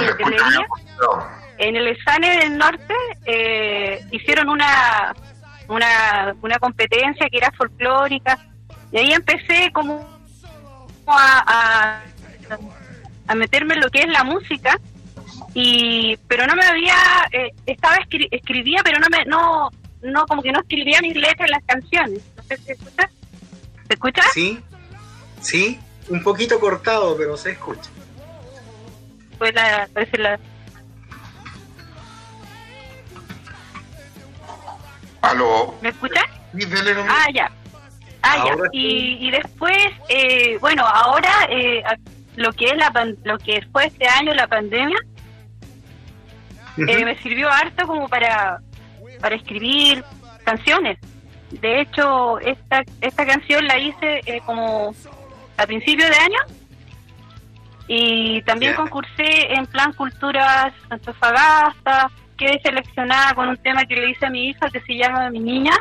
en 1.57 1.75
el 1.75 1.87
examen 1.87 2.39
del 2.39 2.57
norte 2.57 2.93
eh, 3.25 4.03
hicieron 4.11 4.49
una, 4.49 5.13
una 5.69 6.35
una 6.41 6.59
competencia 6.59 7.29
que 7.29 7.37
era 7.37 7.51
folclórica 7.51 8.37
y 8.91 8.97
ahí 8.97 9.13
empecé 9.13 9.71
como 9.71 10.05
a, 11.07 11.43
a, 11.47 12.03
a 13.27 13.35
meterme 13.35 13.75
en 13.75 13.81
lo 13.81 13.89
que 13.89 13.99
es 14.01 14.07
la 14.09 14.23
música 14.23 14.79
y 15.53 16.17
pero 16.27 16.45
no 16.47 16.55
me 16.55 16.65
había 16.65 16.95
eh, 17.31 17.51
estaba 17.65 17.95
escri- 17.97 18.27
escribía 18.31 18.81
pero 18.83 18.99
no 18.99 19.07
me 19.09 19.23
no 19.25 19.69
no 20.01 20.25
como 20.25 20.41
que 20.41 20.51
no 20.51 20.59
escribía 20.61 21.01
mis 21.01 21.15
letras 21.15 21.47
en 21.47 21.51
las 21.51 21.63
canciones 21.65 22.21
no 22.35 22.43
sé 22.43 22.57
si 22.57 22.63
se 22.63 22.71
escucha 22.73 23.09
¿se 23.87 23.93
escucha? 23.93 24.21
¿Sí? 24.33 24.59
¿Sí? 25.41 25.79
Un 26.09 26.21
poquito 26.23 26.59
cortado, 26.59 27.15
pero 27.17 27.37
se 27.37 27.51
escucha. 27.51 27.89
Pues 29.37 29.53
la, 29.53 29.87
parece 29.93 30.17
la 30.17 30.39
Aló. 35.21 35.75
¿me 35.81 35.89
escuchas? 35.89 36.25
Sí. 36.57 36.65
Ah, 37.09 37.25
ya. 37.33 37.51
Ah, 38.21 38.43
ya. 38.45 38.53
Y, 38.71 39.27
y 39.27 39.31
después, 39.31 39.77
eh, 40.09 40.57
bueno, 40.59 40.85
ahora 40.85 41.31
eh, 41.49 41.83
lo 42.35 42.51
que 42.53 42.65
es 42.65 42.77
la 42.77 42.91
pan- 42.91 43.17
lo 43.23 43.37
que 43.37 43.61
fue 43.71 43.85
este 43.87 44.07
año 44.07 44.33
la 44.33 44.47
pandemia 44.47 44.97
eh, 46.77 47.05
me 47.05 47.17
sirvió 47.19 47.49
harto 47.49 47.85
como 47.87 48.07
para 48.07 48.59
para 49.21 49.35
escribir 49.35 50.03
canciones. 50.45 50.97
De 51.51 51.81
hecho, 51.81 52.39
esta 52.39 52.83
esta 53.01 53.25
canción 53.25 53.65
la 53.67 53.77
hice 53.77 54.21
eh, 54.25 54.41
como 54.45 54.93
a 55.57 55.65
principio 55.65 56.05
de 56.07 56.15
año 56.15 56.39
y 57.87 58.41
también 58.43 58.75
concursé 58.75 59.53
en 59.53 59.65
Plan 59.65 59.91
Culturas 59.93 60.73
Antofagasta, 60.89 62.09
quedé 62.39 62.59
seleccionada 62.61 63.33
con 63.35 63.49
un 63.49 63.57
tema 63.57 63.85
que 63.85 63.95
le 63.95 64.09
hice 64.11 64.25
a 64.25 64.29
mi 64.29 64.47
hija 64.49 64.69
que 64.71 64.79
se 64.81 64.95
llama 64.95 65.29
Mi 65.29 65.39
Niña 65.39 65.73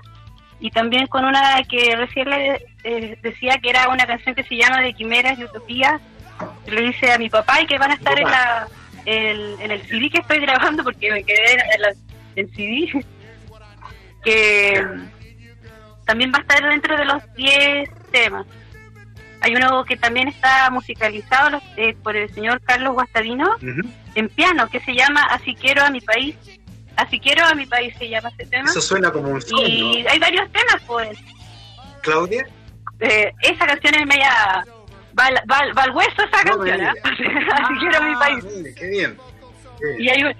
y 0.60 0.70
también 0.70 1.06
con 1.06 1.24
una 1.24 1.62
que 1.70 1.94
recién 1.97 2.28
le 2.28 2.60
eh, 2.85 3.18
decía 3.22 3.56
que 3.62 3.70
era 3.70 3.89
una 3.89 4.05
canción 4.06 4.35
que 4.35 4.43
se 4.44 4.56
llama 4.56 4.80
De 4.82 4.93
Quimeras 4.93 5.39
y 5.39 5.44
Utopías, 5.44 6.01
que 6.64 6.70
le 6.72 6.89
hice 6.89 7.12
a 7.12 7.18
mi 7.18 7.30
papá 7.30 7.60
y 7.62 7.66
que 7.66 7.78
van 7.78 7.93
a 7.93 7.94
estar 7.94 8.18
en, 8.18 8.24
la, 8.28 8.66
el- 9.06 9.56
en 9.60 9.70
el 9.70 9.82
CD 9.86 10.10
que 10.10 10.18
estoy 10.18 10.40
grabando 10.40 10.82
porque 10.82 11.12
me 11.12 11.22
quedé 11.22 11.52
en 11.74 11.80
la, 11.82 11.89
en 12.36 12.51
CD, 12.55 13.05
que 14.24 14.85
también 16.06 16.32
va 16.32 16.39
a 16.39 16.40
estar 16.40 16.68
dentro 16.68 16.97
de 16.97 17.05
los 17.05 17.35
10 17.35 17.89
temas. 18.10 18.47
Hay 19.40 19.55
uno 19.55 19.85
que 19.85 19.97
también 19.97 20.26
está 20.28 20.68
musicalizado 20.70 21.60
eh, 21.76 21.94
por 22.02 22.16
el 22.16 22.28
señor 22.35 22.60
Carlos 22.62 22.94
Guastavino 22.94 23.47
Ujú. 23.56 23.89
En 24.18 24.28
piano, 24.28 24.68
que 24.68 24.80
se 24.80 24.92
llama 24.94 25.22
Así 25.30 25.54
quiero 25.54 25.82
a 25.84 25.90
mi 25.90 26.00
país. 26.00 26.36
Así 26.96 27.20
quiero 27.20 27.44
a 27.46 27.54
mi 27.54 27.64
país 27.66 27.94
se 27.98 28.08
llama 28.08 28.28
ese 28.30 28.46
tema. 28.46 28.68
Eso 28.68 28.80
suena 28.80 29.10
como 29.12 29.28
un 29.28 29.40
sueño. 29.40 29.66
Y 29.94 30.06
hay 30.06 30.18
varios 30.18 30.50
temas, 30.50 30.82
pues. 30.86 31.18
Claudia, 32.02 32.46
Eh, 33.00 33.32
esa 33.42 33.64
canción 33.66 33.94
es 33.94 34.06
media. 34.06 34.64
Va, 35.16 35.26
al- 35.26 35.42
va, 35.50 35.58
al- 35.58 35.78
va 35.78 35.82
al 35.84 35.90
hueso 35.92 36.10
esa 36.24 36.42
No 36.44 36.58
canción, 36.58 36.80
¿ah? 36.82 36.92
Así 37.62 37.74
quiero 37.78 37.96
a 37.98 38.00
mi 38.00 38.12
Ah, 38.14 38.18
país. 38.18 38.44
mire, 38.44 38.74
qué 38.74 38.86
bien. 38.88 39.18
Qué 39.80 39.86
bien. 39.86 40.00
Y 40.00 40.08
hay, 40.10 40.24
un- 40.24 40.34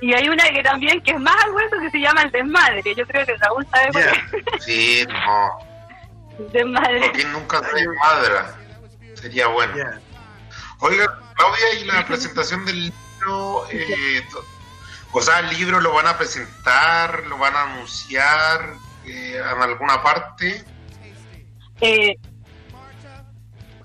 y 0.00 0.14
hay 0.14 0.28
una 0.30 0.44
que 0.48 0.62
también 0.62 1.00
que 1.02 1.10
es 1.10 1.20
más 1.20 1.36
al 1.44 1.50
hueso 1.52 1.76
que 1.80 1.90
se 1.90 1.98
llama 2.00 2.22
El 2.22 2.30
Desmadre. 2.30 2.82
Yo 2.96 3.06
creo 3.06 3.26
que 3.26 3.36
Raúl 3.36 3.66
sabe 3.70 3.92
por 3.92 4.02
Ya. 4.02 4.12
qué. 4.30 4.42
Sí, 4.60 5.04
no. 5.08 6.48
Desmadre. 6.52 7.00
Joaquín 7.00 7.32
nunca 7.32 7.60
se 7.62 7.86
madra. 7.88 8.54
Sería 9.14 9.46
bueno. 9.48 9.74
Oiga, 10.80 11.18
Claudia, 11.34 11.74
¿y 11.80 11.84
la 11.84 12.06
presentación 12.06 12.64
del 12.64 12.84
libro? 12.84 13.66
eh, 13.70 14.24
o 15.12 15.20
sea, 15.20 15.40
¿el 15.40 15.50
libro 15.50 15.80
lo 15.80 15.92
van 15.92 16.06
a 16.06 16.16
presentar? 16.16 17.24
¿Lo 17.26 17.36
van 17.36 17.54
a 17.54 17.62
anunciar 17.72 18.74
eh, 19.04 19.36
en 19.38 19.62
alguna 19.62 20.02
parte? 20.02 20.64
Eh, 21.80 22.16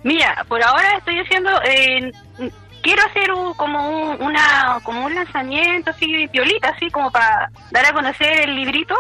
mira, 0.04 0.46
por 0.48 0.62
ahora 0.62 0.98
estoy 0.98 1.20
haciendo, 1.20 1.50
eh, 1.64 2.12
quiero 2.84 3.04
hacer 3.06 3.32
un, 3.32 3.54
como 3.56 3.90
un, 3.90 4.22
una, 4.22 4.80
como 4.84 5.06
un 5.06 5.16
lanzamiento 5.16 5.92
así, 5.92 6.28
piolita, 6.28 6.70
así 6.70 6.92
como 6.92 7.12
para 7.12 7.50
dar 7.72 7.86
a 7.88 7.94
conocer 7.94 8.42
el 8.42 8.56
librito, 8.56 8.96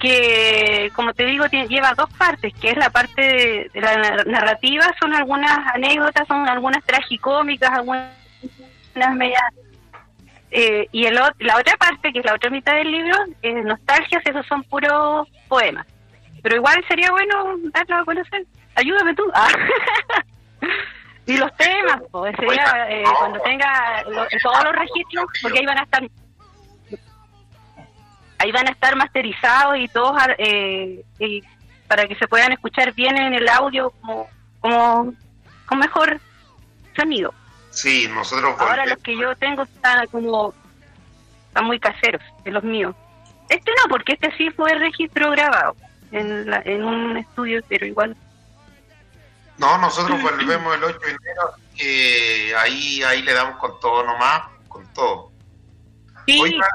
que 0.00 0.90
como 0.94 1.12
te 1.14 1.24
digo 1.26 1.46
lleva 1.46 1.94
dos 1.94 2.10
partes, 2.14 2.52
que 2.60 2.70
es 2.70 2.76
la 2.76 2.90
parte 2.90 3.20
de, 3.22 3.70
de 3.72 3.80
la 3.80 3.94
nar- 3.96 4.26
narrativa, 4.26 4.84
son 5.00 5.14
algunas 5.14 5.58
anécdotas, 5.74 6.26
son 6.26 6.48
algunas 6.48 6.82
tragicómicas, 6.84 7.70
algunas 7.70 8.08
medias 9.14 9.42
eh, 10.50 10.88
y 10.90 11.06
el, 11.06 11.14
la 11.14 11.56
otra 11.56 11.76
parte, 11.78 12.12
que 12.12 12.18
es 12.18 12.24
la 12.24 12.34
otra 12.34 12.50
mitad 12.50 12.74
del 12.74 12.90
libro, 12.90 13.14
es 13.42 13.64
nostalgias, 13.64 14.22
esos 14.26 14.44
son 14.46 14.64
puros 14.64 15.28
poemas. 15.46 15.86
Pero 16.42 16.56
igual 16.56 16.82
sería 16.88 17.10
bueno 17.10 17.54
darlo 17.72 17.96
a 17.98 18.04
conocer. 18.04 18.44
Ayúdame 18.74 19.14
tú. 19.14 19.22
Ah. 19.34 19.46
y 21.26 21.36
los 21.36 21.54
temas, 21.56 22.00
pues 22.10 22.34
sería 22.36 22.86
eh, 22.88 23.04
cuando 23.18 23.38
tenga 23.40 24.02
lo- 24.04 24.26
todos 24.42 24.64
los 24.64 24.72
registros, 24.74 25.26
porque 25.42 25.58
ahí 25.60 25.66
van 25.66 25.78
a 25.78 25.82
estar 25.82 26.02
ahí 28.40 28.50
van 28.52 28.66
a 28.68 28.72
estar 28.72 28.96
masterizados 28.96 29.76
y 29.78 29.88
todos 29.88 30.16
eh, 30.38 31.04
y 31.18 31.42
para 31.86 32.06
que 32.06 32.14
se 32.16 32.26
puedan 32.28 32.52
escuchar 32.52 32.92
bien 32.94 33.16
en 33.16 33.34
el 33.34 33.48
audio 33.48 33.90
como 34.00 34.28
como 34.60 35.14
con 35.66 35.78
mejor 35.78 36.20
sonido. 36.96 37.32
Sí, 37.70 38.08
nosotros 38.08 38.54
Ahora 38.58 38.84
los 38.86 38.98
que 38.98 39.16
yo 39.16 39.34
tengo 39.36 39.62
están 39.62 40.06
como 40.08 40.52
están 41.48 41.64
muy 41.64 41.78
caseros, 41.78 42.22
de 42.44 42.50
los 42.50 42.62
míos. 42.64 42.94
Este 43.48 43.70
no, 43.82 43.88
porque 43.88 44.12
este 44.14 44.30
sí 44.36 44.50
fue 44.50 44.74
registro 44.74 45.30
grabado 45.30 45.76
en, 46.12 46.48
la- 46.50 46.62
en 46.64 46.84
un 46.84 47.16
estudio, 47.16 47.60
pero 47.68 47.86
igual. 47.86 48.16
No, 49.58 49.76
nosotros 49.78 50.20
volvemos 50.22 50.74
el 50.76 50.84
8 50.84 50.98
de 51.00 51.10
enero 51.10 51.52
y 51.76 52.52
ahí, 52.52 53.02
ahí 53.02 53.22
le 53.22 53.32
damos 53.34 53.58
con 53.58 53.78
todo 53.80 54.04
nomás, 54.04 54.42
con 54.68 54.86
todo. 54.94 55.30
Sí, 56.26 56.40
Oiga, 56.40 56.66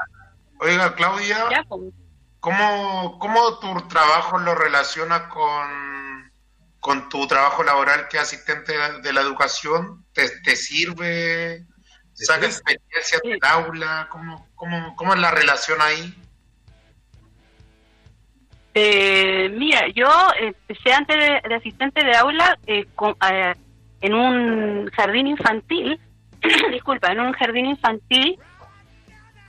oiga 0.60 0.94
Claudia, 0.94 1.46
ya, 1.50 1.62
pues. 1.68 1.92
¿cómo, 2.40 3.18
¿cómo 3.18 3.58
tu 3.58 3.88
trabajo 3.88 4.38
lo 4.38 4.54
relacionas 4.54 5.22
con, 5.22 6.32
con 6.80 7.08
tu 7.08 7.26
trabajo 7.26 7.62
laboral 7.64 8.08
que 8.08 8.18
asistente 8.18 8.72
de, 8.76 9.00
de 9.02 9.12
la 9.12 9.20
educación? 9.22 10.04
¿Te, 10.12 10.28
te 10.40 10.56
sirve? 10.56 11.64
¿Saca 12.14 12.46
experiencia 12.46 13.18
del 13.22 13.38
aula? 13.42 14.08
¿Cómo, 14.10 14.48
cómo, 14.54 14.96
¿Cómo 14.96 15.12
es 15.14 15.20
la 15.20 15.30
relación 15.30 15.80
ahí? 15.82 16.14
Eh, 18.74 19.48
mira, 19.56 19.88
yo 19.94 20.08
empecé 20.38 20.92
antes 20.92 21.16
de, 21.16 21.48
de 21.48 21.54
asistente 21.54 22.04
de 22.04 22.14
aula 22.16 22.58
eh, 22.66 22.86
con- 22.94 23.16
eh, 23.30 23.54
en 24.02 24.14
un 24.14 24.90
jardín 24.90 25.26
infantil, 25.28 25.98
disculpa, 26.70 27.10
en 27.12 27.20
un 27.20 27.32
jardín 27.32 27.66
infantil 27.66 28.38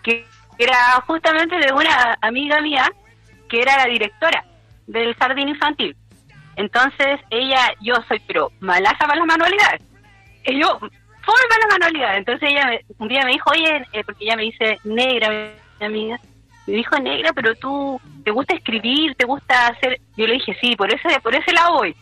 que 0.01 0.25
era 0.57 1.01
justamente 1.05 1.57
de 1.57 1.71
una 1.71 2.17
amiga 2.21 2.61
mía 2.61 2.91
que 3.49 3.61
era 3.61 3.77
la 3.77 3.85
directora 3.85 4.43
del 4.87 5.13
jardín 5.15 5.49
infantil. 5.49 5.95
Entonces 6.55 7.19
ella, 7.29 7.71
yo 7.81 7.95
soy 8.07 8.19
pero 8.27 8.51
malaza 8.59 8.97
para 8.99 9.15
las 9.15 9.25
manualidades. 9.27 9.81
Y 10.45 10.59
yo, 10.59 10.79
full 10.79 10.89
para 11.49 11.61
las 11.67 11.79
manualidades. 11.79 12.17
Entonces 12.19 12.49
ella 12.49 12.65
me- 12.65 12.81
un 12.97 13.07
día 13.07 13.23
me 13.25 13.31
dijo, 13.33 13.49
oye, 13.51 13.85
eh, 13.93 14.03
porque 14.03 14.23
ella 14.25 14.35
me 14.35 14.43
dice 14.43 14.79
negra, 14.83 15.29
mi 15.79 15.85
amiga, 15.85 16.19
me 16.65 16.73
dijo 16.73 16.97
negra, 16.99 17.31
pero 17.33 17.53
tú 17.55 17.99
te 18.25 18.31
gusta 18.31 18.55
escribir, 18.55 19.13
te 19.15 19.25
gusta 19.25 19.67
hacer. 19.67 19.99
Yo 20.15 20.25
le 20.25 20.33
dije 20.33 20.57
sí, 20.59 20.75
por 20.75 20.91
ese 20.93 21.19
por 21.21 21.35
ese 21.35 21.51
lado 21.53 21.73
voy. 21.75 21.95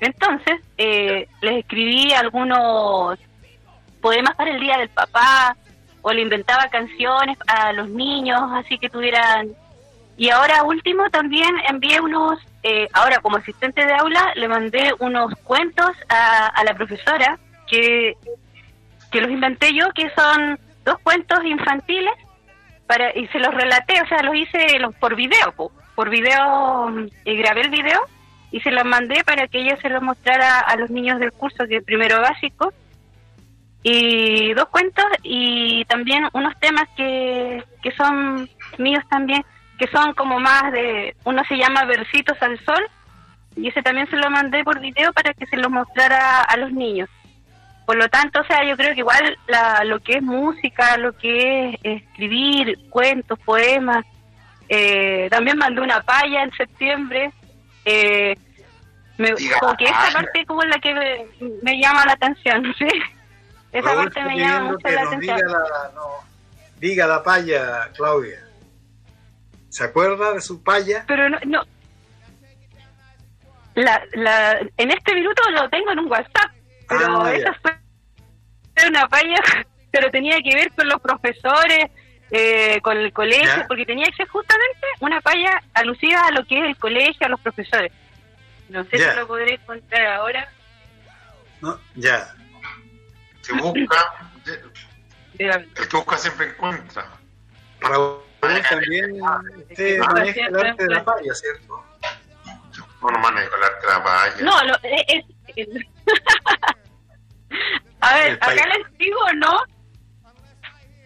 Entonces 0.00 0.60
eh, 0.78 1.26
les 1.40 1.58
escribí 1.58 2.12
algunos 2.12 3.18
poemas 4.00 4.34
para 4.36 4.50
el 4.52 4.60
día 4.60 4.78
del 4.78 4.90
papá 4.90 5.56
o 6.06 6.12
le 6.12 6.22
inventaba 6.22 6.68
canciones 6.68 7.36
a 7.48 7.72
los 7.72 7.88
niños, 7.88 8.40
así 8.52 8.78
que 8.78 8.88
tuvieran. 8.88 9.48
Y 10.16 10.30
ahora 10.30 10.62
último 10.62 11.10
también 11.10 11.52
envié 11.68 12.00
unos, 12.00 12.38
eh, 12.62 12.86
ahora 12.92 13.18
como 13.18 13.38
asistente 13.38 13.84
de 13.84 13.92
aula 13.92 14.32
le 14.36 14.46
mandé 14.46 14.92
unos 15.00 15.34
cuentos 15.42 15.90
a, 16.08 16.46
a 16.46 16.62
la 16.62 16.74
profesora 16.74 17.40
que 17.66 18.14
que 19.10 19.20
los 19.20 19.30
inventé 19.30 19.74
yo, 19.74 19.86
que 19.94 20.08
son 20.10 20.60
dos 20.84 20.98
cuentos 21.00 21.44
infantiles 21.44 22.14
para 22.86 23.16
y 23.18 23.26
se 23.28 23.40
los 23.40 23.52
relaté, 23.52 24.00
o 24.00 24.06
sea, 24.06 24.22
los 24.22 24.36
hice 24.36 24.78
los, 24.78 24.94
por 24.94 25.16
video, 25.16 25.52
po. 25.56 25.72
por 25.96 26.08
video, 26.08 26.88
y 27.24 27.36
grabé 27.36 27.62
el 27.62 27.70
video 27.70 28.00
y 28.52 28.60
se 28.60 28.70
los 28.70 28.84
mandé 28.84 29.24
para 29.24 29.48
que 29.48 29.58
ella 29.58 29.76
se 29.82 29.88
los 29.88 30.02
mostrara 30.02 30.60
a 30.60 30.76
los 30.76 30.88
niños 30.90 31.18
del 31.18 31.32
curso 31.32 31.66
que 31.66 31.82
primero 31.82 32.20
básico 32.20 32.72
y 33.88 34.52
dos 34.54 34.66
cuentos 34.66 35.04
y 35.22 35.84
también 35.84 36.26
unos 36.32 36.58
temas 36.58 36.88
que, 36.96 37.62
que 37.80 37.92
son 37.92 38.50
míos 38.78 39.04
también, 39.08 39.44
que 39.78 39.86
son 39.86 40.12
como 40.14 40.40
más 40.40 40.72
de, 40.72 41.14
uno 41.22 41.44
se 41.48 41.56
llama 41.56 41.84
Versitos 41.84 42.36
al 42.42 42.58
Sol 42.64 42.84
y 43.54 43.68
ese 43.68 43.82
también 43.82 44.10
se 44.10 44.16
lo 44.16 44.28
mandé 44.28 44.64
por 44.64 44.80
video 44.80 45.12
para 45.12 45.32
que 45.34 45.46
se 45.46 45.56
los 45.56 45.70
mostrara 45.70 46.40
a 46.40 46.56
los 46.56 46.72
niños. 46.72 47.08
Por 47.86 47.94
lo 47.94 48.08
tanto, 48.08 48.40
o 48.40 48.44
sea, 48.46 48.64
yo 48.64 48.76
creo 48.76 48.92
que 48.92 49.00
igual 49.00 49.38
la, 49.46 49.84
lo 49.84 50.00
que 50.00 50.14
es 50.14 50.22
música, 50.22 50.96
lo 50.96 51.16
que 51.16 51.68
es 51.68 52.02
escribir 52.02 52.76
cuentos, 52.90 53.38
poemas, 53.38 54.04
eh, 54.68 55.28
también 55.30 55.58
mandé 55.58 55.80
una 55.80 56.00
paya 56.00 56.42
en 56.42 56.50
septiembre. 56.54 57.30
Eh, 57.84 58.34
me, 59.16 59.30
como 59.60 59.76
que 59.76 59.84
esa 59.84 60.10
parte 60.12 60.44
como 60.44 60.62
la 60.62 60.78
que 60.80 60.92
me, 60.92 61.26
me 61.62 61.80
llama 61.80 62.04
la 62.04 62.14
atención, 62.14 62.74
¿sí? 62.78 62.88
Esa 63.72 63.88
Raúl 63.92 64.04
parte 64.04 64.24
me 64.24 64.38
llama 64.38 64.70
mucho 64.72 64.88
la 64.88 65.02
atención. 65.02 65.36
Diga 65.36 65.48
la, 65.48 65.90
no, 65.94 66.06
diga 66.78 67.06
la 67.06 67.22
paya, 67.22 67.90
Claudia. 67.94 68.42
¿Se 69.68 69.84
acuerda 69.84 70.32
de 70.32 70.40
su 70.40 70.62
paya? 70.62 71.04
Pero 71.06 71.28
no, 71.28 71.38
no. 71.46 71.62
La, 73.74 74.02
la, 74.14 74.58
en 74.78 74.90
este 74.90 75.14
minuto 75.14 75.42
lo 75.50 75.68
tengo 75.68 75.92
en 75.92 75.98
un 75.98 76.10
WhatsApp, 76.10 76.50
pero 76.88 77.22
Ah, 77.22 77.32
esa 77.34 77.52
fue 77.60 77.72
una 78.88 79.06
falla, 79.08 79.36
pero 79.90 80.10
tenía 80.10 80.38
que 80.42 80.54
ver 80.54 80.72
con 80.72 80.88
los 80.88 80.98
profesores, 81.02 81.90
eh, 82.30 82.80
con 82.80 82.96
el 82.96 83.12
colegio, 83.12 83.44
Ya. 83.44 83.66
porque 83.68 83.84
tenía 83.84 84.06
que 84.06 84.16
ser 84.16 84.28
justamente 84.28 84.86
una 85.00 85.20
falla 85.20 85.62
alusiva 85.74 86.22
a 86.26 86.30
lo 86.32 86.44
que 86.46 86.58
es 86.58 86.64
el 86.64 86.76
colegio, 86.78 87.26
a 87.26 87.28
los 87.28 87.40
profesores. 87.40 87.92
No 88.70 88.82
sé 88.84 88.98
Ya. 88.98 89.12
si 89.12 89.18
lo 89.18 89.26
podré 89.26 89.54
encontrar 89.54 90.06
ahora. 90.06 90.48
No, 91.60 91.78
ya. 91.96 92.34
Se 93.46 93.52
busca, 93.52 94.14
el 95.38 95.72
que 95.72 95.96
busca 95.96 96.18
siempre 96.18 96.48
encuentra. 96.48 97.06
Raúl 97.80 98.18
también 98.68 99.20
usted 99.70 99.98
maneja 100.00 100.46
el 100.48 100.56
arte 100.56 100.82
de 100.84 100.90
la 100.94 101.04
paya, 101.04 101.32
¿cierto? 101.34 101.84
No, 103.02 103.10
no 103.10 103.18
manejo 103.20 103.54
el 103.54 103.62
arte 103.62 103.86
de 103.86 103.92
la 103.92 104.02
paya. 104.02 104.36
No, 104.40 104.64
lo, 104.64 104.74
es, 104.82 105.24
es- 105.54 105.68
A 108.00 108.14
ver, 108.16 108.32
acá 108.40 108.66
les 108.66 108.98
digo, 108.98 109.20
¿no? 109.36 109.58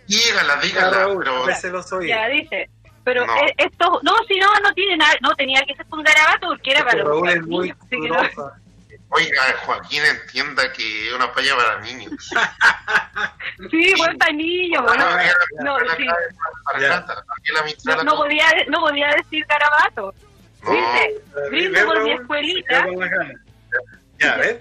Dígala, 0.07 0.57
dígala, 0.57 0.91
Raúl, 0.91 1.19
pero 1.23 1.45
veces 1.45 1.71
los 1.73 1.93
oí. 1.93 2.09
Ya 2.09 2.27
dice. 2.29 2.71
Pero 3.05 3.27
No. 3.27 3.35
eh, 3.37 3.55
esto, 3.59 4.01
no, 4.03 4.13
si 4.29 4.39
no, 4.39 4.49
no 4.63 4.73
tiene 4.75 4.97
nada, 4.97 5.13
no 5.21 5.35
tenía 5.35 5.63
que 5.67 5.75
ser 5.75 5.87
con 5.87 6.03
garabato 6.03 6.49
porque 6.49 6.71
era 6.71 6.85
para 6.85 7.03
los 7.05 7.17
es 7.29 7.35
niños, 7.37 7.47
muy 7.49 7.71
así 7.71 7.89
que 7.91 8.09
no-. 8.09 8.23
oiga, 9.11 9.43
Joaquín 9.65 10.03
entienda 10.05 10.73
que 10.73 11.09
es 11.09 11.13
una 11.15 11.33
paya 11.33 11.55
para 11.57 11.81
niños. 11.81 12.31
Sí, 13.71 13.93
buen 13.99 14.17
para 14.17 14.33
niños, 14.33 14.83
bueno. 14.83 15.05
No, 15.63 15.79
No, 18.05 18.17
podía, 18.17 18.47
no 18.69 18.81
podía 18.81 19.09
decir 19.17 19.45
garabato. 19.47 20.15
No. 20.63 20.71
Dice, 20.73 21.21
brindo 21.51 21.85
por 21.87 22.03
mi 22.05 22.13
escuelita. 22.13 22.87
Ya, 24.19 24.37
¿ves? 24.37 24.57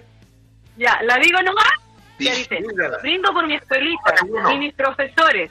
Ya, 0.76 1.00
la 1.02 1.16
digo 1.16 1.40
nomás. 1.42 1.70
Ya 2.18 2.34
Sí. 2.34 2.40
dice, 2.42 2.56
Dígala. 2.68 2.98
brindo 2.98 3.32
por 3.32 3.46
mi 3.46 3.54
escuelita 3.54 4.14
y 4.52 4.58
mis 4.58 4.74
profesores. 4.74 5.50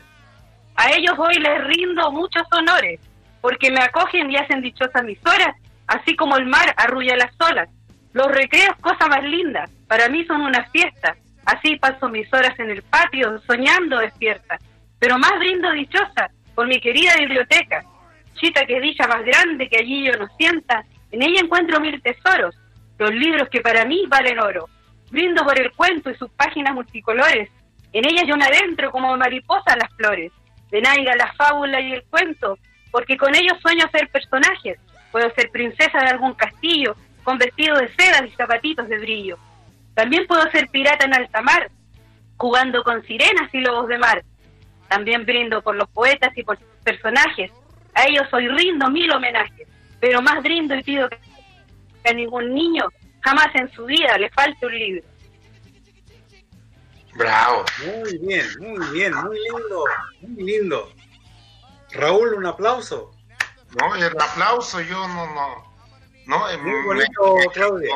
A 0.75 0.91
ellos 0.91 1.13
hoy 1.17 1.35
les 1.35 1.63
rindo 1.65 2.11
muchos 2.11 2.43
honores, 2.51 2.99
porque 3.41 3.71
me 3.71 3.81
acogen 3.81 4.29
y 4.31 4.37
hacen 4.37 4.61
dichosas 4.61 5.03
mis 5.03 5.19
horas, 5.25 5.55
así 5.87 6.15
como 6.15 6.37
el 6.37 6.45
mar 6.45 6.73
arrulla 6.77 7.15
las 7.15 7.31
olas. 7.39 7.67
Los 8.13 8.27
recreos, 8.27 8.75
cosa 8.81 9.07
más 9.07 9.23
linda, 9.23 9.69
para 9.87 10.09
mí 10.09 10.25
son 10.25 10.41
una 10.41 10.63
fiesta. 10.71 11.15
Así 11.45 11.75
paso 11.77 12.09
mis 12.09 12.31
horas 12.33 12.57
en 12.59 12.69
el 12.69 12.81
patio, 12.83 13.39
soñando 13.47 13.99
despierta. 13.99 14.57
Pero 14.99 15.17
más 15.17 15.37
brindo 15.39 15.71
dichosa 15.71 16.29
por 16.55 16.67
mi 16.67 16.79
querida 16.79 17.15
biblioteca. 17.17 17.83
Chita 18.35 18.65
que 18.65 18.79
dicha 18.79 19.07
más 19.07 19.23
grande 19.23 19.69
que 19.69 19.77
allí 19.77 20.05
yo 20.05 20.13
no 20.17 20.27
sienta. 20.37 20.83
En 21.11 21.21
ella 21.21 21.41
encuentro 21.41 21.79
mil 21.79 22.01
tesoros, 22.01 22.55
los 22.97 23.11
libros 23.11 23.49
que 23.49 23.61
para 23.61 23.85
mí 23.85 24.03
valen 24.07 24.39
oro. 24.39 24.69
Brindo 25.09 25.43
por 25.43 25.59
el 25.59 25.71
cuento 25.71 26.09
y 26.09 26.15
sus 26.15 26.29
páginas 26.31 26.73
multicolores. 26.73 27.49
En 27.93 28.05
ellas 28.05 28.25
yo 28.27 28.37
me 28.37 28.45
adentro 28.45 28.91
como 28.91 29.15
mariposa 29.17 29.73
a 29.73 29.77
las 29.77 29.93
flores. 29.95 30.31
De 30.69 30.81
naiga 30.81 31.15
la 31.15 31.33
fábula 31.33 31.79
y 31.81 31.93
el 31.93 32.03
cuento, 32.03 32.59
porque 32.91 33.17
con 33.17 33.33
ellos 33.35 33.57
sueño 33.61 33.85
ser 33.91 34.07
personajes. 34.09 34.79
Puedo 35.11 35.31
ser 35.33 35.49
princesa 35.49 35.99
de 35.99 36.09
algún 36.09 36.33
castillo, 36.33 36.95
con 37.29 37.37
vestido 37.37 37.77
de 37.77 37.93
seda 37.93 38.25
y 38.25 38.31
zapatitos 38.31 38.89
de 38.89 38.97
brillo. 38.97 39.37
También 39.93 40.25
puedo 40.25 40.49
ser 40.49 40.67
pirata 40.69 41.05
en 41.05 41.13
alta 41.13 41.43
mar, 41.43 41.69
jugando 42.37 42.83
con 42.83 43.05
sirenas 43.05 43.53
y 43.53 43.59
lobos 43.59 43.87
de 43.87 43.99
mar. 43.99 44.23
También 44.87 45.27
brindo 45.27 45.61
por 45.61 45.75
los 45.75 45.87
poetas 45.89 46.35
y 46.35 46.41
por 46.41 46.57
sus 46.57 46.65
personajes. 46.83 47.51
A 47.93 48.07
ellos 48.07 48.25
hoy 48.33 48.47
rindo 48.47 48.89
mil 48.89 49.11
homenajes, 49.11 49.67
pero 49.99 50.23
más 50.23 50.41
brindo 50.41 50.73
y 50.73 50.81
pido 50.81 51.07
que 51.07 51.19
a 52.03 52.13
ningún 52.13 52.51
niño 52.51 52.87
jamás 53.21 53.53
en 53.53 53.71
su 53.73 53.85
vida 53.85 54.17
le 54.17 54.31
falte 54.31 54.65
un 54.65 54.73
libro. 54.73 55.03
Bravo. 57.13 57.63
Muy 57.85 58.17
bien, 58.25 58.47
muy 58.57 58.87
bien, 58.91 59.13
muy 59.13 59.37
lindo, 59.37 59.83
muy 60.21 60.43
lindo. 60.43 60.93
Raúl, 61.91 62.33
un 62.33 62.47
aplauso. 62.47 63.11
No, 63.79 63.95
el 63.95 64.19
aplauso, 64.19 64.81
yo 64.81 65.07
no, 65.09 65.31
no. 65.35 65.68
No, 66.29 66.47
es 66.47 66.61
Muy 66.61 66.83
bonito, 66.85 67.35
Claudia. 67.53 67.89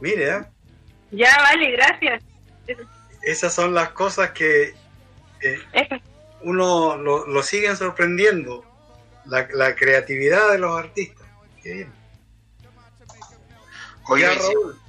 Mire, 0.00 0.28
¿eh? 0.36 0.44
Ya, 1.10 1.36
vale, 1.38 1.72
gracias. 1.72 2.22
esas 3.22 3.52
son 3.52 3.74
las 3.74 3.88
cosas 3.90 4.30
que 4.30 4.72
eh, 5.40 5.58
uno 6.42 6.96
lo, 6.96 7.26
lo 7.26 7.42
siguen 7.42 7.76
sorprendiendo. 7.76 8.64
La, 9.24 9.48
la 9.52 9.74
creatividad 9.74 10.52
de 10.52 10.58
los 10.58 10.78
artistas. 10.78 11.26
Qué 11.60 11.72
bien. 11.74 11.92
Y 14.16 14.20
si- 14.20 14.24
Raúl. 14.52 14.80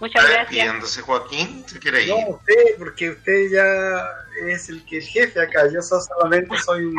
Muchas 0.00 0.22
Está 0.22 0.22
gracias. 0.22 0.50
despidiéndose 0.50 1.02
Joaquín, 1.02 1.64
se 1.68 1.78
quiere 1.80 2.04
ir. 2.04 2.10
No, 2.10 2.28
usted, 2.36 2.54
porque 2.78 3.10
usted 3.10 3.50
ya 3.50 4.04
es 4.48 4.68
el 4.68 4.84
que 4.86 4.98
el 4.98 5.04
jefe 5.04 5.40
acá. 5.40 5.62
Yo 5.72 5.82
so- 5.82 6.00
solamente 6.00 6.56
soy 6.58 6.84
un 6.84 6.94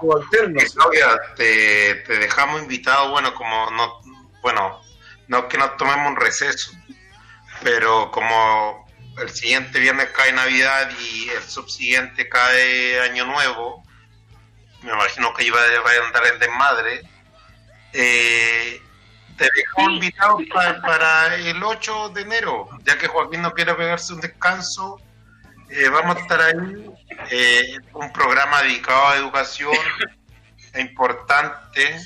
subalterno. 0.00 0.60
Claudia, 0.74 1.20
te, 1.36 1.96
te 2.06 2.18
dejamos 2.18 2.62
invitado, 2.62 3.10
bueno, 3.10 3.34
como 3.34 3.70
no, 3.72 4.00
bueno, 4.42 4.80
no 5.28 5.48
que 5.48 5.58
nos 5.58 5.76
tomemos 5.76 6.08
un 6.08 6.16
receso, 6.16 6.70
pero 7.62 8.10
como 8.12 8.88
el 9.18 9.28
siguiente 9.30 9.80
viernes 9.80 10.08
cae 10.10 10.32
Navidad 10.32 10.90
y 11.00 11.28
el 11.30 11.42
subsiguiente 11.42 12.28
cae 12.28 13.00
Año 13.00 13.26
Nuevo, 13.26 13.82
me 14.82 14.92
imagino 14.92 15.34
que 15.34 15.44
iba 15.44 15.60
a, 15.60 15.80
va 15.80 15.90
a 15.90 16.06
andar 16.06 16.26
el 16.26 16.38
desmadre, 16.38 17.02
eh, 17.92 18.80
te 19.40 19.48
dejo 19.56 19.90
invitado 19.90 20.38
pa- 20.52 20.80
para 20.82 21.34
el 21.36 21.62
8 21.62 22.10
de 22.10 22.20
enero, 22.22 22.68
ya 22.84 22.98
que 22.98 23.08
Joaquín 23.08 23.40
no 23.40 23.52
quiere 23.54 23.74
pegarse 23.74 24.12
un 24.12 24.20
descanso, 24.20 25.00
eh, 25.70 25.88
vamos 25.88 26.16
a 26.16 26.20
estar 26.20 26.40
ahí, 26.42 26.90
eh, 27.30 27.76
un 27.94 28.12
programa 28.12 28.60
dedicado 28.62 29.08
a 29.08 29.16
educación 29.16 29.72
importante, 30.78 32.00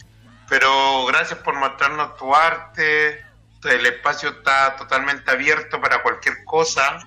pero 0.48 1.06
gracias 1.06 1.38
por 1.40 1.54
mostrarnos 1.56 2.16
tu 2.16 2.34
arte, 2.34 3.24
el 3.64 3.86
espacio 3.86 4.28
está 4.28 4.76
totalmente 4.76 5.30
abierto 5.30 5.80
para 5.80 6.02
cualquier 6.02 6.44
cosa, 6.44 6.98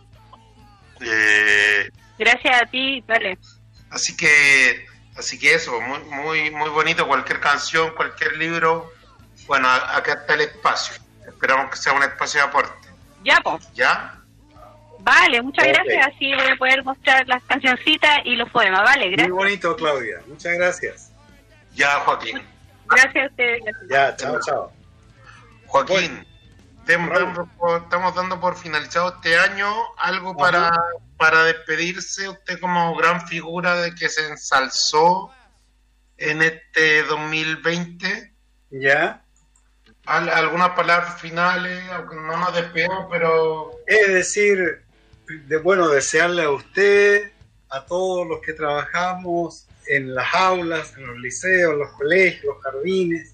eh, 0.99 1.89
Gracias 2.19 2.61
a 2.63 2.65
ti, 2.65 3.03
dale. 3.07 3.37
así 3.91 4.17
que, 4.17 4.85
así 5.15 5.37
que 5.39 5.53
eso, 5.53 5.79
muy, 5.79 5.99
muy, 6.05 6.51
muy 6.51 6.69
bonito, 6.71 7.07
cualquier 7.07 7.39
canción, 7.39 7.93
cualquier 7.95 8.35
libro, 8.37 8.91
bueno, 9.48 9.69
acá 9.69 10.14
está 10.14 10.34
el 10.36 10.41
espacio, 10.41 10.95
esperamos 11.28 11.69
que 11.72 11.78
sea 11.78 11.94
un 11.94 12.03
espacio 12.03 12.41
de 12.41 12.48
aporte, 12.48 12.88
Ya, 13.24 13.40
pues. 13.44 13.68
¿ya? 13.74 14.14
Vale, 14.99 15.41
muchas 15.41 15.65
gracias. 15.68 16.07
Así 16.07 16.34
voy 16.36 16.48
a 16.52 16.56
poder 16.57 16.84
mostrar 16.84 17.26
las 17.28 17.41
cancioncitas 17.44 18.19
y 18.26 18.36
los 18.36 18.49
poemas. 18.49 18.84
Vale, 18.84 19.06
Muy 19.06 19.15
gracias. 19.15 19.36
bonito, 19.36 19.76
Claudia. 19.78 20.18
Muchas 20.28 20.53
gracias. 20.56 21.11
Ya, 21.74 21.99
Joaquín. 22.02 22.41
Gracias 22.90 23.24
a 23.24 23.28
ustedes. 23.28 23.61
gracias. 23.64 23.90
Ya, 23.90 24.15
chao, 24.18 24.40
chao. 24.45 24.72
Joaquín, 25.68 26.28
damos 26.86 27.48
por- 27.57 27.84
estamos 27.84 28.15
dando 28.15 28.40
por 28.40 28.57
finalizado 28.57 29.14
este 29.15 29.38
año 29.38 29.72
algo 29.98 30.36
para, 30.36 30.72
para 31.18 31.44
despedirse, 31.44 32.28
usted 32.30 32.60
como 32.60 32.95
gran 32.95 33.26
figura 33.28 33.76
de 33.76 33.94
que 33.95 34.10
se 34.10 34.28
ensalzó 34.28 35.32
en 36.18 36.41
este 36.41 37.03
2020. 37.03 38.34
¿Ya? 38.72 39.22
Al- 40.07 40.29
¿Algunas 40.29 40.69
palabras 40.71 41.19
finales? 41.21 41.84
Aunque 41.91 42.15
No 42.15 42.38
nos 42.38 42.55
despedimos, 42.55 43.07
pero 43.11 43.71
Es 43.85 44.07
decir, 44.07 44.81
de, 45.47 45.57
bueno, 45.57 45.89
desearle 45.89 46.43
a 46.43 46.49
usted, 46.49 47.31
a 47.69 47.85
todos 47.85 48.25
los 48.27 48.39
que 48.41 48.53
trabajamos 48.53 49.67
en 49.88 50.15
las 50.15 50.34
aulas, 50.34 50.93
en 50.97 51.07
los 51.07 51.17
liceos, 51.17 51.75
los 51.75 51.91
colegios, 51.91 52.55
los 52.55 52.63
jardines, 52.63 53.34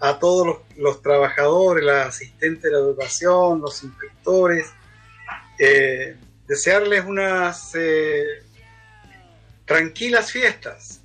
a 0.00 0.18
todos 0.18 0.46
los, 0.46 0.56
los 0.76 1.02
trabajadores, 1.02 1.84
las 1.84 2.08
asistentes 2.08 2.62
de 2.64 2.72
la 2.72 2.78
educación, 2.78 3.60
los 3.60 3.82
inspectores, 3.84 4.72
eh, 5.58 6.16
desearles 6.48 7.04
unas 7.04 7.72
eh, 7.76 8.24
tranquilas 9.64 10.30
fiestas, 10.32 11.00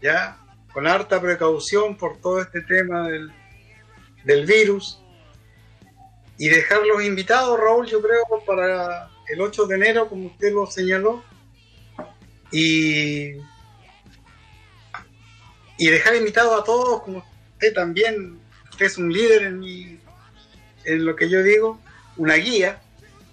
¿ya? 0.00 0.38
Con 0.72 0.86
harta 0.86 1.20
precaución 1.20 1.96
por 1.96 2.18
todo 2.18 2.40
este 2.40 2.62
tema 2.62 3.08
del, 3.08 3.30
del 4.24 4.46
virus 4.46 5.00
y 6.36 6.48
dejarlos 6.48 7.02
invitados, 7.02 7.58
Raúl, 7.58 7.86
yo 7.86 8.00
creo, 8.00 8.22
para 8.46 9.10
el 9.28 9.40
8 9.40 9.66
de 9.66 9.74
enero, 9.74 10.08
como 10.08 10.28
usted 10.28 10.52
lo 10.52 10.66
señaló, 10.66 11.22
y, 12.50 13.36
y 15.76 15.88
dejar 15.88 16.14
invitados 16.14 16.60
a 16.60 16.64
todos, 16.64 17.02
como 17.02 17.24
usted 17.52 17.74
también, 17.74 18.38
usted 18.70 18.86
es 18.86 18.98
un 18.98 19.12
líder 19.12 19.42
en, 19.42 19.58
mi, 19.58 19.98
en 20.84 21.04
lo 21.04 21.16
que 21.16 21.28
yo 21.28 21.42
digo, 21.42 21.80
una 22.16 22.34
guía, 22.34 22.80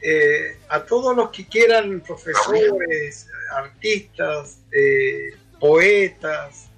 eh, 0.02 0.58
a 0.70 0.84
todos 0.84 1.16
los 1.16 1.30
que 1.30 1.48
quieran, 1.48 2.02
profesores, 2.02 3.28
artistas, 3.56 4.60
eh, 4.72 5.36
poetas, 5.60 6.70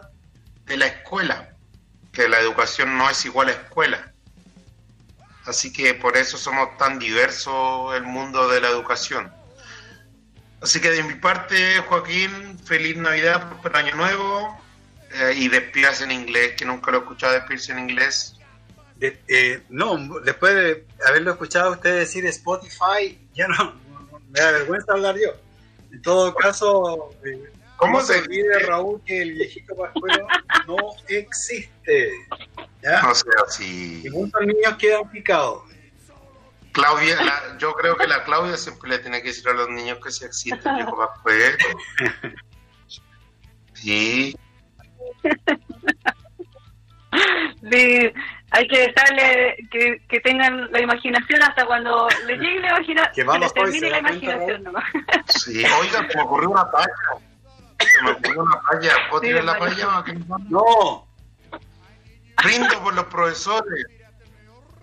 de 0.65 0.77
la 0.77 0.87
escuela, 0.87 1.49
que 2.11 2.27
la 2.27 2.39
educación 2.39 2.97
no 2.97 3.09
es 3.09 3.23
igual 3.25 3.49
a 3.49 3.51
escuela. 3.51 4.11
Así 5.45 5.71
que 5.71 5.93
por 5.93 6.17
eso 6.17 6.37
somos 6.37 6.75
tan 6.77 6.97
diversos 6.97 7.95
el 7.95 8.03
mundo 8.03 8.47
de 8.49 8.61
la 8.61 8.69
educación. 8.69 9.31
Así 10.61 10.81
que 10.81 10.89
de 10.89 11.03
mi 11.03 11.15
parte, 11.15 11.77
Joaquín, 11.87 12.57
feliz 12.65 12.97
Navidad, 12.97 13.47
próspero 13.49 13.77
año 13.77 13.95
nuevo 13.95 14.59
eh, 15.11 15.33
y 15.35 15.47
despídase 15.49 16.05
en 16.05 16.11
inglés, 16.11 16.53
que 16.57 16.65
nunca 16.65 16.89
lo 16.91 16.97
he 16.97 17.01
escuchado 17.01 17.33
despedirse 17.33 17.71
en 17.73 17.79
inglés. 17.79 18.35
De- 18.95 19.21
eh, 19.27 19.61
no, 19.69 19.97
después 20.21 20.55
de 20.55 20.87
haberlo 21.07 21.31
escuchado 21.33 21.67
a 21.67 21.71
usted 21.73 21.99
decir 21.99 22.25
Spotify, 22.25 23.19
ya 23.35 23.47
no, 23.47 23.75
no- 24.09 24.19
me 24.31 24.39
da 24.39 24.51
vergüenza 24.51 24.93
hablar 24.93 25.15
yo. 25.15 25.29
En 25.91 26.01
todo 26.01 26.33
caso, 26.33 27.11
eh, 27.23 27.51
¿Cómo 27.77 28.01
se 28.01 28.19
olvide, 28.19 28.59
Raúl, 28.59 29.01
que 29.05 29.21
el 29.21 29.33
viejito 29.33 29.75
Pascuero 29.75 30.27
no 30.67 30.75
existe. 31.09 32.11
¿ya? 32.81 33.01
No 33.01 33.13
sé 33.13 33.25
si... 33.49 34.05
Y 34.05 34.09
muchos 34.09 34.41
niños 34.41 34.75
quedan 34.79 35.09
picados. 35.11 35.63
Claudia, 36.71 37.21
la- 37.23 37.57
yo 37.57 37.73
creo 37.73 37.95
que 37.95 38.07
la 38.07 38.23
Claudia 38.23 38.57
siempre 38.57 38.89
le 38.89 38.99
tiene 38.99 39.21
que 39.21 39.29
decir 39.29 39.47
a 39.49 39.53
los 39.53 39.69
niños 39.69 39.99
que 40.03 40.11
sí 40.11 40.25
existe 40.25 40.67
el 40.69 40.75
viejo 40.75 40.97
Pascuero. 40.97 41.57
Sí, 43.73 44.35
Sí, 47.71 48.11
hay 48.51 48.67
que 48.67 48.79
dejarle 48.79 49.55
que, 49.71 50.01
que 50.07 50.19
tengan 50.19 50.69
la 50.71 50.81
imaginación 50.81 51.41
hasta 51.41 51.65
cuando 51.65 52.07
les 52.27 52.39
llegue 52.39 52.59
la 52.59 52.69
imaginación. 52.69 53.13
Que 53.15 53.23
vamos, 53.23 53.53
que 53.53 53.61
les 53.61 53.71
termine 53.71 53.89
la 53.89 53.97
¿se 53.97 54.03
da 54.03 54.09
cuenta, 54.09 54.25
imaginación 54.25 54.63
nomás. 54.63 54.83
Sí, 55.27 55.63
oiga, 55.81 56.07
se 56.09 56.17
me 56.17 56.23
ocurrió 56.23 56.49
una 56.51 56.69
talla. 56.69 56.93
Se 57.91 58.01
me 58.03 58.11
ocurrió 58.11 58.43
una 58.43 58.61
talla. 58.71 58.93
¿Puedo 59.09 59.21
tirar 59.21 59.43
la 59.43 59.57
talla? 59.59 60.03
No, 60.49 61.07
Brindo 62.43 62.83
por 62.83 62.93
los 62.93 63.05
profesores. 63.05 63.85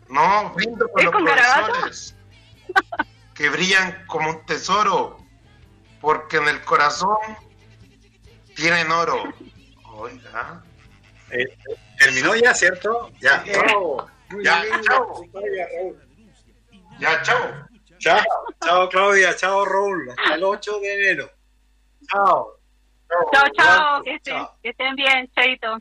No, 0.09 0.51
brindo 0.55 0.87
por 0.89 1.01
¿Es 1.01 1.05
los 1.07 1.25
garabato? 1.25 1.67
profesores. 1.73 2.17
Que 3.35 3.49
brillan 3.49 4.05
como 4.07 4.31
un 4.31 4.47
tesoro. 4.47 5.19
Porque 6.01 6.39
en 6.39 6.49
el 6.49 6.61
corazón 6.63 7.17
tienen 8.57 8.91
oro. 8.91 9.23
Oiga. 9.95 10.63
eh, 11.31 11.47
terminó 11.99 12.35
ya, 12.35 12.53
¿cierto? 12.55 13.11
Ya. 13.21 13.45
Chao. 13.45 14.09
Muy 14.31 14.45
Ya, 14.45 14.65
linda 14.65 14.81
chao. 14.83 15.25
Ya, 16.99 17.23
chao. 17.23 17.39
Chao, 17.99 18.25
chao 18.65 18.89
Claudia, 18.89 19.37
chao 19.37 19.65
Raúl, 19.65 20.11
hasta 20.11 20.35
el 20.35 20.43
8 20.43 20.81
de 20.81 20.95
enero. 20.95 21.31
Chao. 22.11 22.59
Chao, 23.33 23.49
chao, 23.57 24.03
que 24.03 24.15
estén, 24.15 24.35
chao. 24.35 24.57
que 24.63 24.71
estén 24.71 24.97
bien, 24.97 25.29
chaito. 25.35 25.79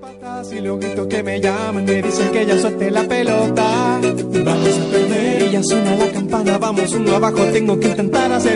patas 0.00 0.52
y 0.52 0.60
luego 0.60 0.78
grito 0.78 1.08
que 1.08 1.22
me 1.22 1.40
llaman, 1.40 1.84
me 1.84 2.02
dicen 2.02 2.30
que 2.32 2.44
ya 2.44 2.58
suelte 2.58 2.90
la 2.90 3.04
pelota. 3.04 4.00
Vamos 4.44 4.78
a 4.78 4.90
perder 4.90 5.42
y 5.42 5.50
ya 5.50 5.62
suena 5.62 5.96
la 5.96 6.12
campana, 6.12 6.58
vamos 6.58 6.92
uno 6.92 7.16
abajo, 7.16 7.44
tengo 7.52 7.78
que 7.78 7.88
intentar 7.88 8.32
hacer 8.32 8.54